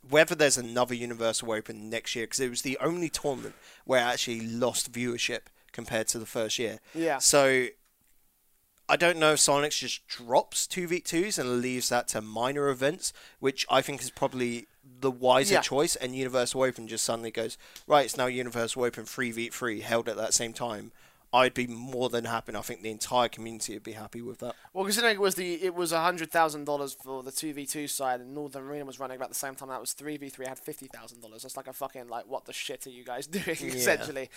whether 0.09 0.35
there's 0.35 0.57
another 0.57 0.95
Universal 0.95 1.53
Open 1.53 1.91
next 1.91 2.16
year, 2.16 2.24
because 2.24 2.41
it 2.41 2.49
was 2.49 2.62
the 2.62 2.78
only 2.81 3.11
tournament 3.11 3.55
where 3.85 4.01
it 4.01 4.05
actually 4.14 4.41
lost 4.41 4.91
viewership 4.91 5.41
compared 5.73 6.09
to 6.09 6.18
the 6.18 6.27
first 6.27 6.59
year. 6.59 6.81
Yeah. 6.95 7.18
So 7.18 7.66
I 8.89 8.97
don't 8.97 9.18
know 9.18 9.33
if 9.35 9.39
Psyonix 9.39 9.79
just 9.79 10.07
drops 10.09 10.66
two 10.66 10.87
v 10.89 11.01
twos 11.01 11.39
and 11.39 11.61
leaves 11.61 11.89
that 11.91 12.09
to 12.09 12.21
minor 12.21 12.68
events, 12.68 13.12
which 13.39 13.64
I 13.71 13.83
think 13.83 14.03
is 14.03 14.11
probably 14.11 14.66
the 15.01 15.11
wiser 15.11 15.55
Yeah. 15.55 15.61
choice. 15.61 15.95
And 15.97 16.16
Universal 16.16 16.62
Open 16.62 16.89
just 16.89 17.05
suddenly 17.05 17.31
goes 17.31 17.57
right. 17.87 18.05
It's 18.05 18.16
now 18.16 18.27
Universal 18.27 18.83
Open 18.85 19.05
three 19.05 19.31
v 19.31 19.49
three 19.49 19.81
held 19.81 20.09
at 20.09 20.16
that 20.16 20.35
same 20.35 20.53
time. 20.53 20.91
I'd 21.33 21.55
be 21.55 21.68
more 21.68 22.09
than 22.09 22.24
happy. 22.24 22.57
I 22.57 22.61
think 22.61 22.83
the 22.83 22.91
entire 22.91 23.28
community 23.28 23.74
would 23.74 23.85
be 23.85 23.93
happy 23.93 24.20
with 24.20 24.41
that. 24.41 24.57
Well, 24.72 24.85
considering 24.85 25.14
it 25.14 25.20
was 25.20 25.37
the 25.37 25.62
it 25.62 25.74
was 25.76 25.93
hundred 25.93 26.33
thousand 26.33 26.64
dollars 26.64 26.95
for 27.01 27.22
the 27.22 27.31
two 27.31 27.53
v 27.55 27.66
two 27.66 27.87
side, 27.87 28.20
and 28.20 28.35
Northern 28.35 28.64
Arena 28.64 28.85
was 28.85 28.99
running 28.99 29.16
about 29.16 29.28
the 29.28 29.37
same 29.37 29.55
time. 29.55 29.68
That 29.68 29.81
was 29.81 29.93
three 29.93 30.16
v 30.16 30.28
three. 30.28 30.47
Had 30.47 30.59
fifty 30.59 30.87
thousand 30.89 31.20
dollars. 31.20 31.43
That's 31.43 31.57
like 31.57 31.68
a 31.68 31.72
fucking 31.72 32.09
like 32.09 32.26
what 32.26 32.47
the 32.47 32.53
shit 32.53 32.85
are 32.87 32.91
you 32.91 33.05
guys 33.05 33.26
doing 33.28 33.45
essentially? 33.47 34.28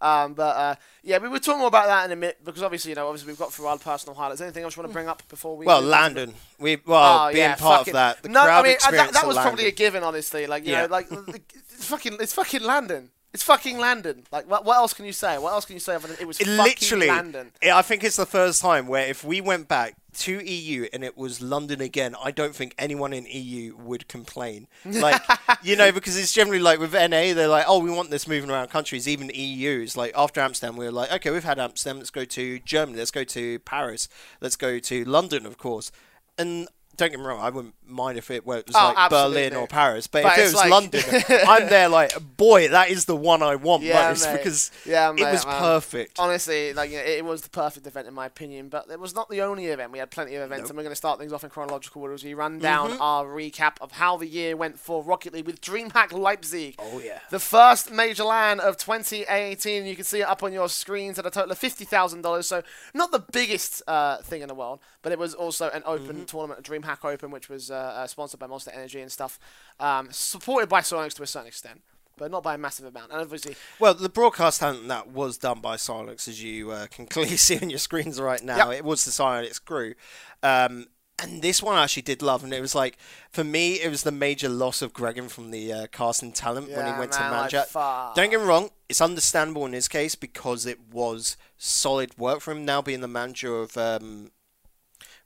Um, 0.00 0.34
but 0.34 0.56
uh, 0.56 0.74
yeah, 1.04 1.18
we 1.18 1.28
will 1.28 1.38
talk 1.38 1.58
more 1.58 1.68
about 1.68 1.86
that 1.86 2.04
in 2.06 2.10
a 2.10 2.16
minute 2.16 2.38
because 2.44 2.62
obviously 2.64 2.90
you 2.90 2.94
know 2.96 3.06
obviously 3.06 3.28
we've 3.30 3.38
got 3.38 3.52
for 3.52 3.68
our 3.68 3.78
personal 3.78 4.16
highlights. 4.16 4.40
Anything 4.40 4.64
else 4.64 4.76
you 4.76 4.82
want 4.82 4.90
to 4.90 4.94
bring 4.94 5.08
up 5.08 5.22
before 5.28 5.56
we? 5.56 5.66
Well, 5.66 5.82
move 5.82 5.92
on 5.92 6.08
to 6.10 6.14
the- 6.14 6.20
Landon, 6.26 6.34
we 6.58 6.78
well 6.84 7.28
Oh, 7.28 7.32
being 7.32 7.38
yeah, 7.44 7.54
part 7.54 7.78
fucking- 7.86 7.92
of 7.92 7.94
that, 7.94 8.22
the 8.24 8.28
no, 8.28 8.42
crowd 8.42 8.64
I 8.64 8.68
mean 8.68 8.76
uh, 8.84 8.90
that, 8.90 9.12
that 9.12 9.26
was 9.26 9.36
probably 9.36 9.66
a 9.66 9.70
given, 9.72 10.02
honestly. 10.02 10.48
Like 10.48 10.64
you 10.66 10.72
Yeah. 10.72 10.82
know, 10.82 10.88
like 10.88 11.06
it's 11.28 11.86
fucking 11.86 12.16
it's 12.20 12.32
fucking 12.32 12.62
Landon. 12.64 13.10
It's 13.32 13.42
fucking 13.44 13.78
Landon. 13.78 14.24
Like 14.32 14.48
what, 14.48 14.64
what 14.64 14.76
else 14.76 14.92
can 14.92 15.04
you 15.04 15.12
say? 15.12 15.38
What 15.38 15.52
else 15.52 15.64
can 15.64 15.74
you 15.74 15.80
say 15.80 15.94
other 15.94 16.08
than 16.08 16.16
it 16.20 16.26
was 16.26 16.40
It 16.40 16.46
fucking 16.46 16.64
literally, 16.64 17.08
Landon? 17.08 17.52
I 17.62 17.70
I 17.70 17.82
think 17.82 18.04
it's 18.04 18.16
the 18.16 18.26
first 18.26 18.60
time 18.60 18.88
where 18.88 19.06
if 19.06 19.24
we 19.24 19.40
went 19.40 19.68
back 19.68 19.94
to 20.12 20.40
EU 20.44 20.88
and 20.92 21.04
it 21.04 21.16
was 21.16 21.40
London 21.40 21.80
again, 21.80 22.14
I 22.22 22.30
don't 22.30 22.54
think 22.54 22.74
anyone 22.78 23.12
in 23.12 23.26
EU 23.26 23.76
would 23.76 24.08
complain. 24.08 24.66
Like, 24.84 25.22
you 25.62 25.76
know, 25.76 25.92
because 25.92 26.18
it's 26.18 26.32
generally 26.32 26.60
like 26.60 26.78
with 26.78 26.92
NA, 26.92 27.32
they're 27.34 27.48
like, 27.48 27.64
oh, 27.68 27.78
we 27.78 27.90
want 27.90 28.10
this 28.10 28.26
moving 28.26 28.50
around 28.50 28.68
countries. 28.68 29.06
Even 29.06 29.30
EU 29.32 29.80
is 29.80 29.96
like, 29.96 30.12
after 30.16 30.40
Amsterdam, 30.40 30.76
we 30.76 30.84
were 30.84 30.92
like, 30.92 31.12
okay, 31.12 31.30
we've 31.30 31.44
had 31.44 31.58
Amsterdam, 31.58 31.98
let's 31.98 32.10
go 32.10 32.24
to 32.24 32.58
Germany, 32.60 32.98
let's 32.98 33.10
go 33.10 33.24
to 33.24 33.58
Paris, 33.60 34.08
let's 34.40 34.56
go 34.56 34.78
to 34.78 35.04
London, 35.04 35.46
of 35.46 35.58
course. 35.58 35.92
And 36.36 36.68
don't 37.00 37.10
get 37.10 37.18
me 37.18 37.26
wrong, 37.26 37.40
I 37.40 37.50
wouldn't 37.50 37.74
mind 37.86 38.16
if 38.18 38.30
it, 38.30 38.46
was 38.46 38.62
Oh, 38.74 38.92
like 38.96 39.10
Berlin 39.10 39.54
or 39.56 39.66
Paris, 39.66 40.06
but, 40.06 40.22
But 40.22 40.32
if 40.32 40.38
it 40.38 40.42
was 40.44 40.54
like- 40.54 40.70
London, 40.70 41.02
I'm 41.48 41.68
there 41.68 41.88
like, 41.88 42.12
boy, 42.36 42.68
that 42.68 42.90
is 42.90 43.06
the 43.06 43.16
one 43.16 43.42
I 43.42 43.56
want 43.56 43.82
Yeah, 43.82 44.08
most 44.08 44.26
mate. 44.26 44.36
because 44.38 44.70
Yeah, 44.86 45.10
it 45.10 45.14
was 45.32 45.44
man. 45.44 45.58
perfect. 45.58 46.18
Honestly, 46.20 46.72
like 46.72 46.90
you 46.90 46.98
know, 46.98 47.02
it 47.04 47.24
was 47.24 47.42
the 47.42 47.50
perfect 47.50 47.86
event 47.86 48.06
in 48.06 48.14
my 48.14 48.26
opinion, 48.26 48.68
but 48.68 48.86
it 48.90 49.00
was 49.00 49.14
not 49.14 49.28
the 49.28 49.42
only 49.42 49.66
event. 49.66 49.90
We 49.92 49.98
had 49.98 50.10
plenty 50.10 50.36
of 50.36 50.42
events, 50.42 50.70
and 50.70 50.76
we're 50.76 50.84
going 50.84 50.92
to 50.92 50.96
start 50.96 51.18
things 51.18 51.32
off 51.32 51.42
in 51.42 51.50
chronological 51.50 52.02
order 52.02 52.14
as 52.14 52.22
we 52.24 52.34
run 52.34 52.58
down 52.58 52.90
Mm-hmm. 52.90 53.02
our 53.02 53.24
recap 53.26 53.76
of 53.80 53.92
how 53.92 54.16
the 54.16 54.26
year 54.26 54.56
went 54.56 54.78
for 54.78 55.02
Rocket 55.02 55.32
League 55.32 55.46
with 55.46 55.60
DreamHack 55.60 56.12
Leipzig. 56.12 56.76
Oh, 56.78 57.00
yeah. 57.04 57.18
the 57.30 57.40
first 57.40 57.90
major 57.90 58.24
LAN 58.24 58.60
of 58.60 58.76
2018. 58.76 59.86
You 59.86 59.96
can 59.96 60.04
see 60.04 60.20
it 60.20 60.28
up 60.28 60.42
on 60.42 60.52
your 60.52 60.68
screens 60.68 61.18
at 61.18 61.26
a 61.26 61.30
total 61.30 61.50
of 61.52 61.58
fifty 61.58 61.84
thousand 61.84 62.22
dollars. 62.22 62.46
So 62.46 62.62
not 62.94 63.10
the 63.12 63.18
biggest 63.20 63.82
uh, 63.86 64.18
thing 64.18 64.42
in 64.42 64.48
the 64.48 64.54
world, 64.54 64.80
but 65.02 65.12
it 65.12 65.18
was 65.18 65.34
also 65.34 65.70
an 65.70 65.82
open 65.86 66.00
Mm-hmm. 66.10 66.24
tournament, 66.24 66.66
a 66.66 66.70
DreamHack 66.70 66.89
Open, 67.04 67.30
which 67.30 67.48
was 67.48 67.70
uh, 67.70 67.74
uh, 67.74 68.06
sponsored 68.06 68.40
by 68.40 68.46
Monster 68.46 68.70
Energy 68.74 69.00
and 69.00 69.10
stuff, 69.10 69.38
um, 69.78 70.08
supported 70.10 70.68
by 70.68 70.80
Psyonix 70.80 71.14
to 71.14 71.22
a 71.22 71.26
certain 71.26 71.48
extent. 71.48 71.82
But 72.16 72.30
not 72.30 72.42
by 72.42 72.54
a 72.54 72.58
massive 72.58 72.84
amount, 72.84 73.12
and 73.12 73.20
obviously, 73.20 73.56
Well, 73.78 73.94
the 73.94 74.10
broadcast 74.10 74.60
talent 74.60 74.86
that 74.88 75.08
was 75.08 75.38
done 75.38 75.60
by 75.60 75.76
Psyonix, 75.76 76.28
as 76.28 76.42
you 76.42 76.70
uh, 76.70 76.86
can 76.88 77.06
clearly 77.14 77.36
see 77.38 77.58
on 77.58 77.70
your 77.70 77.78
screens 77.78 78.20
right 78.20 78.42
now, 78.42 78.70
Yep. 78.70 78.78
it 78.78 78.84
was 78.84 79.04
the 79.06 79.10
Psyonix 79.10 79.64
crew. 79.64 79.94
Um, 80.42 80.88
and 81.22 81.40
this 81.42 81.62
one 81.62 81.76
I 81.76 81.84
actually 81.84 82.02
did 82.02 82.20
love, 82.20 82.44
and 82.44 82.52
it 82.52 82.60
was 82.60 82.74
like, 82.74 82.98
for 83.30 83.44
me, 83.44 83.74
it 83.80 83.88
was 83.90 84.02
the 84.02 84.12
major 84.12 84.48
loss 84.48 84.82
of 84.82 84.92
Gregan 84.92 85.30
from 85.30 85.50
the 85.50 85.72
uh, 85.72 85.86
casting 85.92 86.32
talent 86.32 86.68
when 86.70 86.84
he 86.86 86.92
went 86.98 87.12
man, 87.18 87.48
to 87.48 87.66
like, 87.74 88.14
Don't 88.14 88.30
get 88.30 88.40
me 88.40 88.46
wrong, 88.46 88.70
it's 88.88 89.00
understandable 89.00 89.64
in 89.66 89.72
his 89.72 89.88
case 89.88 90.14
because 90.14 90.66
it 90.66 90.78
was 90.92 91.36
solid 91.58 92.16
work 92.18 92.40
for 92.40 92.52
him 92.52 92.64
now 92.64 92.82
being 92.82 93.00
the 93.00 93.08
manager 93.08 93.60
of 93.60 93.76
um, 93.76 94.30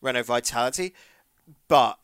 Renault 0.00 0.24
Vitality. 0.24 0.94
But 1.68 1.98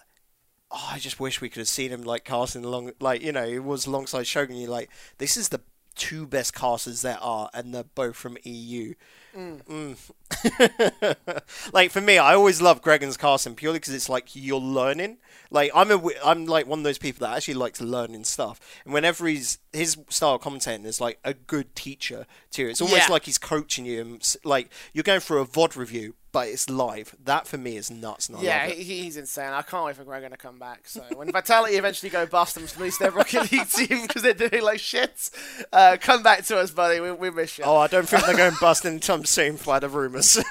oh, 0.71 0.89
I 0.93 0.99
just 0.99 1.21
wish 1.21 1.41
we 1.41 1.49
could 1.49 1.61
have 1.61 1.69
seen 1.69 1.91
him 1.91 2.03
like 2.03 2.25
casting 2.25 2.65
along, 2.65 2.93
like 3.01 3.23
you 3.23 3.33
know, 3.33 3.45
it 3.45 3.65
was 3.65 3.87
alongside 3.87 4.27
Shogun. 4.27 4.57
You 4.57 4.69
like 4.69 4.91
this 5.19 5.37
is 5.37 5.49
the 5.51 5.61
two 5.97 6.27
best 6.27 6.55
casters 6.55 7.03
there 7.03 7.19
are, 7.21 7.51
and 7.53 7.75
they're 7.75 7.85
both 7.85 8.17
from 8.17 8.39
EU. 8.45 8.95
Mm. 9.37 9.97
like 11.73 11.91
for 11.91 12.01
me, 12.01 12.19
I 12.19 12.35
always 12.35 12.61
love 12.61 12.83
Gregan's 12.83 13.17
casting 13.17 13.55
purely 13.55 13.79
because 13.79 13.95
it's 13.95 14.09
like 14.09 14.35
you're 14.35 14.59
learning. 14.59 15.19
Like 15.51 15.71
I'm 15.75 15.91
a, 15.91 16.01
I'm 16.25 16.47
like 16.47 16.67
one 16.67 16.81
of 16.81 16.85
those 16.85 16.99
people 16.99 17.27
that 17.27 17.37
actually 17.37 17.55
likes 17.55 17.81
learning 17.81 18.25
stuff, 18.25 18.61
and 18.85 18.95
whenever 18.95 19.27
he's 19.27 19.59
his 19.73 19.97
style 20.09 20.35
of 20.37 20.41
commentating 20.43 20.85
is 20.85 21.01
like 21.01 21.19
a 21.25 21.35
good 21.35 21.75
teacher 21.75 22.27
to 22.53 22.63
you. 22.63 22.69
It's 22.69 22.81
almost 22.81 23.09
Yeah. 23.09 23.13
like 23.13 23.25
he's 23.25 23.39
coaching 23.39 23.85
you, 23.85 24.01
and 24.01 24.37
like 24.45 24.73
you're 24.93 25.05
going 25.05 25.21
through 25.21 25.41
a 25.41 25.47
VOD 25.47 25.77
review, 25.77 26.15
but 26.33 26.49
it's 26.49 26.69
live. 26.71 27.15
That 27.25 27.47
for 27.47 27.59
me 27.59 27.77
is 27.77 27.91
nuts. 27.91 28.31
Yeah, 28.41 28.67
he, 28.69 28.83
he's 29.03 29.17
insane. 29.17 29.51
I 29.53 29.63
can't 29.63 29.85
wait 29.85 29.97
for 29.97 30.05
Gregan 30.05 30.31
to 30.31 30.37
come 30.37 30.59
back. 30.59 30.87
So 30.89 31.03
when 31.15 31.31
Vitality 31.33 31.77
eventually 31.77 32.11
go 32.11 32.27
bust 32.27 32.57
and 32.57 32.73
release 32.77 32.99
their 32.99 33.11
Rocket 33.11 33.51
League 33.51 33.69
team 33.71 34.03
because 34.03 34.23
they're 34.23 34.35
doing 34.35 34.63
like 34.63 34.79
shit, 34.81 35.31
uh, 35.73 35.97
come 36.01 36.23
back 36.23 36.45
to 36.47 36.59
us, 36.59 36.71
buddy. 36.71 37.01
We, 37.01 37.13
we 37.13 37.31
miss 37.31 37.59
you. 37.59 37.65
Oh, 37.65 37.77
I 37.77 37.87
don't 37.89 38.09
think 38.09 38.25
they're 38.27 38.37
going 38.37 38.55
bust 38.61 38.85
anytime 38.87 39.25
soon 39.25 39.57
by 39.65 39.79
the 39.79 39.89
rumours. 39.89 40.39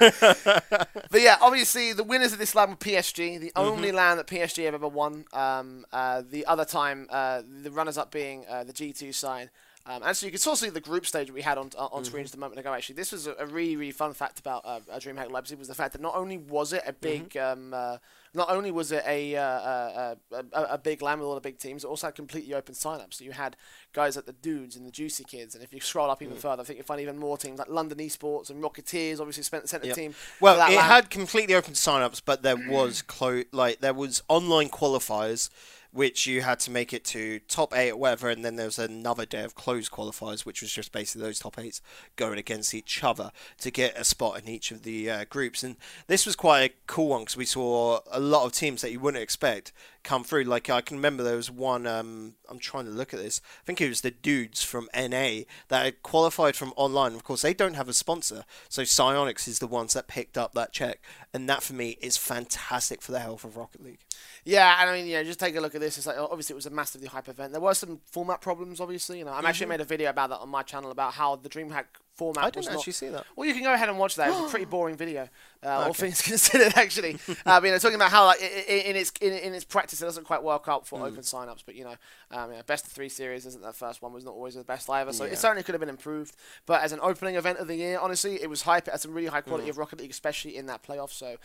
But 1.10 1.22
yeah, 1.22 1.38
obviously 1.40 1.92
the 1.92 2.04
winners 2.04 2.32
of 2.32 2.38
this 2.38 2.54
LAN 2.54 2.70
were 2.70 2.76
PSG, 2.76 3.40
the 3.40 3.50
Mm-hmm. 3.50 3.58
only 3.68 3.92
LAN 3.92 4.16
that 4.18 4.26
PSG 4.26 4.64
have 4.64 4.74
ever 4.74 4.86
won. 4.88 5.24
Um, 5.32 5.84
uh, 5.92 6.22
the 6.28 6.46
other 6.46 6.64
time, 6.64 7.06
uh, 7.10 7.42
the 7.62 7.70
runners-up 7.70 8.10
being 8.12 8.44
uh, 8.48 8.64
the 8.64 8.72
G2 8.72 9.12
side. 9.14 9.50
Um, 9.86 10.02
and 10.04 10.14
so 10.16 10.26
you 10.26 10.30
can 10.32 10.38
sort 10.38 10.54
of 10.54 10.58
see 10.60 10.68
the 10.68 10.80
group 10.80 11.06
stage 11.06 11.30
we 11.32 11.40
had 11.42 11.56
on 11.58 11.70
on 11.78 12.04
screen 12.04 12.20
Mm-hmm. 12.20 12.24
just 12.24 12.34
a 12.34 12.38
moment 12.38 12.60
ago. 12.60 12.72
Actually, 12.74 12.96
this 12.96 13.12
was 13.12 13.26
a, 13.26 13.34
a 13.38 13.46
really 13.46 13.76
really 13.76 13.92
fun 13.92 14.12
fact 14.12 14.38
about 14.38 14.62
uh, 14.64 14.80
DreamHack 14.98 15.30
Leipzig 15.30 15.58
was 15.58 15.68
the 15.68 15.74
fact 15.74 15.92
that 15.92 16.02
not 16.02 16.14
only 16.14 16.36
was 16.36 16.72
it 16.72 16.82
a 16.86 16.92
big, 16.92 17.30
Mm-hmm. 17.30 17.62
um, 17.62 17.74
uh, 17.74 17.96
not 18.32 18.48
only 18.50 18.70
was 18.70 18.92
it 18.92 19.02
a, 19.06 19.34
uh, 19.36 19.42
uh, 19.42 20.14
uh, 20.32 20.42
a 20.52 20.62
a 20.74 20.78
big 20.78 21.02
LAN 21.02 21.18
with 21.18 21.26
all 21.26 21.34
the 21.34 21.40
big 21.40 21.58
teams, 21.58 21.82
it 21.82 21.88
also 21.88 22.06
had 22.08 22.14
completely 22.14 22.54
open 22.54 22.74
sign-ups. 22.74 23.16
So 23.18 23.24
you 23.24 23.32
had 23.32 23.56
guys 23.92 24.14
like 24.16 24.26
the 24.26 24.32
dudes 24.34 24.76
and 24.76 24.86
the 24.86 24.90
juicy 24.92 25.24
kids, 25.24 25.54
and 25.54 25.64
if 25.64 25.72
you 25.72 25.80
scroll 25.80 26.10
up 26.10 26.22
even 26.22 26.36
Mm. 26.36 26.40
further, 26.40 26.62
I 26.62 26.64
think 26.64 26.76
you 26.76 26.84
find 26.84 27.00
even 27.00 27.18
more 27.18 27.36
teams 27.38 27.58
like 27.58 27.68
London 27.68 27.98
Esports 27.98 28.50
and 28.50 28.62
Rocketeers. 28.62 29.18
Obviously, 29.18 29.42
spent 29.42 29.62
the 29.64 29.68
centre 29.68 29.86
Yep. 29.88 29.96
team. 29.96 30.14
Well, 30.40 30.60
it 30.70 30.78
had 30.78 31.10
completely 31.10 31.54
open 31.54 31.74
sign-ups, 31.74 32.20
but 32.20 32.42
there 32.42 32.56
was 32.68 33.02
clo- 33.14 33.44
like 33.50 33.80
there 33.80 33.94
was 33.94 34.22
online 34.28 34.68
qualifiers, 34.68 35.48
which 35.92 36.26
you 36.26 36.42
had 36.42 36.60
to 36.60 36.70
make 36.70 36.92
it 36.92 37.04
to 37.04 37.40
top 37.40 37.76
eight 37.76 37.90
or 37.90 37.96
whatever, 37.96 38.28
and 38.28 38.44
then 38.44 38.56
there 38.56 38.66
was 38.66 38.78
another 38.78 39.26
day 39.26 39.42
of 39.42 39.54
closed 39.54 39.90
qualifiers, 39.90 40.46
which 40.46 40.62
was 40.62 40.72
just 40.72 40.92
basically 40.92 41.22
those 41.22 41.38
top 41.38 41.58
eights 41.58 41.82
going 42.16 42.38
against 42.38 42.74
each 42.74 43.02
other 43.02 43.32
to 43.58 43.70
get 43.70 43.96
a 43.96 44.04
spot 44.04 44.40
in 44.40 44.48
each 44.48 44.70
of 44.70 44.82
the 44.82 45.10
uh, 45.10 45.24
groups. 45.28 45.62
And 45.62 45.76
this 46.06 46.26
was 46.26 46.36
quite 46.36 46.62
a 46.62 46.74
cool 46.86 47.08
one 47.08 47.22
because 47.22 47.36
we 47.36 47.44
saw 47.44 48.00
a 48.10 48.20
lot 48.20 48.46
of 48.46 48.52
teams 48.52 48.82
that 48.82 48.92
you 48.92 49.00
wouldn't 49.00 49.22
expect 49.22 49.72
come 50.02 50.24
through. 50.24 50.44
Like 50.44 50.70
I 50.70 50.80
can 50.80 50.96
remember 50.96 51.22
there 51.22 51.36
was 51.36 51.50
one. 51.50 51.86
Um, 51.86 52.34
I'm 52.48 52.58
trying 52.58 52.84
to 52.86 52.90
look 52.90 53.12
at 53.12 53.20
this. 53.20 53.40
I 53.62 53.64
think 53.64 53.80
it 53.80 53.88
was 53.88 54.00
the 54.00 54.10
dudes 54.10 54.62
from 54.62 54.88
NA 54.94 55.42
that 55.68 55.84
had 55.84 56.02
qualified 56.02 56.56
from 56.56 56.72
online. 56.76 57.14
Of 57.14 57.24
course, 57.24 57.42
they 57.42 57.54
don't 57.54 57.74
have 57.74 57.88
a 57.88 57.92
sponsor, 57.92 58.44
so 58.68 58.82
Psyonix 58.82 59.46
is 59.48 59.58
the 59.58 59.66
ones 59.66 59.94
that 59.94 60.08
picked 60.08 60.36
up 60.36 60.52
that 60.54 60.72
check, 60.72 61.00
and 61.32 61.48
that 61.48 61.62
for 61.62 61.74
me 61.74 61.98
is 62.00 62.16
fantastic 62.16 63.02
for 63.02 63.12
the 63.12 63.20
health 63.20 63.44
of 63.44 63.56
Rocket 63.56 63.82
League. 63.82 64.00
Yeah, 64.44 64.80
and 64.80 64.90
I 64.90 64.96
mean, 64.96 65.06
you 65.06 65.14
know, 65.14 65.24
just 65.24 65.40
take 65.40 65.56
a 65.56 65.60
look 65.60 65.74
at 65.74 65.80
this. 65.80 65.98
It's 65.98 66.06
like 66.06 66.18
obviously 66.18 66.54
it 66.54 66.56
was 66.56 66.66
a 66.66 66.70
massively 66.70 67.08
hype 67.08 67.28
event. 67.28 67.52
There 67.52 67.60
were 67.60 67.74
some 67.74 68.00
format 68.06 68.40
problems, 68.40 68.80
obviously. 68.80 69.18
You 69.18 69.24
know, 69.24 69.32
I'm 69.32 69.46
actually 69.46 69.66
made 69.66 69.80
a 69.80 69.84
video 69.84 70.10
about 70.10 70.30
that 70.30 70.38
on 70.38 70.48
my 70.48 70.62
channel 70.62 70.90
about 70.90 71.14
how 71.14 71.36
the 71.36 71.48
DreamHack 71.48 71.84
format 72.20 72.44
I 72.44 72.50
didn't 72.50 72.66
not. 72.66 72.76
actually 72.78 72.92
see 72.92 73.08
that. 73.08 73.24
Well, 73.34 73.46
you 73.48 73.54
can 73.54 73.62
go 73.62 73.72
ahead 73.72 73.88
and 73.88 73.98
watch 73.98 74.14
that. 74.16 74.28
It's 74.30 74.38
a 74.38 74.48
pretty 74.50 74.64
boring 74.76 74.96
video, 74.96 75.28
uh, 75.64 75.68
all 75.86 75.92
things 75.94 76.20
considered. 76.32 76.72
Actually, 76.76 77.16
uh, 77.46 77.60
you 77.64 77.70
know, 77.70 77.78
talking 77.78 77.94
about 77.96 78.10
how 78.10 78.26
like 78.26 78.40
i- 78.42 78.64
i- 78.68 78.84
in 78.90 78.96
its 78.96 79.10
in, 79.20 79.32
in 79.32 79.54
its 79.54 79.64
practice 79.64 80.02
it 80.02 80.04
doesn't 80.04 80.24
quite 80.24 80.42
work 80.42 80.64
out 80.68 80.86
for 80.86 81.00
open 81.06 81.22
signups. 81.22 81.62
But 81.64 81.74
you 81.76 81.84
know, 81.84 81.94
um, 82.30 82.52
yeah, 82.52 82.62
best 82.66 82.86
of 82.86 82.92
three 82.92 83.08
series 83.08 83.46
isn't 83.46 83.62
that 83.62 83.74
first 83.74 84.02
one 84.02 84.12
was 84.12 84.24
not 84.24 84.34
always 84.34 84.54
the 84.54 84.64
best 84.64 84.88
either. 84.90 85.12
So 85.12 85.24
Yeah. 85.24 85.32
it 85.32 85.38
certainly 85.38 85.62
could 85.62 85.74
have 85.74 85.80
been 85.80 85.88
improved. 85.88 86.36
But 86.66 86.82
as 86.82 86.92
an 86.92 87.00
opening 87.02 87.36
event 87.36 87.58
of 87.58 87.66
the 87.68 87.76
year, 87.76 87.98
honestly, 87.98 88.40
it 88.42 88.50
was 88.50 88.62
hype. 88.62 88.86
It 88.88 88.92
had 88.92 89.00
some 89.00 89.14
really 89.14 89.28
high 89.28 89.40
quality 89.40 89.68
of 89.70 89.78
Rocket 89.78 90.00
League, 90.00 90.10
especially 90.10 90.56
in 90.56 90.66
that 90.66 90.82
playoff. 90.82 91.10
So. 91.10 91.36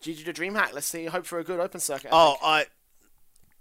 GG 0.00 0.24
to 0.26 0.32
DreamHack. 0.32 0.72
Let's 0.74 0.86
see. 0.86 1.06
Hope 1.06 1.26
for 1.26 1.40
a 1.40 1.44
good 1.44 1.58
open 1.58 1.80
circuit. 1.80 2.10
I 2.12 2.16
Oh, 2.16 2.30
think. 2.60 2.70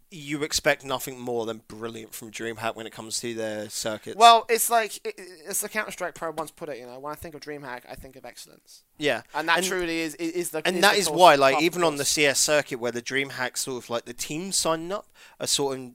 You 0.10 0.44
expect 0.44 0.84
nothing 0.84 1.20
more 1.20 1.46
than 1.46 1.62
brilliant 1.68 2.14
from 2.14 2.32
DreamHack 2.32 2.76
when 2.76 2.88
it 2.88 2.94
comes 2.94 3.20
to 3.22 3.34
their 3.34 3.70
circuits. 3.70 4.18
Well, 4.18 4.46
it's 4.50 4.70
like 4.70 5.06
it, 5.06 5.16
it's 5.18 5.62
the 5.62 5.70
Counter 5.70 5.92
Strike 5.92 6.16
Pro 6.16 6.32
once 6.32 6.52
put 6.52 6.70
it. 6.70 6.80
You 6.80 6.88
know, 6.88 7.00
when 7.00 7.12
I 7.12 7.16
think 7.16 7.36
of 7.36 7.42
DreamHack, 7.42 7.82
I 7.90 7.96
think 7.96 8.16
of 8.16 8.26
excellence, 8.26 8.84
yeah, 8.98 9.22
and 9.34 9.48
that 9.48 9.64
truly 9.64 10.00
is 10.00 10.16
is, 10.16 10.52
the 10.52 10.62
and 10.66 10.78
is 10.78 10.82
that 10.82 10.94
the 10.94 11.00
is 11.00 11.10
why, 11.10 11.36
like, 11.36 11.62
even 11.62 11.84
on 11.84 11.96
the. 11.98 12.08
CS 12.18 12.40
circuit 12.40 12.80
where 12.80 12.92
the 12.92 13.02
DreamHack 13.02 13.58
sort 13.58 13.84
of 13.84 13.90
like 13.90 14.06
the 14.06 14.14
teams 14.14 14.56
signing 14.56 14.92
up 14.92 15.08
are 15.40 15.48
sort 15.48 15.78
of 15.78 15.92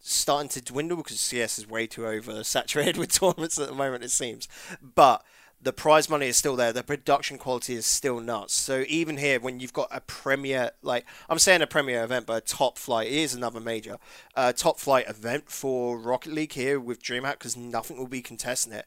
starting 0.00 0.48
to 0.50 0.60
dwindle 0.60 0.98
because 0.98 1.18
CS 1.20 1.58
is 1.58 1.68
way 1.68 1.86
too 1.86 2.02
oversaturated 2.02 2.96
with 2.98 3.12
tournaments 3.12 3.58
at 3.58 3.68
the 3.68 3.74
moment, 3.74 4.04
it 4.04 4.10
seems. 4.10 4.48
But 4.82 5.24
the 5.62 5.72
prize 5.72 6.08
money 6.08 6.26
is 6.26 6.36
still 6.36 6.56
there. 6.56 6.72
The 6.72 6.82
production 6.82 7.38
quality 7.38 7.74
is 7.74 7.86
still 7.86 8.20
nuts. 8.20 8.54
So 8.54 8.84
even 8.88 9.16
here, 9.16 9.38
when 9.38 9.60
you've 9.60 9.72
got 9.72 9.88
a 9.92 10.00
premier, 10.00 10.72
like 10.82 11.06
I'm 11.28 11.38
saying 11.38 11.62
a 11.62 11.66
premier 11.66 12.02
event, 12.02 12.26
but 12.26 12.36
a 12.36 12.40
top 12.40 12.78
flight 12.78 13.08
is 13.08 13.34
another 13.34 13.60
major, 13.60 13.98
uh, 14.34 14.52
top 14.52 14.80
flight 14.80 15.08
event 15.08 15.48
for 15.48 15.96
Rocket 15.98 16.32
League 16.32 16.52
here 16.52 16.80
with 16.80 17.02
DreamHack 17.02 17.34
because 17.34 17.56
nothing 17.56 17.96
will 17.96 18.08
be 18.08 18.22
contesting 18.22 18.72
it. 18.72 18.86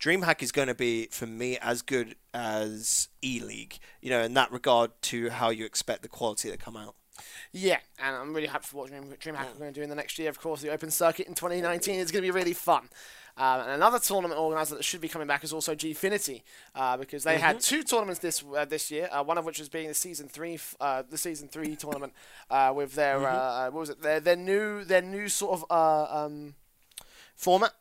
DreamHack 0.00 0.42
is 0.42 0.52
going 0.52 0.68
to 0.68 0.74
be, 0.74 1.06
for 1.06 1.26
me, 1.26 1.58
as 1.58 1.82
good 1.82 2.16
as 2.32 3.08
E 3.22 3.40
League, 3.40 3.78
you 4.00 4.10
know, 4.10 4.22
in 4.22 4.34
that 4.34 4.52
regard 4.52 4.90
to 5.02 5.30
how 5.30 5.50
you 5.50 5.64
expect 5.64 6.02
the 6.02 6.08
quality 6.08 6.50
to 6.50 6.56
come 6.56 6.76
out. 6.76 6.94
Yeah, 7.52 7.78
and 7.98 8.14
I'm 8.14 8.34
really 8.34 8.46
happy 8.46 8.66
for 8.66 8.76
what 8.78 8.90
Dream, 8.90 9.04
DreamHack 9.04 9.56
are 9.56 9.58
going 9.58 9.72
to 9.72 9.80
do 9.80 9.82
in 9.82 9.88
the 9.88 9.96
next 9.96 10.18
year. 10.18 10.28
Of 10.28 10.40
course, 10.40 10.62
the 10.62 10.70
Open 10.70 10.90
Circuit 10.90 11.26
in 11.26 11.34
2019 11.34 11.96
is 11.98 12.12
going 12.12 12.22
to 12.22 12.26
be 12.26 12.30
really 12.30 12.52
fun. 12.52 12.88
Um, 13.38 13.60
and 13.60 13.70
another 13.70 13.98
tournament 14.00 14.38
organizer 14.40 14.74
that 14.74 14.84
should 14.84 15.00
be 15.00 15.08
coming 15.08 15.28
back 15.28 15.44
is 15.44 15.52
also 15.52 15.74
Gfinity, 15.74 16.42
uh, 16.74 16.96
because 16.96 17.22
they 17.22 17.38
had 17.38 17.60
two 17.60 17.84
tournaments 17.84 18.18
this 18.20 18.42
uh, 18.56 18.64
this 18.64 18.90
year. 18.90 19.08
Uh, 19.12 19.22
one 19.22 19.38
of 19.38 19.44
which 19.44 19.60
was 19.60 19.68
being 19.68 19.88
the 19.88 19.94
season 19.94 20.28
three, 20.28 20.58
uh, 20.80 21.04
the 21.08 21.16
season 21.16 21.46
three 21.48 21.76
tournament 21.76 22.12
uh, 22.50 22.72
with 22.74 22.94
their 22.94 23.26
uh, 23.26 23.70
what 23.70 23.80
was 23.80 23.90
it? 23.90 24.02
Their, 24.02 24.20
their 24.20 24.36
new 24.36 24.84
their 24.84 25.02
new 25.02 25.28
sort 25.28 25.60
of 25.60 25.64
uh, 25.70 26.24
um, 26.24 26.54
Format? 27.36 27.72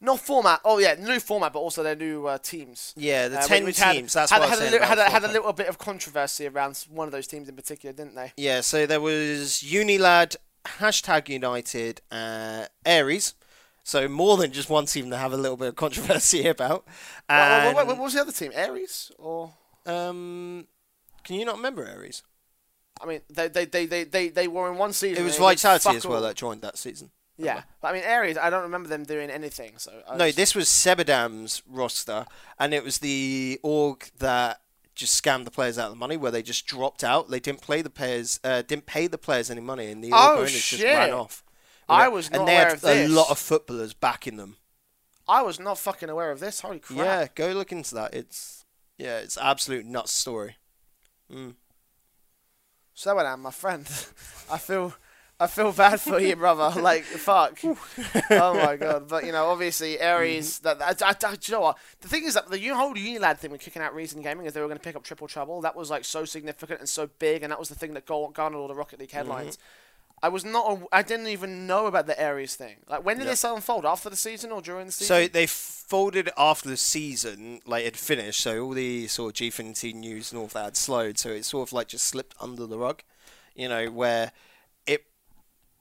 not 0.00 0.18
format. 0.18 0.60
Oh 0.64 0.78
yeah, 0.78 0.94
new 0.98 1.20
format, 1.20 1.52
but 1.52 1.60
also 1.60 1.82
their 1.82 1.94
new 1.94 2.26
uh, 2.26 2.36
teams. 2.38 2.92
Yeah, 2.96 3.28
the 3.28 3.38
Uh, 3.38 3.46
10 3.46 3.64
which 3.64 3.78
had- 3.78 3.92
teams. 3.92 4.12
That's 4.12 4.32
had, 4.32 4.40
what 4.40 4.48
I 4.48 4.64
had 4.64 4.74
a 4.74 4.86
had, 4.86 4.98
a, 4.98 5.04
had 5.10 5.24
a 5.24 5.28
little 5.28 5.52
bit 5.52 5.68
of 5.68 5.78
controversy 5.78 6.46
around 6.48 6.76
one 6.90 7.06
of 7.06 7.12
those 7.12 7.26
teams 7.28 7.48
in 7.48 7.54
particular, 7.54 7.92
didn't 7.92 8.16
they? 8.16 8.32
Yeah, 8.36 8.62
so 8.62 8.84
there 8.84 9.00
was 9.00 9.62
Unilad, 9.64 10.36
hashtag 10.64 11.28
United, 11.28 12.00
uh, 12.10 12.66
Aries. 12.84 13.34
So 13.84 14.06
more 14.08 14.36
than 14.36 14.52
just 14.52 14.70
one 14.70 14.86
team 14.86 15.10
to 15.10 15.16
have 15.16 15.32
a 15.32 15.36
little 15.36 15.56
bit 15.56 15.68
of 15.68 15.76
controversy 15.76 16.46
about. 16.48 16.86
And, 17.28 17.76
wait, 17.76 17.86
what 17.86 17.98
was 17.98 18.14
the 18.14 18.20
other 18.20 18.32
team? 18.32 18.52
Aries 18.54 19.10
or? 19.18 19.52
um, 19.86 20.66
can 21.24 21.36
you 21.36 21.44
not 21.44 21.56
remember 21.56 21.84
Aries? 21.86 22.22
I 23.00 23.06
mean, 23.06 23.20
they 23.30 23.48
they, 23.48 23.64
they, 23.64 23.86
they, 23.86 24.04
they, 24.04 24.28
they 24.28 24.48
were 24.48 24.70
in 24.70 24.78
one 24.78 24.92
season. 24.92 25.22
It 25.22 25.24
was 25.24 25.36
and 25.36 25.44
they 25.44 25.48
did 25.54 25.60
Vitality 25.62 25.96
as 25.96 26.06
well 26.06 26.16
all. 26.16 26.22
that 26.22 26.36
joined 26.36 26.62
that 26.62 26.78
season. 26.78 27.10
Yeah, 27.38 27.62
but 27.80 27.88
I 27.88 27.92
mean, 27.94 28.02
Aries. 28.04 28.36
I 28.38 28.50
don't 28.50 28.62
remember 28.62 28.88
them 28.88 29.04
doing 29.04 29.30
anything. 29.30 29.72
So 29.78 29.90
I 30.08 30.16
No, 30.16 30.26
just- 30.26 30.36
this 30.36 30.54
was 30.54 30.68
Sebadam's 30.68 31.62
roster, 31.68 32.26
and 32.60 32.72
it 32.74 32.84
was 32.84 32.98
the 32.98 33.58
org 33.64 34.10
that 34.18 34.60
just 34.94 35.20
scammed 35.20 35.44
the 35.46 35.50
players 35.50 35.78
out 35.78 35.86
of 35.86 35.92
the 35.92 35.96
money, 35.98 36.16
where 36.16 36.30
they 36.30 36.42
just 36.42 36.66
dropped 36.66 37.02
out. 37.02 37.30
They 37.30 37.40
didn't 37.40 37.62
play 37.62 37.82
the 37.82 37.90
players, 37.90 38.38
uh, 38.44 38.62
didn't 38.62 38.86
pay 38.86 39.06
the 39.08 39.18
players 39.18 39.50
any 39.50 39.62
money, 39.62 39.90
and 39.90 40.04
the 40.04 40.12
org 40.12 40.20
Oh, 40.22 40.36
owners 40.40 40.52
just 40.52 40.82
ran 40.82 41.10
off. 41.12 41.42
I 41.92 42.08
was 42.08 42.28
and 42.28 42.38
not 42.38 42.46
they 42.46 42.52
aware 42.54 42.64
had 42.66 42.74
of 42.74 42.80
this. 42.80 42.90
And 42.90 43.00
there's 43.00 43.12
a 43.12 43.14
lot 43.14 43.30
of 43.30 43.38
footballers 43.38 43.94
backing 43.94 44.36
them. 44.36 44.56
I 45.28 45.42
was 45.42 45.60
not 45.60 45.78
fucking 45.78 46.08
aware 46.08 46.30
of 46.30 46.40
this. 46.40 46.60
Holy 46.60 46.78
crap! 46.78 46.98
Yeah, 46.98 47.26
go 47.34 47.52
look 47.52 47.72
into 47.72 47.94
that. 47.94 48.14
It's 48.14 48.64
yeah, 48.98 49.18
it's 49.18 49.38
absolute 49.38 49.86
nuts 49.86 50.12
story. 50.12 50.56
Mm. 51.32 51.54
So 52.94 53.16
I 53.18 53.32
am, 53.32 53.42
my 53.42 53.50
friend. 53.50 53.86
I 54.50 54.58
feel. 54.58 54.94
I 55.40 55.48
feel 55.48 55.72
bad 55.72 56.00
for 56.00 56.20
you, 56.20 56.36
brother. 56.36 56.80
Like, 56.80 57.02
fuck. 57.02 57.58
oh 57.64 58.54
my 58.54 58.76
god. 58.76 59.08
But 59.08 59.26
you 59.26 59.32
know, 59.32 59.46
obviously, 59.46 59.98
Aries. 59.98 60.60
Mm-hmm. 60.60 60.78
That, 60.78 61.02
I, 61.02 61.28
I, 61.28 61.32
you 61.32 61.52
know 61.52 61.60
what? 61.62 61.78
The 62.00 62.06
thing 62.06 62.24
is 62.24 62.34
that 62.34 62.48
the 62.48 62.68
whole 62.68 62.94
Unilad 62.94 63.38
thing 63.38 63.50
with 63.50 63.60
kicking 63.60 63.82
out 63.82 63.92
Reason 63.92 64.22
Gaming 64.22 64.46
is 64.46 64.52
they 64.52 64.60
were 64.60 64.68
going 64.68 64.78
to 64.78 64.84
pick 64.84 64.94
up 64.94 65.02
Triple 65.02 65.26
Trouble. 65.26 65.60
That 65.62 65.74
was 65.74 65.90
like 65.90 66.04
so 66.04 66.24
significant 66.24 66.78
and 66.78 66.88
so 66.88 67.08
big, 67.18 67.42
and 67.42 67.50
that 67.50 67.58
was 67.58 67.68
the 67.68 67.74
thing 67.74 67.94
that 67.94 68.06
garnered 68.06 68.54
all 68.54 68.68
the 68.68 68.74
Rocket 68.74 69.00
League 69.00 69.10
headlines. 69.10 69.58
I 70.22 70.28
was 70.28 70.44
not. 70.44 70.70
a- 70.70 70.86
I 70.92 71.02
didn't 71.02 71.26
even 71.28 71.66
know 71.66 71.86
about 71.86 72.06
the 72.06 72.18
Aries 72.20 72.54
thing. 72.54 72.76
Like, 72.88 73.04
when 73.04 73.16
did 73.18 73.24
Yeah. 73.24 73.30
this 73.32 73.44
unfold? 73.44 73.84
After 73.84 74.08
the 74.08 74.16
season 74.16 74.52
or 74.52 74.62
during 74.62 74.86
the 74.86 74.92
season? 74.92 75.08
So 75.08 75.26
they 75.28 75.46
folded 75.46 76.30
after 76.36 76.68
the 76.68 76.76
season, 76.76 77.60
like 77.66 77.84
it 77.84 77.96
finished. 77.96 78.40
So 78.40 78.62
all 78.64 78.70
the 78.70 79.08
sort 79.08 79.40
of 79.40 79.46
Gfinity 79.46 79.92
news 79.94 80.30
and 80.30 80.40
all 80.40 80.46
that 80.48 80.64
had 80.64 80.76
slowed. 80.76 81.18
So 81.18 81.30
it 81.30 81.44
sort 81.44 81.68
of 81.68 81.72
like 81.72 81.88
just 81.88 82.04
slipped 82.06 82.34
under 82.40 82.66
the 82.66 82.78
rug, 82.78 83.02
you 83.56 83.68
know, 83.68 83.86
where 83.90 84.30
it 84.86 85.06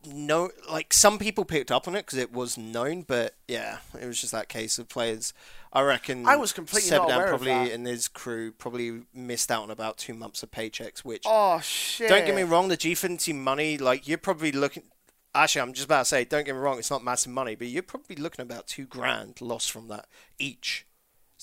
no 0.04 0.50
like 0.70 0.92
some 0.94 1.20
people 1.20 1.46
picked 1.46 1.72
up 1.72 1.88
on 1.88 1.96
it 1.96 2.06
because 2.08 2.18
it 2.18 2.34
was 2.34 2.58
known, 2.58 3.04
but 3.04 3.36
yeah, 3.48 3.78
it 4.02 4.08
was 4.08 4.20
just 4.20 4.32
that 4.32 4.50
case 4.50 4.80
of 4.80 4.90
players. 4.90 5.34
I 5.74 5.82
reckon 5.84 6.28
I 6.28 6.36
was 6.36 6.52
completely 6.52 6.96
aware 6.96 7.34
of 7.34 7.42
probably 7.42 7.72
and 7.72 7.88
his 7.88 8.08
crew 8.08 8.52
probably 8.52 9.04
missed 9.14 9.50
out 9.50 9.64
on 9.64 9.72
about 9.72 9.98
two 9.98 10.14
months 10.14 10.44
of 10.44 10.52
paychecks, 10.52 11.00
which 11.00 11.24
oh 11.26 11.60
shit! 11.62 12.10
don't 12.10 12.26
get 12.26 12.36
me 12.36 12.44
wrong, 12.44 12.68
the 12.68 12.78
G 12.78 12.94
Gfinity 12.94 13.34
money, 13.34 13.78
like 13.78 14.08
you're 14.08 14.18
probably 14.18 14.52
looking. 14.52 14.84
Actually, 15.34 15.62
I'm 15.62 15.74
just 15.74 15.86
about 15.86 16.00
to 16.00 16.06
say, 16.06 16.26
don't 16.26 16.46
get 16.46 16.56
me 16.56 16.60
wrong, 16.60 16.78
it's 16.78 16.92
not 16.92 17.06
massive 17.06 17.32
money, 17.32 17.56
but 17.56 17.68
you're 17.68 17.84
probably 17.84 18.18
looking 18.18 18.44
about 18.44 18.68
two 18.68 18.86
grand 18.86 19.40
lost 19.40 19.72
from 19.72 19.88
that 19.88 20.08
each. 20.38 20.86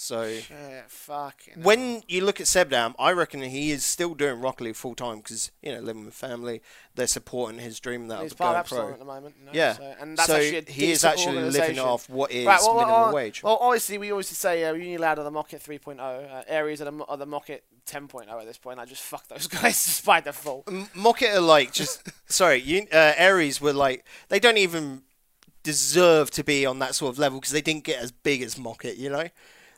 So 0.01 0.33
Shit, 0.33 0.85
fucking. 0.87 1.61
when 1.61 2.05
you 2.07 2.25
look 2.25 2.41
at 2.41 2.47
Sebadam, 2.47 2.95
I 3.01 3.11
reckon 3.11 3.43
he 3.43 3.73
is 3.73 3.85
still 3.85 4.15
doing 4.15 4.41
Rocket 4.41 4.63
League 4.63 4.77
full 4.77 4.95
time 4.95 5.17
because 5.17 5.51
you 5.61 5.75
know 5.75 5.81
living 5.81 6.05
with 6.05 6.15
family, 6.15 6.63
they're 6.95 7.09
supporting 7.09 7.59
his 7.59 7.81
dream 7.81 8.07
that 8.07 8.23
He's 8.23 8.33
part 8.33 8.59
of 8.59 8.67
pro. 8.69 8.93
at 8.93 9.01
the 9.01 9.05
moment. 9.05 9.35
You 9.41 9.47
know, 9.47 9.53
Yeah, 9.53 9.73
So, 9.73 9.95
and 9.99 10.17
that's 10.17 10.29
so 10.29 10.37
actually 10.37 10.73
he 10.73 10.93
is 10.93 11.05
actually 11.05 11.43
living 11.43 11.81
off 11.81 12.09
what 12.09 12.31
is 12.31 12.47
Right, 12.47 12.61
well, 12.63 12.75
minimum 12.75 13.01
well, 13.01 13.13
wage. 13.13 13.43
Well, 13.43 13.59
obviously, 13.61 13.99
we 13.99 14.13
always 14.13 14.29
say 14.29 14.63
uh, 14.63 14.73
Unilad 14.73 15.19
are 15.19 15.25
the 15.25 15.33
market 15.33 15.61
3.0, 15.65 15.99
uh, 15.99 16.45
Aries 16.47 16.81
are 16.81 16.89
the, 16.93 17.05
are 17.07 17.17
the 17.17 17.27
Mocket 17.27 17.65
10.0 17.91 18.29
at 18.29 18.47
this 18.47 18.57
point. 18.57 18.79
I 18.79 18.85
just 18.85 19.03
fuck 19.03 19.27
those 19.27 19.47
guys 19.49 19.85
despite 19.85 20.25
the 20.25 20.33
fault. 20.33 20.63
M- 20.69 20.87
Mocket 20.95 21.35
are 21.35 21.41
like 21.41 21.73
just 21.73 22.09
sorry, 22.27 22.61
you, 22.61 22.87
uh, 22.93 23.15
Aries 23.17 23.61
were 23.61 23.73
like 23.73 24.05
they 24.29 24.39
don't 24.39 24.59
even 24.59 25.03
deserve 25.65 26.31
to 26.31 26.45
be 26.45 26.65
on 26.65 26.79
that 26.79 26.95
sort 26.95 27.13
of 27.13 27.19
level 27.19 27.41
because 27.41 27.53
they 27.53 27.63
didn't 27.63 27.83
get 27.83 28.01
as 28.01 28.13
big 28.13 28.43
as 28.43 28.55
Mocket, 28.55 28.97
you 28.97 29.11
know. 29.11 29.29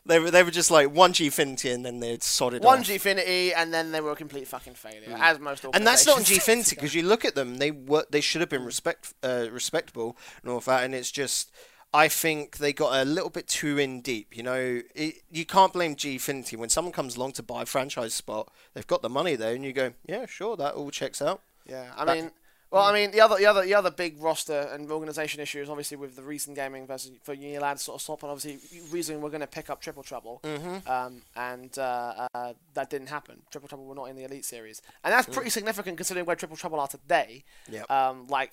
They 0.07 0.19
were 0.19 0.31
they 0.31 0.43
were 0.43 0.51
just 0.51 0.71
like 0.71 0.91
one 0.95 1.13
Gfinity 1.13 1.75
and 1.75 1.85
then 1.85 2.01
they'd 2.01 2.23
sodded 2.23 2.63
One 2.65 2.81
off. 2.81 2.87
Gfinity, 2.87 3.53
and 3.55 3.73
then 3.73 3.93
they 3.93 4.01
were 4.01 4.13
a 4.13 4.17
complete 4.17 4.49
fucking 4.49 4.75
failure, 4.75 5.17
as 5.21 5.39
most 5.39 5.65
and 5.73 5.87
that's 5.87 6.07
not 6.07 6.13
organisations 6.19 6.29
G 6.29 6.39
Finity 6.53 6.77
because 6.77 6.95
you 6.95 7.03
look 7.03 7.25
at 7.25 7.35
them, 7.35 7.59
they 7.59 7.71
were 7.71 8.05
they 8.11 8.21
should 8.21 8.41
have 8.41 8.51
been 8.51 8.65
respect 8.65 9.13
uh, 9.23 9.47
respectable 9.51 10.17
and 10.43 10.51
all 10.51 10.59
of 10.59 10.65
that, 10.67 10.85
and 10.85 10.95
it's 10.95 11.11
just. 11.11 11.51
I 11.93 12.07
think 12.07 12.59
they 12.59 12.73
got 12.73 12.95
a 13.03 13.05
little 13.05 13.31
bit 13.31 13.49
too 13.49 13.77
in 13.77 14.01
deep. 14.01 14.37
You 14.37 14.45
know, 14.45 14.81
it, 14.95 15.23
you 15.29 15.45
can't 15.45 15.73
blame 15.73 15.97
Gfinity 15.97 16.57
when 16.57 16.69
someone 16.69 16.93
comes 16.93 17.17
along 17.17 17.33
to 17.33 17.43
buy 17.43 17.63
a 17.63 17.67
franchise 17.67 18.15
spot. 18.15 18.49
They've 18.75 18.87
got 18.87 19.03
the 19.03 19.09
money 19.09 19.35
there, 19.35 19.55
and 19.57 19.65
you 19.65 19.73
go, 19.73 19.93
"Yeah, 20.07 20.27
sure, 20.27 20.57
that 20.57 20.75
all 20.75 20.93
checks 20.93 21.21
out." 21.21 21.43
Yeah, 21.67 21.91
I 21.97 22.05
That- 22.05 22.17
mean, 22.17 22.31
well, 22.71 22.85
I 22.85 22.93
mean, 22.93 23.11
the 23.11 23.21
other, 23.21 23.37
the 23.37 23.47
other, 23.47 23.65
the 23.65 23.75
other 23.75 23.91
big 23.91 24.21
roster 24.23 24.69
and 24.73 24.91
organisation 24.91 25.41
issue 25.41 25.61
is 25.61 25.69
obviously 25.69 25.97
with 25.97 26.15
the 26.17 26.23
Reason 26.23 26.55
Gaming 26.55 26.87
versus 26.87 27.13
for 27.23 27.35
Unilad 27.35 27.79
sort 27.79 27.97
of 27.97 28.03
swap, 28.03 28.23
and 28.23 28.31
obviously 28.31 28.59
Reason 28.91 29.21
we're 29.21 29.29
going 29.31 29.41
to 29.41 29.47
pick 29.47 29.71
up 29.71 29.81
Triple 29.81 30.03
Trouble, 30.03 30.41
Mm-hmm. 30.45 30.89
um, 30.91 31.23
and 31.37 31.77
uh, 31.79 32.29
uh, 32.35 32.53
that 32.75 32.91
didn't 32.91 33.09
happen. 33.09 33.43
Triple 33.51 33.69
Trouble 33.69 33.87
were 33.87 33.95
not 33.95 34.05
in 34.05 34.17
the 34.17 34.25
Elite 34.25 34.45
Series, 34.45 34.83
and 35.05 35.13
that's 35.13 35.29
pretty 35.29 35.51
significant 35.51 35.97
considering 35.97 36.27
where 36.27 36.37
Triple 36.37 36.57
Trouble 36.57 36.79
are 36.81 36.89
today. 36.89 37.45
Yep. 37.71 37.91
Um, 37.91 38.27
like. 38.29 38.53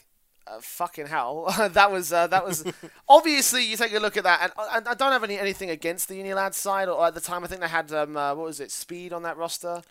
Uh, 0.49 0.61
fucking 0.61 1.07
hell, 1.07 1.53
that 1.73 1.91
was 1.91 2.13
uh, 2.13 2.25
that 2.25 2.45
was 2.45 2.63
obviously 3.09 3.65
you 3.65 3.75
take 3.75 3.93
a 3.93 3.99
look 3.99 4.15
at 4.15 4.23
that, 4.23 4.39
and 4.43 4.51
I, 4.57 4.91
I 4.91 4.93
don't 4.93 5.11
have 5.11 5.25
any 5.25 5.37
anything 5.37 5.69
against 5.69 6.07
the 6.07 6.17
Unilad 6.17 6.53
side. 6.53 6.87
Or 6.87 7.05
at 7.05 7.13
the 7.13 7.19
time, 7.19 7.43
I 7.43 7.47
think 7.47 7.59
they 7.59 7.67
had 7.67 7.91
um, 7.91 8.15
uh, 8.15 8.33
what 8.33 8.45
was 8.45 8.61
it, 8.61 8.71
Speed 8.71 9.11
on 9.11 9.23
that 9.23 9.35
roster. 9.35 9.81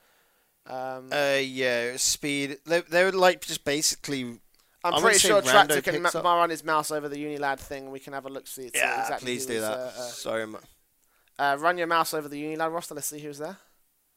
Um, 0.68 1.10
Uh, 1.12 1.38
yeah, 1.42 1.96
speed. 1.96 2.58
They, 2.66 2.80
they 2.82 3.04
were 3.04 3.12
like 3.12 3.40
just 3.46 3.64
basically 3.64 4.22
I'm, 4.84 4.94
I'm 4.94 5.00
pretty 5.02 5.18
sure 5.18 5.42
Tractor 5.42 5.80
can 5.82 6.02
ma- 6.02 6.10
run 6.12 6.50
his 6.50 6.64
mouse 6.64 6.90
over 6.90 7.08
the 7.08 7.16
Unilad 7.16 7.58
thing. 7.58 7.90
We 7.90 7.98
can 8.00 8.12
have 8.12 8.26
a 8.26 8.28
look 8.28 8.46
see. 8.46 8.68
see 8.68 8.70
Yeah, 8.74 9.00
exactly 9.02 9.26
please 9.26 9.46
do 9.46 9.54
was, 9.54 9.62
that. 9.62 9.72
uh, 9.72 9.76
uh, 9.76 9.90
Sorry, 9.90 10.46
man. 10.46 10.60
uh, 11.38 11.56
run 11.58 11.78
your 11.78 11.86
mouse 11.86 12.14
over 12.14 12.28
the 12.28 12.42
Unilad 12.42 12.72
roster. 12.72 12.94
Let's 12.94 13.08
see 13.08 13.20
who's 13.20 13.38
there. 13.38 13.58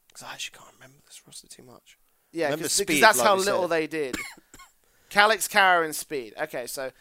Because 0.07 0.23
I 0.23 0.33
actually 0.33 0.57
can't 0.57 0.71
remember 0.75 0.97
this 1.05 1.21
roster 1.25 1.47
too 1.47 1.63
much. 1.63 1.97
Yeah, 2.31 2.55
because 2.55 2.77
that's 2.77 3.17
like 3.17 3.27
how 3.27 3.35
little 3.35 3.63
said. 3.63 3.69
they 3.71 3.87
did. 3.87 4.15
Calix, 5.09 5.47
Kara, 5.47 5.83
and 5.85 5.95
Speed. 5.95 6.33
Okay, 6.39 6.67
so 6.67 6.91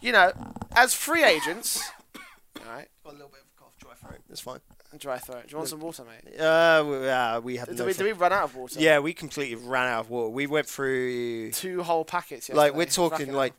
you 0.00 0.12
know, 0.12 0.32
as 0.72 0.94
free 0.94 1.24
agents, 1.24 1.82
all 2.14 2.72
right, 2.72 2.88
Got 3.04 3.10
a 3.10 3.16
little 3.16 3.28
bit 3.28 3.40
of 3.40 3.46
a 3.56 3.60
cough, 3.60 3.76
dry 3.78 3.94
throat. 3.94 4.20
It's 4.30 4.40
fine. 4.40 4.60
Dry 4.98 5.18
throat. 5.18 5.44
Do 5.46 5.52
you 5.52 5.56
want 5.56 5.68
some 5.68 5.80
water, 5.80 6.04
mate? 6.04 6.40
Uh, 6.40 6.84
we, 6.86 7.08
uh, 7.08 7.40
we 7.40 7.56
have 7.56 7.68
Did, 7.68 7.78
no. 7.78 7.86
we, 7.86 7.92
did 7.92 8.02
we 8.04 8.12
run 8.12 8.32
out 8.32 8.44
of 8.44 8.56
water? 8.56 8.80
Yeah, 8.80 8.98
we 8.98 9.12
completely 9.12 9.54
ran 9.54 9.88
out 9.88 10.00
of 10.00 10.10
water. 10.10 10.30
We 10.30 10.46
went 10.46 10.66
through 10.66 11.52
two 11.52 11.82
whole 11.82 12.04
packets. 12.04 12.48
like 12.48 12.74
we're 12.74 12.86
talking 12.86 13.32
like. 13.32 13.54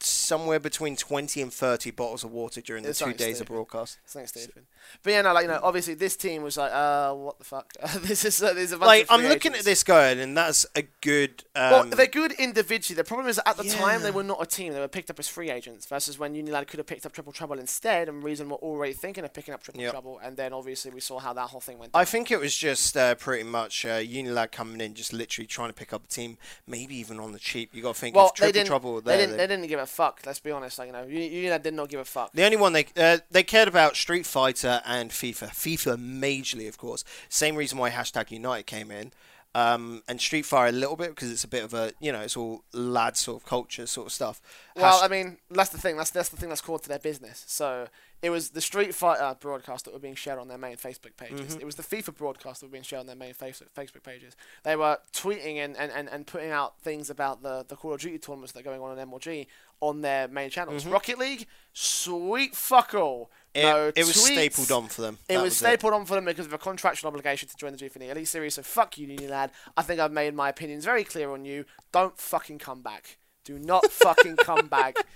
Somewhere 0.00 0.58
between 0.60 0.96
twenty 0.96 1.40
and 1.42 1.52
thirty 1.52 1.90
bottles 1.90 2.24
of 2.24 2.30
water 2.32 2.60
during 2.60 2.82
the 2.82 2.90
It's 2.90 2.98
two 2.98 3.12
days 3.12 3.40
of 3.40 3.46
stupid. 3.46 3.52
broadcast. 3.52 3.98
Thanks, 4.06 4.30
Stephen. 4.30 4.66
But 5.02 5.10
yeah, 5.14 5.22
no, 5.22 5.32
like 5.32 5.42
you 5.42 5.48
know, 5.48 5.58
obviously 5.62 5.94
this 5.94 6.16
team 6.16 6.42
was 6.42 6.56
like, 6.56 6.70
uh, 6.72 7.12
what 7.12 7.38
the 7.38 7.44
fuck? 7.44 7.72
this 8.02 8.24
is 8.24 8.40
uh, 8.42 8.52
there's 8.52 8.72
a 8.72 8.76
bunch 8.78 8.86
Like 8.86 9.02
of 9.04 9.10
I'm 9.10 9.22
looking 9.22 9.52
agents. 9.52 9.58
at 9.60 9.64
this 9.64 9.82
going, 9.82 10.20
and 10.20 10.36
that's 10.36 10.64
a 10.76 10.82
good. 11.00 11.42
Um, 11.56 11.70
Well, 11.72 11.84
they're 11.86 12.06
good 12.06 12.32
individually. 12.32 12.96
The 12.96 13.04
problem 13.04 13.28
is 13.28 13.40
at 13.44 13.56
the 13.56 13.64
time 13.64 14.02
they 14.02 14.10
were 14.12 14.22
not 14.22 14.40
a 14.40 14.46
team. 14.46 14.72
They 14.72 14.80
were 14.80 14.86
picked 14.88 15.10
up 15.10 15.18
as 15.18 15.26
free 15.28 15.50
agents. 15.50 15.86
Versus 15.86 16.18
when 16.18 16.34
Unilad 16.34 16.68
could 16.68 16.78
have 16.78 16.86
picked 16.86 17.04
up 17.04 17.12
Triple 17.12 17.32
Trouble 17.32 17.58
instead, 17.58 18.08
and 18.08 18.22
Reason 18.22 18.48
were 18.48 18.56
already 18.56 18.92
thinking 18.92 19.24
of 19.24 19.32
picking 19.34 19.54
up 19.54 19.62
Triple 19.62 19.82
Yep. 19.82 19.92
Trouble. 19.92 20.20
And 20.22 20.36
then 20.36 20.52
obviously 20.52 20.90
we 20.92 21.00
saw 21.00 21.18
how 21.18 21.32
that 21.32 21.48
whole 21.48 21.60
thing 21.60 21.78
went. 21.78 21.90
I 21.94 22.04
think 22.04 22.30
it 22.30 22.38
was 22.38 22.56
just 22.56 22.96
uh, 22.96 23.14
pretty 23.16 23.42
much 23.44 23.84
uh, 23.84 23.98
Unilad 23.98 24.52
coming 24.52 24.80
in, 24.80 24.94
just 24.94 25.12
literally 25.12 25.46
trying 25.46 25.68
to 25.70 25.74
pick 25.74 25.92
up 25.92 26.04
a 26.04 26.08
team, 26.08 26.38
maybe 26.66 26.94
even 26.96 27.18
on 27.18 27.32
the 27.32 27.38
cheap. 27.40 27.74
You 27.74 27.82
got 27.82 27.94
to 27.96 28.00
think 28.00 28.14
well, 28.14 28.26
if 28.26 28.34
they 28.34 28.36
Triple 28.46 28.52
didn't. 28.52 28.66
Trouble 28.68 28.92
were 28.94 29.00
they 29.00 29.16
didn't. 29.16 29.30
they- 29.32 29.46
They 29.46 29.46
didn't 29.48 29.66
give 29.68 29.80
a 29.80 29.86
fuck. 29.96 30.20
Let's 30.26 30.40
be 30.40 30.50
honest. 30.50 30.78
Like 30.78 30.88
you 30.88 30.92
know, 30.92 31.04
Uni- 31.04 31.30
Unilad 31.30 31.62
did 31.62 31.74
not 31.74 31.88
give 31.88 32.00
a 32.00 32.04
fuck. 32.04 32.32
The 32.32 32.44
only 32.44 32.56
one 32.56 32.72
they 32.72 32.86
uh, 32.96 33.18
they 33.30 33.42
cared 33.42 33.68
about 33.68 33.96
Street 33.96 34.26
Fighter 34.26 34.82
and 34.84 35.10
FIFA. 35.10 35.48
FIFA 35.50 35.96
majorly, 36.20 36.68
of 36.68 36.78
course. 36.78 37.04
Same 37.28 37.56
reason 37.56 37.78
why 37.78 37.90
hashtag 37.90 38.30
United 38.30 38.66
came 38.66 38.90
in. 38.90 39.12
Um, 39.54 40.02
and 40.06 40.20
Street 40.20 40.44
Fighter 40.44 40.76
a 40.76 40.78
little 40.78 40.96
bit 40.96 41.10
because 41.10 41.30
it's 41.32 41.44
a 41.44 41.48
bit 41.48 41.64
of 41.64 41.72
a 41.72 41.92
you 41.98 42.12
know 42.12 42.20
it's 42.20 42.36
all 42.36 42.62
lad 42.74 43.16
sort 43.16 43.42
of 43.42 43.48
culture 43.48 43.86
sort 43.86 44.08
of 44.08 44.12
stuff. 44.12 44.40
Well, 44.76 45.00
I 45.02 45.08
mean, 45.08 45.38
that's 45.50 45.70
the 45.70 45.78
thing. 45.78 45.96
That's 45.96 46.10
that's 46.10 46.28
the 46.28 46.36
thing 46.36 46.50
that's 46.50 46.60
core 46.60 46.78
to 46.78 46.88
their 46.88 46.98
business. 46.98 47.42
So 47.46 47.88
it 48.22 48.30
was 48.30 48.50
the 48.50 48.60
Street 48.60 48.94
Fighter 48.94 49.36
broadcast 49.38 49.84
that 49.84 49.92
were 49.92 50.00
being 50.00 50.14
shared 50.14 50.38
on 50.38 50.48
their 50.48 50.58
main 50.58 50.76
Facebook 50.76 51.16
pages. 51.16 51.52
Mm-hmm. 51.52 51.60
It 51.60 51.64
was 51.64 51.74
the 51.74 51.82
FIFA 51.82 52.16
broadcast 52.16 52.60
that 52.60 52.66
were 52.66 52.72
being 52.72 52.82
shared 52.82 53.00
on 53.00 53.06
their 53.06 53.16
main 53.16 53.34
Facebook 53.34 53.68
Facebook 53.76 54.02
pages. 54.02 54.36
They 54.64 54.74
were 54.74 54.98
tweeting 55.12 55.56
and, 55.56 55.76
and, 55.76 55.92
and, 55.92 56.08
and 56.08 56.26
putting 56.26 56.50
out 56.50 56.80
things 56.80 57.10
about 57.10 57.42
the, 57.42 57.64
the 57.68 57.76
Call 57.76 57.92
of 57.92 58.00
Duty 58.00 58.18
tournaments 58.18 58.52
that 58.52 58.60
are 58.60 58.62
going 58.62 58.80
on 58.80 58.98
in 58.98 59.08
MLG 59.08 59.46
on 59.80 60.00
their 60.00 60.28
main 60.28 60.48
channels. 60.48 60.86
Rocket 60.86 61.18
League, 61.18 61.46
sweet 61.72 62.56
fuck 62.56 62.94
all. 62.94 63.30
Mm-hmm. 63.54 63.66
it, 63.66 63.70
no 63.70 63.92
it 63.94 64.06
was 64.06 64.16
tweets. 64.16 64.32
stapled 64.32 64.72
on 64.72 64.88
for 64.88 65.02
them. 65.02 65.18
It 65.28 65.34
That 65.34 65.42
was 65.42 65.56
stapled 65.56 65.92
on 65.92 66.06
for 66.06 66.14
them 66.14 66.24
because 66.24 66.46
of 66.46 66.52
a 66.54 66.58
contractual 66.58 67.08
obligation 67.08 67.48
to 67.50 67.56
join 67.56 67.72
the 67.72 67.78
G4 67.78 68.10
Elite 68.10 68.28
Series. 68.28 68.54
So 68.54 68.62
fuck 68.62 68.96
you, 68.96 69.06
Unilad. 69.06 69.50
I 69.76 69.82
think 69.82 70.00
I've 70.00 70.12
made 70.12 70.34
my 70.34 70.48
opinions 70.48 70.86
very 70.86 71.04
clear 71.04 71.30
on 71.30 71.44
you. 71.44 71.66
Don't 71.92 72.18
fucking 72.18 72.58
come 72.58 72.80
back. 72.80 73.18
Do 73.44 73.58
not 73.58 73.90
fucking 73.92 74.36
come 74.36 74.68
back. 74.68 74.96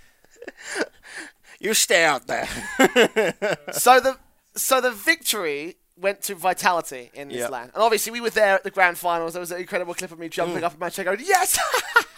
You 1.58 1.74
stay 1.74 2.04
out 2.04 2.26
there. 2.26 2.46
so 3.72 4.00
the 4.00 4.16
so 4.54 4.80
the 4.80 4.90
victory 4.90 5.76
went 5.96 6.22
to 6.22 6.34
Vitality 6.34 7.10
in 7.14 7.28
this 7.28 7.38
Yep. 7.38 7.50
LAN, 7.50 7.62
and 7.74 7.82
obviously 7.82 8.10
we 8.12 8.20
were 8.20 8.30
there 8.30 8.54
at 8.54 8.64
the 8.64 8.70
grand 8.70 8.96
finals. 8.98 9.34
There 9.34 9.40
was 9.40 9.50
an 9.50 9.60
incredible 9.60 9.94
clip 9.94 10.10
of 10.12 10.18
me 10.18 10.28
Mm. 10.28 10.32
jumping 10.32 10.64
up 10.64 10.72
in 10.74 10.78
my 10.78 10.88
chair, 10.88 11.04
going 11.04 11.18
"Yes!" 11.22 11.58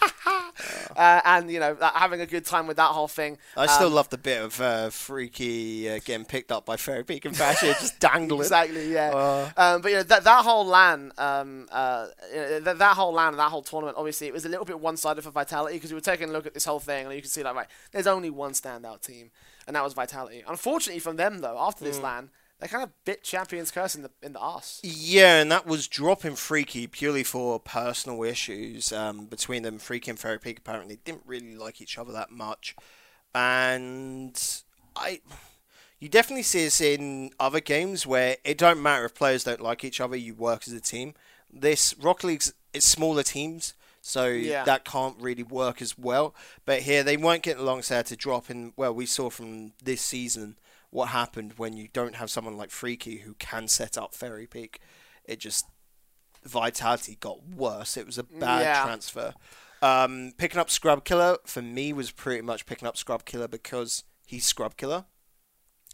uh, 0.95 1.21
and 1.25 1.49
you 1.51 1.59
know 1.59 1.77
having 1.95 2.21
a 2.21 2.25
good 2.25 2.45
time 2.45 2.67
with 2.67 2.77
that 2.77 2.89
whole 2.91 3.07
thing. 3.07 3.37
I 3.57 3.65
still 3.67 3.87
Um, 3.87 3.93
love 3.93 4.09
the 4.09 4.17
bit 4.17 4.41
of 4.41 4.59
uh, 4.61 4.89
Freakii 4.89 5.87
uh, 5.95 5.99
getting 6.05 6.25
picked 6.25 6.51
up 6.51 6.65
by 6.65 6.77
Fairy 6.77 7.03
Peak 7.03 7.25
and 7.25 7.35
Fashion 7.35 7.69
just 7.79 7.99
dangling. 7.99 8.41
Exactly, 8.41 8.91
yeah. 8.93 9.11
Uh. 9.13 9.49
um, 9.57 9.81
but 9.81 9.91
you 9.91 9.97
know 9.97 10.03
that 10.03 10.23
that 10.23 10.43
whole 10.43 10.65
LAN, 10.65 11.11
um, 11.17 11.67
uh, 11.71 12.07
you 12.31 12.39
know, 12.39 12.59
that, 12.61 12.77
that 12.79 12.95
whole 12.95 13.13
LAN, 13.13 13.37
that 13.37 13.49
whole 13.51 13.61
tournament, 13.63 13.97
obviously 13.97 14.27
it 14.27 14.33
was 14.33 14.45
a 14.45 14.49
little 14.49 14.65
bit 14.65 14.79
one-sided 14.79 15.21
for 15.23 15.31
Vitality 15.31 15.75
because 15.77 15.91
we 15.91 15.95
were 15.95 16.01
taking 16.01 16.29
a 16.29 16.31
look 16.31 16.45
at 16.45 16.53
this 16.53 16.65
whole 16.65 16.79
thing 16.79 17.05
and 17.05 17.15
you 17.15 17.21
can 17.21 17.29
see 17.29 17.43
like 17.43 17.55
right, 17.55 17.67
there's 17.91 18.07
only 18.07 18.29
one 18.29 18.51
standout 18.53 19.01
team, 19.01 19.31
and 19.67 19.75
that 19.75 19.83
was 19.83 19.93
Vitality. 19.93 20.43
Unfortunately 20.47 20.99
for 20.99 21.13
them 21.13 21.39
though, 21.39 21.57
after 21.59 21.79
Hmm. 21.79 21.91
this 21.91 21.99
LAN, 21.99 22.29
they 22.63 22.69
kind 22.69 22.83
of 22.83 22.91
bit 23.03 23.23
Champions 23.25 23.71
Curse 23.71 23.95
in 23.95 24.03
the 24.03 24.11
in 24.21 24.31
the 24.31 24.39
arse. 24.39 24.79
Yeah, 24.83 25.41
and 25.41 25.51
that 25.51 25.67
was 25.67 25.85
dropping 25.85 26.31
Freakii 26.33 26.89
purely 26.89 27.23
for 27.23 27.59
personal 27.59 28.23
issues 28.23 28.93
um, 28.93 29.25
between 29.25 29.63
them. 29.63 29.79
Freakii 29.79 30.07
and 30.07 30.19
Fairy 30.19 30.39
Peak 30.39 30.59
apparently 30.59 30.97
didn't 31.03 31.23
really 31.25 31.57
like 31.57 31.81
each 31.81 31.97
other 31.97 32.13
that 32.13 32.31
much, 32.31 32.73
and 33.35 34.61
I, 34.95 35.19
you 35.99 36.07
definitely 36.07 36.43
see 36.43 36.63
this 36.63 36.79
in 36.79 37.31
other 37.37 37.59
games 37.59 38.07
where 38.07 38.37
it 38.45 38.57
don't 38.57 38.81
matter 38.81 39.03
if 39.05 39.13
players 39.13 39.43
don't 39.43 39.59
like 39.61 39.83
each 39.83 39.99
other. 39.99 40.15
You 40.15 40.33
work 40.33 40.63
as 40.65 40.73
a 40.73 40.79
team. 40.79 41.15
This 41.51 41.93
Rocket 41.99 42.27
League's 42.27 42.53
it's 42.73 42.87
smaller 42.87 43.23
teams. 43.23 43.73
So 44.05 44.27
Yeah. 44.27 44.63
that 44.65 44.83
can't 44.83 45.15
really 45.19 45.43
work 45.43 45.81
as 45.81 45.97
well. 45.97 46.35
But 46.65 46.81
here 46.81 47.03
they 47.03 47.15
weren't 47.17 47.43
getting 47.43 47.61
along, 47.61 47.83
so 47.83 47.93
they 47.93 47.97
had 47.97 48.05
to 48.07 48.15
drop. 48.17 48.49
And 48.49 48.73
well, 48.75 48.93
we 48.93 49.05
saw 49.05 49.29
from 49.29 49.73
this 49.81 50.01
season 50.01 50.57
what 50.93 51.09
happened 51.09 51.53
when 51.57 51.75
you 51.75 51.87
don't 51.91 52.15
have 52.15 52.29
someone 52.29 52.55
like 52.55 52.69
Freakii 52.69 53.21
who 53.21 53.33
can 53.35 53.67
set 53.67 53.97
up 53.97 54.13
Fairy 54.13 54.47
Peak. 54.47 54.79
It 55.25 55.39
just 55.39 55.65
vitality 56.43 57.17
got 57.19 57.43
worse. 57.47 57.97
It 57.97 58.05
was 58.05 58.17
a 58.17 58.23
bad 58.23 58.61
Yeah. 58.61 58.83
transfer. 58.83 59.33
Um, 59.81 60.33
picking 60.37 60.59
up 60.59 60.69
Scrub 60.69 61.03
Killer 61.03 61.37
for 61.45 61.61
me 61.61 61.93
was 61.93 62.11
pretty 62.11 62.41
much 62.41 62.65
picking 62.65 62.87
up 62.87 62.95
Scrub 62.97 63.25
Killer 63.25 63.47
because 63.47 64.03
he's 64.25 64.45
Scrub 64.45 64.77
Killer. 64.77 65.05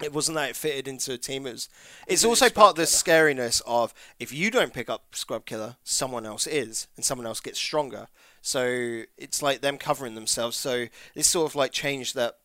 It 0.02 0.14
wasn't 0.14 0.36
that 0.36 0.50
it 0.52 0.56
fitted 0.56 0.88
into 0.88 1.12
a 1.14 1.18
team. 1.18 1.45
It 1.45 1.54
was. 1.54 1.70
It's 2.08 2.24
also 2.24 2.45
Scrub 2.45 2.56
part 2.56 2.70
of 2.72 2.76
the 2.78 2.84
scariness 2.84 3.62
of 3.66 3.93
if 4.18 4.32
you 4.32 4.50
don't 4.50 4.74
pick 4.74 4.89
up 4.89 5.14
Scrub 5.16 5.45
Killer, 5.45 5.76
someone 5.84 6.26
else 6.26 6.47
is, 6.47 6.88
and 6.95 7.04
someone 7.04 7.28
else 7.28 7.39
gets 7.41 7.60
stronger. 7.60 8.08
So 8.41 9.04
it's 9.18 9.41
like 9.41 9.60
them 9.62 9.78
covering 9.78 10.16
themselves. 10.16 10.56
So 10.56 10.86
this 11.16 11.28
sort 11.28 11.52
of 11.52 11.56
like 11.56 11.72
changed 11.74 12.16
that 12.16 12.39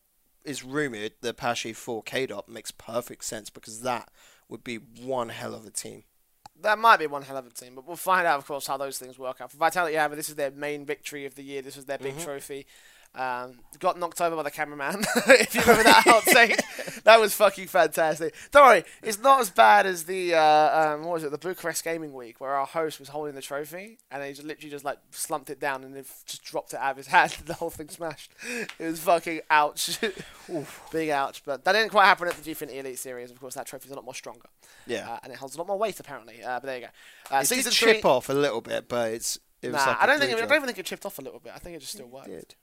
is 0.44 0.64
rumored, 0.64 1.12
the 1.20 1.34
Pashi 1.34 1.74
4 1.74 2.02
K 2.02 2.26
dot 2.26 2.48
makes 2.48 2.70
perfect 2.70 3.24
sense 3.24 3.50
because 3.50 3.80
that 3.82 4.10
would 4.48 4.64
be 4.64 4.76
one 4.76 5.30
hell 5.30 5.54
of 5.54 5.66
a 5.66 5.70
team. 5.70 6.04
That 6.60 6.78
might 6.78 6.98
be 6.98 7.06
one 7.06 7.22
hell 7.22 7.36
of 7.36 7.46
a 7.46 7.50
team, 7.50 7.74
but 7.74 7.86
we'll 7.86 7.96
find 7.96 8.26
out, 8.26 8.38
of 8.38 8.46
course, 8.46 8.66
how 8.66 8.76
those 8.76 8.98
things 8.98 9.18
work 9.18 9.40
out. 9.40 9.50
For 9.50 9.56
Vitality, 9.56 9.96
however, 9.96 10.16
this 10.16 10.28
is 10.28 10.36
their 10.36 10.50
main 10.50 10.86
victory 10.86 11.26
of 11.26 11.34
the 11.34 11.42
year. 11.42 11.62
This 11.62 11.76
is 11.76 11.86
their 11.86 11.98
big 11.98 12.14
mm-hmm. 12.14 12.24
trophy. 12.24 12.66
Um, 13.16 13.60
got 13.78 13.96
knocked 13.98 14.20
over 14.20 14.34
by 14.34 14.42
the 14.42 14.50
cameraman, 14.50 15.04
if 15.28 15.54
you 15.54 15.60
remember 15.60 15.84
that 15.84 16.04
outtake. 16.04 17.02
that 17.04 17.20
was 17.20 17.32
fucking 17.34 17.68
fantastic. 17.68 18.34
Don't 18.50 18.66
worry, 18.66 18.84
it's 19.04 19.20
not 19.20 19.40
as 19.40 19.50
bad 19.50 19.86
as 19.86 20.04
the, 20.04 20.34
uh, 20.34 20.94
um, 20.94 21.04
what 21.04 21.14
was 21.14 21.24
it, 21.24 21.30
the 21.30 21.38
Bucharest 21.38 21.84
Gaming 21.84 22.12
Week, 22.12 22.40
where 22.40 22.50
our 22.50 22.66
host 22.66 22.98
was 22.98 23.10
holding 23.10 23.36
the 23.36 23.42
trophy, 23.42 23.98
and 24.10 24.22
he 24.24 24.30
just 24.32 24.42
literally 24.44 24.70
just, 24.70 24.84
like, 24.84 24.98
slumped 25.12 25.48
it 25.48 25.60
down 25.60 25.84
and 25.84 25.94
then 25.94 26.04
just 26.26 26.42
dropped 26.42 26.72
it 26.72 26.80
out 26.80 26.92
of 26.92 26.96
his 26.96 27.06
hand, 27.08 27.36
and 27.38 27.46
the 27.46 27.54
whole 27.54 27.70
thing 27.70 27.88
smashed. 27.88 28.32
It 28.80 28.84
was 28.86 28.98
fucking 29.00 29.42
ouch. 29.48 30.00
Big 30.90 31.10
ouch. 31.10 31.42
But 31.44 31.64
that 31.64 31.72
didn't 31.72 31.90
quite 31.90 32.06
happen 32.06 32.26
at 32.26 32.34
the 32.34 32.50
Gfinity 32.50 32.76
Elite 32.80 32.98
Series. 32.98 33.30
Of 33.30 33.38
course, 33.40 33.54
that 33.54 33.66
trophy's 33.66 33.92
a 33.92 33.94
lot 33.94 34.04
more 34.04 34.14
stronger. 34.14 34.48
Yeah. 34.86 35.08
Uh, 35.08 35.18
and 35.22 35.32
it 35.32 35.38
holds 35.38 35.54
a 35.54 35.58
lot 35.58 35.68
more 35.68 35.78
weight, 35.78 36.00
apparently. 36.00 36.42
Uh, 36.42 36.58
but 36.60 36.66
there 36.66 36.76
you 36.78 36.86
go. 37.30 37.36
Uh, 37.36 37.40
it 37.40 37.46
season 37.46 37.70
did 37.70 37.78
three. 37.78 37.92
chip 37.94 38.04
off 38.04 38.28
a 38.28 38.32
little 38.32 38.60
bit, 38.60 38.88
but 38.88 39.12
it's 39.12 39.38
it 39.62 39.68
was 39.72 39.76
Nah, 39.84 39.92
like 39.92 40.02
I 40.02 40.06
don't 40.06 40.18
think. 40.18 40.32
It, 40.32 40.36
I 40.38 40.46
don't 40.46 40.52
even 40.56 40.66
think 40.66 40.78
it 40.78 40.86
chipped 40.86 41.06
off 41.06 41.18
a 41.18 41.22
little 41.22 41.38
bit. 41.40 41.52
I 41.54 41.58
think 41.58 41.76
it 41.76 41.80
just 41.80 41.92
still 41.92 42.06
worked. 42.08 42.26
did. 42.28 42.54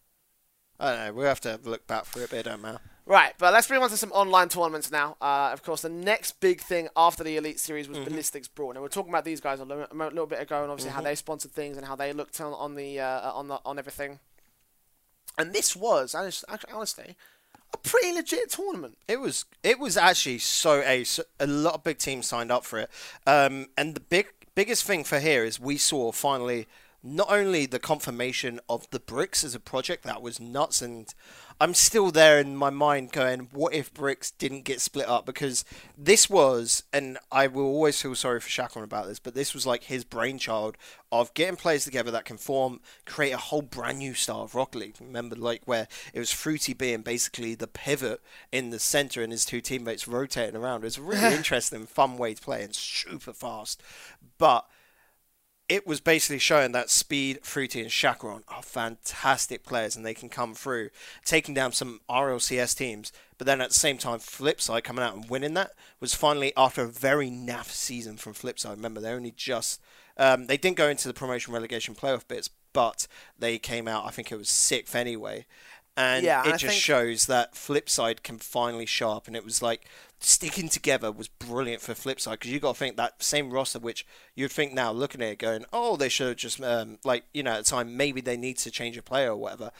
I 0.81 0.95
don't 0.95 1.05
know. 1.05 1.13
We'll 1.13 1.27
have 1.27 1.41
to 1.41 1.59
look 1.63 1.85
back 1.85 2.05
for 2.05 2.21
it, 2.21 2.31
but 2.31 2.39
it 2.39 2.43
don't 2.43 2.61
matter. 2.61 2.79
Right, 3.05 3.33
but 3.37 3.53
let's 3.53 3.69
move 3.69 3.81
on 3.81 3.89
to 3.89 3.97
some 3.97 4.11
online 4.11 4.49
tournaments 4.49 4.89
now. 4.89 5.15
Uh, 5.21 5.49
of 5.53 5.63
course, 5.63 5.81
the 5.81 5.89
next 5.89 6.39
big 6.39 6.61
thing 6.61 6.87
after 6.95 7.23
the 7.23 7.37
Elite 7.37 7.59
Series 7.59 7.87
was 7.87 7.97
Ballistix 7.99 8.47
Brawl. 8.53 8.71
And 8.71 8.79
we 8.79 8.85
are 8.85 8.89
talking 8.89 9.11
about 9.11 9.25
these 9.25 9.41
guys 9.41 9.59
a 9.59 9.65
little, 9.65 9.85
a 9.91 9.95
little 9.95 10.25
bit 10.25 10.41
ago, 10.41 10.61
and 10.61 10.71
obviously 10.71 10.91
how 10.91 11.01
they 11.01 11.15
sponsored 11.15 11.51
things 11.51 11.77
and 11.77 11.85
how 11.85 11.95
they 11.95 12.13
looked 12.13 12.39
on, 12.41 12.53
on 12.53 12.75
the 12.75 12.99
uh, 12.99 13.31
on 13.31 13.47
the 13.47 13.59
on 13.65 13.77
everything. 13.77 14.19
And 15.37 15.53
this 15.53 15.75
was, 15.75 16.15
honestly, 16.15 17.15
a 17.73 17.77
pretty 17.77 18.13
legit 18.13 18.49
tournament. 18.49 18.97
It 19.07 19.19
was 19.19 19.45
it 19.63 19.79
was 19.79 19.97
actually 19.97 20.39
so 20.39 20.81
ace. 20.81 21.19
A 21.39 21.47
lot 21.47 21.75
of 21.75 21.83
big 21.83 21.97
teams 21.97 22.27
signed 22.27 22.51
up 22.51 22.65
for 22.65 22.79
it, 22.79 22.89
um, 23.27 23.67
and 23.77 23.95
the 23.95 23.99
big 23.99 24.27
biggest 24.55 24.83
thing 24.83 25.03
for 25.03 25.19
here 25.19 25.43
is 25.43 25.59
we 25.59 25.77
saw 25.77 26.11
finally 26.11 26.67
not 27.03 27.31
only 27.31 27.65
the 27.65 27.79
confirmation 27.79 28.59
of 28.69 28.89
the 28.91 28.99
bricks 28.99 29.43
as 29.43 29.55
a 29.55 29.59
project 29.59 30.03
that 30.03 30.21
was 30.21 30.39
nuts, 30.39 30.81
and 30.81 31.13
I'm 31.59 31.73
still 31.73 32.11
there 32.11 32.39
in 32.39 32.55
my 32.55 32.69
mind 32.69 33.11
going, 33.11 33.49
what 33.51 33.73
if 33.73 33.93
bricks 33.93 34.31
didn't 34.31 34.63
get 34.65 34.81
split 34.81 35.07
up? 35.07 35.25
Because 35.25 35.65
this 35.97 36.29
was, 36.29 36.83
and 36.93 37.17
I 37.31 37.47
will 37.47 37.65
always 37.65 37.99
feel 37.99 38.13
sorry 38.13 38.39
for 38.39 38.49
Shackleton 38.49 38.83
about 38.83 39.07
this, 39.07 39.19
but 39.19 39.33
this 39.33 39.53
was 39.53 39.65
like 39.65 39.85
his 39.85 40.03
brainchild 40.03 40.77
of 41.11 41.33
getting 41.33 41.55
players 41.55 41.85
together 41.85 42.11
that 42.11 42.25
can 42.25 42.37
form, 42.37 42.81
create 43.05 43.31
a 43.31 43.37
whole 43.37 43.63
brand 43.63 43.97
new 43.97 44.13
style 44.13 44.43
of 44.43 44.53
Rocket 44.53 44.77
League. 44.77 44.95
Remember, 44.99 45.35
like 45.35 45.63
where 45.65 45.87
it 46.13 46.19
was 46.19 46.31
Fruity 46.31 46.73
being 46.73 47.01
basically 47.01 47.55
the 47.55 47.67
pivot 47.67 48.21
in 48.51 48.69
the 48.69 48.79
center 48.79 49.23
and 49.23 49.31
his 49.31 49.43
two 49.43 49.59
teammates 49.59 50.07
rotating 50.07 50.55
around. 50.55 50.81
It 50.81 50.85
was 50.85 50.97
a 50.97 51.01
really 51.01 51.35
interesting, 51.35 51.85
fun 51.87 52.17
way 52.17 52.35
to 52.35 52.41
play 52.41 52.63
and 52.63 52.75
super 52.75 53.33
fast. 53.33 53.81
But 54.37 54.67
it 55.71 55.87
was 55.87 56.01
basically 56.01 56.37
showing 56.39 56.73
that 56.73 56.89
Speed, 56.89 57.39
Fruity, 57.43 57.79
and 57.79 57.89
Chacaron 57.89 58.43
are 58.49 58.61
fantastic 58.61 59.63
players 59.63 59.95
and 59.95 60.05
they 60.05 60.13
can 60.13 60.27
come 60.27 60.53
through, 60.53 60.89
taking 61.23 61.53
down 61.53 61.71
some 61.71 62.01
RLCS 62.09 62.75
teams. 62.75 63.13
But 63.37 63.47
then 63.47 63.61
at 63.61 63.69
the 63.69 63.73
same 63.75 63.97
time, 63.97 64.19
Flipside 64.19 64.83
coming 64.83 65.03
out 65.03 65.15
and 65.15 65.29
winning 65.29 65.53
that 65.53 65.71
was 66.01 66.13
finally 66.13 66.51
after 66.57 66.81
a 66.83 66.87
very 66.87 67.29
naff 67.29 67.67
season 67.71 68.17
from 68.17 68.33
Flipside. 68.33 68.71
Remember, 68.71 68.99
they 68.99 69.11
only 69.13 69.31
just 69.31 69.79
um, 70.17 70.47
they 70.47 70.57
didn't 70.57 70.75
go 70.77 70.89
into 70.89 71.07
the 71.07 71.13
promotion 71.13 71.53
relegation 71.53 71.95
playoff 71.95 72.27
bits, 72.27 72.49
but 72.73 73.07
they 73.39 73.57
came 73.57 73.87
out. 73.87 74.05
I 74.05 74.09
think 74.11 74.29
it 74.29 74.37
was 74.37 74.49
sixth 74.49 74.93
anyway. 74.93 75.45
And 75.95 76.25
Yeah, 76.25 76.41
it 76.41 76.47
I 76.47 76.51
just 76.57 76.65
think- 76.65 76.81
shows 76.83 77.25
that 77.27 77.53
Flipside 77.53 78.23
can 78.23 78.37
finally 78.39 78.85
show 78.85 79.11
up, 79.11 79.27
and 79.27 79.35
it 79.37 79.45
was 79.45 79.61
like 79.61 79.85
sticking 80.23 80.69
together 80.69 81.11
was 81.11 81.27
brilliant 81.27 81.81
for 81.81 81.93
Flipside 81.93 82.31
because 82.33 82.51
you 82.51 82.59
got 82.59 82.73
to 82.73 82.79
think 82.79 82.95
that 82.97 83.21
same 83.21 83.49
roster, 83.49 83.79
which 83.79 84.05
you'd 84.35 84.51
think 84.51 84.73
now 84.73 84.91
looking 84.91 85.21
at 85.21 85.29
it, 85.29 85.39
going, 85.39 85.65
oh, 85.73 85.97
they 85.97 86.09
should 86.09 86.27
have 86.27 86.37
just 86.37 86.61
um, 86.61 86.99
like 87.03 87.25
you 87.33 87.43
know 87.43 87.51
at 87.51 87.65
the 87.65 87.69
time 87.69 87.97
maybe 87.97 88.21
they 88.21 88.37
need 88.37 88.57
to 88.59 88.71
change 88.71 88.97
a 88.97 89.03
player 89.03 89.31
or 89.31 89.37
whatever. 89.37 89.71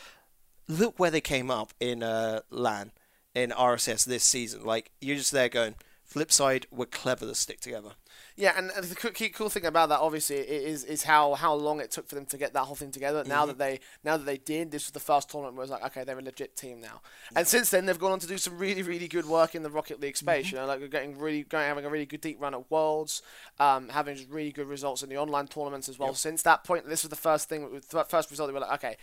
Look 0.68 1.00
where 1.00 1.12
they 1.12 1.22
came 1.22 1.52
up 1.52 1.74
in 1.80 2.04
uh, 2.04 2.42
LAN 2.50 2.92
in 3.34 3.52
RSS 3.52 4.06
this 4.06 4.24
season. 4.24 4.64
Like 4.64 4.92
you're 5.00 5.18
just 5.18 5.32
there 5.32 5.50
going, 5.50 5.76
Flipside 6.10 6.66
were 6.72 6.86
clever 6.86 7.26
to 7.26 7.36
stick 7.36 7.62
together. 7.62 7.92
Yeah, 8.38 8.54
and 8.58 8.70
the 8.70 9.12
key 9.12 9.30
cool 9.30 9.50
thing 9.50 9.66
about 9.66 9.90
that, 9.90 10.00
obviously, 10.00 10.38
is 10.38 10.84
is 10.84 11.04
how, 11.04 11.34
how 11.34 11.54
long 11.54 11.80
it 11.80 11.92
took 11.92 12.08
for 12.08 12.16
them 12.16 12.26
to 12.28 12.38
get 12.38 12.54
that 12.54 12.64
whole 12.64 12.76
thing 12.76 12.92
together. 12.92 13.24
Now 13.26 13.46
that 13.46 13.58
they 13.58 13.80
now 14.04 14.18
that 14.18 14.26
they 14.26 14.38
did, 14.38 14.72
this 14.72 14.86
was 14.86 14.92
the 14.92 15.00
first 15.00 15.30
tournament 15.30 15.56
where 15.56 15.64
it 15.64 15.70
was 15.70 15.72
like, 15.72 15.86
okay, 15.86 16.04
they're 16.04 16.18
a 16.18 16.22
legit 16.22 16.56
team 16.56 16.80
now. 16.80 17.02
And 17.36 17.46
since 17.46 17.70
then, 17.70 17.86
they've 17.86 18.00
gone 18.00 18.14
on 18.14 18.20
to 18.20 18.28
do 18.28 18.38
some 18.38 18.58
really 18.58 18.84
really 18.84 19.08
good 19.08 19.26
work 19.26 19.54
in 19.54 19.64
the 19.64 19.70
Rocket 19.70 20.00
League 20.00 20.18
space. 20.18 20.52
You 20.52 20.58
know, 20.58 20.66
like 20.66 20.90
getting 20.90 21.18
really 21.18 21.44
going 21.44 21.68
having 21.68 21.86
a 21.86 21.90
really 21.90 22.06
good 22.06 22.22
deep 22.22 22.42
run 22.42 22.54
at 22.54 22.72
Worlds, 22.72 23.22
um, 23.60 23.90
having 23.90 24.18
really 24.30 24.52
good 24.52 24.68
results 24.68 25.04
in 25.04 25.10
the 25.10 25.18
online 25.18 25.48
tournaments 25.48 25.90
as 25.90 26.00
well. 26.00 26.14
Since 26.14 26.44
that 26.44 26.64
point, 26.64 26.88
this 26.88 27.04
was 27.04 27.10
the 27.10 27.16
first 27.16 27.50
thing, 27.50 27.82
the 27.90 28.04
first 28.06 28.32
result. 28.32 28.50
They 28.50 28.54
were 28.54 28.62
like, 28.62 28.84
okay. 28.84 28.98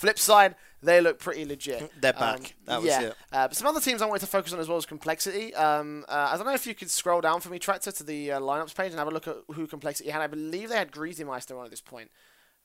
Flipside, 0.00 0.54
they 0.82 1.00
look 1.00 1.18
pretty 1.18 1.44
legit. 1.44 1.90
They're 2.00 2.12
back. 2.12 2.38
Um, 2.38 2.46
That 2.66 2.76
was 2.82 2.86
yeah. 2.88 3.00
it. 3.00 3.14
Uh, 3.32 3.48
but 3.48 3.56
some 3.56 3.66
other 3.66 3.80
teams 3.80 4.00
I 4.00 4.06
wanted 4.06 4.20
to 4.20 4.26
focus 4.26 4.52
on 4.52 4.60
as 4.60 4.68
well 4.68 4.78
as 4.78 4.86
complexity. 4.86 5.54
Um, 5.54 6.04
uh, 6.08 6.30
I 6.32 6.36
don't 6.36 6.46
know 6.46 6.54
if 6.54 6.66
you 6.66 6.74
could 6.74 6.90
scroll 6.90 7.20
down 7.20 7.40
for 7.40 7.48
me, 7.50 7.58
Tractor, 7.58 7.90
to 7.90 8.04
the 8.04 8.32
uh, 8.32 8.40
lineups 8.40 8.76
page 8.76 8.90
and 8.90 8.98
have 8.98 9.08
a 9.08 9.10
look 9.10 9.26
at 9.26 9.36
who 9.54 9.66
complexity 9.66 10.10
had. 10.10 10.22
I 10.22 10.28
believe 10.28 10.68
they 10.68 10.76
had 10.76 10.92
Greasy 10.92 11.24
Meister 11.24 11.58
on 11.58 11.64
at 11.64 11.70
this 11.70 11.80
point. 11.80 12.10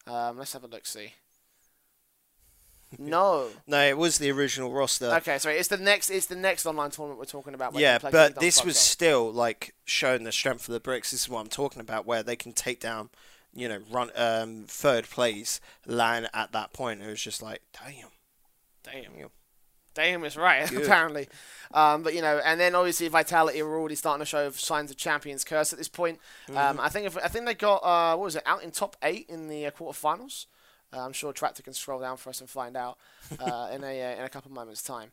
Um, 0.06 0.38
let's 0.38 0.54
have 0.54 0.64
a 0.64 0.68
look. 0.68 0.86
See. 0.86 1.14
No. 3.00 3.48
No, 3.66 3.84
it 3.84 3.98
was 3.98 4.20
the 4.20 4.30
original 4.32 4.72
roster. 4.72 5.08
Okay, 5.16 5.40
sorry. 5.40 5.58
It's 5.58 5.68
the 5.68 5.78
next. 5.78 6.12
It's 6.12 6.28
the 6.28 6.36
next 6.36 6.66
online 6.68 6.92
tournament 6.92 7.18
we're 7.18 7.26
talking 7.26 7.56
about. 7.56 7.76
Yeah, 7.76 7.98
but 7.98 8.40
this 8.40 8.64
was 8.64 8.78
still 8.78 9.32
like 9.32 9.74
showing 9.86 10.26
the 10.26 10.32
strength 10.32 10.68
of 10.68 10.74
the 10.74 10.80
bricks. 10.80 11.10
This 11.10 11.22
is 11.22 11.30
what 11.30 11.40
I'm 11.40 11.48
talking 11.48 11.82
about, 11.82 12.06
where 12.06 12.22
they 12.22 12.36
can 12.36 12.54
take 12.54 12.80
down, 12.80 13.10
you 13.54 13.68
know, 13.70 13.80
run 13.92 14.12
um, 14.16 14.66
third 14.68 15.10
place 15.10 15.60
LAN 15.86 16.28
at 16.34 16.52
that 16.54 16.74
point. 16.74 17.02
It 17.02 17.08
was 17.08 17.22
just 17.22 17.42
like, 17.42 17.62
damn, 17.74 18.08
damn. 18.84 19.14
damn. 19.18 19.30
Damn, 19.96 20.24
it's 20.24 20.36
right. 20.36 20.68
Good. 20.70 20.86
apparently, 20.86 21.28
um, 21.72 22.02
but 22.02 22.16
you 22.16 22.22
know, 22.24 22.42
and 22.44 22.60
then 22.60 22.74
obviously 22.74 23.08
Vitality 23.10 23.62
were 23.62 23.78
already 23.78 23.94
starting 23.94 24.22
to 24.22 24.26
show 24.26 24.50
signs 24.50 24.90
of 24.90 24.98
Champions 24.98 25.44
Curse 25.44 25.72
at 25.72 25.78
this 25.78 25.88
point. 25.88 26.20
Mm-hmm. 26.48 26.58
Um, 26.58 26.80
I 26.80 26.90
think 26.90 27.06
if, 27.06 27.16
I 27.18 27.28
think 27.28 27.46
they 27.46 27.54
got 27.54 27.78
uh, 27.84 28.16
what 28.18 28.26
was 28.26 28.36
it 28.36 28.42
out 28.48 28.64
in 28.64 28.72
top 28.72 28.96
eight 29.04 29.28
in 29.30 29.50
the 29.50 29.68
uh, 29.68 29.72
quarterfinals. 29.72 30.48
Uh, 30.92 31.06
I'm 31.06 31.14
sure 31.14 31.32
Tractor 31.32 31.62
can 31.62 31.74
scroll 31.74 32.00
down 32.00 32.18
for 32.18 32.32
us 32.32 32.40
and 32.42 32.50
find 32.50 32.76
out 32.76 32.98
uh, 33.40 33.70
in 33.74 33.84
a 33.84 34.14
uh, 34.14 34.18
in 34.18 34.24
a 34.24 34.30
couple 34.30 34.50
of 34.50 34.56
moments 34.56 34.82
time. 34.82 35.12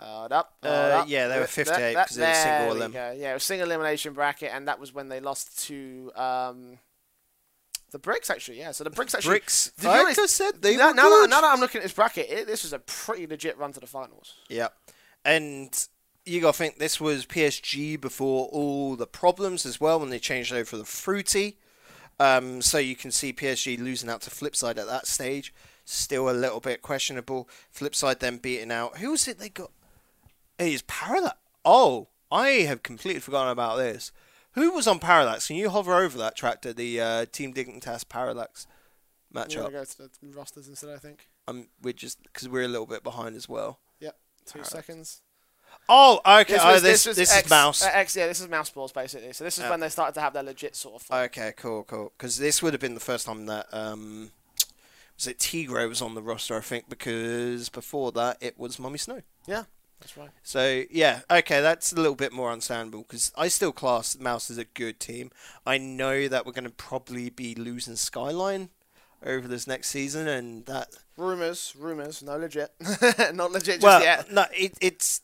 Uh, 0.00 0.24
up, 0.30 0.56
Uh, 0.64 0.66
up. 0.66 1.08
yeah, 1.08 1.28
they 1.28 1.34
were 1.34 1.40
That- 1.42 1.50
58 1.50 1.94
'cause 1.94 2.16
it 2.18 2.22
was 2.22 2.36
single 2.38 2.76
elim. 2.76 2.92
Yeah, 2.94 3.30
it 3.30 3.34
was 3.34 3.44
single 3.44 3.68
elimination 3.70 4.14
bracket, 4.14 4.50
and 4.52 4.66
that 4.66 4.80
was 4.80 4.92
when 4.92 5.10
they 5.10 5.20
lost 5.20 5.64
to 5.66 6.10
um, 6.16 6.78
the 7.92 7.98
Bricks. 7.98 8.30
Actually, 8.30 8.58
yeah. 8.58 8.72
So 8.72 8.84
the 8.84 8.90
Bricks 8.90 9.14
actually 9.14 9.30
Bricks. 9.30 9.72
to 9.80 9.88
Like 9.88 10.18
honest, 10.18 10.36
said, 10.36 10.60
they 10.60 10.76
now, 10.76 10.88
were 10.88 10.94
now 10.94 11.02
that, 11.02 11.08
good. 11.10 11.30
now 11.30 11.40
that 11.42 11.52
I'm 11.52 11.60
looking 11.60 11.78
at 11.80 11.84
this 11.84 11.92
bracket, 11.92 12.26
it, 12.28 12.46
this 12.46 12.64
was 12.64 12.72
a 12.72 12.78
pretty 12.80 13.26
legit 13.26 13.56
run 13.56 13.72
to 13.72 13.80
the 13.80 13.86
finals. 13.86 14.34
Yeah, 14.48 14.68
and 15.24 15.86
you 16.24 16.40
got 16.40 16.54
to 16.54 16.58
think 16.58 16.78
this 16.78 17.00
was 17.00 17.26
PSG 17.26 18.00
before 18.00 18.48
all 18.48 18.96
the 18.96 19.06
problems 19.06 19.66
as 19.66 19.80
well 19.80 20.00
when 20.00 20.10
they 20.10 20.18
changed 20.18 20.52
over 20.52 20.76
the 20.76 20.84
fruity. 20.84 21.58
Um, 22.20 22.62
so 22.62 22.78
you 22.78 22.94
can 22.94 23.10
see 23.10 23.32
PSG 23.32 23.78
losing 23.78 24.08
out 24.08 24.20
to 24.22 24.30
Flipside 24.30 24.78
at 24.78 24.86
that 24.86 25.06
stage. 25.06 25.52
Still 25.84 26.30
a 26.30 26.32
little 26.32 26.60
bit 26.60 26.82
questionable. 26.82 27.48
Flipside 27.74 28.20
then 28.20 28.36
beating 28.36 28.70
out. 28.70 28.98
Who 28.98 29.10
was 29.10 29.26
it 29.26 29.38
they 29.38 29.48
got? 29.48 29.72
It 30.58 30.68
is 30.68 30.82
Parallax. 30.82 31.36
Oh, 31.64 32.08
I 32.30 32.48
have 32.66 32.82
completely 32.82 33.20
forgotten 33.20 33.50
about 33.50 33.78
this. 33.78 34.12
Who 34.54 34.72
was 34.72 34.86
on 34.86 34.98
Parallax? 34.98 35.46
Can 35.46 35.56
you 35.56 35.70
hover 35.70 35.94
over 35.94 36.18
that 36.18 36.36
tractor? 36.36 36.72
The 36.72 37.00
uh, 37.00 37.26
Team 37.32 37.54
Dignitas 37.54 38.06
Parallax 38.08 38.66
We're 39.32 39.44
matchup. 39.44 39.56
gonna 39.56 39.70
go 39.70 39.84
to 39.84 39.96
the 40.22 40.32
rosters 40.36 40.68
instead. 40.68 40.90
I 40.90 40.98
think. 40.98 41.28
Um, 41.48 41.68
we're 41.82 41.92
just 41.92 42.22
because 42.22 42.48
we're 42.48 42.64
a 42.64 42.68
little 42.68 42.86
bit 42.86 43.02
behind 43.02 43.34
as 43.36 43.48
well. 43.48 43.80
Yep. 44.00 44.16
Two 44.46 44.52
Parallax. 44.52 44.68
seconds. 44.70 45.22
Oh, 45.88 46.20
okay. 46.24 46.52
This 46.52 46.62
oh, 46.62 46.72
was, 46.72 46.82
this 46.82 47.04
this 47.04 47.32
X, 47.34 47.44
is 47.46 47.50
Mouse. 47.50 47.82
uh, 47.82 47.90
X, 47.92 48.14
yeah, 48.14 48.26
this 48.26 48.40
is 48.40 48.48
Mouse 48.48 48.70
Balls 48.70 48.92
basically. 48.92 49.32
So 49.32 49.42
this 49.44 49.56
is 49.58 49.64
Yeah. 49.64 49.70
when 49.70 49.80
they 49.80 49.88
started 49.88 50.14
to 50.14 50.20
have 50.20 50.34
their 50.34 50.42
legit 50.42 50.76
sort 50.76 50.96
of. 50.96 51.02
form. 51.02 51.20
Okay, 51.22 51.52
cool, 51.56 51.82
cool. 51.84 52.12
Because 52.16 52.36
this 52.38 52.62
would 52.62 52.74
have 52.74 52.80
been 52.80 52.94
the 52.94 53.00
first 53.00 53.26
time 53.26 53.46
that 53.46 53.66
um, 53.72 54.30
was 55.16 55.26
it 55.26 55.38
Tigre 55.38 55.88
was 55.88 56.02
on 56.02 56.14
the 56.14 56.22
roster, 56.22 56.56
I 56.56 56.60
think, 56.60 56.88
because 56.90 57.68
before 57.70 58.12
that 58.12 58.36
it 58.40 58.58
was 58.58 58.78
Mummy 58.78 58.98
Snow. 58.98 59.22
yeah, 59.46 59.64
that's 60.02 60.16
right. 60.16 60.30
So 60.42 60.84
yeah, 60.90 61.20
okay, 61.30 61.60
that's 61.60 61.92
a 61.92 61.96
little 61.96 62.14
bit 62.14 62.32
more 62.32 62.50
understandable 62.50 63.02
because 63.02 63.32
I 63.36 63.48
still 63.48 63.72
class 63.72 64.18
Mouse 64.18 64.50
as 64.50 64.58
a 64.58 64.64
good 64.64 65.00
team. 65.00 65.30
I 65.64 65.78
know 65.78 66.28
that 66.28 66.44
we're 66.44 66.52
going 66.52 66.64
to 66.64 66.70
probably 66.70 67.30
be 67.30 67.54
losing 67.54 67.96
Skyline 67.96 68.68
over 69.24 69.46
this 69.48 69.66
next 69.66 69.88
season, 69.88 70.26
and 70.28 70.66
that 70.66 70.88
Rumors, 71.16 71.74
rumors, 71.78 72.22
no 72.22 72.36
legit, 72.36 72.70
not 73.34 73.52
legit 73.52 73.76
just 73.76 73.82
well, 73.82 74.02
yet. 74.02 74.32
no, 74.32 74.46
it, 74.52 74.76
it's 74.80 75.20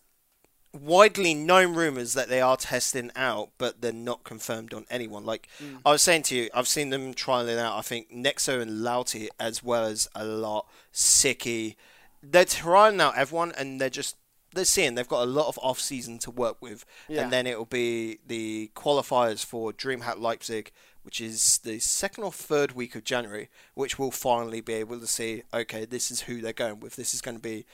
widely 0.73 1.33
known 1.35 1.75
rumors 1.75 2.13
that 2.13 2.29
they 2.29 2.41
are 2.41 2.57
testing 2.57 3.11
out, 3.17 3.51
but 3.59 3.81
they're 3.81 3.93
not 3.93 4.23
confirmed 4.23 4.75
on 4.75 4.85
anyone. 4.91 5.25
Like 5.25 5.49
Mm. 5.63 5.79
I 5.85 5.93
was 5.93 6.03
saying 6.03 6.23
to 6.25 6.37
you, 6.37 6.51
I've 6.55 6.69
seen 6.69 6.91
them 6.91 7.15
trialing 7.15 7.59
out. 7.59 7.77
I 7.77 7.81
think 7.81 8.13
Nexo 8.13 8.61
and 8.61 8.83
Lauti, 8.85 9.29
as 9.41 9.63
well 9.65 9.85
as 9.85 10.09
a 10.15 10.25
lot 10.25 10.67
Sicky. 10.93 11.75
They're 12.23 12.45
trying 12.45 13.01
out 13.01 13.17
everyone, 13.17 13.53
and 13.53 13.81
they're 13.81 13.91
just 13.91 14.17
they're 14.55 14.65
seeing 14.65 14.95
they've 14.95 15.07
got 15.09 15.23
a 15.23 15.31
lot 15.31 15.49
of 15.49 15.59
off 15.63 15.79
season 15.81 16.19
to 16.21 16.31
work 16.31 16.57
with, 16.61 16.85
Yeah. 17.09 17.23
and 17.23 17.33
then 17.33 17.47
it 17.47 17.59
will 17.59 17.65
be 17.67 18.19
the 18.27 18.71
qualifiers 18.75 19.45
for 19.45 19.73
DreamHack 19.73 20.19
Leipzig. 20.19 20.73
Which 21.05 21.23
is 21.23 21.59
the 21.65 21.79
second 21.79 22.25
or 22.25 22.33
third 22.33 22.73
week 22.73 22.95
of 22.95 23.03
January, 23.03 23.49
which 23.73 23.99
we'll 23.99 24.11
finally 24.11 24.61
be 24.61 24.75
able 24.75 25.01
to 25.01 25.07
see. 25.07 25.43
Okay, 25.55 25.87
this 25.87 26.11
is 26.11 26.23
who 26.23 26.43
they're 26.43 26.53
going 26.53 26.81
with. 26.81 26.97
This 26.97 27.15
is 27.15 27.23
going 27.23 27.37
to 27.39 27.43
be 27.43 27.65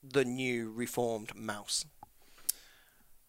the 0.00 0.24
new 0.24 0.70
reformed 0.70 1.34
mouse. 1.34 1.86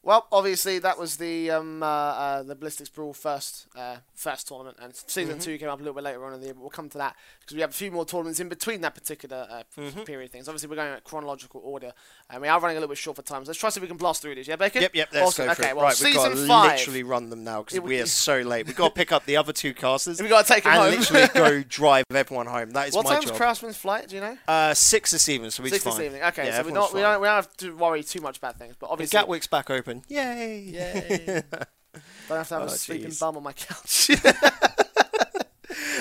Well, 0.04 0.28
obviously 0.32 0.78
that 0.80 1.00
was 1.00 1.18
the 1.18 1.50
um, 1.50 1.82
uh, 1.82 1.86
uh, 1.88 2.44
the 2.44 2.56
Ballistix 2.56 2.94
Brawl 2.94 3.14
first 3.14 3.66
uh, 3.76 3.98
first 4.14 4.48
tournament, 4.48 4.78
and 4.80 4.96
season 4.96 5.36
Mm-hmm. 5.38 5.40
two 5.44 5.58
came 5.58 5.70
up 5.70 5.80
a 5.80 5.82
little 5.82 5.96
bit 5.96 6.04
later 6.04 6.24
on 6.26 6.34
in 6.34 6.42
the 6.42 6.46
year. 6.46 6.54
But 6.54 6.62
we'll 6.62 6.70
come 6.70 6.90
to 6.90 6.98
that 7.00 7.16
because 7.46 7.56
we 7.56 7.62
have 7.62 7.70
a 7.70 7.74
few 7.74 7.92
more 7.92 8.06
tournaments 8.06 8.40
in 8.40 8.50
between 8.50 8.82
that 8.82 8.96
particular 8.96 9.48
uh, 9.50 9.64
Mm-hmm. 9.80 10.02
period 10.04 10.26
of 10.26 10.32
things. 10.32 10.48
Obviously, 10.48 10.68
we're 10.70 10.76
going 10.78 10.94
in 10.94 11.00
chronological 11.04 11.62
order, 11.64 11.92
and 12.30 12.42
we 12.42 12.48
are 12.48 12.60
running 12.60 12.78
a 12.78 12.80
little 12.80 12.92
bit 12.92 12.98
short 12.98 13.16
for 13.18 13.22
time. 13.22 13.44
So 13.46 13.50
let's 13.50 13.60
try 13.60 13.70
so 13.70 13.82
we 13.82 13.88
can 13.88 13.98
blast 13.98 14.22
through 14.22 14.36
this. 14.36 14.48
Yeah, 14.48 14.56
Bacon. 14.56 14.82
Yep, 14.82 14.96
yep, 14.96 15.10
let's 15.14 15.28
awesome. 15.28 15.46
go 15.48 15.54
for 15.54 15.62
okay, 15.62 15.70
it. 15.72 15.76
well, 15.76 15.86
right, 15.86 16.02
we've 16.04 16.16
got 16.16 16.30
to 16.30 16.48
five. 16.48 16.72
literally 16.80 17.04
run 17.04 17.30
them 17.30 17.44
now 17.44 17.62
because 17.64 17.80
we- 17.82 17.90
we 17.90 18.02
are 18.02 18.06
so 18.08 18.40
late. 18.42 18.66
We've 18.68 18.76
got 18.76 18.88
to 18.90 18.94
pick 18.94 19.12
up 19.12 19.26
the 19.26 19.38
other 19.38 19.54
two 19.54 19.74
casters 19.74 20.20
We've 20.22 20.30
got 20.30 20.46
to 20.48 20.54
take 20.54 20.64
him 20.66 20.72
and 20.72 20.82
home. 20.82 21.00
literally 21.00 21.28
go 21.62 21.64
drive 21.68 22.06
everyone 22.14 22.48
home. 22.48 22.72
That 22.72 22.88
is 22.88 22.96
what 22.96 23.06
my 23.06 23.14
time's 23.16 23.26
job. 23.26 23.36
Craftsman's 23.36 23.78
flight? 23.78 24.08
Do 24.10 24.16
you 24.16 24.22
know? 24.22 24.38
uh, 24.48 24.74
six 24.74 25.12
this 25.12 25.30
evening, 25.30 25.52
so 25.52 25.62
we're 25.62 25.70
Six 25.70 25.84
fine. 25.84 25.98
this 25.98 26.06
evening. 26.06 26.24
Okay, 26.24 26.48
Yeah, 26.48 26.62
so 26.62 26.68
we're 26.68 26.74
not, 26.74 26.94
we 26.94 27.02
don't 27.02 27.22
we 27.22 27.28
don't 27.28 27.36
have 27.36 27.58
to 27.58 27.76
worry 27.76 28.02
too 28.04 28.22
much 28.22 28.38
about 28.38 28.58
things. 28.58 28.76
But 28.80 28.88
And 28.88 28.94
obviously, 28.94 29.20
Gatwick's 29.20 29.48
back 29.48 29.70
open. 29.70 30.04
Yay! 30.08 30.60
Yay. 30.62 31.44
don't 32.30 32.38
have 32.38 32.48
to 32.48 32.54
have 32.56 32.64
Oh, 32.64 32.66
a 32.66 32.70
sleeping 32.70 33.10
jeez. 33.12 33.20
bum 33.20 33.38
on 33.38 33.44
my 33.44 33.54
couch. 33.54 34.10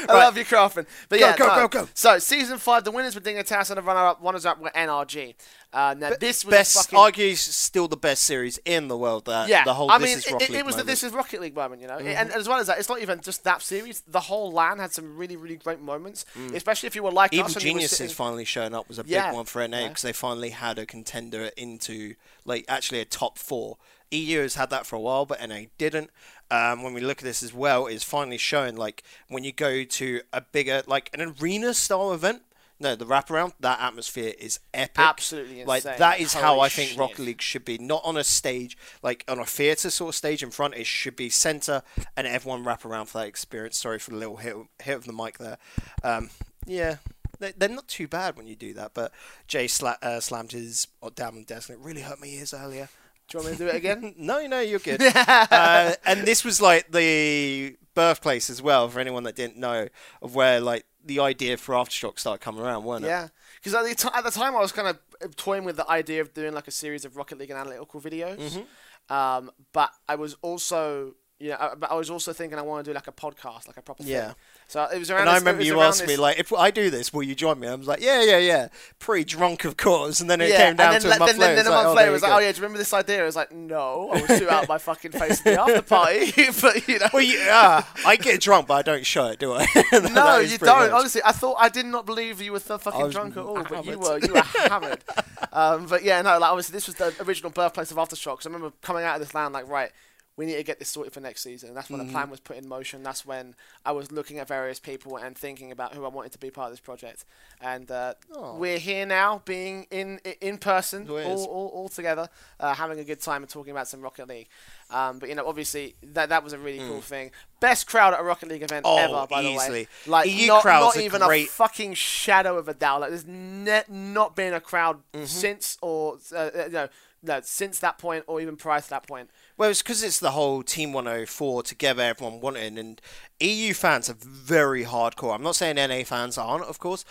I 0.08 0.12
love 0.24 0.36
you, 0.38 0.44
Crawford. 0.44 0.86
But 1.08 1.20
Go, 1.20 1.26
yeah, 1.26 1.36
go, 1.36 1.46
no. 1.46 1.68
go, 1.68 1.82
go. 1.82 1.88
So 1.94 2.18
season 2.18 2.58
five, 2.58 2.84
the 2.84 2.90
winners 2.90 3.14
were 3.14 3.20
Dignitas 3.20 3.70
and 3.70 3.78
the 3.78 3.82
runner-up, 3.82 4.18
runners-up 4.22 4.60
were 4.60 4.70
NRG. 4.70 5.34
Uh, 5.72 5.92
now 5.98 6.10
this 6.20 6.44
was 6.44 6.52
Best, 6.52 6.76
fucking 6.76 6.96
argues 6.98 7.40
still 7.40 7.88
the 7.88 7.96
best 7.96 8.22
series 8.22 8.58
in 8.64 8.86
the 8.86 8.96
world. 8.96 9.24
That 9.24 9.48
yeah. 9.48 9.64
the 9.64 9.74
whole 9.74 9.90
I 9.90 9.98
this 9.98 10.08
mean, 10.08 10.18
is 10.18 10.26
it, 10.26 10.32
Rocket 10.32 10.44
it, 10.44 10.50
League 10.52 10.58
it 10.60 10.66
was 10.66 10.76
the. 10.76 10.82
Mm-hmm. 10.82 10.88
this 10.88 11.02
is 11.02 11.12
Rocket 11.12 11.40
League 11.40 11.54
moment, 11.56 11.82
you 11.82 11.88
know. 11.88 11.98
And, 11.98 12.06
and 12.08 12.30
as 12.32 12.48
well 12.48 12.60
as 12.60 12.68
that, 12.68 12.78
it's 12.78 12.88
not 12.88 13.00
even 13.02 13.20
just 13.20 13.42
that 13.42 13.60
series. 13.60 14.02
The 14.06 14.20
whole 14.20 14.52
LAN 14.52 14.78
had 14.78 14.92
some 14.92 15.16
really, 15.16 15.36
really 15.36 15.56
great 15.56 15.80
moments, 15.80 16.26
especially 16.54 16.86
if 16.86 16.94
you 16.94 17.02
were 17.02 17.10
like 17.10 17.32
Mm. 17.32 17.34
Even 17.34 17.46
us. 17.46 17.54
and 17.56 17.64
you 17.64 17.70
were 17.70 17.74
Geniuses 17.78 17.98
sitting- 17.98 18.14
finally 18.14 18.44
showing 18.44 18.72
up 18.74 18.86
was 18.86 18.98
a 19.00 19.04
Yeah. 19.04 19.28
big 19.30 19.36
one 19.36 19.44
for 19.46 19.62
NA 19.62 19.80
Yeah. 19.80 19.88
because 19.88 20.02
they 20.02 20.12
finally 20.12 20.50
had 20.50 20.78
a 20.78 20.86
contender 20.86 21.50
into 21.56 22.14
like 22.44 22.64
actually 22.68 23.00
a 23.00 23.04
top 23.04 23.36
four. 23.38 23.76
EU 24.10 24.42
has 24.42 24.54
had 24.54 24.70
that 24.70 24.86
for 24.86 24.94
a 24.94 25.00
while, 25.00 25.26
but 25.26 25.40
NA 25.40 25.66
didn't. 25.76 26.10
Um, 26.54 26.82
when 26.82 26.94
we 26.94 27.00
look 27.00 27.18
at 27.18 27.24
this 27.24 27.42
as 27.42 27.52
well, 27.52 27.86
is 27.86 28.04
finally 28.04 28.38
showing 28.38 28.76
like 28.76 29.02
when 29.28 29.42
you 29.42 29.52
go 29.52 29.82
to 29.82 30.20
a 30.32 30.40
bigger 30.40 30.82
like 30.86 31.10
an 31.12 31.34
arena 31.40 31.74
style 31.74 32.12
event, 32.12 32.42
No, 32.80 32.96
the 32.96 33.06
wraparound, 33.06 33.52
that 33.60 33.80
atmosphere 33.80 34.34
is 34.38 34.58
epic. 34.72 34.98
Absolutely 34.98 35.60
insane. 35.60 35.66
Like 35.66 35.82
that 35.84 36.20
is 36.20 36.34
how 36.34 36.60
I 36.60 36.68
think 36.68 36.90
shit. 36.90 36.98
Rocket 36.98 37.18
League 37.20 37.40
should 37.40 37.64
be. 37.64 37.78
Not 37.78 38.02
on 38.04 38.16
a 38.16 38.24
stage, 38.24 38.76
like 39.02 39.24
on 39.28 39.38
a 39.38 39.44
theatre 39.44 39.90
sort 39.90 40.10
of 40.10 40.14
stage 40.16 40.42
in 40.42 40.50
front. 40.50 40.74
It 40.74 40.86
should 40.86 41.16
be 41.16 41.30
centre 41.30 41.82
and 42.16 42.26
everyone 42.26 42.64
wrap 42.64 42.84
around 42.84 43.06
for 43.06 43.18
that 43.18 43.28
experience. 43.28 43.78
Sorry 43.78 43.98
for 43.98 44.10
the 44.10 44.16
little 44.16 44.36
hit, 44.36 44.56
hit 44.82 44.96
of 44.96 45.04
the 45.04 45.12
mic 45.12 45.38
there. 45.38 45.58
Um, 46.02 46.30
yeah, 46.66 46.96
they, 47.38 47.52
they're 47.56 47.68
not 47.68 47.88
too 47.88 48.08
bad 48.08 48.36
when 48.36 48.46
you 48.46 48.56
do 48.56 48.74
that. 48.74 48.92
But 48.92 49.12
Jay 49.46 49.66
sla- 49.66 50.02
uh, 50.02 50.20
slammed 50.20 50.52
his 50.52 50.88
oh, 51.00 51.10
down 51.10 51.36
the 51.36 51.44
desk 51.44 51.68
and 51.68 51.78
it 51.78 51.84
really 51.84 52.02
hurt 52.02 52.20
my 52.20 52.26
ears 52.26 52.52
earlier. 52.52 52.88
Do 53.28 53.38
you 53.38 53.44
want 53.44 53.52
me 53.52 53.56
to 53.58 53.64
do 53.64 53.70
it 53.70 53.76
again? 53.76 54.14
No, 54.18 54.46
no, 54.46 54.60
you're 54.60 54.78
good. 54.78 55.00
uh, 55.16 55.94
and 56.04 56.20
this 56.26 56.44
was 56.44 56.60
like 56.60 56.90
the 56.92 57.76
birthplace 57.94 58.50
as 58.50 58.60
well 58.60 58.88
for 58.88 59.00
anyone 59.00 59.22
that 59.24 59.36
didn't 59.36 59.56
know 59.56 59.88
of 60.20 60.34
where 60.34 60.60
like 60.60 60.84
the 61.04 61.20
idea 61.20 61.56
for 61.56 61.74
Aftershock 61.74 62.18
started 62.18 62.42
coming 62.42 62.60
around, 62.62 62.84
wasn't 62.84 63.06
it? 63.06 63.08
Yeah, 63.08 63.28
because 63.56 63.74
at, 63.74 63.84
the 63.84 63.94
ti- 63.94 64.14
at 64.14 64.24
the 64.24 64.30
time 64.30 64.54
I 64.56 64.60
was 64.60 64.72
kind 64.72 64.88
of 64.88 65.36
toying 65.36 65.64
with 65.64 65.76
the 65.76 65.88
idea 65.90 66.20
of 66.20 66.32
doing 66.34 66.54
like 66.54 66.66
a 66.68 66.70
series 66.72 67.04
of 67.04 67.16
Rocket 67.16 67.38
League 67.38 67.50
and 67.50 67.58
analytical 67.58 68.00
videos, 68.00 68.38
Mm-hmm. 68.38 69.14
um, 69.14 69.50
but 69.72 69.90
I 70.08 70.14
was 70.16 70.36
also, 70.42 71.14
know, 71.50 71.56
I, 71.60 71.74
but 71.74 71.90
I 71.90 71.94
was 71.94 72.10
also 72.10 72.32
thinking 72.32 72.58
I 72.58 72.62
want 72.62 72.84
to 72.84 72.90
do 72.90 72.94
like 72.94 73.08
a 73.08 73.12
podcast, 73.12 73.66
like 73.66 73.76
a 73.76 73.82
proper 73.82 74.02
thing. 74.02 74.12
Yeah. 74.12 74.26
thing. 74.28 74.34
So 74.68 74.84
it 74.92 74.98
was 74.98 75.10
around. 75.10 75.22
And 75.22 75.30
I 75.30 75.34
this- 75.34 75.42
it 75.42 75.44
remember 75.46 75.62
you 75.64 75.80
asked 75.80 76.06
me 76.06 76.16
like, 76.16 76.38
if 76.38 76.52
I 76.52 76.70
do 76.70 76.90
this, 76.90 77.12
will 77.12 77.22
you 77.22 77.34
join 77.34 77.60
me? 77.60 77.68
I 77.68 77.74
was 77.74 77.86
like, 77.86 78.00
yeah, 78.00 78.22
yeah, 78.22 78.38
yeah. 78.38 78.68
Pretty 78.98 79.24
drunk, 79.24 79.64
of 79.64 79.76
course. 79.76 80.20
And 80.20 80.30
then 80.30 80.40
it 80.40 80.50
yeah, 80.50 80.66
came 80.68 80.76
down 80.76 80.94
and 80.94 81.02
to 81.02 81.08
then, 81.08 81.16
a 81.16 81.20
month 81.20 81.32
then, 81.32 81.40
later. 81.40 81.54
then, 81.56 81.66
a 81.66 81.70
month 81.70 81.88
oh, 81.88 81.94
later, 81.94 82.12
was 82.12 82.22
like, 82.22 82.30
go. 82.30 82.36
oh 82.36 82.38
yeah, 82.38 82.52
do 82.52 82.56
you 82.56 82.62
remember 82.62 82.78
this 82.78 82.92
idea? 82.94 83.22
I 83.22 83.26
was 83.26 83.36
like, 83.36 83.52
no, 83.52 84.10
I 84.10 84.22
was 84.22 84.38
too 84.38 84.48
out 84.48 84.68
my 84.68 84.78
fucking 84.78 85.12
face 85.12 85.38
at 85.40 85.44
the 85.44 85.60
after 85.60 85.82
party. 85.82 86.32
but 86.62 86.88
you 86.88 86.98
know, 86.98 87.06
Well, 87.12 87.22
yeah, 87.22 87.84
I 88.06 88.16
get 88.16 88.40
drunk, 88.40 88.68
but 88.68 88.74
I 88.74 88.82
don't 88.82 89.04
show 89.04 89.26
it, 89.26 89.38
do 89.38 89.52
I? 89.52 89.66
That 89.90 90.12
no, 90.12 90.38
you 90.38 90.58
don't. 90.58 90.90
much- 90.90 90.90
Honestly, 90.92 91.20
I 91.24 91.32
thought 91.32 91.56
I 91.58 91.68
did 91.68 91.86
not 91.86 92.06
believe 92.06 92.40
you 92.40 92.52
were 92.52 92.60
fucking 92.60 93.10
drunk 93.10 93.36
at 93.36 93.44
all, 93.44 93.62
but 93.62 93.84
you 93.84 93.98
were. 93.98 94.18
You 94.18 94.34
were 94.34 94.40
hammered. 94.42 95.04
Um, 95.52 95.86
but 95.86 96.02
yeah, 96.02 96.20
no, 96.20 96.36
like 96.38 96.50
obviously 96.50 96.72
this 96.72 96.86
was 96.88 96.96
the 96.96 97.14
original 97.24 97.48
birthplace 97.50 97.92
of 97.92 97.96
Aftershock. 97.96 98.38
'cause 98.38 98.46
I 98.46 98.48
remember 98.48 98.72
coming 98.82 99.04
out 99.04 99.14
of 99.14 99.20
this 99.20 99.34
LAN 99.34 99.52
like, 99.52 99.68
right, 99.68 99.92
we 100.36 100.46
need 100.46 100.56
to 100.56 100.62
get 100.64 100.80
this 100.80 100.88
sorted 100.88 101.12
for 101.12 101.20
next 101.20 101.42
season. 101.42 101.68
And 101.68 101.76
that's 101.76 101.88
when 101.88 102.00
Mm-hmm. 102.00 102.08
the 102.08 102.12
plan 102.12 102.28
was 102.30 102.40
put 102.40 102.56
in 102.56 102.66
motion. 102.68 103.04
That's 103.04 103.24
when 103.24 103.54
I 103.84 103.92
was 103.92 104.10
looking 104.10 104.40
at 104.40 104.48
various 104.48 104.80
people 104.80 105.16
and 105.16 105.38
thinking 105.38 105.70
about 105.70 105.94
who 105.94 106.04
I 106.04 106.08
wanted 106.08 106.32
to 106.32 106.38
be 106.38 106.50
part 106.50 106.66
of 106.66 106.72
this 106.72 106.80
project. 106.80 107.24
And 107.60 107.88
uh, 107.90 108.14
Aw. 108.36 108.56
we're 108.56 108.78
here 108.78 109.06
now, 109.06 109.42
being 109.44 109.86
in 109.92 110.18
in 110.40 110.58
person, 110.58 111.06
Oh, 111.08 111.18
all, 111.22 111.44
all, 111.44 111.66
all 111.68 111.88
together, 111.88 112.28
uh, 112.58 112.74
having 112.74 112.98
a 112.98 113.04
good 113.04 113.20
time 113.20 113.42
and 113.42 113.48
talking 113.50 113.70
about 113.70 113.86
some 113.86 114.00
Rocket 114.00 114.26
League. 114.28 114.48
Um, 114.90 115.18
but 115.20 115.28
you 115.28 115.34
know, 115.36 115.46
obviously 115.46 115.94
that 116.02 116.28
that 116.30 116.42
was 116.42 116.52
a 116.52 116.58
really 116.58 116.78
cool 116.80 117.00
thing. 117.00 117.30
Best 117.60 117.86
crowd 117.86 118.12
at 118.12 118.20
a 118.20 118.24
Rocket 118.24 118.48
League 118.48 118.62
event 118.62 118.84
Mm. 118.84 118.88
Oh, 118.90 118.98
ever, 118.98 119.26
by 119.28 119.42
the 119.42 119.48
way. 119.50 119.54
easily. 119.54 119.88
Like 120.06 120.28
EU 120.30 120.48
not, 120.48 120.64
not 120.64 120.96
even 120.96 121.20
great. 121.22 121.46
a 121.46 121.50
fucking 121.50 121.94
shadow 121.94 122.58
of 122.58 122.68
a 122.68 122.74
doubt. 122.74 123.00
Like 123.02 123.10
there's 123.10 123.24
ne- 123.26 123.84
not 123.88 124.34
been 124.34 124.52
a 124.52 124.60
crowd 124.60 124.98
Mm-hmm. 125.14 125.24
since 125.26 125.78
or 125.80 126.18
uh, 126.34 126.36
uh, 126.36 126.68
no 126.72 126.88
no 127.22 127.40
since 127.42 127.78
that 127.78 127.96
point 127.98 128.24
or 128.26 128.40
even 128.40 128.56
prior 128.56 128.80
to 128.80 128.90
that 128.90 129.06
point. 129.06 129.30
Well, 129.56 129.70
it's 129.70 129.82
because 129.82 130.02
it's 130.02 130.18
the 130.18 130.32
whole 130.32 130.62
Team 130.62 130.92
104 130.92 131.62
together, 131.62 132.02
everyone 132.02 132.40
wanting, 132.40 132.76
and 132.78 133.00
EU 133.40 133.72
fans 133.72 134.10
are 134.10 134.16
very 134.18 134.84
hardcore. 134.84 135.34
I'm 135.34 135.42
not 135.42 135.54
saying 135.56 135.76
NA 135.76 136.02
fans 136.04 136.36
aren't, 136.36 136.64
of 136.64 136.78
course, 136.80 137.04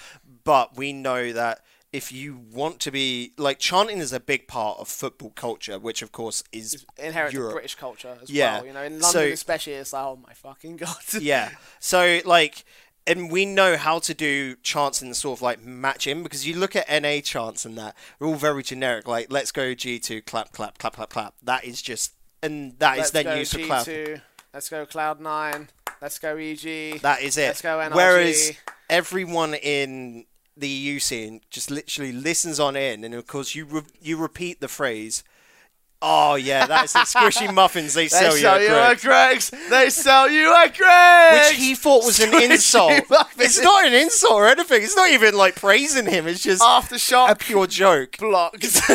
but 0.44 0.76
we 0.76 0.92
know 0.92 1.32
that 1.32 1.62
if 1.94 2.12
you 2.12 2.36
want 2.52 2.80
to 2.82 2.92
be 2.92 3.34
like 3.38 3.60
chanting 3.60 4.00
is 4.00 4.12
a 4.12 4.20
big 4.20 4.48
part 4.48 4.80
of 4.80 4.88
football 4.88 5.30
culture, 5.36 5.78
which 5.80 6.02
of 6.02 6.12
course 6.12 6.44
is 6.52 6.86
Inherent 6.98 7.34
to 7.36 7.52
British 7.52 7.76
culture 7.76 8.18
as 8.22 8.30
Yeah. 8.32 8.56
well. 8.58 8.66
You 8.66 8.74
know, 8.74 8.84
in 8.84 9.00
So- 9.02 9.20
London 9.20 9.34
especially, 9.34 9.74
it's 9.74 9.94
like 9.94 10.04
oh 10.04 10.20
my 10.28 10.34
fucking 10.34 10.78
god. 10.78 10.98
yeah. 11.22 11.52
So 11.80 12.20
like, 12.26 12.66
and 13.06 13.32
we 13.32 13.46
know 13.46 13.78
how 13.78 14.00
to 14.00 14.14
do 14.16 14.56
chants 14.64 15.02
and 15.04 15.16
sort 15.16 15.38
of 15.38 15.42
like 15.44 15.62
match 15.64 16.08
in 16.08 16.24
because 16.24 16.48
you 16.48 16.58
look 16.58 16.76
at 16.76 16.90
NA 16.90 17.22
chants 17.22 17.64
and 17.64 17.78
that 17.78 17.96
they're 18.18 18.28
all 18.28 18.36
very 18.36 18.64
generic. 18.64 19.08
Like, 19.08 19.28
let's 19.32 19.52
go 19.52 19.76
G 19.76 20.00
two, 20.00 20.22
clap, 20.24 20.52
clap, 20.52 20.80
clap, 20.80 20.96
clap, 20.96 21.10
clap. 21.12 21.36
That 21.44 21.64
is 21.64 21.80
just, 21.82 22.14
and 22.44 22.78
that 22.80 22.94
is 22.94 22.98
Let's 23.00 23.12
then 23.12 23.24
go 23.26 23.36
used 23.36 23.54
for 23.54 23.66
clap. 23.66 23.86
G2, 23.86 24.22
Let's 24.54 24.70
go 24.70 24.86
Cloud 24.86 25.20
Nine. 25.20 25.70
Let's 26.02 26.20
go 26.20 26.36
EG. 26.38 27.02
That 27.02 27.22
is 27.22 27.38
it. 27.38 27.48
Let's 27.48 27.62
go 27.62 27.80
NRG. 27.80 27.96
Whereas 27.96 28.52
everyone 28.90 29.54
in 29.56 30.26
the 30.56 30.68
EU 30.68 31.00
scene 31.00 31.42
just 31.50 31.72
literally 31.72 32.12
listens 32.12 32.60
on 32.60 32.76
in, 32.76 33.04
and 33.04 33.14
of 33.16 33.26
course 33.26 33.56
you 33.56 33.66
re- 33.66 33.82
you 34.02 34.18
repeat 34.18 34.60
the 34.60 34.68
phrase. 34.68 35.24
Oh 36.06 36.36
yeah, 36.36 36.66
that 36.66 36.84
is 36.84 36.94
the 36.94 37.00
squishy 37.00 37.52
muffins 37.56 37.94
they 37.94 38.04
they 38.04 38.10
sell, 38.10 38.34
sell 38.34 38.62
you 38.62 38.68
at 38.68 39.00
Greggs. 39.00 39.50
Greg's. 39.50 39.70
They 39.70 39.90
sell 39.90 40.30
you 40.30 40.54
at 40.54 40.76
Greg's. 40.76 41.50
Which 41.50 41.58
he 41.58 41.76
thought 41.76 42.04
was 42.04 42.20
an 42.20 42.34
insult. 42.44 42.92
muffins. 43.10 43.42
It's 43.46 43.62
not 43.62 43.86
an 43.86 43.94
insult 43.94 44.34
or 44.34 44.48
anything. 44.50 44.84
It's 44.84 44.98
not 44.98 45.10
even 45.12 45.34
like 45.34 45.56
praising 45.56 46.06
him. 46.06 46.28
It's 46.28 46.44
just 46.44 46.62
a 46.62 47.36
pure 47.40 47.68
joke. 47.68 48.18
blocked. 48.18 48.64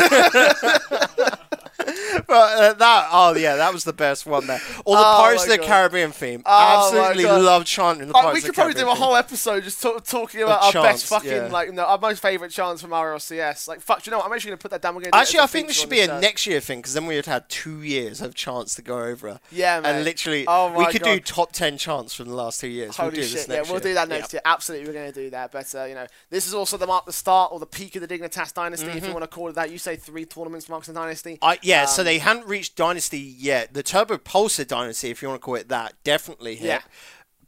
But 2.27 2.59
uh, 2.59 2.73
that, 2.75 3.09
oh 3.13 3.37
yeah, 3.37 3.57
that 3.57 3.73
was 3.73 3.85
the 3.85 3.93
best 3.93 4.27
one 4.27 4.47
there. 4.47 4.61
Or 4.85 4.97
the 4.97 5.03
Oh, 5.03 5.19
Pirates 5.23 5.45
of 5.45 5.51
the 5.51 5.59
God. 5.59 5.67
Caribbean 5.67 6.11
theme. 6.11 6.43
Oh, 6.45 6.93
Absolutely 6.93 7.25
love 7.25 7.65
chanting 7.65 8.09
the 8.09 8.13
Like, 8.13 8.23
Pirates 8.23 8.43
we 8.43 8.47
could 8.47 8.55
probably 8.55 8.75
do 8.75 8.81
a 8.81 8.85
Caribbean 8.85 9.03
whole 9.03 9.17
episode 9.17 9.65
just 9.65 9.81
talk, 9.81 10.05
talking 10.05 10.43
about 10.43 10.63
our 10.65 10.73
chants, 10.73 11.03
best 11.03 11.07
fucking 11.07 11.31
yeah. 11.31 11.47
like 11.47 11.73
no, 11.73 11.85
our 11.85 11.99
most 11.99 12.21
favorite 12.21 12.51
chants 12.51 12.83
from 12.83 12.91
RLCS. 12.91 13.69
Like 13.69 13.81
fuck, 13.81 14.05
you 14.07 14.11
know 14.11 14.19
what? 14.19 14.27
I'm 14.27 14.33
actually 14.33 14.51
gonna 14.51 14.59
put 14.59 14.73
that 14.73 14.83
down. 14.83 14.95
We're 14.95 15.03
gonna 15.03 15.17
Actually, 15.17 15.41
I 15.41 15.47
think 15.47 15.69
this 15.69 15.79
should 15.79 15.89
be 15.91 16.01
a 16.01 16.07
show. 16.07 16.21
next 16.21 16.47
year 16.47 16.61
thing 16.61 16.81
because 16.81 16.95
then 16.95 17.07
we 17.07 17.15
would 17.15 17.27
have 17.27 17.43
had 17.43 17.49
two 17.49 17.83
years 17.83 18.21
of 18.21 18.35
chance 18.35 18.75
to 18.75 18.83
go 18.83 19.01
over. 19.01 19.39
Yeah, 19.53 19.81
man. 19.81 19.97
And 19.97 20.05
literally, 20.05 20.45
Oh 20.49 20.77
we 20.77 20.87
could 20.87 21.03
do 21.03 21.21
top 21.21 21.53
10 21.53 21.79
chants 21.79 22.15
from 22.15 22.29
the 22.29 22.35
last 22.35 22.61
two 22.61 22.69
years. 22.69 22.97
Holy 22.97 23.11
we'll 23.11 23.21
do 23.21 23.27
shit! 23.27 23.49
Yeah, 23.49 23.63
we'll 23.63 23.73
year. 23.73 23.81
do 23.81 23.95
that 23.95 24.09
next 24.09 24.33
year. 24.33 24.43
Absolutely, 24.45 24.87
we're 24.87 24.95
going 24.95 25.13
to 25.13 25.21
do 25.21 25.31
that. 25.31 25.53
But 25.53 25.73
uh, 25.75 25.85
you 25.85 25.95
know, 25.95 26.07
this 26.31 26.47
is 26.47 26.55
also 26.55 26.77
the 26.77 26.87
mark, 26.87 27.07
the 27.07 27.13
start 27.13 27.53
or 27.53 27.61
the 27.61 27.67
peak 27.67 27.97
of 27.97 28.07
the 28.07 28.09
Dignitas 28.09 28.53
dynasty, 28.53 28.89
if 28.89 29.07
you 29.07 29.13
want 29.13 29.23
to 29.23 29.29
call 29.29 29.49
it 29.49 29.55
that. 29.55 29.71
You 29.71 29.79
say 29.79 29.97
three 29.97 30.25
tournaments 30.25 30.69
marks 30.69 30.89
the 30.89 30.93
dynasty. 30.93 31.35
Mm-hmm. 31.35 31.45
I, 31.45 31.59
yeah, 31.69 31.85
so 31.85 32.03
Um, 32.03 32.07
they 32.07 32.19
hadn't 32.19 32.47
reached 32.47 32.77
Dynasty 32.77 33.21
yet. 33.21 33.75
The 33.75 33.83
Turbopolsa 33.83 34.67
Dynasty, 34.67 35.11
if 35.11 35.23
you 35.23 35.29
want 35.29 35.41
to 35.41 35.45
call 35.45 35.57
it 35.57 35.69
that, 35.69 35.95
definitely 36.03 36.57
hit. 36.57 36.67
Yeah. 36.67 36.83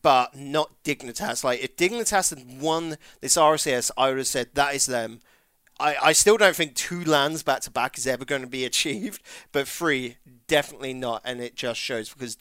But 0.03 0.37
not 0.37 0.83
Dignitas. 0.85 1.43
Like, 1.45 1.63
if 1.63 1.77
Dignitas 1.77 2.31
had 2.31 2.61
won 2.61 2.97
this 3.21 3.37
RCS, 3.37 3.91
I 3.97 4.09
would 4.09 4.19
have 4.19 4.27
said 4.27 4.51
that 4.55 4.75
is 4.75 4.87
them. 4.87 5.21
I, 5.79 5.97
I 6.03 6.13
still 6.13 6.37
don't 6.37 6.55
think 6.55 6.75
two 6.75 7.03
LANs 7.03 7.43
back 7.43 7.61
to 7.63 7.71
back 7.71 7.97
is 7.97 8.07
ever 8.07 8.25
going 8.25 8.43
to 8.43 8.47
be 8.49 8.65
achieved, 8.71 9.23
but 9.53 9.67
three, 9.67 10.17
definitely 10.47 10.95
not. 10.95 11.23
And 11.25 11.41
it 11.41 11.55
just 11.55 11.81
shows 11.81 12.13
because 12.13 12.37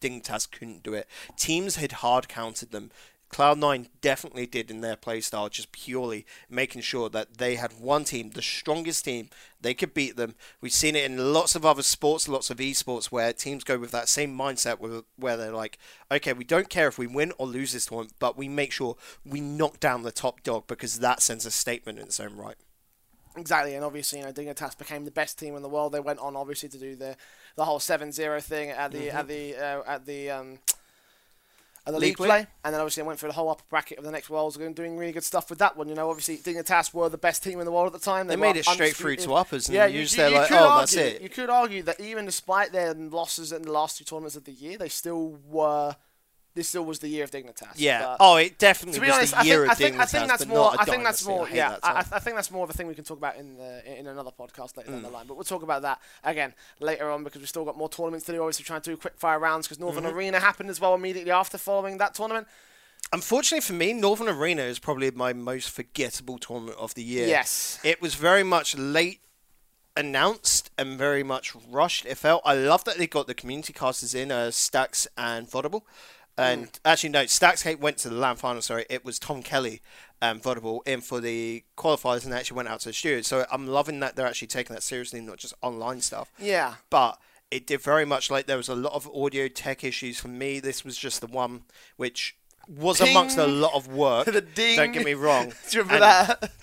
Dignitas 0.00 0.50
couldn't 0.50 0.82
do 0.82 0.94
it. 0.94 1.08
Teams 1.36 1.76
had 1.76 1.92
hard 1.92 2.28
countered 2.28 2.70
them. 2.70 2.90
Cloud9 3.34 3.88
definitely 4.00 4.46
did 4.46 4.70
in 4.70 4.80
their 4.80 4.94
playstyle, 4.94 5.50
just 5.50 5.72
purely 5.72 6.24
making 6.48 6.82
sure 6.82 7.08
that 7.08 7.38
they 7.38 7.56
had 7.56 7.80
one 7.80 8.04
team, 8.04 8.30
the 8.30 8.40
strongest 8.40 9.04
team, 9.04 9.28
they 9.60 9.74
could 9.74 9.92
beat 9.92 10.16
them. 10.16 10.36
We've 10.60 10.72
seen 10.72 10.94
it 10.94 11.10
in 11.10 11.32
lots 11.32 11.56
of 11.56 11.66
other 11.66 11.82
sports, 11.82 12.28
lots 12.28 12.50
of 12.50 12.58
esports, 12.58 13.06
where 13.06 13.32
teams 13.32 13.64
go 13.64 13.76
with 13.76 13.90
that 13.90 14.08
same 14.08 14.38
mindset 14.38 14.78
where, 14.78 15.02
where 15.16 15.36
they're 15.36 15.50
like, 15.50 15.78
okay, 16.12 16.32
we 16.32 16.44
don't 16.44 16.68
care 16.68 16.86
if 16.86 16.96
we 16.96 17.08
win 17.08 17.32
or 17.36 17.48
lose 17.48 17.72
this 17.72 17.86
tournament, 17.86 18.14
but 18.20 18.38
we 18.38 18.48
make 18.48 18.70
sure 18.70 18.96
we 19.26 19.40
knock 19.40 19.80
down 19.80 20.04
the 20.04 20.12
top 20.12 20.44
dog 20.44 20.68
because 20.68 21.00
that 21.00 21.20
sends 21.20 21.44
a 21.44 21.50
statement 21.50 21.98
in 21.98 22.04
its 22.04 22.20
own 22.20 22.36
right. 22.36 22.56
Exactly, 23.36 23.74
and 23.74 23.84
obviously, 23.84 24.20
you 24.20 24.26
know, 24.26 24.32
Dignitas 24.32 24.78
became 24.78 25.04
the 25.04 25.10
best 25.10 25.40
team 25.40 25.56
in 25.56 25.62
the 25.62 25.68
world. 25.68 25.90
They 25.90 25.98
went 25.98 26.20
on, 26.20 26.36
obviously, 26.36 26.68
to 26.68 26.78
do 26.78 26.94
the 26.94 27.16
the 27.56 27.64
whole 27.64 27.80
7-0 27.80 28.40
thing 28.44 28.70
at 28.70 28.92
the 28.92 29.10
at 29.10 29.26
the 29.26 29.56
uh, 29.56 29.82
at 29.88 30.06
the 30.06 30.30
um, 30.30 30.58
the 31.92 31.98
League 31.98 32.08
league 32.08 32.16
play. 32.16 32.26
play, 32.28 32.46
and 32.64 32.72
then 32.72 32.80
obviously 32.80 33.02
I 33.02 33.06
went 33.06 33.20
through 33.20 33.28
the 33.28 33.34
whole 33.34 33.50
upper 33.50 33.64
bracket 33.68 33.98
of 33.98 34.04
the 34.04 34.10
next 34.10 34.30
worlds, 34.30 34.56
and 34.56 34.74
doing 34.74 34.96
really 34.96 35.12
good 35.12 35.24
stuff 35.24 35.50
with 35.50 35.58
that 35.58 35.76
one. 35.76 35.88
You 35.88 35.94
know, 35.94 36.08
obviously 36.08 36.38
Dignitas 36.38 36.94
were 36.94 37.10
the 37.10 37.18
best 37.18 37.42
team 37.42 37.60
in 37.60 37.66
the 37.66 37.72
world 37.72 37.86
at 37.86 37.92
the 37.92 37.98
time. 37.98 38.26
They 38.26 38.36
were 38.36 38.42
made 38.42 38.56
it 38.56 38.64
straight 38.64 38.96
through 38.96 39.16
to 39.16 39.34
uppers, 39.34 39.68
and 39.68 39.74
yeah, 39.74 39.86
you 39.86 39.98
you, 39.98 40.04
just 40.04 40.16
you, 40.16 40.22
say 40.22 40.30
you 40.30 40.36
like, 40.38 40.52
oh, 40.52 40.56
argue, 40.56 40.80
that's 40.80 40.94
it. 40.94 41.20
You 41.22 41.28
could 41.28 41.50
argue 41.50 41.82
that 41.82 42.00
even 42.00 42.24
despite 42.24 42.72
their 42.72 42.94
losses 42.94 43.52
in 43.52 43.62
the 43.62 43.72
last 43.72 43.98
two 43.98 44.04
tournaments 44.04 44.36
of 44.36 44.44
the 44.44 44.52
year, 44.52 44.78
they 44.78 44.88
still 44.88 45.38
were. 45.48 45.96
This 46.54 46.68
still 46.68 46.84
was 46.84 47.00
the 47.00 47.08
year 47.08 47.24
of 47.24 47.32
Dignitas. 47.32 47.72
Yeah. 47.74 48.00
but- 48.00 48.16
oh, 48.20 48.36
it 48.36 48.58
definitely 48.58 48.94
to 48.94 49.00
be 49.00 49.06
was 49.08 49.16
honest, 49.16 49.32
the 49.32 49.38
I 49.40 49.42
year 49.42 49.58
think, 49.58 49.68
I 49.68 49.72
of 49.72 49.78
think, 49.78 49.96
I 50.00 50.04
think 50.06 50.28
that's 50.28 50.46
more. 50.46 50.72
I 50.78 50.84
think 50.84 51.02
that's 51.02 51.26
more. 51.26 51.46
I 51.48 51.50
Yeah, 51.50 51.68
that 51.70 51.80
I, 51.82 51.98
I 51.98 52.18
think 52.20 52.36
that's 52.36 52.50
more 52.52 52.62
of 52.62 52.70
a 52.70 52.72
thing 52.72 52.86
we 52.86 52.94
can 52.94 53.02
talk 53.02 53.18
about 53.18 53.34
in 53.36 53.56
the, 53.56 53.98
in 53.98 54.06
another 54.06 54.30
podcast 54.30 54.76
later 54.76 54.92
down 54.92 55.00
Mm. 55.00 55.02
the 55.02 55.10
line. 55.10 55.26
But 55.26 55.34
we'll 55.34 55.42
talk 55.44 55.64
about 55.64 55.82
that 55.82 56.00
again 56.22 56.54
later 56.78 57.10
on 57.10 57.24
because 57.24 57.40
we've 57.40 57.48
still 57.48 57.64
got 57.64 57.76
more 57.76 57.88
tournaments 57.88 58.24
to 58.26 58.32
do. 58.32 58.40
Obviously, 58.40 58.64
trying 58.64 58.82
to 58.82 58.90
do 58.90 58.96
quick 58.96 59.14
fire 59.16 59.38
rounds 59.40 59.66
because 59.66 59.80
Northern 59.80 60.04
Mm-hmm. 60.04 60.16
Arena 60.16 60.38
happened 60.40 60.70
as 60.70 60.80
well 60.80 60.94
immediately 60.94 61.32
after 61.32 61.58
following 61.58 61.98
that 61.98 62.14
tournament. 62.14 62.46
Unfortunately 63.12 63.60
for 63.60 63.72
me, 63.74 63.92
Northern 63.92 64.28
Arena 64.28 64.62
is 64.62 64.78
probably 64.78 65.10
my 65.10 65.32
most 65.32 65.70
forgettable 65.70 66.38
tournament 66.38 66.78
of 66.78 66.94
the 66.94 67.02
year. 67.02 67.26
Yes. 67.26 67.78
It 67.82 68.00
was 68.00 68.14
very 68.14 68.44
much 68.44 68.76
late 68.78 69.20
announced 69.96 70.70
and 70.78 70.98
very 70.98 71.22
much 71.22 71.54
rushed. 71.70 72.06
It 72.06 72.16
felt. 72.16 72.42
I 72.44 72.54
love 72.54 72.84
that 72.84 72.98
they 72.98 73.06
got 73.06 73.26
the 73.26 73.34
community 73.34 73.72
casters 73.72 74.14
in, 74.14 74.30
uh, 74.32 74.50
Stacks 74.50 75.06
and 75.16 75.48
Vodable. 75.48 75.82
And 76.36 76.66
Mm. 76.72 76.78
actually, 76.84 77.10
no, 77.10 77.26
Stacks 77.26 77.62
Kate 77.62 77.78
went 77.78 77.98
to 77.98 78.08
the 78.08 78.16
LAN 78.16 78.36
final. 78.36 78.60
Sorry, 78.60 78.86
it 78.90 79.04
was 79.04 79.18
Tom 79.18 79.42
Kelly 79.42 79.80
and 80.20 80.42
Vodable 80.42 80.80
in 80.86 81.00
for 81.00 81.20
the 81.20 81.64
qualifiers, 81.76 82.24
and 82.24 82.32
they 82.32 82.38
actually 82.38 82.56
went 82.56 82.68
out 82.68 82.80
to 82.80 82.88
the 82.88 82.92
studio. 82.92 83.20
So 83.22 83.46
I'm 83.52 83.66
loving 83.68 84.00
that 84.00 84.16
they're 84.16 84.26
actually 84.26 84.48
taking 84.48 84.74
that 84.74 84.82
seriously, 84.82 85.20
not 85.20 85.36
just 85.38 85.54
online 85.62 86.00
stuff 86.00 86.30
Yeah. 86.38 86.74
but 86.90 87.20
it 87.50 87.66
did 87.68 87.80
very 87.80 88.04
much 88.04 88.30
like 88.30 88.46
there 88.46 88.56
was 88.56 88.68
a 88.68 88.74
lot 88.74 88.94
of 88.94 89.08
audio 89.14 89.46
tech 89.48 89.84
issues 89.84 90.18
for 90.18 90.26
me. 90.28 90.58
This 90.58 90.82
was 90.84 90.96
just 90.96 91.20
the 91.20 91.28
one 91.28 91.64
which 91.96 92.36
was 92.68 93.00
amongst 93.00 93.38
a 93.38 93.46
lot 93.46 93.74
of 93.74 93.88
work. 93.88 94.26
The 94.34 94.40
ding. 94.40 94.76
Don't 94.76 94.92
get 94.92 95.04
me 95.04 95.14
wrong. 95.14 95.52
Do 95.70 95.76
you 95.78 95.82
remember 95.84 96.04
And- 96.04 96.28
that? 96.40 96.50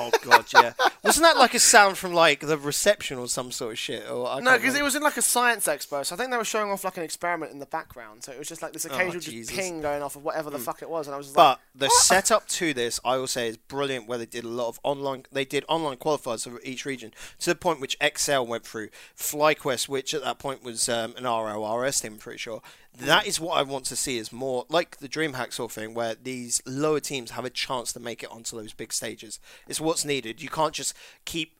Oh 0.00 0.10
god, 0.22 0.44
yeah. 0.54 0.72
Wasn't 1.02 1.24
that 1.24 1.36
like 1.36 1.54
a 1.54 1.58
sound 1.58 1.98
from 1.98 2.14
like 2.14 2.40
the 2.40 2.56
reception 2.56 3.18
or 3.18 3.26
some 3.26 3.50
sort 3.50 3.72
of 3.72 3.78
shit? 3.80 4.08
Or 4.08 4.28
I 4.28 4.38
No, 4.38 4.56
because 4.56 4.76
it 4.76 4.82
was 4.84 4.94
in 4.94 5.02
like 5.02 5.16
a 5.16 5.22
science 5.22 5.66
expo, 5.66 6.06
so 6.06 6.14
I 6.14 6.18
think 6.18 6.30
they 6.30 6.36
were 6.36 6.44
showing 6.44 6.70
off 6.70 6.84
like 6.84 6.96
an 6.98 7.02
experiment 7.02 7.50
in 7.50 7.58
the 7.58 7.66
background. 7.66 8.22
So 8.22 8.30
it 8.30 8.38
was 8.38 8.46
just 8.46 8.62
like 8.62 8.72
this 8.72 8.84
occasional 8.84 9.14
just 9.14 9.28
Oh, 9.28 9.32
Jesus. 9.32 9.56
ping 9.56 9.80
going 9.80 10.02
off 10.02 10.14
of 10.14 10.22
whatever 10.22 10.50
the 10.50 10.58
fuck 10.60 10.82
it 10.82 10.88
was, 10.88 11.08
and 11.08 11.14
I 11.14 11.18
was 11.18 11.26
just 11.26 11.36
But 11.36 11.58
like, 11.58 11.58
the 11.74 11.88
setup 11.90 12.46
to 12.48 12.72
this, 12.72 13.00
I 13.04 13.16
will 13.16 13.26
say, 13.26 13.48
is 13.48 13.56
brilliant. 13.56 14.06
Where 14.06 14.18
they 14.18 14.26
did 14.26 14.44
a 14.44 14.48
lot 14.48 14.68
of 14.68 14.78
online, 14.84 15.24
they 15.32 15.44
did 15.44 15.64
online 15.68 15.96
qualifiers 15.96 16.48
for 16.48 16.60
each 16.62 16.84
region 16.84 17.12
to 17.40 17.50
the 17.50 17.56
point 17.56 17.80
which 17.80 17.96
XL 18.16 18.42
went 18.42 18.64
through, 18.64 18.90
FlyQuest, 19.16 19.88
which 19.88 20.14
at 20.14 20.22
that 20.22 20.38
point 20.38 20.62
was 20.62 20.88
um, 20.88 21.14
an 21.16 21.24
RLRS 21.24 22.02
team, 22.02 22.12
I'm 22.14 22.18
pretty 22.18 22.38
sure. 22.38 22.62
That 22.98 23.26
is 23.26 23.38
what 23.40 23.56
I 23.58 23.62
want 23.62 23.84
to 23.86 23.96
see 23.96 24.18
is 24.18 24.32
more 24.32 24.64
like 24.68 24.98
the 24.98 25.08
DreamHack 25.08 25.52
sort 25.52 25.70
of 25.70 25.74
thing, 25.74 25.94
where 25.94 26.14
these 26.14 26.60
lower 26.66 27.00
teams 27.00 27.32
have 27.32 27.44
a 27.44 27.50
chance 27.50 27.92
to 27.92 28.00
make 28.00 28.22
it 28.22 28.30
onto 28.30 28.56
those 28.56 28.72
big 28.72 28.92
stages. 28.92 29.38
It's 29.68 29.80
what's 29.80 30.04
needed. 30.04 30.42
You 30.42 30.48
can't 30.48 30.74
just 30.74 30.94
keep 31.24 31.52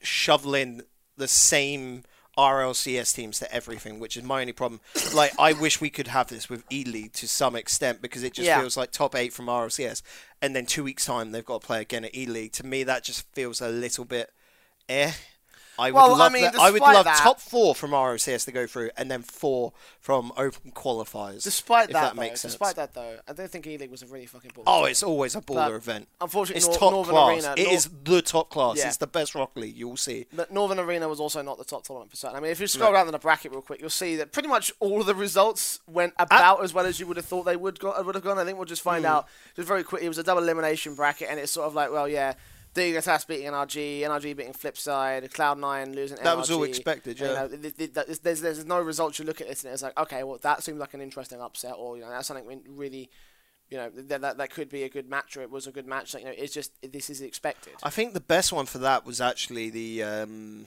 shoveling 0.00 0.82
the 1.16 1.28
same 1.28 2.04
RLCS 2.36 3.14
teams 3.14 3.38
to 3.38 3.52
everything, 3.54 4.00
which 4.00 4.16
is 4.16 4.22
my 4.24 4.40
only 4.40 4.52
problem. 4.52 4.80
Like, 5.14 5.32
I 5.38 5.52
wish 5.52 5.80
we 5.80 5.90
could 5.90 6.08
have 6.08 6.28
this 6.28 6.48
with 6.48 6.64
E 6.72 6.82
League 6.84 7.12
to 7.14 7.28
some 7.28 7.54
extent 7.54 8.02
because 8.02 8.24
it 8.24 8.32
just 8.34 8.46
Yeah. 8.46 8.60
feels 8.60 8.76
like 8.76 8.90
top 8.90 9.14
eight 9.14 9.32
from 9.32 9.46
RLCS, 9.46 10.02
and 10.42 10.56
then 10.56 10.66
two 10.66 10.82
weeks' 10.82 11.04
time 11.04 11.30
they've 11.30 11.44
got 11.44 11.60
to 11.60 11.66
play 11.66 11.80
again 11.80 12.04
at 12.04 12.14
E 12.14 12.26
League. 12.26 12.52
To 12.54 12.66
me, 12.66 12.82
that 12.82 13.04
just 13.04 13.30
feels 13.32 13.60
a 13.60 13.68
little 13.68 14.04
bit 14.04 14.32
eh. 14.88 15.12
I 15.78 15.90
would 15.90 15.96
Well, 15.96 16.14
I 16.14 16.18
love 16.18 16.32
mean, 16.32 16.42
that. 16.42 16.56
I 16.56 16.70
would 16.70 16.80
love 16.80 17.04
that- 17.04 17.18
top 17.18 17.40
four 17.40 17.74
from 17.74 17.90
RLCS 17.92 18.44
to 18.44 18.52
go 18.52 18.66
through, 18.66 18.90
and 18.96 19.10
then 19.10 19.22
four 19.22 19.72
from 20.00 20.32
open 20.36 20.70
qualifiers. 20.72 21.42
despite 21.42 21.88
that, 21.88 21.92
that 21.94 22.14
though, 22.14 22.20
makes 22.20 22.40
sense. 22.40 22.54
despite 22.54 22.76
that 22.76 22.94
though, 22.94 23.18
I 23.26 23.32
don't 23.32 23.50
think 23.50 23.66
E 23.66 23.76
League 23.78 23.90
was 23.90 24.02
a 24.02 24.06
really 24.06 24.26
fucking 24.26 24.52
ball. 24.54 24.64
Oh, 24.66 24.84
it's 24.84 25.02
always 25.02 25.34
a 25.34 25.40
baller 25.40 25.68
But 25.68 25.72
event. 25.72 26.08
unfortunately, 26.20 26.58
It's 26.58 26.66
Nor- 26.66 26.78
top 26.78 26.92
Northern 26.92 27.14
class. 27.14 27.28
Arena, 27.28 27.54
It 27.56 27.64
Nor- 27.64 27.72
is 27.74 27.90
the 28.04 28.22
top 28.22 28.50
class. 28.50 28.76
Yeah. 28.78 28.88
It's 28.88 28.98
the 28.98 29.06
best 29.06 29.34
Rock 29.34 29.52
League 29.56 29.76
you'll 29.76 29.96
see. 29.96 30.26
But 30.32 30.52
Northern 30.52 30.78
Arena 30.78 31.08
was 31.08 31.20
also 31.20 31.42
not 31.42 31.58
the 31.58 31.64
top 31.64 31.84
tournament 31.84 32.10
for 32.10 32.16
certain. 32.16 32.36
I 32.36 32.40
mean, 32.40 32.50
if 32.50 32.60
you 32.60 32.66
scroll 32.66 32.92
down 32.92 33.06
in 33.06 33.12
the 33.12 33.18
bracket 33.18 33.52
real 33.52 33.62
quick, 33.62 33.80
you'll 33.80 33.90
see 33.90 34.16
that 34.16 34.32
pretty 34.32 34.48
much 34.48 34.72
all 34.80 35.00
of 35.00 35.06
the 35.06 35.14
results 35.14 35.80
went 35.86 36.14
about 36.18 36.62
as 36.62 36.72
well 36.72 36.86
as 36.86 37.00
you 37.00 37.06
would 37.06 37.16
have 37.16 37.26
thought 37.26 37.44
they 37.44 37.56
would 37.56 37.80
go, 37.80 38.00
would 38.02 38.14
have 38.14 38.24
gone. 38.24 38.38
I 38.38 38.44
think 38.44 38.58
we'll 38.58 38.66
just 38.66 38.82
find 38.82 39.04
hmm. 39.04 39.10
out 39.10 39.26
just 39.56 39.66
very 39.68 39.82
quickly. 39.82 40.06
It 40.06 40.08
was 40.08 40.18
a 40.18 40.22
double 40.22 40.42
elimination 40.42 40.94
bracket, 40.94 41.28
and 41.30 41.40
it's 41.40 41.52
sort 41.52 41.66
of 41.66 41.74
like, 41.74 41.90
well, 41.90 42.08
yeah. 42.08 42.34
Dignitas 42.74 43.26
beating 43.26 43.46
NRG, 43.46 44.00
NRG 44.00 44.36
beating 44.36 44.52
Flipside, 44.52 45.30
Cloud9 45.32 45.94
losing 45.94 46.18
That 46.22 46.36
was 46.36 46.50
all 46.50 46.60
NRG. 46.62 46.68
expected, 46.68 47.20
You 47.20 47.26
yeah. 47.26 47.32
know, 47.34 47.48
th- 47.48 47.76
th- 47.76 47.94
th- 47.94 48.20
there's, 48.20 48.40
there's 48.40 48.64
no 48.66 48.80
results 48.80 49.18
you 49.18 49.24
look 49.24 49.40
at 49.40 49.48
this 49.48 49.64
and 49.64 49.72
it's 49.72 49.82
like, 49.82 49.96
okay, 49.98 50.24
well, 50.24 50.38
that 50.42 50.62
seems 50.62 50.78
like 50.78 50.92
an 50.94 51.00
interesting 51.00 51.40
upset, 51.40 51.74
or, 51.78 51.96
you 51.96 52.02
know, 52.02 52.10
that's 52.10 52.26
something 52.26 52.62
really, 52.68 53.08
you 53.70 53.76
know, 53.78 53.90
that, 53.90 54.20
that, 54.20 54.36
that 54.38 54.50
could 54.50 54.68
be 54.68 54.82
a 54.82 54.88
good 54.88 55.08
match, 55.08 55.36
or 55.36 55.42
it 55.42 55.50
was 55.50 55.66
a 55.66 55.72
good 55.72 55.86
match. 55.86 56.14
Like, 56.14 56.24
you 56.24 56.28
know, 56.28 56.34
it's 56.36 56.52
just, 56.52 56.72
this 56.82 57.08
is 57.10 57.20
expected. 57.20 57.74
I 57.82 57.90
think 57.90 58.12
the 58.12 58.20
best 58.20 58.52
one 58.52 58.66
for 58.66 58.78
that 58.78 59.06
was 59.06 59.20
actually 59.20 59.70
the 59.70 60.02
um, 60.02 60.66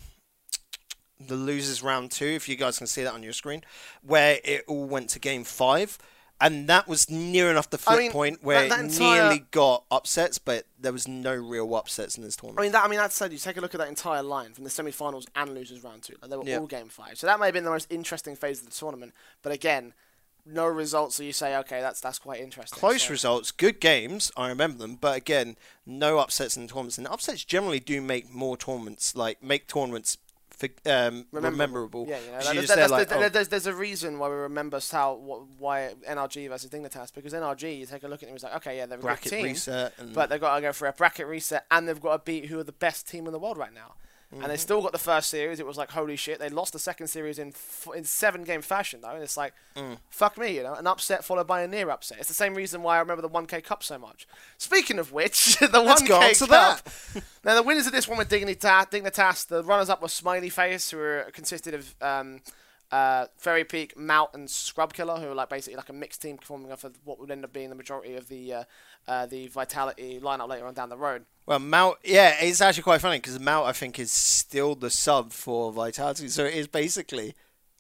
the 1.20 1.36
losers 1.36 1.82
round 1.84 2.12
two. 2.12 2.26
If 2.26 2.48
you 2.50 2.56
guys 2.56 2.78
can 2.78 2.88
see 2.88 3.04
that 3.04 3.14
on 3.14 3.24
your 3.24 3.34
screen, 3.34 3.64
where 4.02 4.40
it 4.44 4.64
all 4.68 4.86
went 4.86 5.10
to 5.12 5.20
game 5.20 5.44
five, 5.44 5.98
and 6.40 6.68
that 6.70 6.88
was 6.88 7.10
near 7.10 7.50
enough 7.50 7.70
the 7.70 7.80
I 7.88 7.98
mean, 7.98 8.12
point 8.12 8.44
where 8.44 8.62
that- 8.62 8.70
that 8.70 8.80
it 8.86 8.92
entire- 8.94 9.24
nearly 9.24 9.40
got 9.52 9.84
upsets, 9.90 10.38
but 10.38 10.66
there 10.80 10.94
was 10.94 11.08
no 11.08 11.34
real 11.34 11.74
upsets 11.76 12.18
in 12.18 12.24
this 12.24 12.36
tournament. 12.36 12.60
I 12.60 12.64
mean, 12.64 12.72
that, 12.74 12.84
I 12.84 12.88
mean, 12.88 13.00
that 13.00 13.12
said, 13.12 13.32
you 13.32 13.40
take 13.40 13.58
a 13.58 13.62
look 13.62 13.74
at 13.74 13.80
that 13.80 13.88
entire 13.88 14.22
line 14.24 14.54
from 14.54 14.64
the 14.64 14.70
semi-finals 14.70 15.26
and 15.36 15.54
losers 15.56 15.84
round 15.84 16.04
two. 16.04 16.16
Like, 16.22 16.30
they 16.30 16.38
were 16.38 16.44
Yeah. 16.46 16.60
all 16.60 16.68
game 16.68 16.90
five. 16.90 17.18
So 17.18 17.26
that 17.28 17.40
may 17.40 17.48
have 17.48 17.54
been 17.54 17.64
the 17.64 17.72
most 17.72 17.88
interesting 17.90 18.36
phase 18.36 18.60
of 18.60 18.66
the 18.66 18.72
tournament. 18.76 19.14
But 19.42 19.52
again, 19.52 19.94
no 20.46 20.66
results, 20.66 21.16
so 21.18 21.24
you 21.24 21.34
say, 21.34 21.58
okay, 21.58 21.82
that's 21.82 22.00
that's 22.00 22.20
quite 22.20 22.40
interesting. 22.40 22.80
Close 22.80 23.04
So- 23.04 23.10
results, 23.10 23.52
good 23.52 23.82
games. 23.82 24.32
I 24.38 24.48
remember 24.48 24.78
them, 24.78 24.96
but 24.96 25.18
again, 25.18 25.58
no 25.86 26.20
upsets 26.20 26.56
in 26.56 26.68
the 26.68 26.70
tournaments. 26.72 26.98
And 26.98 27.08
upsets 27.08 27.44
generally 27.44 27.80
do 27.82 28.00
make 28.00 28.30
more 28.30 28.56
tournaments, 28.56 29.16
like 29.16 29.44
make 29.44 29.68
tournaments 29.68 30.18
for, 30.58 30.68
um, 30.86 31.26
rememberable. 31.32 32.06
Yeah, 32.08 32.20
you 32.20 32.32
know, 32.32 32.38
Because 32.40 32.46
that- 32.48 32.54
you're 32.56 32.62
that- 32.64 32.68
that's- 32.68 32.92
like, 32.92 33.12
oh, 33.12 33.30
there's, 33.30 33.48
there's 33.48 33.68
a 33.68 33.74
reason 33.74 34.18
why 34.20 34.28
we 34.30 34.36
remember 34.36 34.80
how 34.92 35.48
why 35.60 35.94
NRG 36.08 36.48
versus 36.50 36.70
Dignitas 36.70 37.14
because 37.14 37.34
NRG, 37.34 37.80
you 37.80 37.86
take 37.86 38.04
a 38.04 38.08
look 38.08 38.24
at 38.24 38.28
them, 38.30 38.36
it's 38.36 38.44
like, 38.44 38.56
okay, 38.58 38.78
yeah, 38.78 38.86
they're 38.86 38.98
a 38.98 39.02
bracket 39.02 39.32
good 39.32 39.36
team, 39.38 39.46
reset 39.46 39.94
and 39.98 40.14
but 40.14 40.30
they've 40.30 40.42
got 40.42 40.56
to 40.56 40.62
go 40.62 40.74
for 40.74 40.88
a 40.88 40.94
bracket 40.94 41.28
reset 41.28 41.66
and 41.72 41.88
they've 41.88 42.02
got 42.02 42.18
to 42.18 42.24
beat 42.24 42.46
who 42.48 42.60
are 42.60 42.64
the 42.64 42.72
best 42.72 43.08
team 43.08 43.26
in 43.28 43.32
the 43.34 43.40
world 43.40 43.58
right 43.58 43.74
now. 43.74 43.94
And 44.30 44.42
Mm-hmm. 44.42 44.50
they 44.50 44.58
still 44.58 44.82
got 44.82 44.92
the 44.92 44.98
first 44.98 45.30
series. 45.30 45.58
It 45.62 45.66
was 45.66 45.78
like 45.78 45.92
holy 45.92 46.18
shit. 46.18 46.38
They 46.40 46.50
lost 46.50 46.74
the 46.74 46.80
second 46.80 47.08
series 47.08 47.40
in 47.40 47.50
f- 47.50 47.88
in 47.96 48.04
seven 48.04 48.44
game 48.44 48.62
fashion 48.62 49.00
though, 49.02 49.12
and 49.12 49.24
it's 49.24 49.38
like 49.38 49.54
Mm. 49.78 50.00
fuck 50.10 50.38
me, 50.38 50.54
you 50.56 50.64
know, 50.64 50.74
an 50.74 50.86
upset 50.86 51.24
followed 51.24 51.48
by 51.48 51.62
a 51.62 51.68
near 51.68 51.90
upset. 51.90 52.18
It's 52.20 52.28
the 52.28 52.34
same 52.34 52.54
reason 52.54 52.84
why 52.84 52.98
I 52.98 53.00
remember 53.00 53.22
the 53.22 53.30
1K 53.30 53.62
Cup 53.64 53.84
so 53.84 53.98
much. 53.98 54.28
Speaking 54.58 55.00
of 55.00 55.14
which, 55.14 55.56
the 55.60 55.80
Let's 55.80 56.02
1K 56.02 56.08
go 56.10 56.18
on 56.20 56.34
to 56.34 56.48
Cup. 56.48 56.84
that. 56.84 57.24
now 57.46 57.56
the 57.56 57.64
winners 57.64 57.86
of 57.88 57.94
this 57.94 58.06
one 58.08 58.18
were 58.18 58.26
Dignitas. 58.26 58.90
Dignitas. 58.92 59.48
The 59.48 59.64
runners 59.64 59.90
up 59.90 60.02
were 60.02 60.10
Smiley 60.10 60.50
Face, 60.50 60.92
who 60.92 60.98
were 60.98 61.30
consisted 61.32 61.74
of 61.74 61.96
um, 62.02 62.42
uh, 62.92 63.26
Fairy 63.38 63.64
Peak, 63.64 63.98
Mount, 63.98 64.32
and 64.34 64.50
Scrub 64.50 64.94
Killa, 64.94 65.20
who 65.20 65.28
were 65.28 65.36
like 65.36 65.50
basically 65.50 65.76
like 65.76 65.90
a 65.90 65.94
mixed 65.94 66.22
team 66.22 66.38
performing 66.38 66.72
off 66.72 66.84
of 66.84 66.98
what 67.04 67.20
would 67.20 67.32
end 67.32 67.44
up 67.44 67.54
being 67.54 67.70
the 67.70 67.76
majority 67.76 68.16
of 68.16 68.30
the 68.30 68.54
uh, 68.54 68.64
uh, 69.08 69.26
the 69.26 69.48
Vitality 69.48 70.20
lineup 70.22 70.50
later 70.50 70.66
on 70.66 70.74
down 70.74 70.90
the 70.90 70.98
road. 70.98 71.26
Well, 71.46 71.60
Mount, 71.60 71.98
yeah, 72.04 72.36
it's 72.42 72.62
actually 72.62 72.84
quite 72.84 73.02
funny 73.02 73.18
because 73.18 73.40
Mount, 73.40 73.68
I 73.68 73.72
think, 73.72 74.00
is 74.00 74.12
still 74.12 74.76
the 74.76 74.90
sub 74.90 75.32
for 75.32 75.72
Vitality. 75.72 76.28
So 76.28 76.46
it 76.46 76.54
is 76.54 76.68
basically 76.68 77.36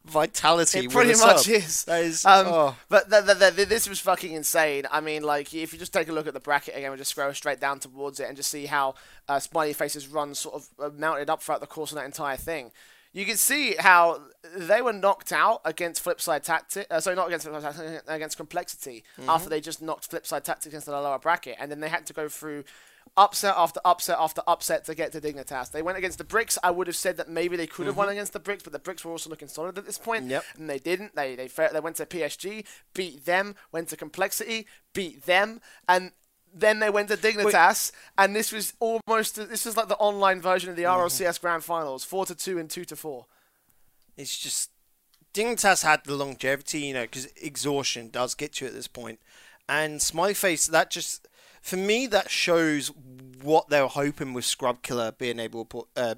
Vitality. 0.05 0.85
It 0.85 0.91
pretty 0.91 1.11
much 1.11 1.43
sub. 1.43 1.53
is. 1.53 1.83
That 1.83 2.03
is. 2.03 2.25
Um, 2.25 2.47
oh. 2.47 2.75
But 2.87 3.09
th- 3.09 3.25
th- 3.25 3.55
th- 3.55 3.67
this 3.67 3.89
was 3.89 3.99
fucking 3.99 4.31
insane. 4.31 4.85
I 4.89 5.01
mean, 5.01 5.23
like, 5.23 5.53
if 5.53 5.73
you 5.73 5.79
just 5.79 5.91
take 5.91 6.07
a 6.07 6.13
look 6.13 6.27
at 6.27 6.33
the 6.33 6.39
bracket 6.39 6.77
again, 6.77 6.91
we 6.91 6.97
just 6.97 7.11
scroll 7.11 7.33
straight 7.33 7.59
down 7.59 7.79
towards 7.79 8.19
it 8.19 8.27
and 8.27 8.37
just 8.37 8.49
see 8.49 8.67
how 8.67 8.95
uh, 9.27 9.39
Smiley 9.39 9.73
Face's 9.73 10.07
run 10.07 10.33
sort 10.33 10.55
of 10.55 10.67
uh, 10.79 10.89
mounted 10.97 11.29
up 11.29 11.41
throughout 11.41 11.59
the 11.59 11.67
course 11.67 11.91
of 11.91 11.97
that 11.97 12.05
entire 12.05 12.37
thing. 12.37 12.71
You 13.17 13.25
can 13.25 13.37
see 13.37 13.73
how 13.79 14.21
they 14.55 14.79
were 14.79 14.93
knocked 14.93 15.31
out 15.31 15.61
against 15.65 16.05
Flipside 16.05 16.43
Tactic. 16.43 16.85
Uh, 16.91 16.99
sorry, 16.99 17.15
not 17.15 17.25
against 17.25 17.47
Flipside 17.47 17.75
Tactic, 17.75 18.03
against 18.07 18.37
Complexity 18.37 19.03
after 19.27 19.49
they 19.49 19.59
just 19.59 19.81
knocked 19.81 20.11
Flipside 20.11 20.43
Tactics 20.43 20.75
into 20.75 20.91
the 20.91 21.01
lower 21.01 21.17
bracket, 21.17 21.55
and 21.59 21.71
then 21.71 21.79
they 21.79 21.89
had 21.89 22.05
to 22.05 22.13
go 22.13 22.29
through 22.29 22.63
upset 23.17 23.55
after 23.57 23.79
upset 23.83 24.17
after 24.19 24.43
upset 24.45 24.85
to 24.85 24.93
get 24.93 25.13
to 25.13 25.19
Dignitas. 25.19 25.71
They 25.71 25.81
went 25.81 25.97
against 25.97 26.19
the 26.19 26.25
Bricks. 26.25 26.59
I 26.61 26.69
would 26.69 26.85
have 26.85 26.95
said 26.95 27.17
that 27.17 27.27
maybe 27.27 27.57
they 27.57 27.65
could 27.65 27.87
have 27.87 27.97
won 27.97 28.07
against 28.09 28.33
the 28.33 28.39
Bricks, 28.39 28.61
but 28.61 28.71
the 28.71 28.77
Bricks 28.77 29.03
were 29.03 29.11
also 29.11 29.31
looking 29.31 29.47
solid 29.47 29.79
at 29.79 29.87
this 29.87 29.97
point. 29.97 30.25
Yep. 30.25 30.43
And 30.59 30.69
they 30.69 30.77
didn't. 30.77 31.15
They 31.15 31.35
they 31.35 31.47
they 31.47 31.79
went 31.79 31.95
to 31.95 32.05
PSG, 32.05 32.65
beat 32.93 33.25
them, 33.25 33.55
went 33.71 33.89
to 33.89 33.97
Complexity, 33.97 34.67
beat 34.93 35.25
them, 35.25 35.61
and 35.89 36.11
then 36.59 36.79
they 36.79 36.89
went 36.89 37.09
to 37.09 37.17
Dignitas, 37.17 37.91
and 38.17 38.35
this 38.35 38.51
was 38.51 38.73
almost 38.79 39.35
this 39.35 39.65
was 39.65 39.77
like 39.77 39.87
the 39.87 39.97
online 39.97 40.41
version 40.41 40.69
of 40.69 40.75
the 40.75 40.83
RLCS 40.83 41.39
Grand 41.41 41.63
Finals, 41.63 42.03
four 42.03 42.25
to 42.25 42.35
two 42.35 42.57
and 42.57 42.69
two 42.69 42.85
to 42.85 42.95
four. 42.95 43.25
It's 44.15 44.37
just 44.37 44.71
Dignitas 45.33 45.83
had 45.83 46.03
the 46.05 46.15
longevity, 46.15 46.81
you 46.81 46.93
know, 46.93 47.03
because 47.03 47.27
exhaustion 47.35 48.09
does 48.09 48.33
get 48.35 48.59
you 48.59 48.67
at 48.67 48.73
this 48.73 48.87
point. 48.87 48.97
point, 48.97 49.19
and 49.69 50.01
Smiley 50.01 50.33
Face 50.33 50.67
that 50.67 50.89
just 50.89 51.27
for 51.61 51.77
me 51.77 52.07
that 52.07 52.29
shows 52.29 52.91
what 53.41 53.69
they 53.69 53.81
were 53.81 53.87
hoping 53.87 54.33
with 54.33 54.45
Scrub 54.45 54.81
Killa 54.81 55.13
being 55.17 55.39
able 55.39 55.65
to 55.65 55.67
put, 55.67 55.87
uh, 55.95 56.15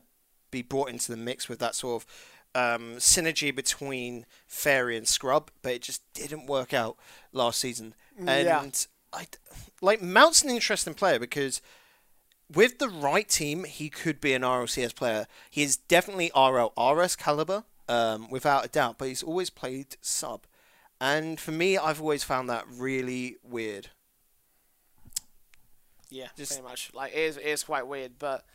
be 0.51 0.61
brought 0.61 0.89
into 0.89 1.11
the 1.11 1.17
mix 1.17 1.49
with 1.49 1.59
that 1.59 1.75
sort 1.75 2.03
of 2.03 2.09
um, 2.55 2.95
synergy 2.97 3.55
between 3.55 4.25
Fairy 4.47 4.97
and 4.97 5.07
Scrub, 5.07 5.51
but 5.61 5.73
it 5.73 5.81
just 5.81 6.01
didn't 6.13 6.47
work 6.47 6.73
out 6.73 6.97
last 7.33 7.59
season. 7.59 7.93
And 8.17 8.45
Yeah. 8.45 8.63
I 9.13 9.27
like 9.81 10.01
Mount's 10.01 10.43
an 10.43 10.49
interesting 10.49 10.93
player 10.93 11.19
because 11.19 11.61
with 12.53 12.79
the 12.79 12.89
right 12.89 13.27
team, 13.27 13.63
he 13.63 13.89
could 13.89 14.19
be 14.19 14.33
an 14.33 14.41
RLCS 14.41 14.95
player. 14.95 15.27
He 15.49 15.63
is 15.63 15.77
definitely 15.77 16.31
RL 16.35 16.73
RS 16.77 17.15
caliber, 17.15 17.63
um, 17.87 18.29
without 18.29 18.65
a 18.65 18.69
doubt. 18.69 18.97
But 18.97 19.07
he's 19.07 19.23
always 19.23 19.49
played 19.49 19.97
sub, 20.01 20.45
and 20.99 21.39
for 21.39 21.51
me, 21.51 21.77
I've 21.77 22.01
always 22.01 22.23
found 22.23 22.49
that 22.49 22.65
really 22.67 23.37
weird. 23.43 23.89
Yeah, 26.09 26.27
Just- 26.35 26.53
pretty 26.53 26.67
much. 26.67 26.91
Like 26.93 27.13
it 27.13 27.19
is, 27.19 27.37
it 27.37 27.45
is 27.45 27.63
quite 27.63 27.87
weird, 27.87 28.13
but 28.19 28.45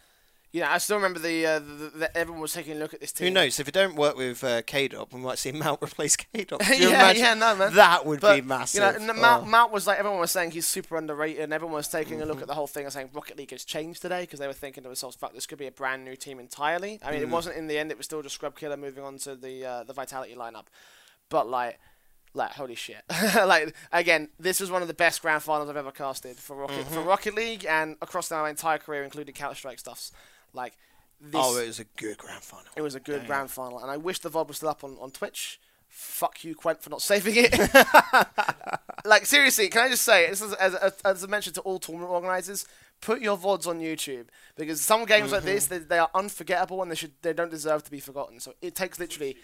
you 0.54 0.60
know, 0.60 0.68
I 0.68 0.78
still 0.78 0.94
remember 0.96 1.18
the, 1.18 1.44
uh, 1.46 2.06
everyone 2.14 2.40
was 2.40 2.52
taking 2.52 2.74
a 2.76 2.78
look 2.78 2.94
at 2.94 3.00
this 3.00 3.10
team. 3.10 3.26
Who 3.26 3.34
knows? 3.34 3.58
If 3.58 3.66
it 3.66 3.74
don't 3.74 3.96
work 3.96 4.16
with 4.16 4.44
uh, 4.44 4.62
Kaydop, 4.62 5.12
we 5.12 5.18
might 5.20 5.38
see 5.38 5.50
Mount 5.50 5.82
replace 5.82 6.16
Kaydop. 6.16 6.60
Yeah, 6.78 7.10
yeah, 7.10 7.34
no, 7.34 7.56
man. 7.56 7.74
That 7.74 8.06
would 8.06 8.20
But, 8.20 8.36
be 8.36 8.42
massive. 8.42 9.00
You 9.00 9.06
know, 9.08 9.14
Mount, 9.14 9.42
Oh. 9.42 9.50
Mount 9.50 9.72
was 9.72 9.88
like 9.88 9.98
everyone 9.98 10.20
was 10.20 10.30
saying 10.30 10.52
he's 10.52 10.68
super 10.68 10.96
underrated, 10.96 11.42
and 11.42 11.52
everyone 11.52 11.74
was 11.74 11.88
taking 11.88 12.22
a 12.22 12.24
look 12.24 12.36
Mm-hmm. 12.36 12.42
at 12.42 12.46
the 12.46 12.54
whole 12.54 12.68
thing 12.68 12.84
and 12.84 12.92
saying 12.92 13.10
Rocket 13.12 13.36
League 13.36 13.50
has 13.50 13.64
changed 13.64 14.00
today 14.00 14.20
because 14.20 14.38
they 14.38 14.46
were 14.46 14.52
thinking 14.52 14.84
to 14.84 14.88
themselves, 14.88 15.16
"Fuck, 15.16 15.34
this 15.34 15.44
could 15.46 15.58
be 15.58 15.66
a 15.66 15.72
brand 15.72 16.04
new 16.04 16.14
team 16.14 16.38
entirely." 16.38 17.00
I 17.02 17.10
mean, 17.10 17.20
Mm-hmm. 17.20 17.30
it 17.30 17.34
wasn't 17.34 17.56
in 17.56 17.66
the 17.66 17.76
end; 17.76 17.90
it 17.90 17.96
was 17.98 18.06
still 18.06 18.22
just 18.22 18.36
Scrub 18.36 18.56
Killa 18.56 18.76
moving 18.76 19.02
on 19.02 19.18
to 19.18 19.34
the 19.34 19.66
uh, 19.66 19.82
the 19.82 19.92
Vitality 19.92 20.36
lineup. 20.36 20.66
But 21.30 21.48
like, 21.48 21.80
like 22.32 22.52
holy 22.52 22.76
shit! 22.76 23.02
like 23.34 23.74
again, 23.90 24.28
this 24.38 24.60
was 24.60 24.70
one 24.70 24.82
of 24.82 24.88
the 24.88 24.94
best 24.94 25.20
grand 25.20 25.42
finals 25.42 25.68
I've 25.68 25.76
ever 25.76 25.90
casted 25.90 26.36
for 26.36 26.54
Rocket 26.56 26.84
Mm-hmm. 26.84 26.94
for 26.94 27.00
Rocket 27.00 27.34
League 27.34 27.66
and 27.68 27.96
across 28.00 28.30
my 28.30 28.48
entire 28.50 28.78
career, 28.78 29.02
including 29.02 29.34
Counter 29.34 29.56
Strike 29.56 29.80
stuffs. 29.80 30.12
Like 30.54 30.74
this, 31.20 31.34
oh, 31.34 31.58
it 31.58 31.66
was 31.66 31.80
a 31.80 31.84
good 31.84 32.18
grand 32.18 32.42
final. 32.42 32.70
it 32.76 32.82
was 32.82 32.94
a 32.94 33.00
good 33.00 33.26
grand 33.26 33.50
final, 33.50 33.80
and 33.80 33.90
I 33.90 33.96
wish 33.96 34.20
the 34.20 34.30
VOD 34.30 34.48
was 34.48 34.56
still 34.58 34.68
up 34.70 34.84
on, 34.84 34.96
on 35.00 35.10
Twitch 35.10 35.60
fuck 35.94 36.42
you, 36.42 36.56
Quent, 36.56 36.82
for 36.82 36.90
not 36.90 37.00
saving 37.00 37.34
it. 37.36 37.56
like 39.04 39.24
seriously, 39.26 39.68
can 39.68 39.82
I 39.82 39.88
just 39.88 40.02
say, 40.02 40.28
this 40.28 40.42
is, 40.42 40.52
as, 40.54 40.74
as, 40.74 40.92
as 41.04 41.24
I 41.24 41.26
mentioned 41.28 41.54
to 41.54 41.60
all 41.60 41.78
tournament 41.78 42.10
organizers, 42.10 42.66
put 43.00 43.22
your 43.22 43.36
vods 43.38 43.66
on 43.68 43.80
YouTube 43.80 44.26
because 44.56 44.80
some 44.80 45.04
games 45.04 45.30
like 45.30 45.42
mm-hmm. 45.42 45.50
this 45.50 45.66
they, 45.66 45.78
they 45.78 45.98
are 45.98 46.10
unforgettable 46.14 46.82
and 46.82 46.90
they 46.90 46.94
should 46.96 47.12
they 47.22 47.32
don't 47.32 47.50
deserve 47.50 47.84
to 47.84 47.90
be 47.90 48.00
forgotten. 48.00 48.40
So 48.40 48.54
it 48.60 48.74
takes 48.74 48.98
literally. 48.98 49.36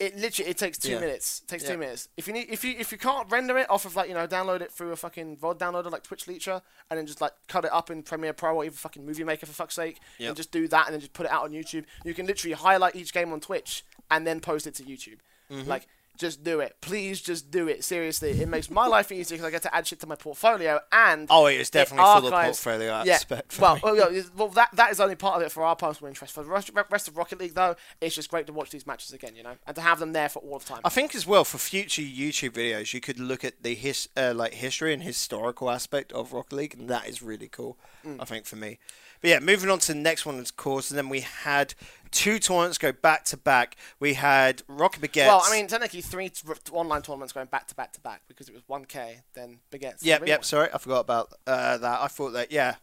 It 0.00 0.16
literally 0.16 0.50
it 0.50 0.58
takes 0.58 0.76
two 0.78 0.90
Yeah. 0.92 1.00
minutes. 1.00 1.40
It 1.44 1.48
takes 1.48 1.62
Yeah. 1.62 1.70
two 1.72 1.78
minutes. 1.78 2.08
If 2.16 2.26
you 2.26 2.32
need 2.32 2.48
if 2.50 2.64
you 2.64 2.74
if 2.76 2.90
you 2.90 2.98
can't 2.98 3.30
render 3.30 3.56
it 3.58 3.70
off 3.70 3.84
of 3.84 3.94
like 3.94 4.08
you 4.08 4.14
know 4.14 4.26
download 4.26 4.60
it 4.60 4.72
through 4.72 4.90
a 4.90 4.96
fucking 4.96 5.36
VOD 5.36 5.58
downloader 5.60 5.90
like 5.90 6.02
Twitch 6.02 6.26
Leecher 6.26 6.60
and 6.90 6.98
then 6.98 7.06
just 7.06 7.20
like 7.20 7.32
cut 7.46 7.64
it 7.64 7.72
up 7.72 7.90
in 7.90 8.02
Premiere 8.02 8.32
Pro 8.32 8.56
or 8.56 8.64
even 8.64 8.74
fucking 8.76 9.06
Movie 9.06 9.22
Maker 9.24 9.46
for 9.46 9.52
fuck's 9.52 9.74
sake 9.74 10.00
Yep. 10.18 10.28
and 10.28 10.36
just 10.36 10.50
do 10.50 10.66
that 10.68 10.86
and 10.86 10.94
then 10.94 11.00
just 11.00 11.12
put 11.12 11.26
it 11.26 11.32
out 11.32 11.44
on 11.44 11.52
YouTube. 11.52 11.84
You 12.04 12.12
can 12.12 12.26
literally 12.26 12.54
highlight 12.54 12.96
each 12.96 13.12
game 13.12 13.32
on 13.32 13.40
Twitch 13.40 13.84
and 14.10 14.26
then 14.26 14.40
post 14.40 14.66
it 14.66 14.74
to 14.76 14.82
YouTube. 14.82 15.18
Mm-hmm. 15.50 15.68
Like 15.68 15.86
just 16.16 16.44
do 16.44 16.60
it. 16.60 16.76
Please 16.80 17.20
just 17.20 17.50
do 17.50 17.68
it. 17.68 17.84
Seriously, 17.84 18.30
it 18.30 18.48
makes 18.48 18.70
my 18.70 18.86
life 18.86 19.10
easier 19.10 19.36
because 19.36 19.46
I 19.46 19.50
get 19.50 19.62
to 19.62 19.74
add 19.74 19.86
shit 19.86 20.00
to 20.00 20.06
my 20.06 20.14
portfolio 20.14 20.80
and 20.92 21.26
Oh, 21.30 21.46
it 21.46 21.60
is 21.60 21.70
definitely 21.70 22.04
for 22.04 22.20
the 22.20 22.30
portfolio 22.30 23.02
yeah. 23.04 23.14
aspect. 23.14 23.58
Well, 23.58 23.78
well, 23.82 24.10
well, 24.36 24.48
that 24.48 24.70
that 24.74 24.90
is 24.90 25.00
only 25.00 25.16
part 25.16 25.36
of 25.36 25.42
it 25.42 25.50
for 25.52 25.64
our 25.64 25.76
personal 25.76 26.08
interest. 26.08 26.34
For 26.34 26.42
the 26.42 26.50
rest, 26.50 26.70
rest 26.90 27.08
of 27.08 27.16
Rocket 27.16 27.40
League, 27.40 27.54
though, 27.54 27.76
it's 28.00 28.14
just 28.14 28.30
great 28.30 28.46
to 28.46 28.52
watch 28.52 28.70
these 28.70 28.86
matches 28.86 29.12
again, 29.12 29.34
you 29.36 29.42
know, 29.42 29.56
and 29.66 29.74
to 29.74 29.82
have 29.82 29.98
them 29.98 30.12
there 30.12 30.28
for 30.28 30.38
all 30.40 30.58
the 30.58 30.64
time. 30.64 30.80
I 30.84 30.88
think 30.88 31.14
as 31.14 31.26
well 31.26 31.44
for 31.44 31.58
future 31.58 32.02
YouTube 32.02 32.50
videos, 32.50 32.94
you 32.94 33.00
could 33.00 33.18
look 33.18 33.44
at 33.44 33.62
the 33.62 33.74
his 33.74 34.08
uh, 34.16 34.32
like 34.34 34.54
history 34.54 34.92
and 34.92 35.02
historical 35.02 35.70
aspect 35.70 36.12
of 36.12 36.32
Rocket 36.32 36.54
League, 36.54 36.74
and 36.78 36.88
that 36.88 37.08
is 37.08 37.22
really 37.22 37.48
cool. 37.48 37.76
Mm. 38.06 38.16
I 38.20 38.24
think 38.24 38.46
for 38.46 38.56
me. 38.56 38.78
But 39.20 39.30
yeah, 39.30 39.38
moving 39.38 39.70
on 39.70 39.78
to 39.78 39.94
the 39.94 39.98
next 39.98 40.26
one, 40.26 40.38
of 40.38 40.56
course, 40.56 40.90
and 40.90 40.98
then 40.98 41.08
we 41.08 41.20
had 41.20 41.74
two 42.14 42.38
tournaments 42.38 42.78
go 42.78 42.92
back 42.92 43.24
to 43.26 43.36
back. 43.36 43.76
We 43.98 44.14
had 44.14 44.62
Rocket 44.68 45.02
Baguettes. 45.02 45.26
Well, 45.26 45.42
I 45.44 45.52
mean, 45.52 45.66
technically 45.66 46.00
three 46.00 46.30
t- 46.30 46.42
online 46.72 47.02
tournaments 47.02 47.32
going 47.32 47.48
back 47.48 47.68
to 47.68 47.74
back 47.74 47.92
to 47.94 48.00
back 48.00 48.22
because 48.28 48.48
it 48.48 48.54
was 48.54 48.62
1K, 48.62 49.22
then 49.34 49.58
Baguettes. 49.70 49.98
Yep, 50.00 50.20
yep. 50.20 50.22
Rewind. 50.22 50.44
Sorry, 50.44 50.68
I 50.72 50.78
forgot 50.78 51.00
about 51.00 51.34
uh, 51.46 51.76
that. 51.78 52.00
I 52.00 52.06
thought 52.06 52.30
that 52.30 52.52
yeah, 52.52 52.76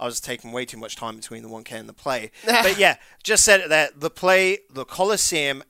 I 0.00 0.06
was 0.06 0.20
taking 0.20 0.52
way 0.52 0.64
too 0.64 0.78
much 0.78 0.96
time 0.96 1.16
between 1.16 1.42
the 1.42 1.48
1K 1.48 1.72
and 1.72 1.88
the 1.88 1.92
play. 1.92 2.30
but 2.46 2.78
yeah, 2.78 2.96
just 3.22 3.44
said 3.44 3.60
it 3.60 3.68
there. 3.68 3.90
The 3.94 4.10
play, 4.10 4.58
the 4.70 4.84
Coliseum, 4.84 5.62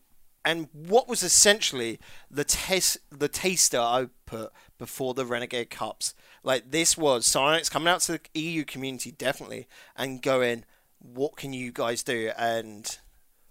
and 0.45 0.69
what 0.73 1.09
was 1.09 1.23
essentially 1.23 1.99
the 2.31 2.45
test, 2.45 2.99
the 3.11 3.29
taster 3.29 3.81
I 3.81 4.09
put 4.27 4.53
before 4.79 5.13
the 5.13 5.27
Renegade 5.27 5.71
Cups. 5.71 6.15
Like 6.45 6.71
this 6.71 6.97
was 6.97 7.27
Science 7.27 7.69
coming 7.69 7.89
out 7.89 8.01
to 8.03 8.13
the 8.13 8.41
EU 8.41 8.65
community 8.65 9.11
definitely 9.11 9.67
and 9.97 10.23
going, 10.23 10.65
what 11.01 11.37
can 11.37 11.53
you 11.53 11.73
guys 11.73 12.05
do? 12.05 12.31
And 12.39 12.99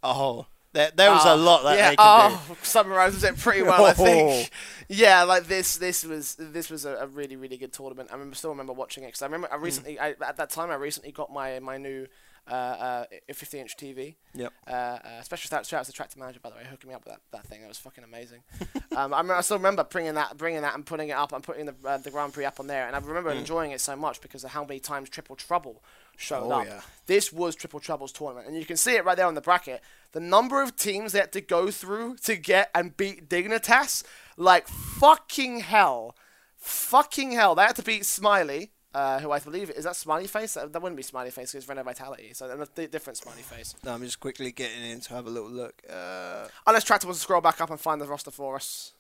oh, 0.03 0.45
there, 0.73 0.91
there 0.95 1.11
was 1.11 1.25
a 1.25 1.31
Oh, 1.31 1.35
lot 1.37 1.63
that 1.63 1.77
yeah, 1.77 1.89
they 1.91 1.95
can 1.95 2.31
do. 2.31 2.37
oh, 2.51 2.57
summarizes 2.61 3.23
it 3.23 3.37
pretty 3.37 3.63
well, 3.63 3.85
I 3.85 3.89
Oh. 3.97 4.03
think. 4.03 4.51
Yeah, 4.89 5.23
like 5.23 5.47
this, 5.47 5.77
this 5.77 6.03
was 6.05 6.35
this 6.39 6.69
was 6.69 6.85
a, 6.85 6.95
a 6.97 7.07
really 7.07 7.35
really 7.35 7.57
good 7.57 7.73
tournament. 7.73 8.09
I 8.11 8.13
remember, 8.13 8.35
still 8.35 8.51
remember 8.51 8.73
watching 8.73 9.03
it 9.03 9.07
because 9.07 9.21
I 9.21 9.25
remember 9.25 9.47
I 9.51 9.57
Mm. 9.57 9.61
recently, 9.63 9.99
I, 9.99 10.09
at 10.25 10.37
that 10.37 10.49
time, 10.49 10.69
I 10.71 10.75
recently 10.75 11.11
got 11.11 11.31
my 11.31 11.59
my 11.59 11.77
new 11.77 12.07
uh, 12.49 12.53
uh, 12.53 13.33
50 13.33 13.59
inch 13.59 13.75
TV. 13.75 14.15
Yep. 14.33 14.53
Uh, 14.65 14.71
uh, 14.71 15.21
special 15.21 15.49
shout 15.49 15.73
out 15.73 15.83
to 15.83 15.89
the 15.91 15.93
tractor 15.93 16.17
manager 16.17 16.39
by 16.41 16.49
the 16.49 16.55
way, 16.55 16.63
hooking 16.69 16.87
me 16.87 16.93
up 16.95 17.03
with 17.03 17.13
that, 17.13 17.21
that 17.33 17.45
thing. 17.45 17.59
That 17.59 17.67
was 17.67 17.77
fucking 17.77 18.05
amazing. 18.05 18.39
um, 18.95 19.13
I, 19.13 19.17
remember, 19.17 19.33
I 19.35 19.41
still 19.41 19.57
remember 19.57 19.83
bringing 19.83 20.13
that, 20.13 20.37
bringing 20.37 20.61
that, 20.61 20.73
and 20.73 20.85
putting 20.85 21.09
it 21.09 21.17
up 21.17 21.33
and 21.33 21.43
putting 21.43 21.65
the 21.65 21.75
uh, 21.83 21.97
the 21.97 22.09
Grand 22.11 22.31
Prix 22.33 22.45
up 22.45 22.59
on 22.61 22.67
there. 22.67 22.87
And 22.87 22.95
I 22.95 22.99
remember 22.99 23.33
Mm. 23.33 23.39
enjoying 23.39 23.71
it 23.71 23.81
so 23.81 23.95
much 23.97 24.21
because 24.21 24.43
of 24.45 24.51
how 24.51 24.63
many 24.63 24.79
times 24.79 25.09
Triple 25.09 25.35
Trouble 25.35 25.83
showed 26.17 26.43
Oh, 26.47 26.51
up. 26.51 26.65
yeah. 26.65 26.81
This 27.05 27.31
was 27.31 27.55
Triple 27.55 27.79
Trouble's 27.79 28.11
tournament, 28.11 28.47
and 28.47 28.57
you 28.57 28.65
can 28.65 28.75
see 28.75 28.95
it 28.95 29.05
right 29.05 29.15
there 29.15 29.27
on 29.27 29.33
the 29.35 29.39
bracket. 29.41 29.81
The 30.11 30.19
number 30.19 30.61
of 30.61 30.75
teams 30.75 31.13
they 31.13 31.19
had 31.19 31.31
to 31.31 31.39
go 31.41 31.71
through 31.71 32.17
to 32.25 32.35
get 32.35 32.69
and 32.75 32.97
beat 32.97 33.29
Dignitas, 33.29 34.03
like 34.35 34.67
fucking 34.67 35.61
hell, 35.61 36.17
fucking 36.57 37.31
hell. 37.31 37.55
They 37.55 37.61
had 37.63 37.77
to 37.77 37.83
beat 37.83 38.05
Smiley. 38.05 38.71
Uh, 38.93 39.19
who 39.19 39.31
I 39.31 39.37
believe 39.39 39.69
is 39.69 39.83
that 39.83 39.95
Smiley 39.95 40.25
Face? 40.27 40.55
That, 40.55 40.73
that 40.73 40.81
wouldn't 40.81 40.97
be 40.97 41.03
Smiley 41.03 41.29
Face 41.29 41.51
because 41.51 41.63
it's 41.63 41.69
Renault 41.69 41.83
Vitality, 41.83 42.31
so 42.33 42.47
a 42.49 42.87
different 42.87 43.17
Smiley 43.17 43.43
Face. 43.43 43.75
No, 43.83 43.93
I'm 43.93 44.01
just 44.01 44.19
quickly 44.19 44.51
getting 44.51 44.83
in 44.83 45.01
to 45.01 45.13
have 45.13 45.27
a 45.27 45.29
little 45.29 45.51
look. 45.51 45.83
Uh, 45.87 46.47
Unless 46.65 46.85
Tractor 46.85 47.05
wants 47.05 47.19
to 47.19 47.23
scroll 47.23 47.41
back 47.41 47.61
up 47.61 47.69
and 47.69 47.79
find 47.79 48.01
the 48.01 48.05
roster 48.07 48.31
for 48.31 48.55
us. 48.55 48.93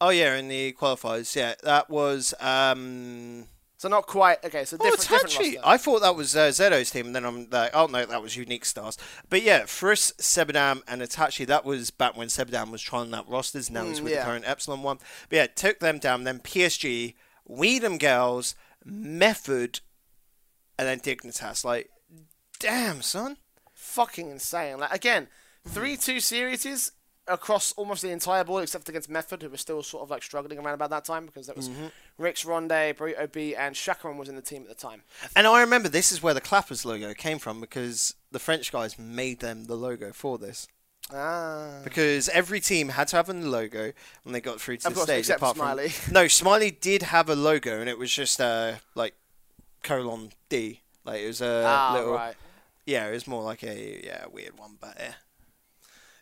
Oh 0.00 0.10
yeah, 0.10 0.36
in 0.36 0.46
the 0.48 0.72
qualifiers, 0.74 1.34
yeah, 1.34 1.54
that 1.64 1.90
was. 1.90 2.32
Um, 2.38 3.46
So 3.82 3.88
not 3.88 4.06
quite 4.06 4.44
okay. 4.44 4.64
So 4.64 4.76
oh, 4.78 4.84
different, 4.84 5.22
it's 5.24 5.36
different. 5.36 5.66
I 5.66 5.76
thought 5.76 6.02
that 6.02 6.14
was 6.14 6.36
uh, 6.36 6.50
Zedo's 6.50 6.92
team, 6.92 7.06
and 7.06 7.16
then 7.16 7.24
I'm 7.24 7.48
like, 7.50 7.72
oh 7.74 7.86
no, 7.86 8.06
that 8.06 8.22
was 8.22 8.36
Unique 8.36 8.64
Stars. 8.64 8.96
But 9.28 9.42
yeah, 9.42 9.64
Frisk, 9.64 10.18
Sebadam, 10.18 10.82
and 10.86 11.02
Itachi. 11.02 11.44
That 11.48 11.64
was 11.64 11.90
back 11.90 12.16
when 12.16 12.28
Sebadam 12.28 12.70
was 12.70 12.80
trying 12.80 13.12
out 13.12 13.28
rosters. 13.28 13.72
Now 13.72 13.84
he's 13.84 13.98
Mm, 13.98 14.04
with 14.04 14.12
yeah. 14.12 14.20
the 14.20 14.24
current 14.26 14.44
Epsilon 14.46 14.84
one. 14.84 14.98
But 15.28 15.36
yeah, 15.36 15.46
took 15.48 15.80
them 15.80 15.98
down. 15.98 16.22
Then 16.22 16.38
PSG, 16.38 17.14
We 17.44 17.80
Dem 17.80 17.98
Girlz, 17.98 18.54
Method, 18.84 19.80
and 20.78 20.86
then 20.86 21.00
Dignitas. 21.00 21.64
Like, 21.64 21.90
damn 22.60 23.02
son. 23.02 23.36
fucking 23.74 24.30
insane. 24.30 24.78
Like 24.78 24.94
again, 24.94 25.26
three 25.66 25.96
two 25.96 26.20
series 26.20 26.92
across 27.28 27.72
almost 27.72 28.02
the 28.02 28.10
entire 28.10 28.42
board 28.44 28.62
except 28.64 28.88
against 28.88 29.08
Method, 29.08 29.42
who 29.42 29.48
was 29.48 29.60
still 29.60 29.82
sort 29.82 30.02
of 30.02 30.10
like 30.10 30.22
struggling 30.22 30.58
around 30.58 30.74
about 30.74 30.90
that 30.90 31.04
time 31.04 31.26
because 31.26 31.46
that 31.46 31.56
was 31.56 31.68
Mm-hmm. 31.68 31.86
Rix 32.18 32.44
Ronday, 32.44 32.94
Burrito 32.94 33.30
B, 33.32 33.54
and 33.54 33.74
Chakaron 33.74 34.16
was 34.18 34.28
in 34.28 34.36
the 34.36 34.42
team 34.42 34.62
at 34.62 34.68
the 34.68 34.74
time. 34.74 35.02
And 35.36 35.46
I 35.46 35.60
remember 35.60 35.88
this 35.88 36.10
is 36.12 36.22
where 36.22 36.34
the 36.34 36.40
Clappers 36.40 36.84
logo 36.84 37.14
came 37.14 37.38
from 37.38 37.60
because 37.60 38.14
the 38.30 38.38
French 38.38 38.70
guys 38.72 38.98
made 38.98 39.40
them 39.40 39.64
the 39.64 39.74
logo 39.76 40.12
for 40.12 40.36
this. 40.38 40.66
Ah. 41.12 41.80
Because 41.84 42.28
every 42.28 42.60
team 42.60 42.90
had 42.90 43.08
to 43.08 43.16
have 43.16 43.28
a 43.28 43.32
logo 43.34 43.92
when 44.22 44.32
they 44.32 44.40
got 44.40 44.60
through 44.60 44.78
to 44.78 44.88
Of 44.88 44.94
the 44.94 44.98
course, 44.98 45.06
stage. 45.08 45.18
except 45.20 45.40
apart 45.42 45.56
Smiley. 45.56 45.88
From, 45.88 46.14
no, 46.14 46.28
Smiley 46.28 46.70
did 46.70 47.02
have 47.02 47.28
a 47.28 47.34
logo, 47.34 47.80
and 47.80 47.88
it 47.88 47.98
was 47.98 48.12
just 48.12 48.40
uh, 48.40 48.74
like 48.94 49.14
colon 49.82 50.30
D. 50.48 50.80
Like 51.04 51.20
it 51.22 51.26
was 51.26 51.40
a 51.40 51.64
Ah, 51.66 51.94
little. 51.94 52.14
right. 52.14 52.34
Yeah, 52.86 53.08
it 53.08 53.12
was 53.12 53.26
more 53.26 53.42
like 53.42 53.62
a 53.64 54.00
yeah 54.04 54.26
weird 54.30 54.58
one, 54.58 54.76
but 54.80 54.96
yeah. 54.98 55.14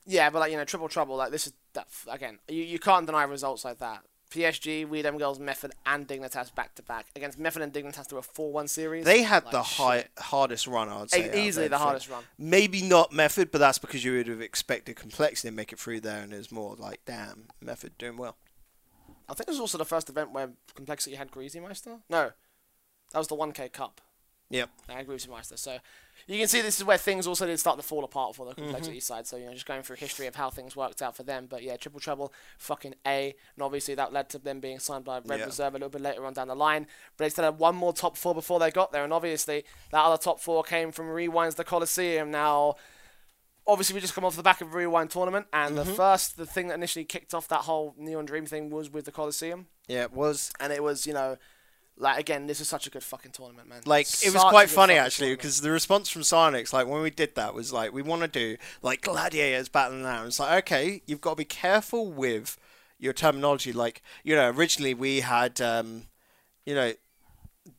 Yeah, 0.07 0.31
but 0.31 0.41
like 0.41 0.51
you 0.51 0.57
know, 0.57 0.65
triple 0.65 0.89
trouble. 0.89 1.17
Like 1.17 1.31
this 1.31 1.47
is 1.47 1.53
that 1.75 1.89
again. 2.09 2.39
You, 2.49 2.63
you 2.63 2.79
can't 2.79 3.07
deny 3.07 3.25
results 3.25 3.65
like 3.65 3.79
that. 3.79 4.03
PSG, 4.31 4.89
We 4.89 5.03
Dem 5.03 5.19
Girlz, 5.19 5.41
Method, 5.41 5.73
and 5.85 6.07
Dignitas 6.07 6.55
back 6.55 6.77
to 6.77 6.83
back 6.85 7.07
against 7.17 7.37
Method 7.37 7.63
and 7.63 7.73
Dignitas 7.73 8.09
through 8.09 8.21
a 8.21 8.23
four-one 8.23 8.69
series. 8.69 9.05
They 9.05 9.23
had 9.23 9.43
Like, 9.45 9.51
the 9.53 9.63
high, 9.63 10.05
hardest 10.19 10.69
run, 10.69 10.89
I'd 10.89 11.11
say. 11.11 11.37
E- 11.37 11.49
easily 11.49 11.67
the 11.67 11.79
hardest 11.79 12.09
run. 12.09 12.23
Maybe 12.39 12.81
not 12.81 13.13
Method, 13.13 13.51
but 13.51 13.59
that's 13.59 13.79
because 13.79 14.05
you 14.05 14.13
would 14.13 14.29
have 14.29 14.41
expected 14.41 14.95
complexity 14.95 15.49
and 15.49 15.57
make 15.57 15.73
it 15.73 15.81
through 15.81 16.01
there, 16.03 16.23
and 16.23 16.33
it's 16.33 16.53
more 16.53 16.77
like, 16.77 17.01
damn, 17.05 17.49
Method 17.61 17.99
doing 17.99 18.17
well. 18.17 18.37
I 19.29 19.35
think 19.35 19.49
this 19.49 19.55
was 19.55 19.61
also 19.61 19.79
the 19.79 19.85
first 19.85 20.09
event 20.09 20.31
where 20.33 20.51
complexity 20.77 21.17
had 21.17 21.33
Greasy 21.33 21.59
Meister. 21.59 21.97
No, 22.09 22.31
that 23.13 23.19
was 23.19 23.27
the 23.27 23.37
1K 23.37 23.73
Cup. 23.73 24.01
Yep. 24.51 24.69
I 24.89 25.01
agree 25.01 25.15
with 25.15 25.27
you, 25.27 25.33
Meister. 25.33 25.57
So 25.57 25.79
you 26.27 26.39
can 26.39 26.49
see 26.49 26.61
this 26.61 26.77
is 26.79 26.85
where 26.85 26.99
things 26.99 27.27
also 27.27 27.47
did 27.47 27.59
start 27.61 27.77
to 27.79 27.85
fall 27.85 28.03
apart 28.05 28.35
for 28.35 28.45
the 28.47 28.51
Mm-hmm. 28.53 28.63
complexity 28.65 28.99
side. 29.01 29.27
So 29.27 29.37
you 29.37 29.47
know, 29.47 29.53
just 29.55 29.65
going 29.65 29.83
through 29.83 29.97
history 29.97 30.27
of 30.27 30.35
how 30.35 30.51
things 30.51 30.75
worked 30.75 31.01
out 31.03 31.17
for 31.17 31.23
them. 31.23 31.47
But 31.49 31.63
yeah, 31.63 31.77
Triple 31.77 32.01
Trouble, 32.01 32.33
fucking 32.59 32.95
A, 33.07 33.35
and 33.55 33.63
obviously 33.63 33.95
that 33.95 34.13
led 34.13 34.29
to 34.31 34.39
them 34.39 34.59
being 34.61 34.81
signed 34.81 35.05
by 35.05 35.21
Red 35.25 35.39
Yeah. 35.39 35.45
Reserve 35.47 35.75
a 35.75 35.79
little 35.79 35.89
bit 35.89 36.01
later 36.03 36.27
on 36.27 36.33
down 36.33 36.49
the 36.49 36.57
line. 36.57 36.87
But 37.17 37.25
they 37.25 37.31
still 37.31 37.45
had 37.45 37.59
one 37.59 37.77
more 37.77 37.93
top 37.93 38.17
four 38.17 38.35
before 38.35 38.59
they 38.59 38.71
got 38.73 38.91
there, 38.93 39.05
and 39.05 39.13
obviously 39.13 39.65
that 39.93 40.03
other 40.05 40.19
top 40.21 40.41
four 40.41 40.65
came 40.65 40.91
from 40.93 41.07
Rewinds 41.07 41.55
the 41.55 41.65
Coliseum. 41.65 42.31
Now. 42.31 42.75
Obviously, 43.67 43.95
we 43.95 44.01
just 44.01 44.15
come 44.15 44.25
off 44.25 44.35
the 44.35 44.43
back 44.43 44.63
of 44.63 44.73
a 44.73 44.77
rewind 44.77 45.11
tournament, 45.11 45.47
and 45.53 45.77
Mm-hmm. 45.77 45.89
the 45.91 45.95
first, 45.95 46.37
the 46.37 46.47
thing 46.47 46.69
that 46.69 46.75
initially 46.75 47.05
kicked 47.05 47.35
off 47.35 47.47
that 47.49 47.61
whole 47.61 47.95
Neon 47.97 48.25
Dream 48.25 48.47
thing 48.47 48.69
was 48.71 48.91
with 48.91 49.05
the 49.05 49.13
Coliseum, 49.13 49.67
Yeah, 49.87 50.05
it 50.05 50.13
was. 50.13 50.51
and 50.59 50.73
it 50.73 50.83
was, 50.83 51.07
you 51.07 51.13
know, 51.13 51.37
like 52.01 52.19
again, 52.19 52.47
this 52.47 52.61
is 52.61 52.69
such 52.69 52.87
a 52.87 52.91
good 52.91 53.03
fucking 53.03 53.33
tournament, 53.33 53.69
man. 53.69 53.83
Like 53.87 54.07
it 54.25 54.33
was 54.33 54.43
quite 54.43 54.71
funny 54.71 54.95
actually 54.95 55.35
because 55.35 55.61
the 55.61 55.71
response 55.71 56.09
from 56.09 56.23
Psyonix, 56.23 56.73
like 56.73 56.87
when 56.87 57.03
we 57.03 57.11
did 57.11 57.35
that, 57.37 57.55
was 57.55 57.73
like 57.73 57.93
we 57.93 58.03
want 58.03 58.23
to 58.23 58.29
do 58.29 58.57
like 58.83 59.03
gladiators 59.03 59.69
battling 59.69 60.05
out. 60.05 60.27
It's 60.27 60.41
like 60.41 60.65
okay, 60.65 61.03
you've 61.07 61.21
got 61.21 61.31
to 61.31 61.37
be 61.37 61.45
careful 61.45 62.11
with 62.11 62.59
your 62.99 63.13
terminology. 63.13 63.73
Like 63.73 64.03
you 64.25 64.35
know, 64.35 64.51
originally 64.51 64.95
we 64.95 65.21
had 65.21 65.61
um, 65.61 66.05
you 66.65 66.75
know 66.75 66.93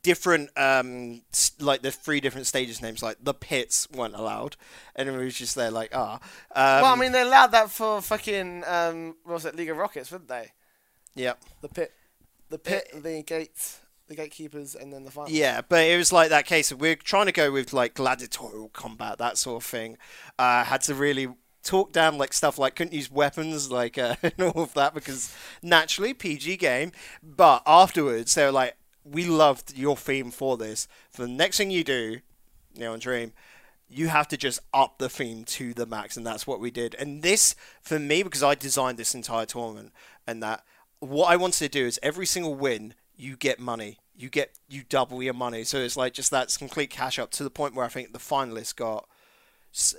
different 0.02 0.48
um 0.56 1.22
like 1.60 1.82
the 1.82 1.90
three 1.90 2.20
different 2.20 2.46
stages 2.46 2.80
names 2.80 3.02
like 3.02 3.16
the 3.20 3.34
pits 3.34 3.88
weren't 3.90 4.14
allowed 4.14 4.56
and 4.96 5.08
it 5.08 5.16
was 5.16 5.34
just 5.34 5.54
there 5.54 5.70
like 5.70 5.90
ah 5.92 6.14
um, 6.54 6.82
well, 6.82 6.86
I 6.86 6.96
mean, 6.96 7.12
they 7.12 7.22
allowed 7.22 7.48
that 7.48 7.70
for 7.70 8.00
fucking 8.00 8.62
um, 8.66 9.16
what 9.24 9.34
was 9.34 9.44
it, 9.44 9.56
League 9.56 9.68
of 9.70 9.76
Rockets, 9.76 10.10
wouldn't 10.10 10.28
they? 10.28 10.52
yeah 11.14 11.34
The 11.60 11.68
pit, 11.68 11.92
the 12.48 12.58
pit, 12.58 12.88
the 12.94 13.22
gate, 13.22 13.78
the 14.12 14.22
gatekeepers, 14.22 14.74
and 14.74 14.92
then 14.92 15.04
the 15.04 15.10
final. 15.10 15.30
Yeah, 15.30 15.62
but 15.68 15.84
it 15.84 15.96
was 15.96 16.12
like 16.12 16.28
that 16.30 16.46
case 16.46 16.70
of 16.70 16.80
we're 16.80 16.96
trying 16.96 17.26
to 17.26 17.32
go 17.32 17.50
with 17.50 17.72
like 17.72 17.94
gladiatorial 17.94 18.68
combat, 18.68 19.18
that 19.18 19.38
sort 19.38 19.62
of 19.62 19.68
thing. 19.68 19.98
Uh, 20.38 20.64
had 20.64 20.82
to 20.82 20.94
really 20.94 21.28
talk 21.62 21.92
down 21.92 22.18
like 22.18 22.32
stuff 22.32 22.58
like 22.58 22.74
couldn't 22.74 22.92
use 22.92 23.10
weapons, 23.10 23.70
like 23.70 23.98
uh, 23.98 24.16
and 24.22 24.40
all 24.40 24.62
of 24.62 24.74
that 24.74 24.94
because 24.94 25.34
naturally 25.62 26.14
PG 26.14 26.56
game. 26.58 26.92
But 27.22 27.62
afterwards, 27.66 28.34
they 28.34 28.44
were 28.44 28.52
like, 28.52 28.76
"We 29.04 29.24
loved 29.24 29.76
your 29.76 29.96
theme 29.96 30.30
for 30.30 30.56
this. 30.56 30.88
For 31.10 31.22
the 31.22 31.28
next 31.28 31.56
thing 31.58 31.70
you 31.70 31.84
do, 31.84 32.20
Neon 32.76 32.98
Dream." 32.98 33.32
you 33.94 34.08
have 34.08 34.26
to 34.26 34.38
just 34.38 34.58
up 34.72 34.96
the 34.96 35.08
theme 35.10 35.44
to 35.44 35.74
the 35.74 35.84
max, 35.84 36.16
and 36.16 36.26
that's 36.26 36.46
what 36.46 36.58
we 36.58 36.70
did. 36.70 36.94
And 36.94 37.22
this, 37.22 37.54
for 37.82 37.98
me, 37.98 38.22
because 38.22 38.42
I 38.42 38.54
designed 38.54 38.96
this 38.96 39.14
entire 39.14 39.44
tournament, 39.44 39.92
and 40.26 40.42
that 40.42 40.64
what 41.02 41.30
I 41.30 41.36
wanted 41.36 41.58
to 41.58 41.68
do 41.68 41.84
is 41.84 41.98
every 42.02 42.26
single 42.26 42.54
win, 42.54 42.94
you 43.16 43.36
get 43.36 43.58
money. 43.58 43.98
You 44.14 44.28
get 44.28 44.58
you 44.68 44.82
double 44.88 45.22
your 45.22 45.34
money, 45.34 45.64
so 45.64 45.78
it's 45.78 45.96
like 45.96 46.12
just 46.12 46.30
that's 46.30 46.56
complete 46.56 46.90
cash 46.90 47.18
up 47.18 47.30
to 47.32 47.44
the 47.44 47.50
point 47.50 47.74
where 47.74 47.84
I 47.84 47.88
think 47.88 48.12
the 48.12 48.18
finalists 48.18 48.74
got. 48.74 49.08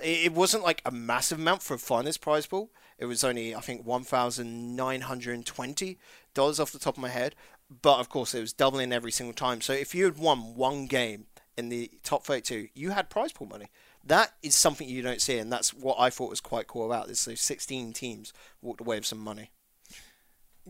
It 0.02 0.32
wasn't 0.32 0.62
like 0.62 0.82
a 0.86 0.92
massive 0.92 1.40
amount 1.40 1.62
for 1.62 1.74
a 1.74 1.78
finalist 1.78 2.20
prize 2.20 2.46
pool. 2.46 2.70
It 2.96 3.06
was 3.06 3.24
only 3.24 3.54
I 3.54 3.60
think 3.60 3.84
one 3.84 4.04
thousand 4.04 4.76
nine 4.76 5.02
hundred 5.02 5.34
and 5.34 5.44
twenty 5.44 5.98
dollars 6.32 6.60
off 6.60 6.72
the 6.72 6.78
top 6.78 6.96
of 6.96 7.02
my 7.02 7.08
head, 7.08 7.34
but 7.82 7.98
of 7.98 8.08
course 8.08 8.34
it 8.34 8.40
was 8.40 8.52
doubling 8.52 8.92
every 8.92 9.10
single 9.12 9.34
time. 9.34 9.60
So 9.60 9.72
if 9.72 9.94
you 9.94 10.04
had 10.04 10.18
won 10.18 10.54
one 10.54 10.86
game 10.86 11.26
in 11.56 11.68
the 11.68 11.90
top 12.02 12.24
32, 12.24 12.68
you 12.74 12.90
had 12.90 13.10
prize 13.10 13.32
pool 13.32 13.46
money. 13.46 13.70
That 14.06 14.34
is 14.42 14.54
something 14.54 14.88
you 14.88 15.02
don't 15.02 15.22
see, 15.22 15.38
and 15.38 15.50
that's 15.52 15.72
what 15.72 15.96
I 15.98 16.10
thought 16.10 16.30
was 16.30 16.40
quite 16.40 16.66
cool 16.66 16.86
about 16.86 17.08
this. 17.08 17.20
So 17.20 17.34
16 17.34 17.92
teams 17.94 18.32
walked 18.60 18.80
away 18.80 18.96
with 18.96 19.06
some 19.06 19.20
money. 19.20 19.50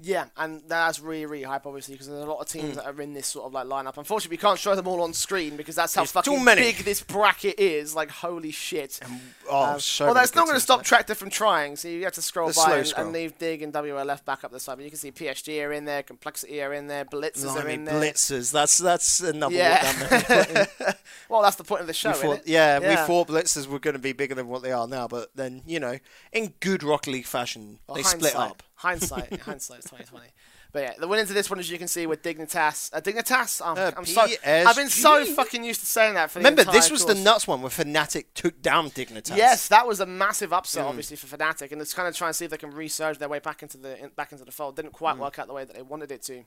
Yeah, 0.02 0.24
and 0.36 0.60
that's 0.66 0.98
really, 0.98 1.24
really 1.24 1.44
hype, 1.44 1.66
obviously, 1.66 1.94
because 1.94 2.08
there's 2.08 2.24
a 2.24 2.26
lot 2.26 2.40
of 2.40 2.48
teams 2.48 2.72
mm. 2.72 2.74
that 2.76 2.86
are 2.86 3.00
in 3.00 3.14
this 3.14 3.28
sort 3.28 3.46
of 3.46 3.52
like 3.52 3.66
lineup. 3.66 3.96
Unfortunately, 3.96 4.34
we 4.34 4.40
can't 4.40 4.58
show 4.58 4.74
them 4.74 4.88
all 4.88 5.00
on 5.02 5.12
screen 5.12 5.56
because 5.56 5.76
that's 5.76 5.94
how 5.94 6.00
There's 6.00 6.10
fucking 6.10 6.44
big 6.44 6.78
this 6.78 7.00
bracket 7.00 7.60
is. 7.60 7.94
Like, 7.94 8.10
holy 8.10 8.50
shit! 8.50 8.98
And, 9.02 9.20
oh, 9.48 9.74
um, 9.74 9.80
so 9.80 10.06
well, 10.06 10.14
that's 10.14 10.34
not 10.34 10.46
going 10.46 10.56
to 10.56 10.60
stop 10.60 10.82
Tractor 10.82 11.14
from 11.14 11.30
trying. 11.30 11.76
So 11.76 11.86
you 11.86 12.02
have 12.02 12.12
to 12.14 12.22
scroll 12.22 12.48
the 12.48 12.54
by 12.54 12.78
and, 12.78 12.92
and, 12.96 13.12
leave 13.12 13.38
Dig 13.38 13.62
and 13.62 13.72
WLF 13.72 14.24
back 14.24 14.42
up 14.42 14.50
the 14.50 14.58
side. 14.58 14.76
But 14.78 14.84
you 14.84 14.90
can 14.90 14.98
see 14.98 15.12
PSG 15.12 15.64
are 15.64 15.72
in 15.72 15.84
there, 15.84 16.02
Complexity 16.02 16.60
are 16.60 16.74
in 16.74 16.88
there, 16.88 17.04
Blitzers 17.04 17.54
are 17.54 17.68
in 17.68 17.84
there. 17.84 17.94
Blitzers, 17.94 18.50
that's 18.50 18.78
that's 18.78 19.20
another 19.20 19.54
yeah. 19.54 20.66
well, 21.28 21.40
that's 21.42 21.56
the 21.56 21.64
point 21.64 21.82
of 21.82 21.86
the 21.86 21.94
show. 21.94 22.12
Thought, 22.14 22.42
yeah, 22.46 22.80
yeah, 22.80 22.88
we 22.88 22.96
thought 23.06 23.28
Blitzers 23.28 23.68
were 23.68 23.78
going 23.78 23.94
to 23.94 24.00
be 24.00 24.12
bigger 24.12 24.34
than 24.34 24.48
what 24.48 24.64
they 24.64 24.72
are 24.72 24.88
now, 24.88 25.06
but 25.06 25.30
then 25.36 25.62
you 25.66 25.78
know, 25.78 26.00
in 26.32 26.54
good 26.58 26.82
Rock 26.82 27.06
League 27.06 27.26
fashion, 27.26 27.78
well, 27.86 27.94
they 27.94 28.02
hindsight. 28.02 28.32
split 28.32 28.34
up 28.34 28.64
hindsight, 28.85 29.40
hindsight 29.48 29.81
is 29.81 29.85
twenty 29.86 30.05
twenty. 30.05 30.28
But 30.73 30.82
yeah, 30.82 30.93
the 30.98 31.06
winners 31.06 31.31
of 31.31 31.36
this 31.36 31.48
one, 31.48 31.61
as 31.61 31.70
you 31.70 31.78
can 31.78 31.86
see, 31.86 32.05
were 32.06 32.16
Dignitas. 32.16 32.90
Uh, 32.93 33.01
Dignitas. 33.01 33.62
Oh, 33.65 33.81
uh, 33.81 33.93
I'm 33.97 34.05
so. 34.05 34.27
I've 34.44 34.77
been 34.77 34.89
so 34.89 35.24
fucking 35.24 35.62
used 35.62 35.81
to 35.81 35.86
saying 35.86 36.15
that 36.15 36.31
for 36.31 36.40
the 36.40 36.48
Remember, 36.48 36.70
this 36.70 36.90
was 36.90 37.05
course. 37.05 37.16
the 37.16 37.23
nuts 37.23 37.47
one 37.47 37.62
where 37.62 37.70
Fnatic 37.70 38.27
took 38.35 38.61
down 38.61 38.90
Dignitas. 38.90 39.36
Yes, 39.36 39.69
that 39.69 39.86
was 39.86 40.01
a 40.01 40.06
massive 40.06 40.52
upset, 40.52 40.85
mm. 40.85 40.89
obviously 40.89 41.16
for 41.16 41.27
Fnatic, 41.36 41.70
and 41.70 41.81
it's 41.81 41.94
kind 41.94 42.09
of 42.09 42.16
trying 42.16 42.31
to 42.31 42.35
see 42.35 42.44
if 42.44 42.51
they 42.51 42.56
can 42.56 42.73
resurge 42.73 43.19
their 43.19 43.28
way 43.28 43.39
back 43.39 43.62
into 43.62 43.78
the 43.78 44.02
in, 44.02 44.11
back 44.16 44.32
into 44.32 44.44
the 44.44 44.52
fold. 44.52 44.77
Didn't 44.77 44.93
quite 44.93 45.16
mm. 45.16 45.20
work 45.20 45.39
out 45.39 45.47
the 45.47 45.55
way 45.55 45.65
that 45.65 45.74
they 45.74 45.82
wanted 45.82 46.11
it 46.11 46.23
to. 46.23 46.44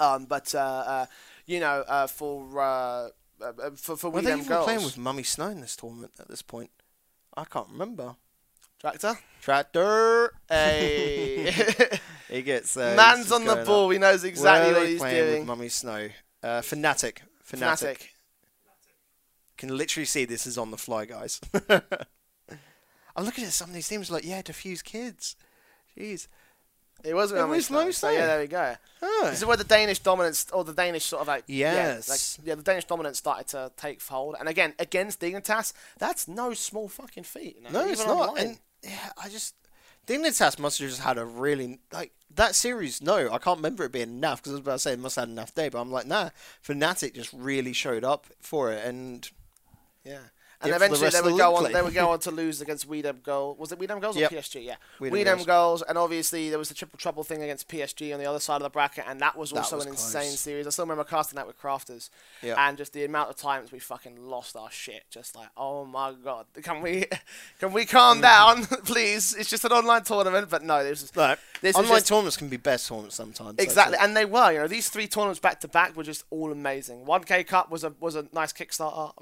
Um, 0.00 0.24
but 0.24 0.54
uh, 0.54 0.58
uh, 0.58 1.06
you 1.46 1.60
know, 1.60 1.84
uh, 1.86 2.06
for 2.06 2.60
uh, 2.60 3.08
uh, 3.44 3.70
for 3.76 3.96
for 3.96 4.10
were 4.10 4.22
they 4.22 4.32
even 4.32 4.46
girls, 4.46 4.64
playing 4.64 4.84
with 4.84 4.96
Mummy 4.96 5.22
Snow 5.22 5.48
in 5.48 5.60
this 5.60 5.76
tournament 5.76 6.12
at 6.18 6.28
this 6.28 6.42
point? 6.42 6.70
I 7.36 7.44
can't 7.44 7.68
remember. 7.68 8.16
Tractor? 8.84 9.18
Tractor. 9.40 10.34
Hey. 10.46 11.50
he 12.30 12.42
gets. 12.42 12.76
Uh, 12.76 12.92
Man's 12.94 13.32
on 13.32 13.46
the 13.46 13.64
ball. 13.64 13.86
Up. 13.86 13.92
He 13.92 13.98
knows 13.98 14.24
exactly 14.24 14.74
what 14.74 14.86
he's 14.86 15.00
playing 15.00 15.24
doing. 15.24 15.38
With 15.38 15.46
Mummy 15.46 15.68
Snow. 15.70 16.10
Uh, 16.42 16.60
Fnatic. 16.60 17.20
Fnatic. 17.50 17.60
Fnatic. 17.60 18.08
Can 19.56 19.74
literally 19.74 20.04
see 20.04 20.26
this 20.26 20.46
is 20.46 20.58
on 20.58 20.70
the 20.70 20.76
fly, 20.76 21.06
guys. 21.06 21.40
I'm 23.16 23.24
looking 23.24 23.44
at 23.44 23.52
some 23.52 23.70
of 23.70 23.74
these 23.74 23.88
teams 23.88 24.10
like, 24.10 24.26
yeah, 24.26 24.42
diffuse 24.42 24.82
kids. 24.82 25.36
Jeez. 25.96 26.28
It 27.02 27.14
was 27.14 27.32
Mummy 27.32 27.60
Snow. 27.62 27.90
So 27.90 28.10
yeah, 28.10 28.26
there 28.26 28.40
we 28.40 28.48
go. 28.48 28.74
Oh. 29.00 29.28
This 29.30 29.38
is 29.38 29.46
where 29.46 29.56
the 29.56 29.64
Danish 29.64 30.00
dominance, 30.00 30.46
or 30.52 30.62
the 30.62 30.74
Danish 30.74 31.04
sort 31.04 31.22
of 31.22 31.28
like 31.28 31.44
yes, 31.46 32.06
yeah, 32.06 32.12
like, 32.12 32.46
yeah, 32.48 32.54
the 32.54 32.62
Danish 32.62 32.84
dominance 32.84 33.16
started 33.16 33.46
to 33.48 33.72
take 33.78 34.02
hold. 34.02 34.36
And 34.38 34.46
again, 34.46 34.74
against 34.78 35.20
Dignitas, 35.20 35.72
that's 35.98 36.28
no 36.28 36.52
small 36.52 36.88
fucking 36.88 37.24
feat. 37.24 37.56
You 37.56 37.62
know? 37.64 37.70
No, 37.70 37.88
it's 37.88 38.06
not. 38.06 38.38
Yeah, 38.84 39.12
I 39.22 39.28
just 39.28 39.54
Dignitas 40.06 40.58
must 40.58 40.78
have 40.78 40.88
just 40.88 41.00
had 41.00 41.18
a 41.18 41.24
really 41.24 41.78
like 41.92 42.12
that 42.34 42.54
series. 42.54 43.00
No, 43.00 43.30
I 43.32 43.38
can't 43.38 43.58
remember 43.58 43.84
it 43.84 43.92
being 43.92 44.10
enough 44.10 44.42
because 44.42 44.52
I 44.52 44.54
was 44.54 44.60
about 44.60 44.72
to 44.72 44.78
say 44.80 44.92
it 44.92 44.98
must 44.98 45.16
have 45.16 45.22
had 45.28 45.32
enough 45.32 45.54
day, 45.54 45.68
but 45.68 45.80
I'm 45.80 45.90
like, 45.90 46.06
nah. 46.06 46.30
Fnatic 46.66 47.14
just 47.14 47.32
really 47.32 47.72
showed 47.72 48.04
up 48.04 48.26
for 48.40 48.72
it, 48.72 48.84
and 48.84 49.28
yeah, 50.04 50.18
and 50.64 50.74
eventually 50.74 51.10
they 51.10 51.20
would 51.20 51.38
go 51.38 51.56
on. 51.56 51.72
They 51.72 51.82
would 51.82 51.94
go 51.94 52.10
on 52.10 52.18
to 52.20 52.30
lose 52.30 52.60
against 52.60 52.88
Weedem 52.88 53.22
Gold. 53.22 53.58
Was 53.58 53.72
it 53.72 53.78
We 53.78 53.86
Dem 53.86 54.00
Girlz 54.00 54.16
yep. 54.16 54.32
or 54.32 54.36
PSG? 54.36 54.64
Yeah, 54.64 54.76
Weedem, 55.00 55.44
goals. 55.46 55.82
And 55.82 55.98
obviously 55.98 56.48
there 56.50 56.58
was 56.58 56.68
the 56.68 56.74
triple 56.74 56.98
trouble 56.98 57.24
thing 57.24 57.42
against 57.42 57.68
PSG 57.68 58.12
on 58.12 58.20
the 58.20 58.26
other 58.26 58.40
side 58.40 58.56
of 58.56 58.62
the 58.62 58.70
bracket, 58.70 59.04
and 59.06 59.20
that 59.20 59.36
was 59.36 59.52
also 59.52 59.70
that 59.70 59.76
was 59.76 59.86
an 59.86 59.92
close. 59.92 60.14
insane 60.14 60.36
series. 60.36 60.66
I 60.66 60.70
still 60.70 60.84
remember 60.84 61.04
casting 61.04 61.36
that 61.36 61.46
with 61.46 61.60
Crafters, 61.60 62.10
yep. 62.42 62.58
and 62.58 62.76
just 62.76 62.92
the 62.92 63.04
amount 63.04 63.30
of 63.30 63.36
times 63.36 63.72
we 63.72 63.78
fucking 63.78 64.16
lost 64.16 64.56
our 64.56 64.70
shit. 64.70 65.04
Just 65.10 65.36
like, 65.36 65.48
oh 65.56 65.84
my 65.84 66.12
god, 66.12 66.46
can 66.62 66.80
we, 66.80 67.06
can 67.60 67.72
we 67.72 67.84
calm 67.84 68.18
mm. 68.18 68.22
down, 68.22 68.64
please? 68.84 69.34
It's 69.34 69.50
just 69.50 69.64
an 69.64 69.72
online 69.72 70.02
tournament, 70.02 70.48
but 70.50 70.62
no, 70.62 70.82
this 70.84 71.02
is 71.02 71.12
right. 71.16 71.38
This 71.60 71.76
online 71.76 71.92
just, 71.98 72.08
tournaments 72.08 72.36
can 72.36 72.48
be 72.48 72.56
best 72.56 72.88
tournaments 72.88 73.16
sometimes. 73.16 73.58
Exactly, 73.58 73.96
and 74.00 74.16
they 74.16 74.24
were. 74.24 74.52
You 74.52 74.58
know, 74.60 74.68
these 74.68 74.88
three 74.88 75.06
tournaments 75.06 75.40
back 75.40 75.60
to 75.60 75.68
back 75.68 75.96
were 75.96 76.04
just 76.04 76.24
all 76.30 76.52
amazing. 76.52 77.04
One 77.04 77.24
K 77.24 77.44
Cup 77.44 77.70
was 77.70 77.84
a 77.84 77.92
was 78.00 78.14
a 78.14 78.26
nice 78.32 78.52
Kickstarter. 78.52 79.12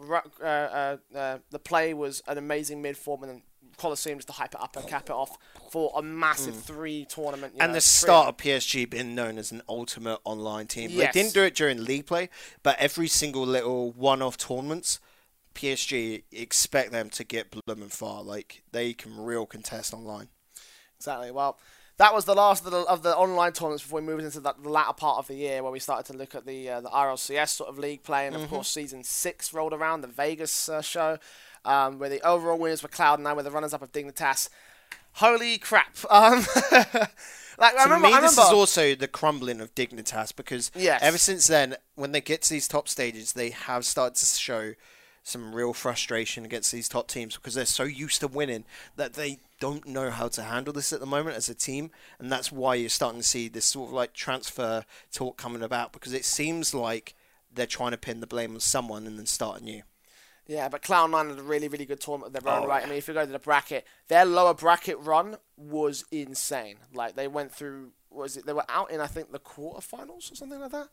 Uh, 0.40 0.44
uh, 0.44 0.97
uh, 1.16 1.32
the 1.51 1.59
play 1.59 1.95
was 1.95 2.23
an 2.27 2.39
amazing 2.39 2.83
mid 2.83 2.97
form, 2.97 3.23
and 3.23 3.33
then 3.33 3.43
Colosseum 3.77 4.19
just 4.19 4.29
to 4.29 4.35
hype 4.35 4.55
it 4.55 4.61
up 4.61 4.77
and 4.77 4.87
cap 4.87 5.09
it 5.09 5.13
off 5.13 5.37
for 5.71 5.93
a 5.97 6.03
massive 6.03 6.55
mm. 6.55 6.63
three 6.63 7.05
tournament. 7.07 7.55
and 7.59 7.71
know, 7.71 7.75
the 7.75 7.81
start 7.81 8.29
of 8.29 8.37
PSG 8.37 8.89
being 8.89 9.15
known 9.15 9.39
as 9.39 9.53
an 9.53 9.63
ultimate 9.69 10.21
online 10.25 10.67
team. 10.67 10.91
Yes. 10.91 11.13
They 11.13 11.23
didn't 11.23 11.35
do 11.35 11.43
it 11.43 11.55
during 11.55 11.85
league 11.85 12.07
play, 12.07 12.29
but 12.63 12.79
every 12.79 13.09
single 13.09 13.47
little 13.47 13.93
one-off 13.93 14.37
tournaments, 14.37 15.01
PSG 15.55 16.25
expect 16.31 16.93
them 16.93 17.11
to 17.11 17.25
get 17.25 17.55
blooming 17.67 17.89
far. 17.89 18.23
Like 18.23 18.63
they 18.73 18.93
can 18.93 19.19
real 19.19 19.47
contest 19.47 19.95
online. 19.95 20.29
Exactly. 20.99 21.31
Well, 21.31 21.59
that 21.98 22.14
was 22.14 22.24
the 22.24 22.35
last 22.35 22.64
of 22.64 22.73
the, 22.73 22.81
of 22.81 23.02
the 23.02 23.16
online 23.16 23.52
tournaments 23.52 23.82
before 23.82 24.01
we 24.01 24.06
moved 24.06 24.24
into 24.24 24.40
the, 24.40 24.55
the, 24.60 24.69
latter 24.69 24.93
part 24.93 25.19
of 25.19 25.28
the 25.28 25.35
year 25.35 25.62
where 25.62 25.73
we 25.73 25.78
started 25.78 26.10
to 26.10 26.19
look 26.19 26.35
at 26.35 26.47
the 26.47 26.69
uh, 26.69 26.81
the 26.81 26.89
RLCS 26.89 27.51
sort 27.51 27.69
of 27.69 27.78
league 27.78 28.02
play, 28.02 28.27
and 28.27 28.35
of 28.35 28.43
mm-hmm. 28.43 28.51
course 28.51 28.69
season 28.69 29.05
six 29.05 29.52
rolled 29.52 29.73
around, 29.73 30.01
the 30.01 30.09
Vegas 30.09 30.69
uh, 30.69 30.81
show, 30.81 31.19
um, 31.64 31.98
where 31.98 32.09
the 32.09 32.20
overall 32.27 32.59
winners 32.59 32.82
were 32.82 32.89
Cloud9, 32.89 33.36
with 33.36 33.44
the 33.44 33.51
runners 33.51 33.74
up 33.74 33.82
of 33.82 33.93
Dignitas. 33.93 34.48
Holy 35.14 35.59
crap! 35.59 35.97
Um, 36.10 36.44
like, 37.59 37.77
I 37.77 37.85
remember, 37.85 38.09
me, 38.09 38.20
this 38.20 38.32
is 38.32 38.39
also 38.39 38.94
the 38.94 39.06
crumbling 39.06 39.60
of 39.60 39.74
Dignitas 39.74 40.35
because 40.35 40.73
yes. 40.74 41.01
ever 41.02 41.19
since 41.19 41.47
then, 41.47 41.77
when 41.94 42.12
they 42.12 42.23
get 42.23 42.43
to 42.43 42.51
these 42.51 42.66
top 42.66 42.89
stages, 42.89 43.35
they 43.35 43.51
have 43.51 43.85
started 43.85 44.16
to 44.16 44.24
show 44.24 44.73
some 45.23 45.55
real 45.55 45.73
frustration 45.73 46.44
against 46.44 46.73
these 46.73 46.89
top 46.89 47.09
teams 47.09 47.36
because 47.36 47.55
they're 47.55 47.65
so 47.65 47.85
used 47.85 48.20
to 48.20 48.28
winning 48.28 48.65
that 48.97 49.15
they 49.15 49.39
don't 49.61 49.86
know 49.86 50.11
how 50.11 50.28
to 50.28 50.43
handle 50.43 50.73
this 50.73 50.93
at 50.93 51.01
the 51.01 51.07
moment 51.07 51.36
as 51.36 51.49
a 51.49 51.55
team, 51.55 51.90
and 52.19 52.31
that's 52.31 52.51
why 52.51 52.74
you're 52.74 52.89
starting 52.89 53.20
to 53.20 53.27
see 53.27 53.49
this 53.49 53.65
sort 53.65 53.90
of 53.90 53.94
like 53.94 54.12
transfer 54.12 54.85
talk 55.12 55.36
coming 55.36 55.62
about 55.62 55.93
because 55.93 56.12
it 56.12 56.24
seems 56.24 56.74
like 56.74 57.15
they're 57.55 57.66
trying 57.66 57.93
to 57.93 57.99
pin 57.99 58.20
the 58.20 58.27
blame 58.27 58.55
on 58.55 58.61
someone 58.61 59.07
and 59.07 59.19
then 59.19 59.27
start 59.27 59.61
anew. 59.61 59.82
Yeah, 60.47 60.69
but 60.69 60.82
Cloud9 60.82 61.31
had 61.31 61.39
a 61.39 61.43
really, 61.43 61.69
really 61.69 61.86
good 61.86 62.01
tournament 62.01 62.35
of 62.35 62.43
their 62.43 62.53
own 62.53 62.65
oh. 62.65 62.66
right. 62.66 62.82
I 62.82 62.86
mean, 62.86 62.99
if 62.99 63.07
you 63.07 63.15
go 63.15 63.24
to 63.24 63.31
the 63.31 63.39
bracket, 63.39 63.86
their 64.09 64.24
lower 64.24 64.55
bracket 64.55 64.99
run 64.99 65.36
was 65.57 66.05
insane. 66.11 66.77
Like, 66.93 67.15
they 67.15 67.28
went 67.28 67.53
through, 67.53 67.93
was 68.11 68.36
it, 68.36 68.44
they 68.44 68.53
were 68.53 68.65
out 68.69 68.90
in, 68.90 69.01
I 69.01 69.07
think, 69.07 69.31
the 69.31 69.39
quarterfinals 69.39 70.32
or 70.32 70.35
something 70.35 70.59
like 70.59 70.73
that? 70.73 70.89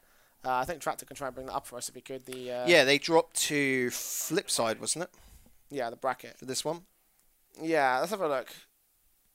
Uh, 0.46 0.56
I 0.56 0.66
think 0.66 0.82
Tractor 0.82 1.06
can 1.06 1.16
try 1.16 1.28
and 1.28 1.36
bring 1.36 1.48
that 1.48 1.54
up 1.54 1.68
for 1.68 1.78
us 1.78 1.90
if 1.90 1.96
he 1.96 2.02
could. 2.02 2.26
The 2.26 2.52
uh, 2.52 2.68
Yeah, 2.68 2.86
they 2.86 2.98
dropped 2.98 3.36
to 3.48 3.90
Flipside, 3.90 4.80
wasn't 4.80 5.04
it? 5.04 5.10
Yeah, 5.70 5.90
the 5.90 5.98
bracket. 5.98 6.38
For 6.38 6.46
this 6.46 6.64
one? 6.64 6.82
Yeah, 7.62 8.00
let's 8.00 8.12
have 8.12 8.22
a 8.22 8.28
look. 8.28 8.48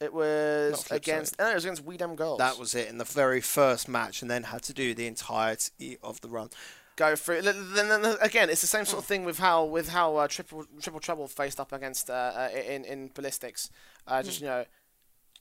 It 0.01 0.13
was 0.13 0.87
against. 0.91 1.39
No, 1.39 1.51
it 1.51 1.55
was 1.55 1.65
against 1.65 1.85
We 1.85 1.97
Dem 1.97 2.17
Girlz. 2.17 2.39
That 2.39 2.59
was 2.59 2.75
it 2.75 2.89
in 2.89 2.99
the 2.99 3.05
very 3.05 3.41
first 3.41 3.89
match, 3.89 4.23
and 4.23 4.31
then 4.31 4.45
had 4.45 4.63
to 4.65 4.73
do 4.73 4.95
the 4.95 5.07
entirety 5.07 5.99
of 6.03 6.21
the 6.21 6.29
run. 6.29 6.51
Go 6.97 7.17
through. 7.17 7.43
Then, 7.43 7.73
then 7.75 8.17
again, 8.21 8.51
it's 8.51 8.61
the 8.61 8.67
same 8.67 8.85
sort 8.85 9.03
of 9.03 9.07
thing 9.07 9.25
with 9.25 9.39
how 9.39 9.65
with 9.65 9.89
how 9.91 10.17
uh, 10.17 10.29
triple 10.29 10.65
triple 10.81 11.01
trouble 11.01 11.29
faced 11.29 11.61
up 11.61 11.73
against 11.73 12.11
uh, 12.11 12.13
uh, 12.13 12.49
in 12.55 12.85
in 12.85 13.11
Ballistix. 13.11 13.71
Uh, 14.07 14.23
just 14.23 14.39
mm. 14.39 14.43
you 14.43 14.47
know, 14.49 14.65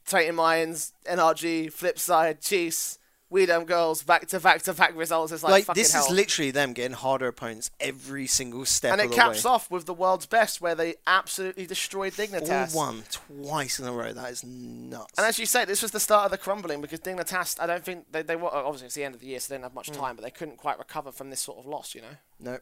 Titan 0.05 0.35
Mines, 0.35 0.93
NRG, 1.05 1.73
Flipside, 1.73 2.39
Chiefs, 2.41 2.99
We 3.33 3.47
Dem 3.47 3.65
Girlz 3.65 4.05
back 4.05 4.27
to 4.27 4.39
back 4.39 4.61
to 4.61 4.73
back 4.73 4.95
results. 4.95 5.31
It's 5.31 5.41
like, 5.41 5.67
like 5.67 5.75
this 5.75 5.93
hell. 5.93 6.05
is 6.05 6.11
literally 6.11 6.51
them 6.51 6.73
getting 6.73 6.95
harder 6.95 7.27
opponents 7.27 7.71
every 7.79 8.27
single 8.27 8.63
step. 8.63 8.93
And 8.93 9.01
it 9.01 9.11
caps 9.11 9.43
way. 9.43 9.49
off 9.49 9.71
with 9.71 9.87
the 9.87 9.93
world's 9.93 10.27
best, 10.27 10.61
where 10.61 10.75
they 10.75 10.95
absolutely 11.07 11.65
destroyed 11.65 12.13
Dignitas. 12.13 12.75
One 12.75 13.03
twice 13.09 13.79
in 13.79 13.87
a 13.87 13.91
row. 13.91 14.13
That 14.13 14.29
is 14.29 14.43
nuts. 14.43 15.17
And 15.17 15.25
as 15.25 15.39
you 15.39 15.47
say, 15.47 15.65
this 15.65 15.81
was 15.81 15.89
the 15.89 15.99
start 15.99 16.25
of 16.25 16.31
the 16.31 16.37
crumbling 16.37 16.79
because 16.79 16.99
Dignitas. 16.99 17.59
I 17.59 17.65
don't 17.65 17.83
think 17.83 18.11
they 18.11 18.21
they 18.21 18.35
were 18.35 18.53
obviously 18.53 18.85
it's 18.85 18.95
the 18.95 19.03
end 19.03 19.15
of 19.15 19.21
the 19.21 19.27
year, 19.27 19.39
so 19.39 19.49
they 19.49 19.55
didn't 19.55 19.63
have 19.63 19.73
much 19.73 19.91
mm. 19.91 19.97
time, 19.97 20.15
but 20.15 20.23
they 20.23 20.31
couldn't 20.31 20.57
quite 20.57 20.77
recover 20.77 21.11
from 21.11 21.31
this 21.31 21.39
sort 21.39 21.57
of 21.57 21.65
loss. 21.65 21.95
You 21.95 22.01
know. 22.01 22.17
No. 22.39 22.59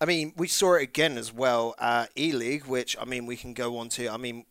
I 0.00 0.06
mean, 0.06 0.32
we 0.36 0.48
saw 0.48 0.74
it 0.74 0.84
again 0.84 1.18
as 1.18 1.34
well 1.34 1.74
at 1.78 2.10
E 2.16 2.32
League, 2.32 2.64
which 2.64 2.96
I 2.98 3.04
mean 3.04 3.26
we 3.26 3.36
can 3.36 3.52
go 3.52 3.76
on 3.76 3.90
to. 3.90 4.08
I 4.08 4.16
mean, 4.16 4.46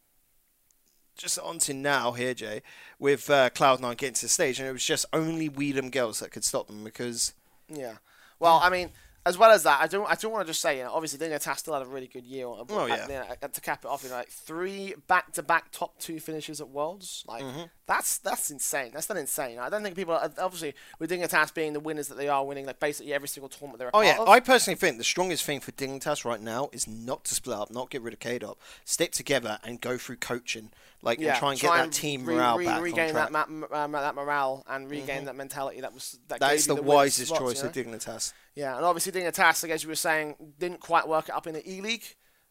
just 1.18 1.40
onto 1.40 1.74
now 1.74 2.12
here, 2.14 2.34
Jay, 2.34 2.62
with 3.00 3.30
uh, 3.30 3.50
Cloud9 3.50 3.98
getting 3.98 4.14
to 4.14 4.22
the 4.22 4.30
stage, 4.30 4.60
and 4.60 4.68
it 4.68 4.72
was 4.72 4.86
just 4.86 5.06
only 5.12 5.50
We 5.50 5.74
Dem 5.74 5.92
Girlz 5.92 6.20
that 6.20 6.32
could 6.32 6.44
stop 6.44 6.68
them 6.68 6.84
because. 6.84 7.34
Yeah. 7.68 7.96
Well, 8.40 8.60
I 8.62 8.70
mean, 8.70 8.92
as 9.28 9.38
well 9.38 9.52
as 9.52 9.64
that, 9.64 9.82
I 9.82 9.88
don't 9.88 10.10
I 10.10 10.16
don't 10.16 10.32
want 10.32 10.46
to 10.46 10.50
just 10.52 10.62
say, 10.62 10.78
you 10.78 10.84
know, 10.84 10.92
obviously 10.94 11.20
Dignitas 11.20 11.58
still 11.60 11.74
had 11.74 11.84
a 11.84 11.86
really 11.86 12.08
good 12.08 12.26
year. 12.26 12.48
uh, 12.48 12.64
Oh, 12.70 12.86
yeah. 12.86 13.08
you 13.08 13.14
know, 13.14 13.48
to 13.52 13.62
cap 13.62 13.84
it 13.84 13.88
off, 13.88 14.04
you 14.04 14.10
know, 14.10 14.16
like 14.16 14.30
three 14.30 14.94
back 15.08 15.34
to 15.34 15.44
back 15.44 15.72
top 15.72 15.98
two 16.00 16.20
finishes 16.20 16.62
at 16.62 16.70
Worlds. 16.70 17.24
Like 17.28 17.44
Mm-hmm. 17.44 17.64
that's 17.86 18.18
that's 18.20 18.50
insane. 18.52 18.92
That's 18.94 19.10
not 19.10 19.18
insane. 19.18 19.60
I 19.60 19.70
don't 19.70 19.84
think 19.84 19.96
people 19.96 20.14
are, 20.14 20.32
obviously 20.40 20.74
with 21.00 21.12
Dignitas 21.12 21.54
being 21.54 21.74
the 21.74 21.80
winners 21.80 22.08
that 22.08 22.18
they 22.18 22.28
are, 22.30 22.46
winning 22.46 22.66
like 22.66 22.80
basically 22.80 23.14
every 23.14 23.28
single 23.28 23.50
tournament 23.50 23.80
they're 23.80 23.92
Oh 23.94 24.02
yeah, 24.02 24.18
of. 24.20 24.28
I 24.30 24.40
personally 24.40 24.76
think 24.78 24.98
the 24.98 25.04
strongest 25.04 25.44
thing 25.44 25.60
for 25.60 25.72
Dignitas 25.74 26.24
right 26.26 26.42
now 26.42 26.70
is 26.72 26.88
not 26.88 27.24
to 27.26 27.36
split 27.36 27.58
up, 27.58 27.72
not 27.72 27.90
get 27.90 28.02
rid 28.02 28.14
of 28.14 28.20
Kaydop, 28.20 28.56
stick 28.86 29.12
together 29.12 29.60
and 29.64 29.80
go 29.82 29.98
through 29.98 30.18
coaching, 30.18 30.72
like 31.02 31.20
and 31.20 31.36
try 31.38 31.52
and 31.52 31.60
get 31.60 31.72
that 31.74 31.92
team 31.92 32.26
re- 32.26 32.36
morale 32.36 32.58
re- 32.58 32.66
back 32.66 32.82
regain 32.82 33.14
that. 33.14 33.32
Mm-hmm. 33.32 33.60
ma- 33.72 33.88
ma- 33.88 34.02
that 34.02 34.16
morale 34.16 34.64
and 34.68 34.90
regain 34.90 35.26
that 35.26 35.36
mentality 35.36 35.82
that 35.82 35.94
was 35.94 36.18
that 36.28 36.40
that 36.40 36.50
gave 36.50 36.58
is 36.60 36.68
the, 36.68 36.76
winning 36.76 36.88
wisest 36.88 37.36
choice 37.36 37.58
you 37.58 37.64
know? 37.64 37.70
of 37.70 37.76
Dignitas. 37.76 38.34
Yeah, 38.58 38.76
and 38.76 38.84
obviously 38.86 39.12
Dignitas, 39.12 39.62
like 39.64 39.72
as 39.72 39.84
you 39.84 39.90
were 39.90 39.96
saying, 39.96 40.36
didn't 40.58 40.80
quite 40.80 41.08
work 41.08 41.30
it 41.30 41.36
up 41.36 41.46
in 41.48 41.54
the 41.54 41.72
E 41.72 41.80
League, 41.82 42.04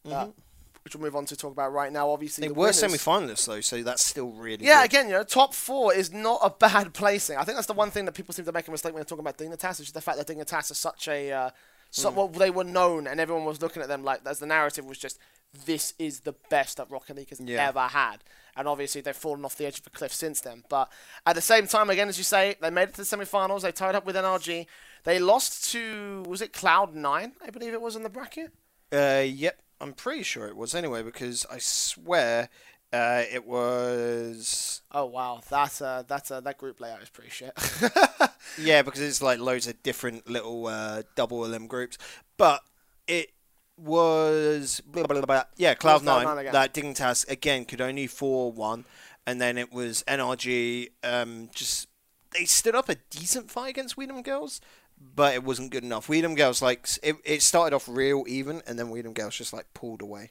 uh, 0.09 0.29
which 0.85 0.95
we'll 0.95 1.03
move 1.03 1.17
on 1.17 1.25
to 1.27 1.37
talk 1.37 1.51
about 1.53 1.73
right 1.73 1.93
now. 1.93 2.09
Obviously, 2.11 2.43
Mm-hmm. 2.47 2.55
They 2.55 2.55
the 2.55 2.61
were 2.61 2.73
semi-finalists 2.73 3.47
though, 3.47 3.61
so 3.61 3.83
that's 3.83 4.07
still 4.07 4.31
really 4.31 4.65
Yeah, 4.65 4.83
good. 4.83 4.91
again, 4.91 5.07
you 5.09 5.15
know, 5.15 5.25
top 5.25 5.53
four 5.53 5.93
is 5.93 6.13
not 6.13 6.39
a 6.45 6.51
bad 6.67 6.95
placing. 6.95 7.37
I 7.37 7.43
think 7.45 7.57
that's 7.57 7.67
the 7.67 7.73
one 7.73 7.91
thing 7.91 8.05
that 8.05 8.13
people 8.13 8.33
seem 8.35 8.45
to 8.45 8.53
make 8.53 8.69
a 8.69 8.71
mistake 8.71 8.93
when 8.93 9.01
they're 9.01 9.05
talking 9.05 9.27
about 9.27 9.37
Dignitas, 9.37 9.73
is 9.73 9.79
just 9.81 9.95
the 9.95 10.01
fact 10.01 10.19
that 10.19 10.29
Dignitas 10.29 10.71
is 10.71 10.79
such 10.79 11.09
a, 11.09 11.33
uh, 11.33 11.51
so, 11.97 12.11
Mm. 12.11 12.15
well, 12.15 12.29
they 12.29 12.51
were 12.51 12.65
known 12.65 13.07
and 13.07 13.19
everyone 13.21 13.45
was 13.45 13.63
looking 13.63 13.83
at 13.83 13.89
them 13.89 14.05
like, 14.05 14.21
as 14.27 14.39
the 14.39 14.47
narrative 14.47 14.85
was 14.85 14.99
just, 14.99 15.19
this 15.65 15.95
is 15.99 16.21
the 16.21 16.35
best 16.51 16.77
that 16.77 16.91
Rocket 16.91 17.17
League 17.17 17.31
has 17.31 17.41
Yeah. 17.41 17.69
ever 17.69 17.89
had. 17.89 18.19
And 18.57 18.69
obviously 18.69 19.01
they've 19.01 19.17
fallen 19.17 19.45
off 19.45 19.57
the 19.57 19.67
edge 19.67 19.79
of 19.81 19.87
a 19.87 19.91
cliff 19.91 20.13
since 20.13 20.41
then. 20.41 20.65
But 20.69 20.91
at 21.25 21.35
the 21.35 21.41
same 21.43 21.67
time, 21.67 21.89
again, 21.91 22.09
as 22.09 22.19
you 22.19 22.25
say, 22.25 22.57
they 22.61 22.71
made 22.71 22.89
it 22.91 22.93
to 22.93 22.99
the 23.03 23.05
semi-finals. 23.05 23.63
They 23.63 23.73
tied 23.73 23.95
up 23.95 24.05
with 24.05 24.17
NRG. 24.17 24.67
They 25.05 25.19
lost 25.19 25.71
to 25.73 26.23
was 26.27 26.43
it 26.43 26.53
Cloud 26.53 26.95
Nine? 26.95 27.33
I 27.43 27.51
believe 27.51 27.73
it 27.73 27.81
was 27.81 27.97
in 27.97 28.03
the 28.03 28.09
bracket. 28.11 28.53
Uh, 28.93 29.25
yep, 29.27 29.61
I'm 29.81 29.93
pretty 29.95 30.23
sure 30.23 30.47
it 30.49 30.57
was 30.57 30.75
anyway 30.75 31.03
because 31.03 31.47
I 31.51 31.59
swear 31.59 32.49
uh, 32.93 33.23
it 33.31 33.47
was. 33.47 34.83
Oh 34.93 35.07
wow, 35.07 35.41
that's 35.49 35.81
uh, 35.81 36.03
that's 36.07 36.31
uh, 36.31 36.41
that 36.41 36.59
group 36.59 36.81
layout 36.81 37.03
is 37.03 37.09
pretty 37.09 37.31
shit. 37.31 37.53
Yeah, 38.59 38.83
because 38.83 39.01
it's 39.01 39.21
like 39.21 39.39
loads 39.39 39.67
of 39.67 39.83
different 39.83 40.29
little 40.29 40.67
uh, 40.67 41.03
double 41.15 41.45
elim 41.45 41.67
groups, 41.67 41.99
but 42.39 42.63
it 43.07 43.33
was 43.77 44.81
blah, 44.87 45.03
blah, 45.03 45.17
blah, 45.17 45.27
blah. 45.27 45.43
yeah 45.59 45.75
Cloud 45.75 46.03
Cloud9 46.03 46.25
Nine 46.25 46.39
again. 46.39 46.53
that 46.53 46.73
Dignitas 46.73 47.29
again 47.29 47.65
could 47.67 47.81
only 47.81 48.07
four 48.07 48.51
one, 48.53 48.85
and 49.27 49.41
then 49.41 49.59
it 49.59 49.73
was 49.73 50.03
NRG 50.09 50.89
um, 51.05 51.51
just 51.55 51.89
they 52.33 52.45
stood 52.45 52.75
up 52.75 52.89
a 52.89 52.97
decent 53.11 53.51
fight 53.51 53.71
against 53.71 53.97
We 53.97 54.07
Dem 54.07 54.23
Girlz, 54.23 54.61
but 54.99 55.35
it 55.35 55.45
wasn't 55.45 55.71
good 55.71 55.85
enough. 55.85 56.09
We 56.09 56.21
Dem 56.21 56.37
Girlz 56.37 56.63
like 56.63 56.89
it, 57.03 57.17
it 57.25 57.43
started 57.43 57.75
off 57.75 57.89
real 57.89 58.25
even, 58.27 58.63
and 58.67 58.79
then 58.79 58.91
We 58.91 59.03
Dem 59.03 59.13
Girlz 59.15 59.33
just 59.37 59.53
like 59.53 59.67
pulled 59.75 60.01
away. 60.03 60.31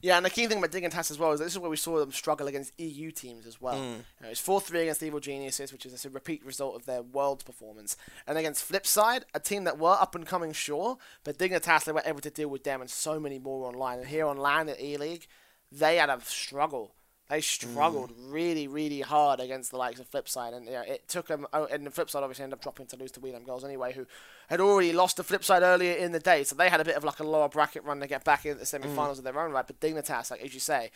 Yeah, 0.00 0.16
and 0.16 0.26
the 0.26 0.30
key 0.30 0.46
thing 0.46 0.58
about 0.58 0.70
Dignitas 0.70 1.10
as 1.10 1.18
well 1.18 1.32
is 1.32 1.38
that 1.38 1.46
this 1.46 1.54
is 1.54 1.58
where 1.58 1.70
we 1.70 1.76
saw 1.76 1.98
them 1.98 2.12
struggle 2.12 2.46
against 2.46 2.78
EU 2.78 3.10
teams 3.10 3.46
as 3.46 3.60
well. 3.60 3.76
Hmm. 3.76 4.00
You 4.20 4.22
know, 4.22 4.28
it's 4.28 4.40
4 4.40 4.60
3 4.60 4.82
against 4.82 5.02
Evil 5.02 5.20
Geniuses, 5.20 5.72
which 5.72 5.86
is 5.86 6.04
a 6.04 6.10
repeat 6.10 6.44
result 6.44 6.76
of 6.76 6.86
their 6.86 7.02
Worlds 7.02 7.44
performance. 7.44 7.96
And 8.26 8.36
against 8.38 8.70
Flipside, 8.70 9.22
a 9.34 9.40
team 9.40 9.64
that 9.64 9.78
were 9.78 9.96
up 10.00 10.14
and 10.14 10.26
coming, 10.26 10.52
sure, 10.52 10.98
but 11.22 11.38
Dignitas, 11.38 11.84
they 11.84 11.92
were 11.92 12.02
able 12.04 12.20
to 12.20 12.30
deal 12.30 12.48
with 12.48 12.64
them 12.64 12.80
and 12.80 12.90
so 12.90 13.18
many 13.18 13.38
more 13.38 13.66
online. 13.66 13.98
And 13.98 14.08
here 14.08 14.26
on 14.26 14.36
LAN 14.36 14.68
at 14.68 14.80
E 14.80 14.96
League, 14.96 15.26
they 15.70 15.96
had 15.96 16.10
a 16.10 16.20
struggle. 16.22 16.94
They 17.30 17.40
struggled 17.40 18.10
Hmm. 18.10 18.32
really, 18.32 18.68
really 18.68 19.00
hard 19.00 19.40
against 19.40 19.70
the 19.70 19.78
likes 19.78 19.98
of 19.98 20.10
Flipside, 20.10 20.52
and 20.54 20.66
you 20.66 20.72
know, 20.72 20.82
it 20.82 21.08
took 21.08 21.26
them. 21.28 21.46
Oh, 21.54 21.64
and 21.64 21.86
the 21.86 21.90
Flipside 21.90 22.22
obviously 22.22 22.42
ended 22.44 22.58
up 22.58 22.62
dropping 22.62 22.86
to 22.88 22.96
lose 22.96 23.12
to 23.12 23.20
We 23.20 23.30
Dem 23.32 23.44
Girlz 23.46 23.64
anyway, 23.64 23.94
who 23.94 24.06
had 24.48 24.60
already 24.60 24.92
lost 24.92 25.16
to 25.16 25.22
Flipside 25.22 25.62
earlier 25.62 25.94
in 25.94 26.12
the 26.12 26.20
day, 26.20 26.44
so 26.44 26.54
they 26.54 26.68
had 26.68 26.80
a 26.82 26.84
bit 26.84 26.96
of 26.96 27.04
like 27.04 27.20
a 27.20 27.24
lower 27.24 27.48
bracket 27.48 27.82
run 27.84 28.00
to 28.00 28.06
get 28.06 28.24
back 28.24 28.44
into 28.44 28.58
the 28.58 28.66
semi-finals 28.66 29.18
of 29.18 29.24
their 29.24 29.40
own 29.40 29.52
right. 29.52 29.66
But 29.66 29.80
Dignitas, 29.80 30.30
like 30.30 30.42
as 30.42 30.52
you 30.52 30.60
say, 30.60 30.90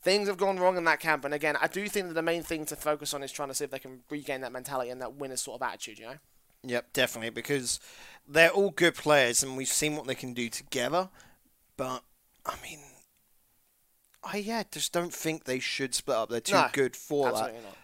things 0.00 0.28
have 0.28 0.38
gone 0.38 0.58
wrong 0.58 0.78
in 0.78 0.84
that 0.84 0.98
camp, 1.00 1.26
and 1.26 1.34
again, 1.34 1.56
I 1.60 1.66
do 1.66 1.86
think 1.88 2.08
that 2.08 2.14
the 2.14 2.22
main 2.22 2.42
thing 2.42 2.64
to 2.66 2.76
focus 2.76 3.12
on 3.12 3.22
is 3.22 3.30
trying 3.30 3.48
to 3.48 3.54
see 3.54 3.64
if 3.64 3.70
they 3.70 3.78
can 3.78 4.00
regain 4.08 4.40
that 4.40 4.52
mentality 4.52 4.88
and 4.88 5.00
that 5.02 5.14
winner's 5.16 5.42
sort 5.42 5.60
of 5.60 5.68
attitude. 5.68 5.98
You 5.98 6.06
know. 6.06 6.16
Yep, 6.62 6.94
definitely 6.94 7.30
because 7.30 7.78
they're 8.26 8.50
all 8.50 8.70
good 8.70 8.94
players 8.94 9.42
and 9.42 9.58
we've 9.58 9.68
seen 9.68 9.94
what 9.94 10.06
they 10.06 10.14
can 10.14 10.32
do 10.32 10.48
together. 10.48 11.10
But 11.76 12.02
I 12.46 12.54
mean, 12.62 12.80
I 14.32 14.38
yeah, 14.38 14.64
just 14.70 14.92
don't 14.92 15.14
think 15.14 15.44
they 15.44 15.58
should 15.60 15.94
split 15.94 16.16
up. 16.16 16.28
They're 16.30 16.40
too 16.40 16.54
No, 16.54 16.68
good 16.72 16.96
for 16.96 17.26
that. 17.26 17.34
Absolutely 17.34 17.60
not. 17.62 17.76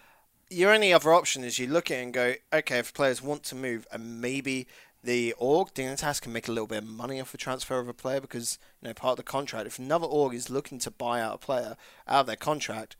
Your 0.49 0.71
only 0.71 0.93
other 0.93 1.13
option 1.13 1.43
is 1.43 1.57
you 1.57 1.67
look 1.67 1.89
at 1.89 1.97
it 1.97 2.03
and 2.03 2.13
go, 2.13 2.33
okay, 2.51 2.79
if 2.79 2.93
players 2.93 3.21
want 3.21 3.43
to 3.43 3.55
move, 3.55 3.87
and 3.91 4.21
maybe 4.21 4.67
the 5.03 5.33
org 5.37 5.73
Dignitas 5.73 6.21
can 6.21 6.31
make 6.31 6.47
a 6.47 6.51
little 6.51 6.67
bit 6.67 6.79
of 6.83 6.87
money 6.87 7.19
off 7.19 7.31
the 7.31 7.37
transfer 7.37 7.79
of 7.79 7.87
a 7.87 7.93
player 7.93 8.21
because 8.21 8.57
you 8.81 8.87
know 8.87 8.93
part 8.93 9.11
of 9.13 9.17
the 9.17 9.23
contract. 9.23 9.67
If 9.67 9.79
another 9.79 10.05
org 10.05 10.33
is 10.33 10.49
looking 10.49 10.79
to 10.79 10.91
buy 10.91 11.21
out 11.21 11.35
a 11.35 11.37
player 11.39 11.75
out 12.07 12.21
of 12.21 12.27
their 12.27 12.35
contract, 12.35 12.95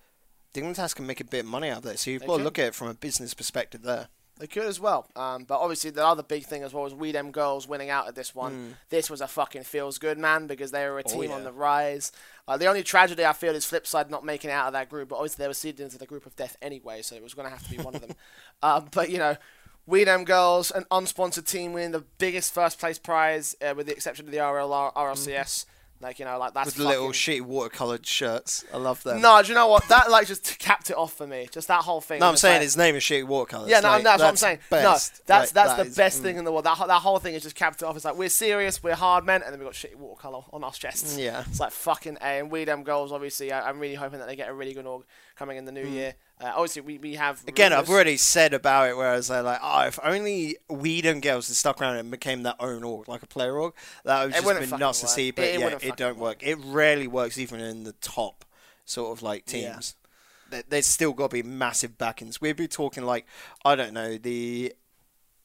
Dignitas 0.53 0.95
can 0.95 1.05
make 1.05 1.19
a 1.21 1.25
bit 1.25 1.41
of 1.41 1.45
money 1.45 1.69
out 1.69 1.79
of 1.79 1.85
it. 1.85 1.99
So 1.99 2.11
you've 2.11 2.21
They 2.21 2.27
got 2.27 2.33
to 2.33 2.37
can. 2.39 2.43
look 2.45 2.59
at 2.59 2.67
it 2.67 2.75
from 2.75 2.87
a 2.87 2.93
business 2.93 3.33
perspective 3.33 3.83
there. 3.83 4.07
They 4.39 4.47
could 4.47 4.65
as 4.65 4.79
well. 4.79 5.07
Um, 5.15 5.43
but 5.43 5.59
obviously, 5.59 5.91
the 5.91 6.05
other 6.05 6.23
big 6.23 6.45
thing 6.45 6.63
as 6.63 6.73
well 6.73 6.83
was 6.83 6.93
We 6.93 7.11
Dem 7.11 7.31
Girlz 7.31 7.67
winning 7.67 7.91
out 7.91 8.07
at 8.07 8.15
this 8.15 8.33
one. 8.33 8.75
This 8.89 9.09
was 9.09 9.21
a 9.21 9.27
fucking 9.27 9.63
feels 9.63 9.99
good, 9.99 10.17
man, 10.17 10.47
because 10.47 10.71
they 10.71 10.87
were 10.87 10.97
a 10.97 11.03
team 11.03 11.31
on 11.31 11.39
yeah. 11.39 11.45
the 11.45 11.51
rise. 11.51 12.11
Uh, 12.47 12.57
the 12.57 12.65
only 12.65 12.83
tragedy 12.83 13.23
I 13.23 13.33
feel 13.33 13.53
is 13.55 13.65
Flipside 13.65 14.09
not 14.09 14.25
making 14.25 14.49
it 14.49 14.53
out 14.53 14.67
of 14.67 14.73
that 14.73 14.89
group, 14.89 15.09
but 15.09 15.17
obviously 15.17 15.43
they 15.43 15.47
were 15.47 15.53
seeded 15.53 15.81
into 15.81 15.99
the 15.99 16.07
group 16.07 16.25
of 16.25 16.35
death 16.35 16.57
anyway, 16.61 17.03
so 17.03 17.15
it 17.15 17.23
was 17.23 17.35
going 17.35 17.45
to 17.45 17.51
have 17.51 17.63
to 17.63 17.69
be 17.69 17.77
one 17.77 17.93
of 17.95 18.01
them. 18.01 18.15
Uh, 18.61 18.81
but, 18.91 19.11
you 19.11 19.19
know, 19.19 19.37
We 19.85 20.03
Dem 20.03 20.25
Girlz, 20.25 20.71
an 20.71 20.85
unsponsored 20.89 21.45
team 21.45 21.73
winning 21.73 21.91
the 21.91 22.03
biggest 22.17 22.53
first 22.53 22.79
place 22.79 22.97
prize, 22.97 23.55
uh, 23.61 23.75
with 23.77 23.85
the 23.85 23.93
exception 23.93 24.25
of 24.25 24.31
the 24.31 24.39
RL, 24.39 24.69
RLCS. 24.95 25.65
Like, 26.03 26.19
you 26.19 26.25
know, 26.25 26.37
like 26.37 26.53
that's 26.53 26.67
With 26.67 26.75
the 26.75 26.83
little 26.83 27.09
shitty 27.09 27.41
watercoloured 27.41 28.05
shirts. 28.05 28.65
I 28.73 28.77
love 28.77 29.01
them. 29.03 29.21
No, 29.21 29.41
do 29.41 29.47
you 29.47 29.55
know 29.55 29.67
what? 29.67 29.87
That, 29.87 30.11
like, 30.11 30.27
just 30.27 30.59
capped 30.59 30.89
it 30.89 30.97
off 30.97 31.13
for 31.13 31.25
me. 31.25 31.47
Just 31.51 31.69
that 31.69 31.81
whole 31.81 32.01
thing. 32.01 32.19
No, 32.19 32.27
I'm 32.29 32.35
saying 32.35 32.55
like- 32.55 32.63
his 32.63 32.77
name 32.77 32.95
is 32.95 33.03
Shitty 33.03 33.25
Watercolors. 33.25 33.69
yeah, 33.69 33.79
no, 33.79 33.89
like, 33.89 34.03
that's, 34.03 34.21
what 34.21 34.29
I'm 34.29 34.35
saying. 34.35 34.59
Best. 34.69 34.83
No, 34.83 34.89
that's 34.91 35.49
Like, 35.49 35.53
that's 35.53 35.77
that 35.77 35.83
the 35.83 35.89
is- 35.89 35.95
best 35.95 36.19
mm. 36.19 36.23
thing 36.23 36.37
in 36.37 36.43
the 36.45 36.51
world. 36.51 36.65
That, 36.65 36.77
that 36.87 37.01
whole 37.01 37.19
thing 37.19 37.33
is 37.33 37.43
just 37.43 37.55
capped 37.55 37.81
it 37.81 37.85
off. 37.85 37.95
It's 37.95 38.05
like 38.05 38.17
we're 38.17 38.29
serious, 38.29 38.83
we're 38.83 38.95
hard 38.95 39.25
men, 39.25 39.41
and 39.41 39.51
then 39.51 39.59
we 39.59 39.65
got 39.65 39.73
shitty 39.73 39.95
watercolor 39.95 40.43
on 40.51 40.63
our 40.63 40.71
chests. 40.71 41.17
Yeah. 41.17 41.43
it's 41.49 41.59
like 41.59 41.71
fucking 41.71 42.17
A. 42.21 42.39
And 42.39 42.51
we 42.51 42.65
them 42.65 42.83
goals, 42.83 43.11
obviously. 43.11 43.51
I, 43.51 43.69
I'm 43.69 43.79
really 43.79 43.95
hoping 43.95 44.19
that 44.19 44.27
they 44.27 44.35
get 44.35 44.49
a 44.49 44.53
really 44.53 44.73
good 44.73 44.85
org 44.85 45.03
coming 45.35 45.57
in 45.57 45.65
the 45.65 45.71
new 45.71 45.85
year. 45.85 46.15
Uh, 46.41 46.51
obviously, 46.55 46.81
we, 46.81 46.97
we 46.97 47.15
have 47.15 47.41
Mm. 47.45 47.49
Again, 47.49 47.73
I've 47.73 47.89
already 47.89 48.17
said 48.17 48.53
about 48.53 48.89
it, 48.89 48.97
whereas 48.97 49.27
they're 49.27 49.41
like, 49.43 49.59
oh, 49.61 49.81
if 49.81 49.99
only 50.03 50.57
We 50.69 51.01
Dem 51.01 51.21
Girlz 51.21 51.47
had 51.47 51.55
stuck 51.55 51.81
around 51.81 51.97
and 51.97 52.11
became 52.11 52.43
their 52.43 52.55
own 52.59 52.83
org, 52.83 53.07
like 53.07 53.23
a 53.23 53.27
player 53.27 53.57
org, 53.57 53.73
that 54.03 54.23
would 54.23 54.35
It 54.35 54.43
just 54.43 54.71
been 54.71 54.79
nuts 54.79 55.01
to 55.01 55.07
see. 55.07 55.31
But 55.31 55.45
It 55.45 55.59
yeah, 55.59 55.77
it 55.81 55.95
don't 55.95 56.17
work. 56.17 56.41
It 56.41 56.57
rarely 56.63 57.07
works 57.07 57.37
even 57.37 57.59
in 57.59 57.83
the 57.83 57.93
top 57.93 58.45
sort 58.85 59.17
of 59.17 59.23
like 59.23 59.45
teams. 59.45 59.95
There- 60.49 60.63
There's 60.67 60.85
still 60.85 61.13
got 61.13 61.29
to 61.31 61.33
be 61.35 61.43
massive 61.43 61.97
backings. 61.97 62.41
We'd 62.41 62.57
be 62.57 62.67
talking 62.67 63.03
like, 63.03 63.25
I 63.63 63.75
don't 63.75 63.93
know, 63.93 64.17
the 64.17 64.73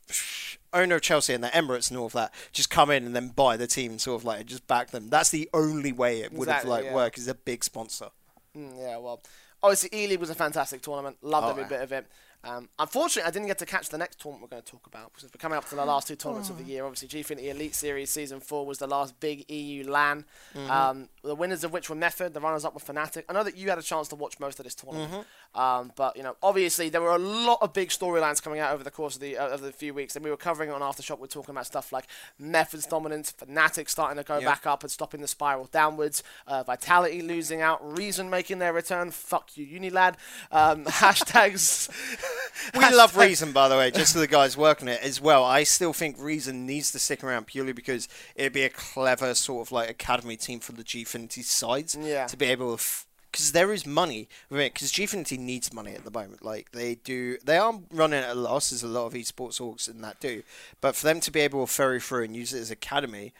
owner 0.72 0.96
of 0.96 1.02
Chelsea 1.02 1.32
and 1.32 1.42
the 1.42 1.48
Emirates 1.48 1.90
and 1.90 1.98
all 1.98 2.06
of 2.06 2.12
that 2.12 2.32
just 2.52 2.70
come 2.70 2.90
in 2.90 3.06
and 3.06 3.14
then 3.14 3.28
buy 3.28 3.56
the 3.56 3.66
team 3.66 3.92
and 3.92 4.00
sort 4.00 4.20
of 4.20 4.24
like 4.24 4.46
just 4.46 4.66
back 4.66 4.90
them. 4.90 5.08
That's 5.08 5.30
the 5.30 5.48
only 5.54 5.92
way 5.92 6.20
it 6.20 6.32
would 6.32 6.48
have 6.48 6.64
like 6.64 6.84
yeah. 6.84 6.94
worked 6.94 7.18
is 7.18 7.28
a 7.28 7.34
big 7.34 7.64
sponsor. 7.64 8.08
Mm, 8.56 8.78
yeah, 8.78 8.96
well, 8.98 9.22
obviously, 9.62 9.90
E 9.92 10.06
League 10.06 10.20
was 10.20 10.30
a 10.30 10.34
fantastic 10.34 10.82
tournament. 10.82 11.16
Loved 11.22 11.46
Oh, 11.46 11.50
every 11.50 11.62
yeah. 11.64 11.68
bit 11.68 11.80
of 11.82 11.92
it. 11.92 12.06
Um, 12.44 12.68
unfortunately, 12.78 13.26
I 13.28 13.32
didn't 13.32 13.48
get 13.48 13.58
to 13.58 13.66
catch 13.66 13.88
the 13.88 13.98
next 13.98 14.20
tournament 14.20 14.42
we're 14.42 14.48
going 14.56 14.62
to 14.62 14.70
talk 14.70 14.86
about 14.86 15.12
because 15.12 15.24
we're 15.24 15.38
coming 15.40 15.58
up 15.58 15.68
to 15.70 15.74
the 15.74 15.84
last 15.84 16.06
two 16.06 16.14
tournaments 16.14 16.48
Oh. 16.50 16.52
of 16.52 16.58
the 16.58 16.64
year. 16.64 16.84
Obviously, 16.84 17.08
Gfinity 17.08 17.48
Elite 17.50 17.74
Series 17.74 18.10
Season 18.10 18.38
4 18.38 18.64
was 18.64 18.78
the 18.78 18.86
last 18.86 19.18
big 19.18 19.50
EU 19.50 19.88
LAN, 19.90 20.24
Mm-hmm. 20.54 20.70
um, 20.70 21.08
the 21.24 21.34
winners 21.34 21.64
of 21.64 21.72
which 21.72 21.90
were 21.90 21.96
Method, 21.96 22.34
the 22.34 22.40
runners 22.40 22.64
up 22.64 22.74
were 22.74 22.80
Fnatic. 22.80 23.24
I 23.28 23.32
know 23.32 23.42
that 23.42 23.56
you 23.56 23.68
had 23.68 23.78
a 23.78 23.82
chance 23.82 24.06
to 24.08 24.14
watch 24.14 24.38
most 24.38 24.60
of 24.60 24.64
this 24.64 24.74
tournament, 24.76 25.12
Mm-hmm. 25.54 25.60
um, 25.60 25.92
but 25.96 26.16
you 26.16 26.22
know, 26.22 26.36
obviously, 26.42 26.88
there 26.88 27.00
were 27.02 27.14
a 27.14 27.18
lot 27.18 27.58
of 27.60 27.72
big 27.72 27.88
storylines 27.88 28.40
coming 28.42 28.60
out 28.60 28.72
over 28.72 28.84
the 28.84 28.90
course 28.92 29.16
of 29.16 29.20
the 29.20 29.36
uh, 29.36 29.48
of 29.48 29.60
the 29.60 29.72
few 29.72 29.92
weeks, 29.92 30.14
and 30.14 30.24
we 30.24 30.30
were 30.30 30.36
covering 30.36 30.70
it 30.70 30.72
on 30.72 30.80
Aftershock. 30.80 31.18
We 31.18 31.24
are 31.24 31.28
talking 31.28 31.52
about 31.54 31.66
stuff 31.66 31.92
like 31.92 32.06
Method's 32.38 32.86
dominance, 32.86 33.32
Fnatic 33.32 33.88
starting 33.88 34.16
to 34.16 34.22
go 34.22 34.38
Yep. 34.38 34.44
back 34.44 34.66
up 34.66 34.82
and 34.84 34.90
stopping 34.92 35.20
the 35.20 35.28
spiral 35.28 35.64
downwards, 35.72 36.22
uh, 36.46 36.62
Vitality 36.62 37.20
losing 37.20 37.60
out, 37.62 37.80
Reason 37.98 38.30
making 38.30 38.60
their 38.60 38.72
return. 38.72 39.10
Fuck 39.10 39.56
you, 39.56 39.66
Unilad. 39.66 40.14
Um, 40.52 40.84
hashtags. 41.02 41.90
We 42.74 42.80
love 42.94 43.16
Reason, 43.16 43.52
by 43.52 43.68
the 43.68 43.76
way, 43.76 43.90
just 43.90 44.12
for 44.12 44.18
the 44.18 44.26
guys 44.26 44.56
working 44.56 44.88
it 44.88 45.00
as 45.02 45.20
well. 45.20 45.44
I 45.44 45.62
still 45.64 45.92
think 45.92 46.16
Reason 46.18 46.66
needs 46.66 46.90
to 46.92 46.98
stick 46.98 47.24
around 47.24 47.46
purely 47.46 47.72
because 47.72 48.08
it'd 48.34 48.52
be 48.52 48.64
a 48.64 48.68
clever 48.68 49.34
sort 49.34 49.66
of 49.66 49.72
like 49.72 49.88
academy 49.88 50.36
team 50.36 50.60
for 50.60 50.72
the 50.72 50.84
Gfinity 50.84 51.44
sides 51.44 51.96
Yeah. 52.00 52.26
to 52.26 52.36
be 52.36 52.46
able 52.46 52.68
to. 52.68 52.74
F- 52.74 53.06
because 53.30 53.52
there 53.52 53.72
is 53.74 53.84
money. 53.86 54.26
Because 54.50 54.90
Gfinity 54.90 55.38
needs 55.38 55.72
money 55.72 55.92
at 55.92 56.04
the 56.04 56.10
moment. 56.10 56.42
Like 56.44 56.72
they 56.72 56.94
do, 56.96 57.36
they 57.44 57.58
are 57.58 57.78
running 57.92 58.20
at 58.20 58.30
a 58.30 58.34
loss, 58.34 58.72
as 58.72 58.82
a 58.82 58.88
lot 58.88 59.06
of 59.06 59.12
esports 59.12 59.60
orgs 59.60 59.86
and 59.88 60.02
that 60.02 60.18
do. 60.18 60.42
But 60.80 60.96
for 60.96 61.04
them 61.06 61.20
to 61.20 61.30
be 61.30 61.40
able 61.40 61.66
to 61.66 61.72
ferry 61.72 62.00
through 62.00 62.24
and 62.24 62.34
use 62.34 62.52
it 62.54 62.60
as 62.60 62.70
academy, 62.70 63.32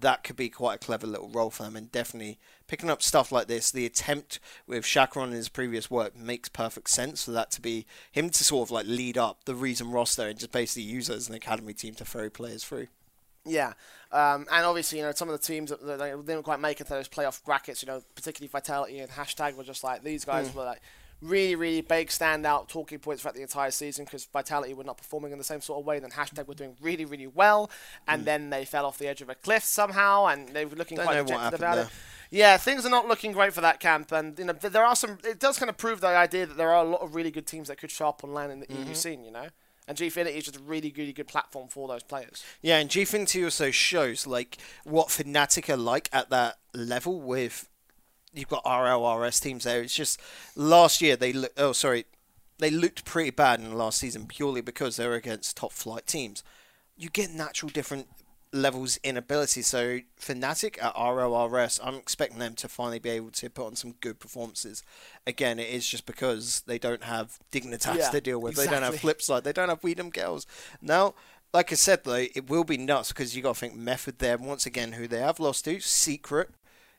that 0.00 0.24
could 0.24 0.36
be 0.36 0.48
quite 0.48 0.74
a 0.76 0.78
clever 0.78 1.06
little 1.06 1.28
role 1.28 1.50
for 1.50 1.62
them. 1.62 1.76
And 1.76 1.90
definitely 1.90 2.38
picking 2.66 2.90
up 2.90 3.02
stuff 3.02 3.30
like 3.30 3.46
this, 3.46 3.70
the 3.70 3.86
attempt 3.86 4.40
with 4.66 4.84
Chakron 4.84 5.28
in 5.28 5.32
his 5.32 5.48
previous 5.48 5.90
work 5.90 6.16
makes 6.16 6.48
perfect 6.48 6.90
sense 6.90 7.24
for 7.24 7.30
that 7.32 7.50
to 7.52 7.60
be 7.60 7.86
him 8.10 8.30
to 8.30 8.44
sort 8.44 8.66
of 8.68 8.70
like 8.70 8.86
lead 8.86 9.16
up 9.18 9.44
the 9.44 9.54
reason 9.54 9.90
roster 9.90 10.28
and 10.28 10.38
just 10.38 10.52
basically 10.52 10.82
use 10.82 11.08
it 11.08 11.16
as 11.16 11.28
an 11.28 11.34
academy 11.34 11.72
team 11.72 11.94
to 11.94 12.04
ferry 12.04 12.30
players 12.30 12.64
through. 12.64 12.88
Yeah, 13.46 13.74
um, 14.10 14.46
and 14.50 14.64
obviously, 14.64 14.98
you 14.98 15.04
know, 15.04 15.12
some 15.12 15.28
of 15.28 15.38
the 15.38 15.46
teams 15.46 15.68
that, 15.68 15.84
that 15.84 15.98
they 15.98 16.10
didn't 16.12 16.44
quite 16.44 16.60
make 16.60 16.80
it 16.80 16.84
to 16.84 16.94
those 16.94 17.08
playoff 17.08 17.44
brackets, 17.44 17.82
you 17.82 17.86
know, 17.86 18.00
particularly 18.14 18.48
Vitality 18.48 19.00
and 19.00 19.10
Hashtag 19.10 19.54
were 19.54 19.64
just 19.64 19.84
like 19.84 20.02
these 20.02 20.24
guys 20.24 20.48
Mm. 20.48 20.54
were 20.54 20.64
like 20.64 20.80
really, 21.22 21.54
really 21.54 21.80
big 21.80 22.08
standout 22.08 22.68
talking 22.68 22.98
points 22.98 23.22
throughout 23.22 23.34
the 23.34 23.42
entire 23.42 23.70
season 23.70 24.04
because 24.04 24.24
Vitality 24.26 24.74
were 24.74 24.84
not 24.84 24.98
performing 24.98 25.32
in 25.32 25.38
the 25.38 25.44
same 25.44 25.60
sort 25.60 25.80
of 25.80 25.86
way. 25.86 25.98
Then 25.98 26.10
Hashtag 26.10 26.46
were 26.46 26.54
doing 26.54 26.76
really, 26.80 27.04
really 27.04 27.26
well, 27.26 27.70
and 28.06 28.24
then 28.24 28.50
they 28.50 28.64
fell 28.64 28.84
off 28.86 28.98
the 28.98 29.08
edge 29.08 29.22
of 29.22 29.28
a 29.28 29.34
cliff 29.34 29.64
somehow, 29.64 30.26
and 30.26 30.48
they 30.50 30.64
were 30.64 30.76
looking 30.76 30.98
Mm. 30.98 31.00
Don't 31.00 31.06
quite 31.06 31.14
know 31.16 31.22
what 31.22 31.26
dejected 31.28 31.44
happened 31.44 31.62
about 31.62 31.74
there. 31.76 31.84
it. 31.84 31.90
Yeah, 32.30 32.56
things 32.56 32.84
are 32.84 32.90
not 32.90 33.06
looking 33.06 33.32
great 33.32 33.52
for 33.52 33.60
that 33.60 33.80
camp, 33.80 34.10
and 34.12 34.38
you 34.38 34.44
know 34.46 34.52
there 34.54 34.84
are 34.84 34.96
some. 34.96 35.18
It 35.24 35.38
does 35.38 35.58
kind 35.58 35.70
of 35.70 35.76
prove 35.76 36.00
the 36.00 36.08
idea 36.08 36.46
that 36.46 36.56
there 36.56 36.70
are 36.70 36.84
a 36.84 36.88
lot 36.88 37.00
of 37.00 37.14
really 37.14 37.30
good 37.30 37.46
teams 37.46 37.68
that 37.68 37.78
could 37.78 37.90
show 37.90 38.08
up 38.08 38.24
on 38.24 38.32
LAN 38.32 38.50
in 38.50 38.60
the 38.60 38.66
Mm-hmm. 38.66 38.88
EU 38.88 38.94
scene, 38.94 39.24
you 39.24 39.30
know. 39.30 39.48
And 39.86 39.98
Gfinity 39.98 40.34
is 40.36 40.44
just 40.44 40.56
a 40.56 40.62
really, 40.62 40.92
really 40.96 41.12
good 41.12 41.28
platform 41.28 41.68
for 41.68 41.86
those 41.86 42.02
players. 42.02 42.42
Yeah, 42.62 42.78
and 42.78 42.88
Gfinity 42.88 43.44
also 43.44 43.70
shows 43.70 44.26
like 44.26 44.56
what 44.84 45.08
Fnatic 45.08 45.68
are 45.68 45.76
like 45.76 46.08
at 46.10 46.30
that 46.30 46.56
level 46.72 47.20
with 47.20 47.68
you've 48.34 48.48
got 48.48 48.64
RLRS 48.64 49.40
teams 49.40 49.64
there. 49.64 49.82
It's 49.82 49.94
just 49.94 50.20
last 50.56 51.00
year 51.00 51.16
they 51.16 51.32
look 51.32 51.52
oh 51.56 51.72
sorry, 51.72 52.04
they 52.58 52.70
looked 52.70 53.04
pretty 53.04 53.30
bad 53.30 53.60
in 53.60 53.70
the 53.70 53.76
last 53.76 53.98
season 53.98 54.26
purely 54.26 54.60
because 54.60 54.96
they 54.96 55.06
were 55.06 55.14
against 55.14 55.56
top 55.56 55.72
flight 55.72 56.06
teams. 56.06 56.42
You 56.96 57.08
get 57.08 57.30
natural 57.30 57.70
different 57.70 58.08
levels 58.54 58.98
in 58.98 59.16
ability. 59.16 59.62
So 59.62 60.00
Fnatic 60.18 60.82
at 60.82 60.94
RLRS, 60.94 61.80
I'm 61.82 61.96
expecting 61.96 62.38
them 62.38 62.54
to 62.54 62.68
finally 62.68 63.00
be 63.00 63.10
able 63.10 63.30
to 63.32 63.50
put 63.50 63.66
on 63.66 63.76
some 63.76 63.96
good 64.00 64.20
performances. 64.20 64.82
Again, 65.26 65.58
it 65.58 65.68
is 65.68 65.86
just 65.86 66.06
because 66.06 66.62
they 66.66 66.78
don't 66.78 67.04
have 67.04 67.38
Dignitas 67.50 67.96
Yeah, 67.96 68.10
to 68.10 68.20
deal 68.20 68.40
with. 68.40 68.54
They 68.54 68.66
don't 68.66 68.82
have. 68.82 68.94
Flipside. 68.94 69.42
They 69.42 69.52
don't 69.52 69.68
have 69.68 69.82
We 69.82 69.94
Dem 69.94 70.12
Girlz. 70.12 70.46
Now, 70.80 71.14
like 71.52 71.72
I 71.72 71.74
said 71.74 72.04
though, 72.04 72.14
it 72.14 72.48
will 72.48 72.64
be 72.64 72.78
nuts 72.78 73.08
because 73.08 73.36
you 73.36 73.42
got 73.42 73.54
to 73.54 73.60
think 73.60 73.74
Method 73.74 74.18
there 74.18 74.38
once 74.38 74.66
again, 74.66 74.92
who 74.92 75.08
they 75.08 75.20
have 75.20 75.40
lost 75.40 75.64
to 75.64 75.80
Secret. 75.80 76.50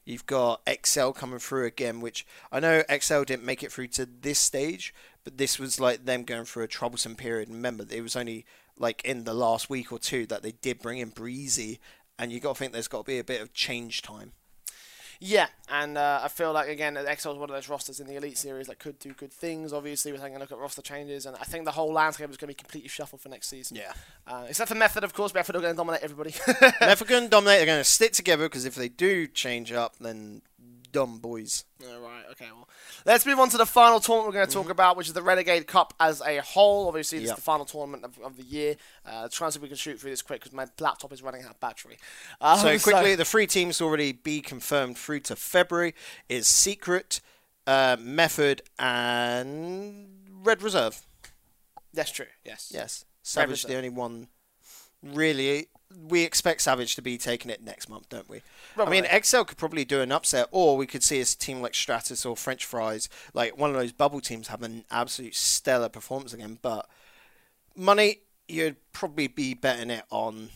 You've 0.06 0.28
got 0.28 0.62
XL 0.86 1.10
coming 1.10 1.40
through 1.40 1.66
again, 1.66 2.00
which 2.00 2.28
I 2.52 2.60
know 2.60 2.84
XL 2.90 3.24
didn't 3.24 3.44
make 3.44 3.64
it 3.64 3.72
through 3.72 3.88
to 3.90 4.06
this 4.06 4.40
stage, 4.40 4.94
but 5.24 5.38
this 5.38 5.58
was 5.58 5.80
like 5.80 6.06
them 6.06 6.24
going 6.24 6.46
through 6.46 6.64
a 6.64 6.68
troublesome 6.68 7.16
period. 7.16 7.50
Remember, 7.50 7.86
it 7.90 8.02
was 8.02 8.16
only 8.16 8.46
like 8.78 9.04
in 9.04 9.24
the 9.24 9.34
last 9.34 9.70
week 9.70 9.92
or 9.92 9.98
two 9.98 10.28
that 10.28 10.44
they 10.44 10.52
did 10.52 10.80
bring 10.80 11.00
in 11.00 11.10
Breezy, 11.10 11.80
and 12.20 12.32
you 12.32 12.40
got 12.40 12.54
to 12.54 12.60
think 12.60 12.72
there's 12.72 12.88
got 12.88 13.00
to 13.06 13.12
be 13.12 13.20
a 13.20 13.24
bit 13.24 13.42
of 13.42 13.52
change 13.54 14.04
time. 14.04 14.34
Yeah, 15.28 15.48
and 15.70 15.98
uh, 15.98 16.20
I 16.24 16.28
feel 16.28 16.54
like 16.54 16.70
again, 16.70 16.96
XL 16.96 17.30
is 17.32 17.38
one 17.38 17.50
of 17.50 17.56
those 17.56 17.68
rosters 17.68 18.00
in 18.00 18.06
the 18.06 18.16
Elite 18.16 18.38
Series 18.38 18.68
that 18.68 18.78
could 18.78 19.00
do 19.00 19.12
good 19.14 19.34
things. 19.34 19.74
Obviously, 19.74 20.12
we're 20.12 20.20
taking 20.20 20.36
a 20.36 20.40
look 20.40 20.52
at 20.52 20.60
roster 20.60 20.84
changes, 20.84 21.26
and 21.26 21.36
I 21.38 21.46
think 21.46 21.66
the 21.66 21.72
whole 21.72 21.92
landscape 21.92 22.30
is 22.30 22.38
going 22.38 22.48
to 22.48 22.52
be 22.52 22.54
completely 22.54 22.90
shuffled 22.90 23.22
for 23.22 23.30
next 23.30 23.48
season. 23.48 23.78
Yeah. 23.78 23.94
Uh, 24.28 24.46
except 24.48 24.70
for 24.70 24.76
Method, 24.76 25.04
of 25.04 25.16
course. 25.16 25.34
Method 25.34 25.56
are 25.56 25.62
going 25.62 25.74
to 25.74 25.78
dominate 25.78 26.04
everybody. 26.04 26.36
Method 26.80 27.10
and 27.10 27.30
Dominate 27.32 27.58
They're 27.58 27.66
going 27.66 27.80
to 27.80 27.84
stick 27.84 28.12
together 28.14 28.46
because 28.46 28.66
if 28.66 28.76
they 28.76 28.88
do 28.88 29.26
change 29.26 29.72
up, 29.72 29.96
then 30.00 30.44
dumb 30.96 31.18
boys. 31.20 31.66
All 31.88 32.00
right. 32.00 32.24
Okay. 32.32 32.46
Well, 32.54 32.68
let's 33.06 33.26
move 33.26 33.38
on 33.40 33.50
to 33.50 33.58
the 33.58 33.66
final 33.66 34.00
tournament 34.00 34.28
we're 34.30 34.34
going 34.34 34.48
to 34.48 34.52
Mm-hmm. 34.56 34.62
talk 34.64 34.72
about, 34.72 34.96
which 34.98 35.08
is 35.08 35.14
the 35.14 35.22
Renegade 35.22 35.68
Cup 35.68 35.94
as 36.00 36.22
a 36.22 36.38
whole. 36.42 36.88
Obviously, 36.88 37.20
this 37.20 37.28
Yep. 37.28 37.34
is 37.34 37.36
the 37.36 37.42
final 37.44 37.66
tournament 37.66 38.06
of, 38.06 38.18
of 38.24 38.38
the 38.38 38.44
year. 38.44 38.76
Uh, 39.06 39.28
trying 39.30 39.50
to 39.50 39.54
see 39.54 39.58
if 39.58 39.62
we 39.62 39.68
can 39.68 39.78
shoot 39.78 40.00
through 40.00 40.12
this 40.12 40.22
quick 40.22 40.40
because 40.40 40.54
my 40.54 40.66
laptop 40.80 41.12
is 41.12 41.22
running 41.22 41.44
out 41.44 41.52
of 41.52 41.60
battery. 41.60 41.98
Um, 42.40 42.58
So 42.66 42.80
quickly, 42.80 43.16
the 43.16 43.26
three 43.26 43.46
teams 43.48 43.82
already 43.82 44.14
be 44.14 44.42
confirmed 44.42 44.98
through 44.98 45.20
to 45.22 45.36
February 45.36 45.94
is 46.30 46.48
Secret, 46.48 47.20
uh, 47.68 47.98
Method, 48.00 48.62
and 48.80 50.08
Red 50.44 50.62
Reserve. 50.64 51.06
that's 51.94 52.12
true. 52.12 52.28
Yes. 52.44 52.72
Yes, 52.74 53.06
Savage 53.22 53.64
the 53.64 53.76
only 53.76 53.90
one. 53.90 54.28
Really, 55.04 55.68
we 56.08 56.24
expect 56.24 56.62
Savage 56.62 56.96
to 56.96 57.02
be 57.02 57.18
taking 57.18 57.50
it 57.52 57.64
next 57.64 57.90
month, 57.90 58.10
don't 58.10 58.30
we? 58.30 58.38
I 58.78 58.90
mean, 58.90 59.04
Probably. 59.04 59.22
XL 59.24 59.42
could 59.44 59.58
probably 59.58 59.86
do 59.86 60.02
an 60.02 60.12
upset, 60.12 60.48
or 60.52 60.78
we 60.78 60.88
could 60.88 61.04
see 61.04 61.22
a 61.22 61.26
team 61.26 61.62
like 61.62 61.74
Stratus 61.74 62.26
or 62.26 62.36
French 62.36 62.66
Fries, 62.66 63.10
like 63.34 63.58
one 63.58 63.70
of 63.70 63.76
those 63.76 63.92
bubble 63.92 64.22
teams, 64.22 64.48
have 64.50 64.64
an 64.64 64.86
absolute 64.92 65.36
stellar 65.36 65.90
performance 65.90 66.34
again. 66.34 66.60
But 66.62 66.88
money, 67.76 68.20
you'd 68.48 68.78
probably 68.92 69.28
be 69.28 69.54
betting 69.54 69.90
it 69.90 70.04
on 70.10 70.50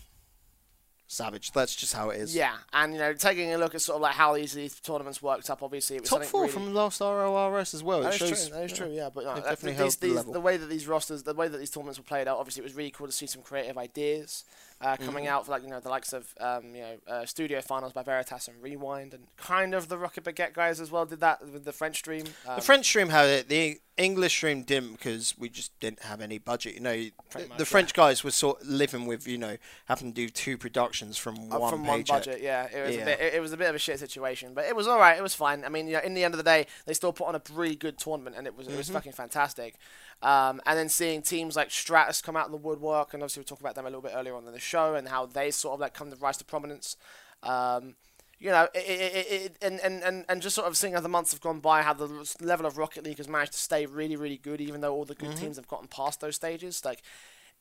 Savage. 1.11 1.51
That's 1.53 1.75
just 1.75 1.95
how 1.95 2.11
it 2.11 2.19
is. 2.21 2.35
Yeah, 2.35 2.55
and 2.71 2.93
you 2.93 2.99
know, 2.99 3.13
taking 3.13 3.51
a 3.51 3.57
look 3.57 3.73
at 3.73 3.81
sort 3.81 3.95
of 3.95 4.01
like 4.03 4.13
how 4.13 4.35
these, 4.35 4.53
these 4.53 4.79
tournaments 4.79 5.23
worked 5.23 5.49
up. 5.49 5.63
Obviously, 5.63 5.95
it 5.95 6.01
was 6.01 6.09
Top 6.11 6.23
four 6.23 6.41
really- 6.41 6.53
from 6.53 6.71
last 6.75 7.01
RLRS 7.01 7.73
as 7.73 7.81
well. 7.81 8.01
That 8.03 8.13
it 8.13 8.21
is 8.21 8.29
shows, 8.29 8.47
true. 8.49 8.57
That 8.57 8.65
is 8.65 8.77
true. 8.77 8.89
Yeah, 8.91 9.09
but 9.11 9.23
no, 9.23 9.33
that- 9.35 9.43
definitely 9.45 9.83
these, 9.83 9.95
the 9.95 10.07
these, 10.07 10.15
level. 10.17 10.33
the 10.33 10.39
way 10.41 10.57
that 10.57 10.67
these 10.67 10.87
rosters, 10.87 11.23
the 11.23 11.33
way 11.33 11.47
that 11.47 11.57
these 11.57 11.71
tournaments 11.71 11.97
were 11.97 12.03
played 12.03 12.27
out, 12.27 12.37
obviously, 12.37 12.61
it 12.61 12.65
was 12.65 12.75
really 12.75 12.91
cool 12.91 13.07
to 13.07 13.13
see 13.13 13.25
some 13.25 13.41
creative 13.41 13.75
ideas 13.75 14.43
uh, 14.81 14.95
coming 14.97 15.25
Mm-hmm. 15.25 15.33
out 15.33 15.45
for 15.45 15.51
like 15.51 15.63
you 15.63 15.69
know 15.69 15.79
the 15.79 15.89
likes 15.89 16.13
of 16.13 16.33
um, 16.39 16.73
you 16.75 16.81
know 16.81 16.95
uh, 17.07 17.25
Studio 17.25 17.61
Finals 17.61 17.93
by 17.93 18.03
Veritas 18.03 18.47
and 18.47 18.61
Rewind, 18.61 19.13
and 19.13 19.27
kind 19.37 19.73
of 19.73 19.87
the 19.89 19.97
Rocket 19.97 20.23
Baguette 20.23 20.53
guys 20.53 20.79
as 20.79 20.89
well 20.91 21.05
did 21.05 21.19
that 21.19 21.41
with 21.51 21.65
the 21.65 21.73
French 21.73 21.97
stream. 21.97 22.25
Um, 22.47 22.55
The 22.55 22.61
French 22.61 22.85
stream 22.85 23.09
had 23.09 23.27
it. 23.27 23.49
The 23.49 23.79
English 23.97 24.31
stream 24.33 24.63
didn't 24.63 24.93
because 24.93 25.35
we 25.37 25.49
just 25.49 25.77
didn't 25.81 26.03
have 26.03 26.21
any 26.21 26.37
budget. 26.37 26.73
You 26.75 26.79
know, 26.79 26.93
the, 26.95 27.11
much, 27.33 27.33
the 27.33 27.49
yeah. 27.57 27.63
French 27.65 27.93
guys 27.93 28.23
were 28.23 28.31
sort 28.31 28.61
of 28.61 28.67
living 28.67 29.05
with 29.05 29.27
you 29.27 29.37
know 29.37 29.57
having 29.85 30.13
to 30.13 30.15
do 30.15 30.29
two 30.29 30.57
productions 30.57 31.17
from 31.17 31.51
uh, 31.51 31.59
one 31.59 31.71
from 31.71 31.85
one 31.85 32.03
budget, 32.03 32.41
yeah, 32.41 32.67
it 32.73 32.85
was 32.87 32.95
Yeah. 32.95 33.01
a 33.01 33.05
bit. 33.05 33.19
It, 33.19 33.33
it 33.33 33.41
was 33.41 33.51
a 33.51 33.57
bit 33.57 33.67
of 33.67 33.75
a 33.75 33.79
shit 33.79 33.99
situation, 33.99 34.53
but 34.53 34.63
it 34.65 34.75
was 34.75 34.87
all 34.87 34.97
right. 34.99 35.17
It 35.17 35.21
was 35.23 35.35
fine. 35.35 35.65
I 35.65 35.69
mean, 35.69 35.87
you 35.87 35.93
know, 35.93 35.99
in 35.99 36.13
the 36.13 36.23
end 36.23 36.33
of 36.33 36.37
the 36.37 36.43
day, 36.43 36.67
they 36.85 36.93
still 36.93 37.11
put 37.11 37.27
on 37.27 37.35
a 37.35 37.41
really 37.53 37.75
good 37.75 37.97
tournament, 37.97 38.37
and 38.37 38.47
it 38.47 38.55
was 38.55 38.67
it 38.67 38.69
Mm-hmm. 38.69 38.77
was 38.77 38.89
fucking 38.89 39.11
fantastic. 39.11 39.75
Um, 40.21 40.61
and 40.65 40.77
then 40.77 40.89
seeing 40.89 41.21
teams 41.21 41.55
like 41.55 41.71
Stratus 41.71 42.21
come 42.21 42.35
out 42.35 42.47
of 42.47 42.51
the 42.51 42.57
woodwork, 42.57 43.13
and 43.13 43.23
obviously 43.23 43.41
we 43.41 43.45
talked 43.45 43.61
about 43.61 43.75
them 43.75 43.85
a 43.85 43.89
little 43.89 44.01
bit 44.01 44.11
earlier 44.15 44.35
on 44.35 44.45
in 44.45 44.51
the 44.51 44.59
show, 44.59 44.95
and 44.95 45.07
how 45.07 45.25
they 45.25 45.49
sort 45.51 45.75
of 45.75 45.79
like 45.79 45.93
come 45.93 46.09
to 46.11 46.17
rise 46.17 46.37
to 46.37 46.45
prominence. 46.45 46.97
Um, 47.41 47.95
you 48.37 48.49
know, 48.49 48.67
it, 48.73 48.79
it, 48.79 49.31
it, 49.31 49.57
and, 49.61 49.79
and, 49.81 50.01
and, 50.01 50.25
and 50.29 50.41
just 50.41 50.55
sort 50.55 50.67
of 50.67 50.77
seeing 50.77 50.93
how 50.93 51.01
the 51.01 51.09
months 51.09 51.31
have 51.31 51.41
gone 51.41 51.59
by, 51.59 51.81
how 51.81 51.93
the 51.93 52.35
level 52.39 52.65
of 52.65 52.77
Rocket 52.77 53.03
League 53.03 53.17
has 53.17 53.27
managed 53.27 53.51
to 53.51 53.57
stay 53.57 53.85
really, 53.85 54.15
really 54.15 54.37
good, 54.37 54.61
even 54.61 54.81
though 54.81 54.93
all 54.93 55.05
the 55.05 55.15
good 55.15 55.35
teams 55.35 55.57
have 55.57 55.67
gotten 55.67 55.87
past 55.87 56.21
those 56.21 56.35
stages. 56.35 56.83
Like, 56.85 57.01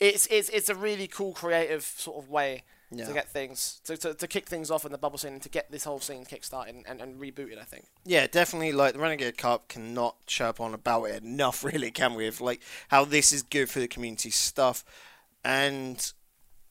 it's 0.01 0.27
it's 0.29 0.49
it's 0.51 0.69
a 0.69 0.75
really 0.75 1.09
cool, 1.09 1.33
creative 1.33 1.83
sort 1.85 2.23
of 2.23 2.31
way 2.31 2.63
Yeah. 2.91 3.07
to 3.07 3.13
get 3.13 3.29
things 3.29 3.83
to, 3.85 3.99
to, 3.99 4.15
to 4.15 4.27
kick 4.27 4.49
things 4.49 4.71
off 4.71 4.87
in 4.87 4.93
the 4.93 4.99
bubble 4.99 5.19
scene 5.19 5.35
and 5.35 5.43
to 5.43 5.51
get 5.51 5.71
this 5.71 5.85
whole 5.85 6.01
scene 6.01 6.25
kickstarted 6.25 6.71
and, 6.71 6.87
and, 6.87 7.03
and 7.03 7.21
rebooted. 7.21 7.59
I 7.59 7.65
think. 7.65 7.87
Yeah, 8.05 8.27
definitely. 8.27 8.73
Like 8.73 8.95
the 8.95 8.99
Renegade 8.99 9.37
Cup 9.37 9.69
cannot 9.69 10.25
chirp 10.27 10.59
on 10.59 10.73
about 10.73 11.05
it 11.05 11.23
enough, 11.23 11.63
really, 11.73 11.91
can 11.91 12.15
we? 12.15 12.27
Of 12.27 12.41
like 12.41 12.63
how 12.89 13.05
this 13.05 13.33
is 13.33 13.43
good 13.43 13.69
for 13.69 13.81
the 13.81 13.89
community 13.89 14.31
stuff, 14.31 14.85
and 15.45 16.13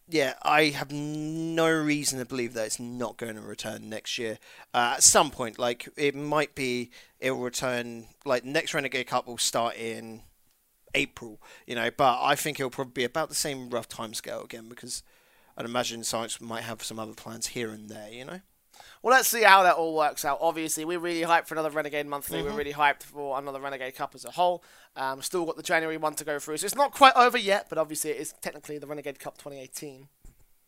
yeah, 0.09 0.35
I 0.41 0.65
have 0.65 0.91
no 0.91 1.69
reason 1.69 2.19
to 2.19 2.25
believe 2.25 2.53
that 2.53 2.65
it's 2.65 2.79
not 2.79 3.17
going 3.17 3.35
to 3.35 3.41
return 3.41 3.89
next 3.89 4.17
year. 4.17 4.39
Uh, 4.73 4.93
at 4.95 5.03
some 5.03 5.31
point, 5.31 5.59
like 5.59 5.89
it 5.97 6.15
might 6.15 6.55
be, 6.55 6.91
it 7.19 7.31
will 7.31 7.41
return. 7.41 8.07
Like 8.25 8.45
next 8.45 8.73
Renegade 8.73 9.07
Cup 9.07 9.27
will 9.27 9.37
start 9.37 9.75
in 9.75 10.21
April, 10.95 11.41
you 11.65 11.75
know, 11.75 11.89
but 11.95 12.21
I 12.21 12.35
think 12.35 12.59
it'll 12.59 12.69
probably 12.69 12.93
be 12.93 13.03
about 13.03 13.29
the 13.29 13.35
same 13.35 13.69
rough 13.69 13.89
timescale 13.89 14.43
again 14.45 14.69
because 14.69 15.03
I'd 15.57 15.65
imagine 15.65 16.01
Psyonix 16.01 16.39
might 16.39 16.63
have 16.63 16.83
some 16.83 16.99
other 16.99 17.13
plans 17.13 17.47
here 17.47 17.69
and 17.69 17.89
there, 17.89 18.09
you 18.11 18.25
know. 18.25 18.41
Well, 19.01 19.15
let's 19.15 19.29
see 19.29 19.43
how 19.43 19.63
that 19.63 19.75
all 19.75 19.95
works 19.95 20.25
out. 20.25 20.39
Obviously, 20.41 20.85
we're 20.85 20.99
really 20.99 21.21
hyped 21.21 21.47
for 21.47 21.55
another 21.55 21.69
Renegade 21.69 22.05
Monthly. 22.05 22.41
We're 22.43 22.51
really 22.51 22.73
hyped 22.73 23.03
for 23.03 23.37
another 23.37 23.59
Renegade 23.59 23.95
Cup 23.95 24.13
as 24.15 24.25
a 24.25 24.31
whole. 24.31 24.63
Um, 24.95 25.21
still 25.21 25.45
got 25.45 25.55
the 25.55 25.63
January 25.63 25.97
one 25.97 26.13
to 26.15 26.23
go 26.23 26.39
through, 26.39 26.57
so 26.57 26.65
it's 26.65 26.75
not 26.75 26.91
quite 26.91 27.15
over 27.15 27.37
yet. 27.37 27.67
But 27.69 27.77
obviously, 27.77 28.11
it 28.11 28.17
is 28.17 28.33
technically 28.41 28.77
the 28.77 28.87
Renegade 28.87 29.19
Cup 29.19 29.37
2018. 29.37 30.07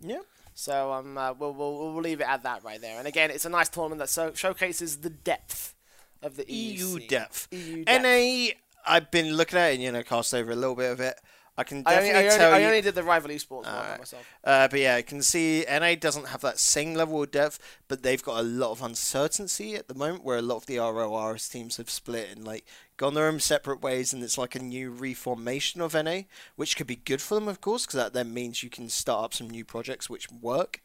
Yeah. 0.02 0.20
So 0.54 0.92
um, 0.94 1.18
uh, 1.18 1.34
we'll, 1.34 1.54
we'll 1.54 1.94
we'll 1.94 2.02
leave 2.02 2.22
it 2.22 2.28
at 2.28 2.44
that 2.44 2.64
right 2.64 2.82
there. 2.82 2.98
And 2.98 3.08
again, 3.08 3.32
it's 3.32 3.46
a 3.46 3.50
nice 3.50 3.70
tournament 3.70 4.00
that 4.00 4.10
so- 4.10 4.34
showcases 4.34 4.98
the 4.98 5.10
depth 5.10 5.74
of 6.22 6.36
the 6.36 6.52
EU, 6.52 6.86
EU. 6.86 7.08
Depth. 7.08 7.48
EU 7.52 7.84
depth. 7.84 8.04
NA, 8.04 8.54
I've 8.86 9.10
been 9.12 9.36
looking 9.36 9.60
at 9.60 9.72
it 9.72 9.76
and, 9.76 9.84
you 9.84 9.92
know, 9.92 10.04
cast 10.04 10.34
over 10.34 10.52
a 10.52 10.56
little 10.56 10.76
bit 10.76 10.92
of 10.92 11.00
it. 11.00 11.20
I 11.60 11.64
can 11.66 11.84
I 11.86 11.98
only, 11.98 12.08
definitely 12.08 12.12
I, 12.12 12.24
only, 12.32 12.38
tell 12.38 12.54
I 12.54 12.60
you. 12.60 12.66
only 12.68 12.82
did 12.82 12.96
the 12.96 13.04
rival 13.04 13.32
esports 13.32 13.50
one 13.50 13.64
by 13.64 13.72
Alright. 13.72 14.00
myself. 14.00 14.26
Uh, 14.46 14.68
but 14.70 14.80
yeah, 14.80 14.96
I 14.96 15.02
can 15.02 15.22
see 15.22 15.66
NA 15.70 15.96
doesn't 15.96 16.30
have 16.30 16.40
that 16.40 16.58
same 16.58 16.94
level 16.94 17.22
of 17.22 17.32
depth, 17.32 17.60
but 17.90 18.02
they've 18.02 18.24
got 18.24 18.40
a 18.40 18.44
lot 18.44 18.72
of 18.72 18.82
uncertainty 18.82 19.76
at 19.76 19.90
the 19.90 19.94
moment 19.94 20.24
where 20.24 20.38
a 20.38 20.42
lot 20.42 20.56
of 20.56 20.68
the 20.68 20.78
RLRS 20.78 21.52
teams 21.52 21.76
have 21.76 21.90
split 21.90 22.30
and 22.34 22.46
like 22.46 22.66
gone 22.96 23.14
their 23.14 23.28
own 23.28 23.42
separate 23.42 23.82
ways, 23.82 24.14
and 24.14 24.24
it's 24.24 24.38
like 24.38 24.56
a 24.56 24.64
new 24.64 24.90
reformation 24.90 25.82
of 25.82 25.94
NA, 25.94 26.22
which 26.56 26.78
could 26.78 26.88
be 26.88 26.96
good 26.96 27.22
for 27.22 27.36
them, 27.36 27.50
of 27.50 27.60
course, 27.60 27.86
because 27.86 27.98
that 27.98 28.14
then 28.14 28.34
means 28.34 28.64
you 28.64 28.70
can 28.70 28.88
start 28.88 29.26
up 29.26 29.34
some 29.34 29.50
new 29.50 29.66
projects 29.66 30.10
which 30.10 30.32
work. 30.32 30.82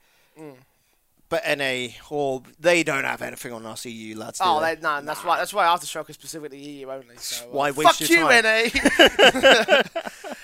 But 1.34 1.58
NA, 1.58 1.88
or 2.10 2.42
they 2.60 2.84
don't 2.84 3.02
have 3.02 3.20
anything 3.20 3.52
on 3.52 3.66
us 3.66 3.84
EU 3.86 4.16
lads. 4.16 4.40
Oh, 4.40 4.60
they? 4.60 4.76
they, 4.76 4.82
no, 4.82 4.98
and 4.98 5.08
that's 5.08 5.24
why. 5.24 5.36
That's 5.38 5.52
why 5.52 5.66
Aftershock 5.66 6.08
is 6.08 6.14
specifically 6.14 6.58
EU 6.58 6.88
only. 6.88 7.16
So, 7.16 7.46
uh, 7.46 7.48
Why 7.48 7.72
fuck 7.72 7.86
waste 7.86 8.08
your 8.08 8.20
you, 8.20 8.24
time? 8.26 8.44
NA. 8.44 9.82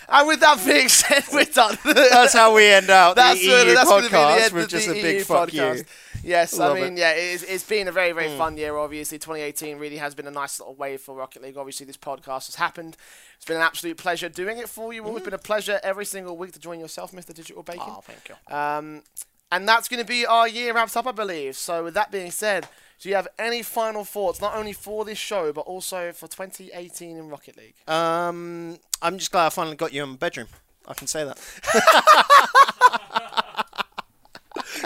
and 0.19 0.27
with 0.27 0.41
that 0.41 0.61
being 0.67 0.89
said, 0.89 1.23
we're 1.33 1.45
done. 1.45 1.79
That's 1.85 2.33
how 2.33 2.57
we 2.57 2.67
end 2.67 2.91
out 2.91 3.15
that's 3.15 3.41
the 3.41 3.47
gonna- 3.47 3.69
EU 3.69 3.75
that's 3.75 3.89
gonna 3.89 4.03
be 4.03 4.09
the 4.09 4.17
podcast 4.17 4.41
end 4.41 4.53
with 4.55 4.65
of 4.65 4.71
just 4.71 4.89
the 4.89 4.99
a 4.99 5.03
big 5.03 5.19
EU 5.19 5.25
fuck 5.25 5.51
podcast. 5.51 5.79
you. 5.79 5.85
Yes, 6.23 6.59
Love 6.59 6.77
I 6.77 6.81
mean, 6.81 6.93
it. 6.95 6.99
yeah, 6.99 7.12
it's, 7.12 7.43
it's 7.45 7.65
been 7.65 7.89
a 7.89 7.93
very, 7.93 8.12
very 8.12 8.37
fun 8.37 8.57
year, 8.59 8.77
obviously. 8.77 9.19
2018 9.19 9.79
really 9.79 9.97
has 9.97 10.15
been 10.15 10.27
a 10.27 10.31
nice 10.31 10.59
little 10.61 10.75
wave 10.75 11.01
for 11.01 11.15
Rocket 11.15 11.41
League. 11.43 11.57
Obviously, 11.57 11.87
this 11.87 11.97
podcast 11.97 12.47
has 12.47 12.57
happened. 12.57 12.97
It's 13.37 13.47
been 13.47 13.57
an 13.57 13.62
absolute 13.62 13.97
pleasure 13.97 14.29
doing 14.29 14.59
it 14.59 14.69
for 14.69 14.93
you 14.93 15.05
all. 15.05 15.17
It's 15.17 15.25
been 15.25 15.33
a 15.33 15.39
pleasure 15.39 15.81
every 15.83 16.05
single 16.05 16.37
week 16.37 16.53
to 16.53 16.59
join 16.59 16.79
yourself, 16.79 17.12
Mr. 17.12 17.33
Digital 17.33 17.62
Bacon. 17.62 17.85
Oh, 17.87 18.03
thank 18.05 18.29
you. 18.29 18.55
Um, 18.55 19.03
And 19.52 19.68
that's 19.68 19.89
going 19.89 20.01
to 20.01 20.06
be 20.06 20.24
our 20.27 20.47
year 20.47 20.72
wrapped 20.72 20.97
up, 20.97 21.06
I 21.06 21.12
believe. 21.12 21.56
So, 21.56 21.85
with 21.85 21.94
that 21.94 22.10
being 22.12 22.31
said, 22.31 22.68
do 23.01 23.09
you 23.09 23.14
have 23.14 23.28
any 23.39 23.62
final 23.62 24.05
thoughts, 24.05 24.40
not 24.40 24.55
only 24.55 24.72
for 24.72 25.05
this 25.05 25.18
show, 25.18 25.52
but 25.52 25.62
also 25.62 26.12
for 26.12 26.28
2018 26.28 27.16
in 27.16 27.28
Rocket 27.28 27.56
League? 27.56 27.74
Um, 27.89 28.78
I'm 29.02 29.18
just 29.18 29.32
glad 29.32 29.47
I 29.47 29.48
finally 29.48 29.77
got 29.77 29.93
you 29.93 30.02
in 30.02 30.10
my 30.10 30.16
bedroom. 30.16 30.48
I 30.86 30.94
can 30.94 31.06
say 31.06 31.24
that. 31.24 31.39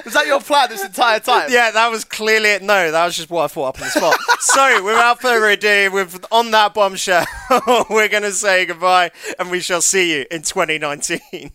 Was 0.05 0.15
that 0.15 0.27
your 0.27 0.41
plan 0.41 0.69
this 0.69 0.85
entire 0.85 1.21
time? 1.21 1.51
yeah, 1.51 1.71
that 1.71 1.91
was 1.91 2.05
clearly 2.05 2.51
it. 2.51 2.63
No, 2.63 2.91
that 2.91 3.05
was 3.05 3.17
just 3.17 3.31
what 3.31 3.45
I 3.45 3.47
thought 3.49 3.69
up 3.69 3.81
on 3.81 3.87
the 3.87 3.91
spot. 3.91 4.17
so, 4.41 4.85
without 4.85 5.21
further 5.21 5.47
ado, 5.47 5.91
with 5.93 6.25
on 6.31 6.51
that 6.51 6.75
bombshell, 6.75 7.25
we're 7.91 8.09
going 8.09 8.23
to 8.23 8.33
say 8.33 8.67
goodbye, 8.67 9.11
and 9.39 9.51
we 9.51 9.61
shall 9.61 9.81
see 9.81 10.15
you 10.15 10.27
in 10.31 10.43
2019. 10.43 11.53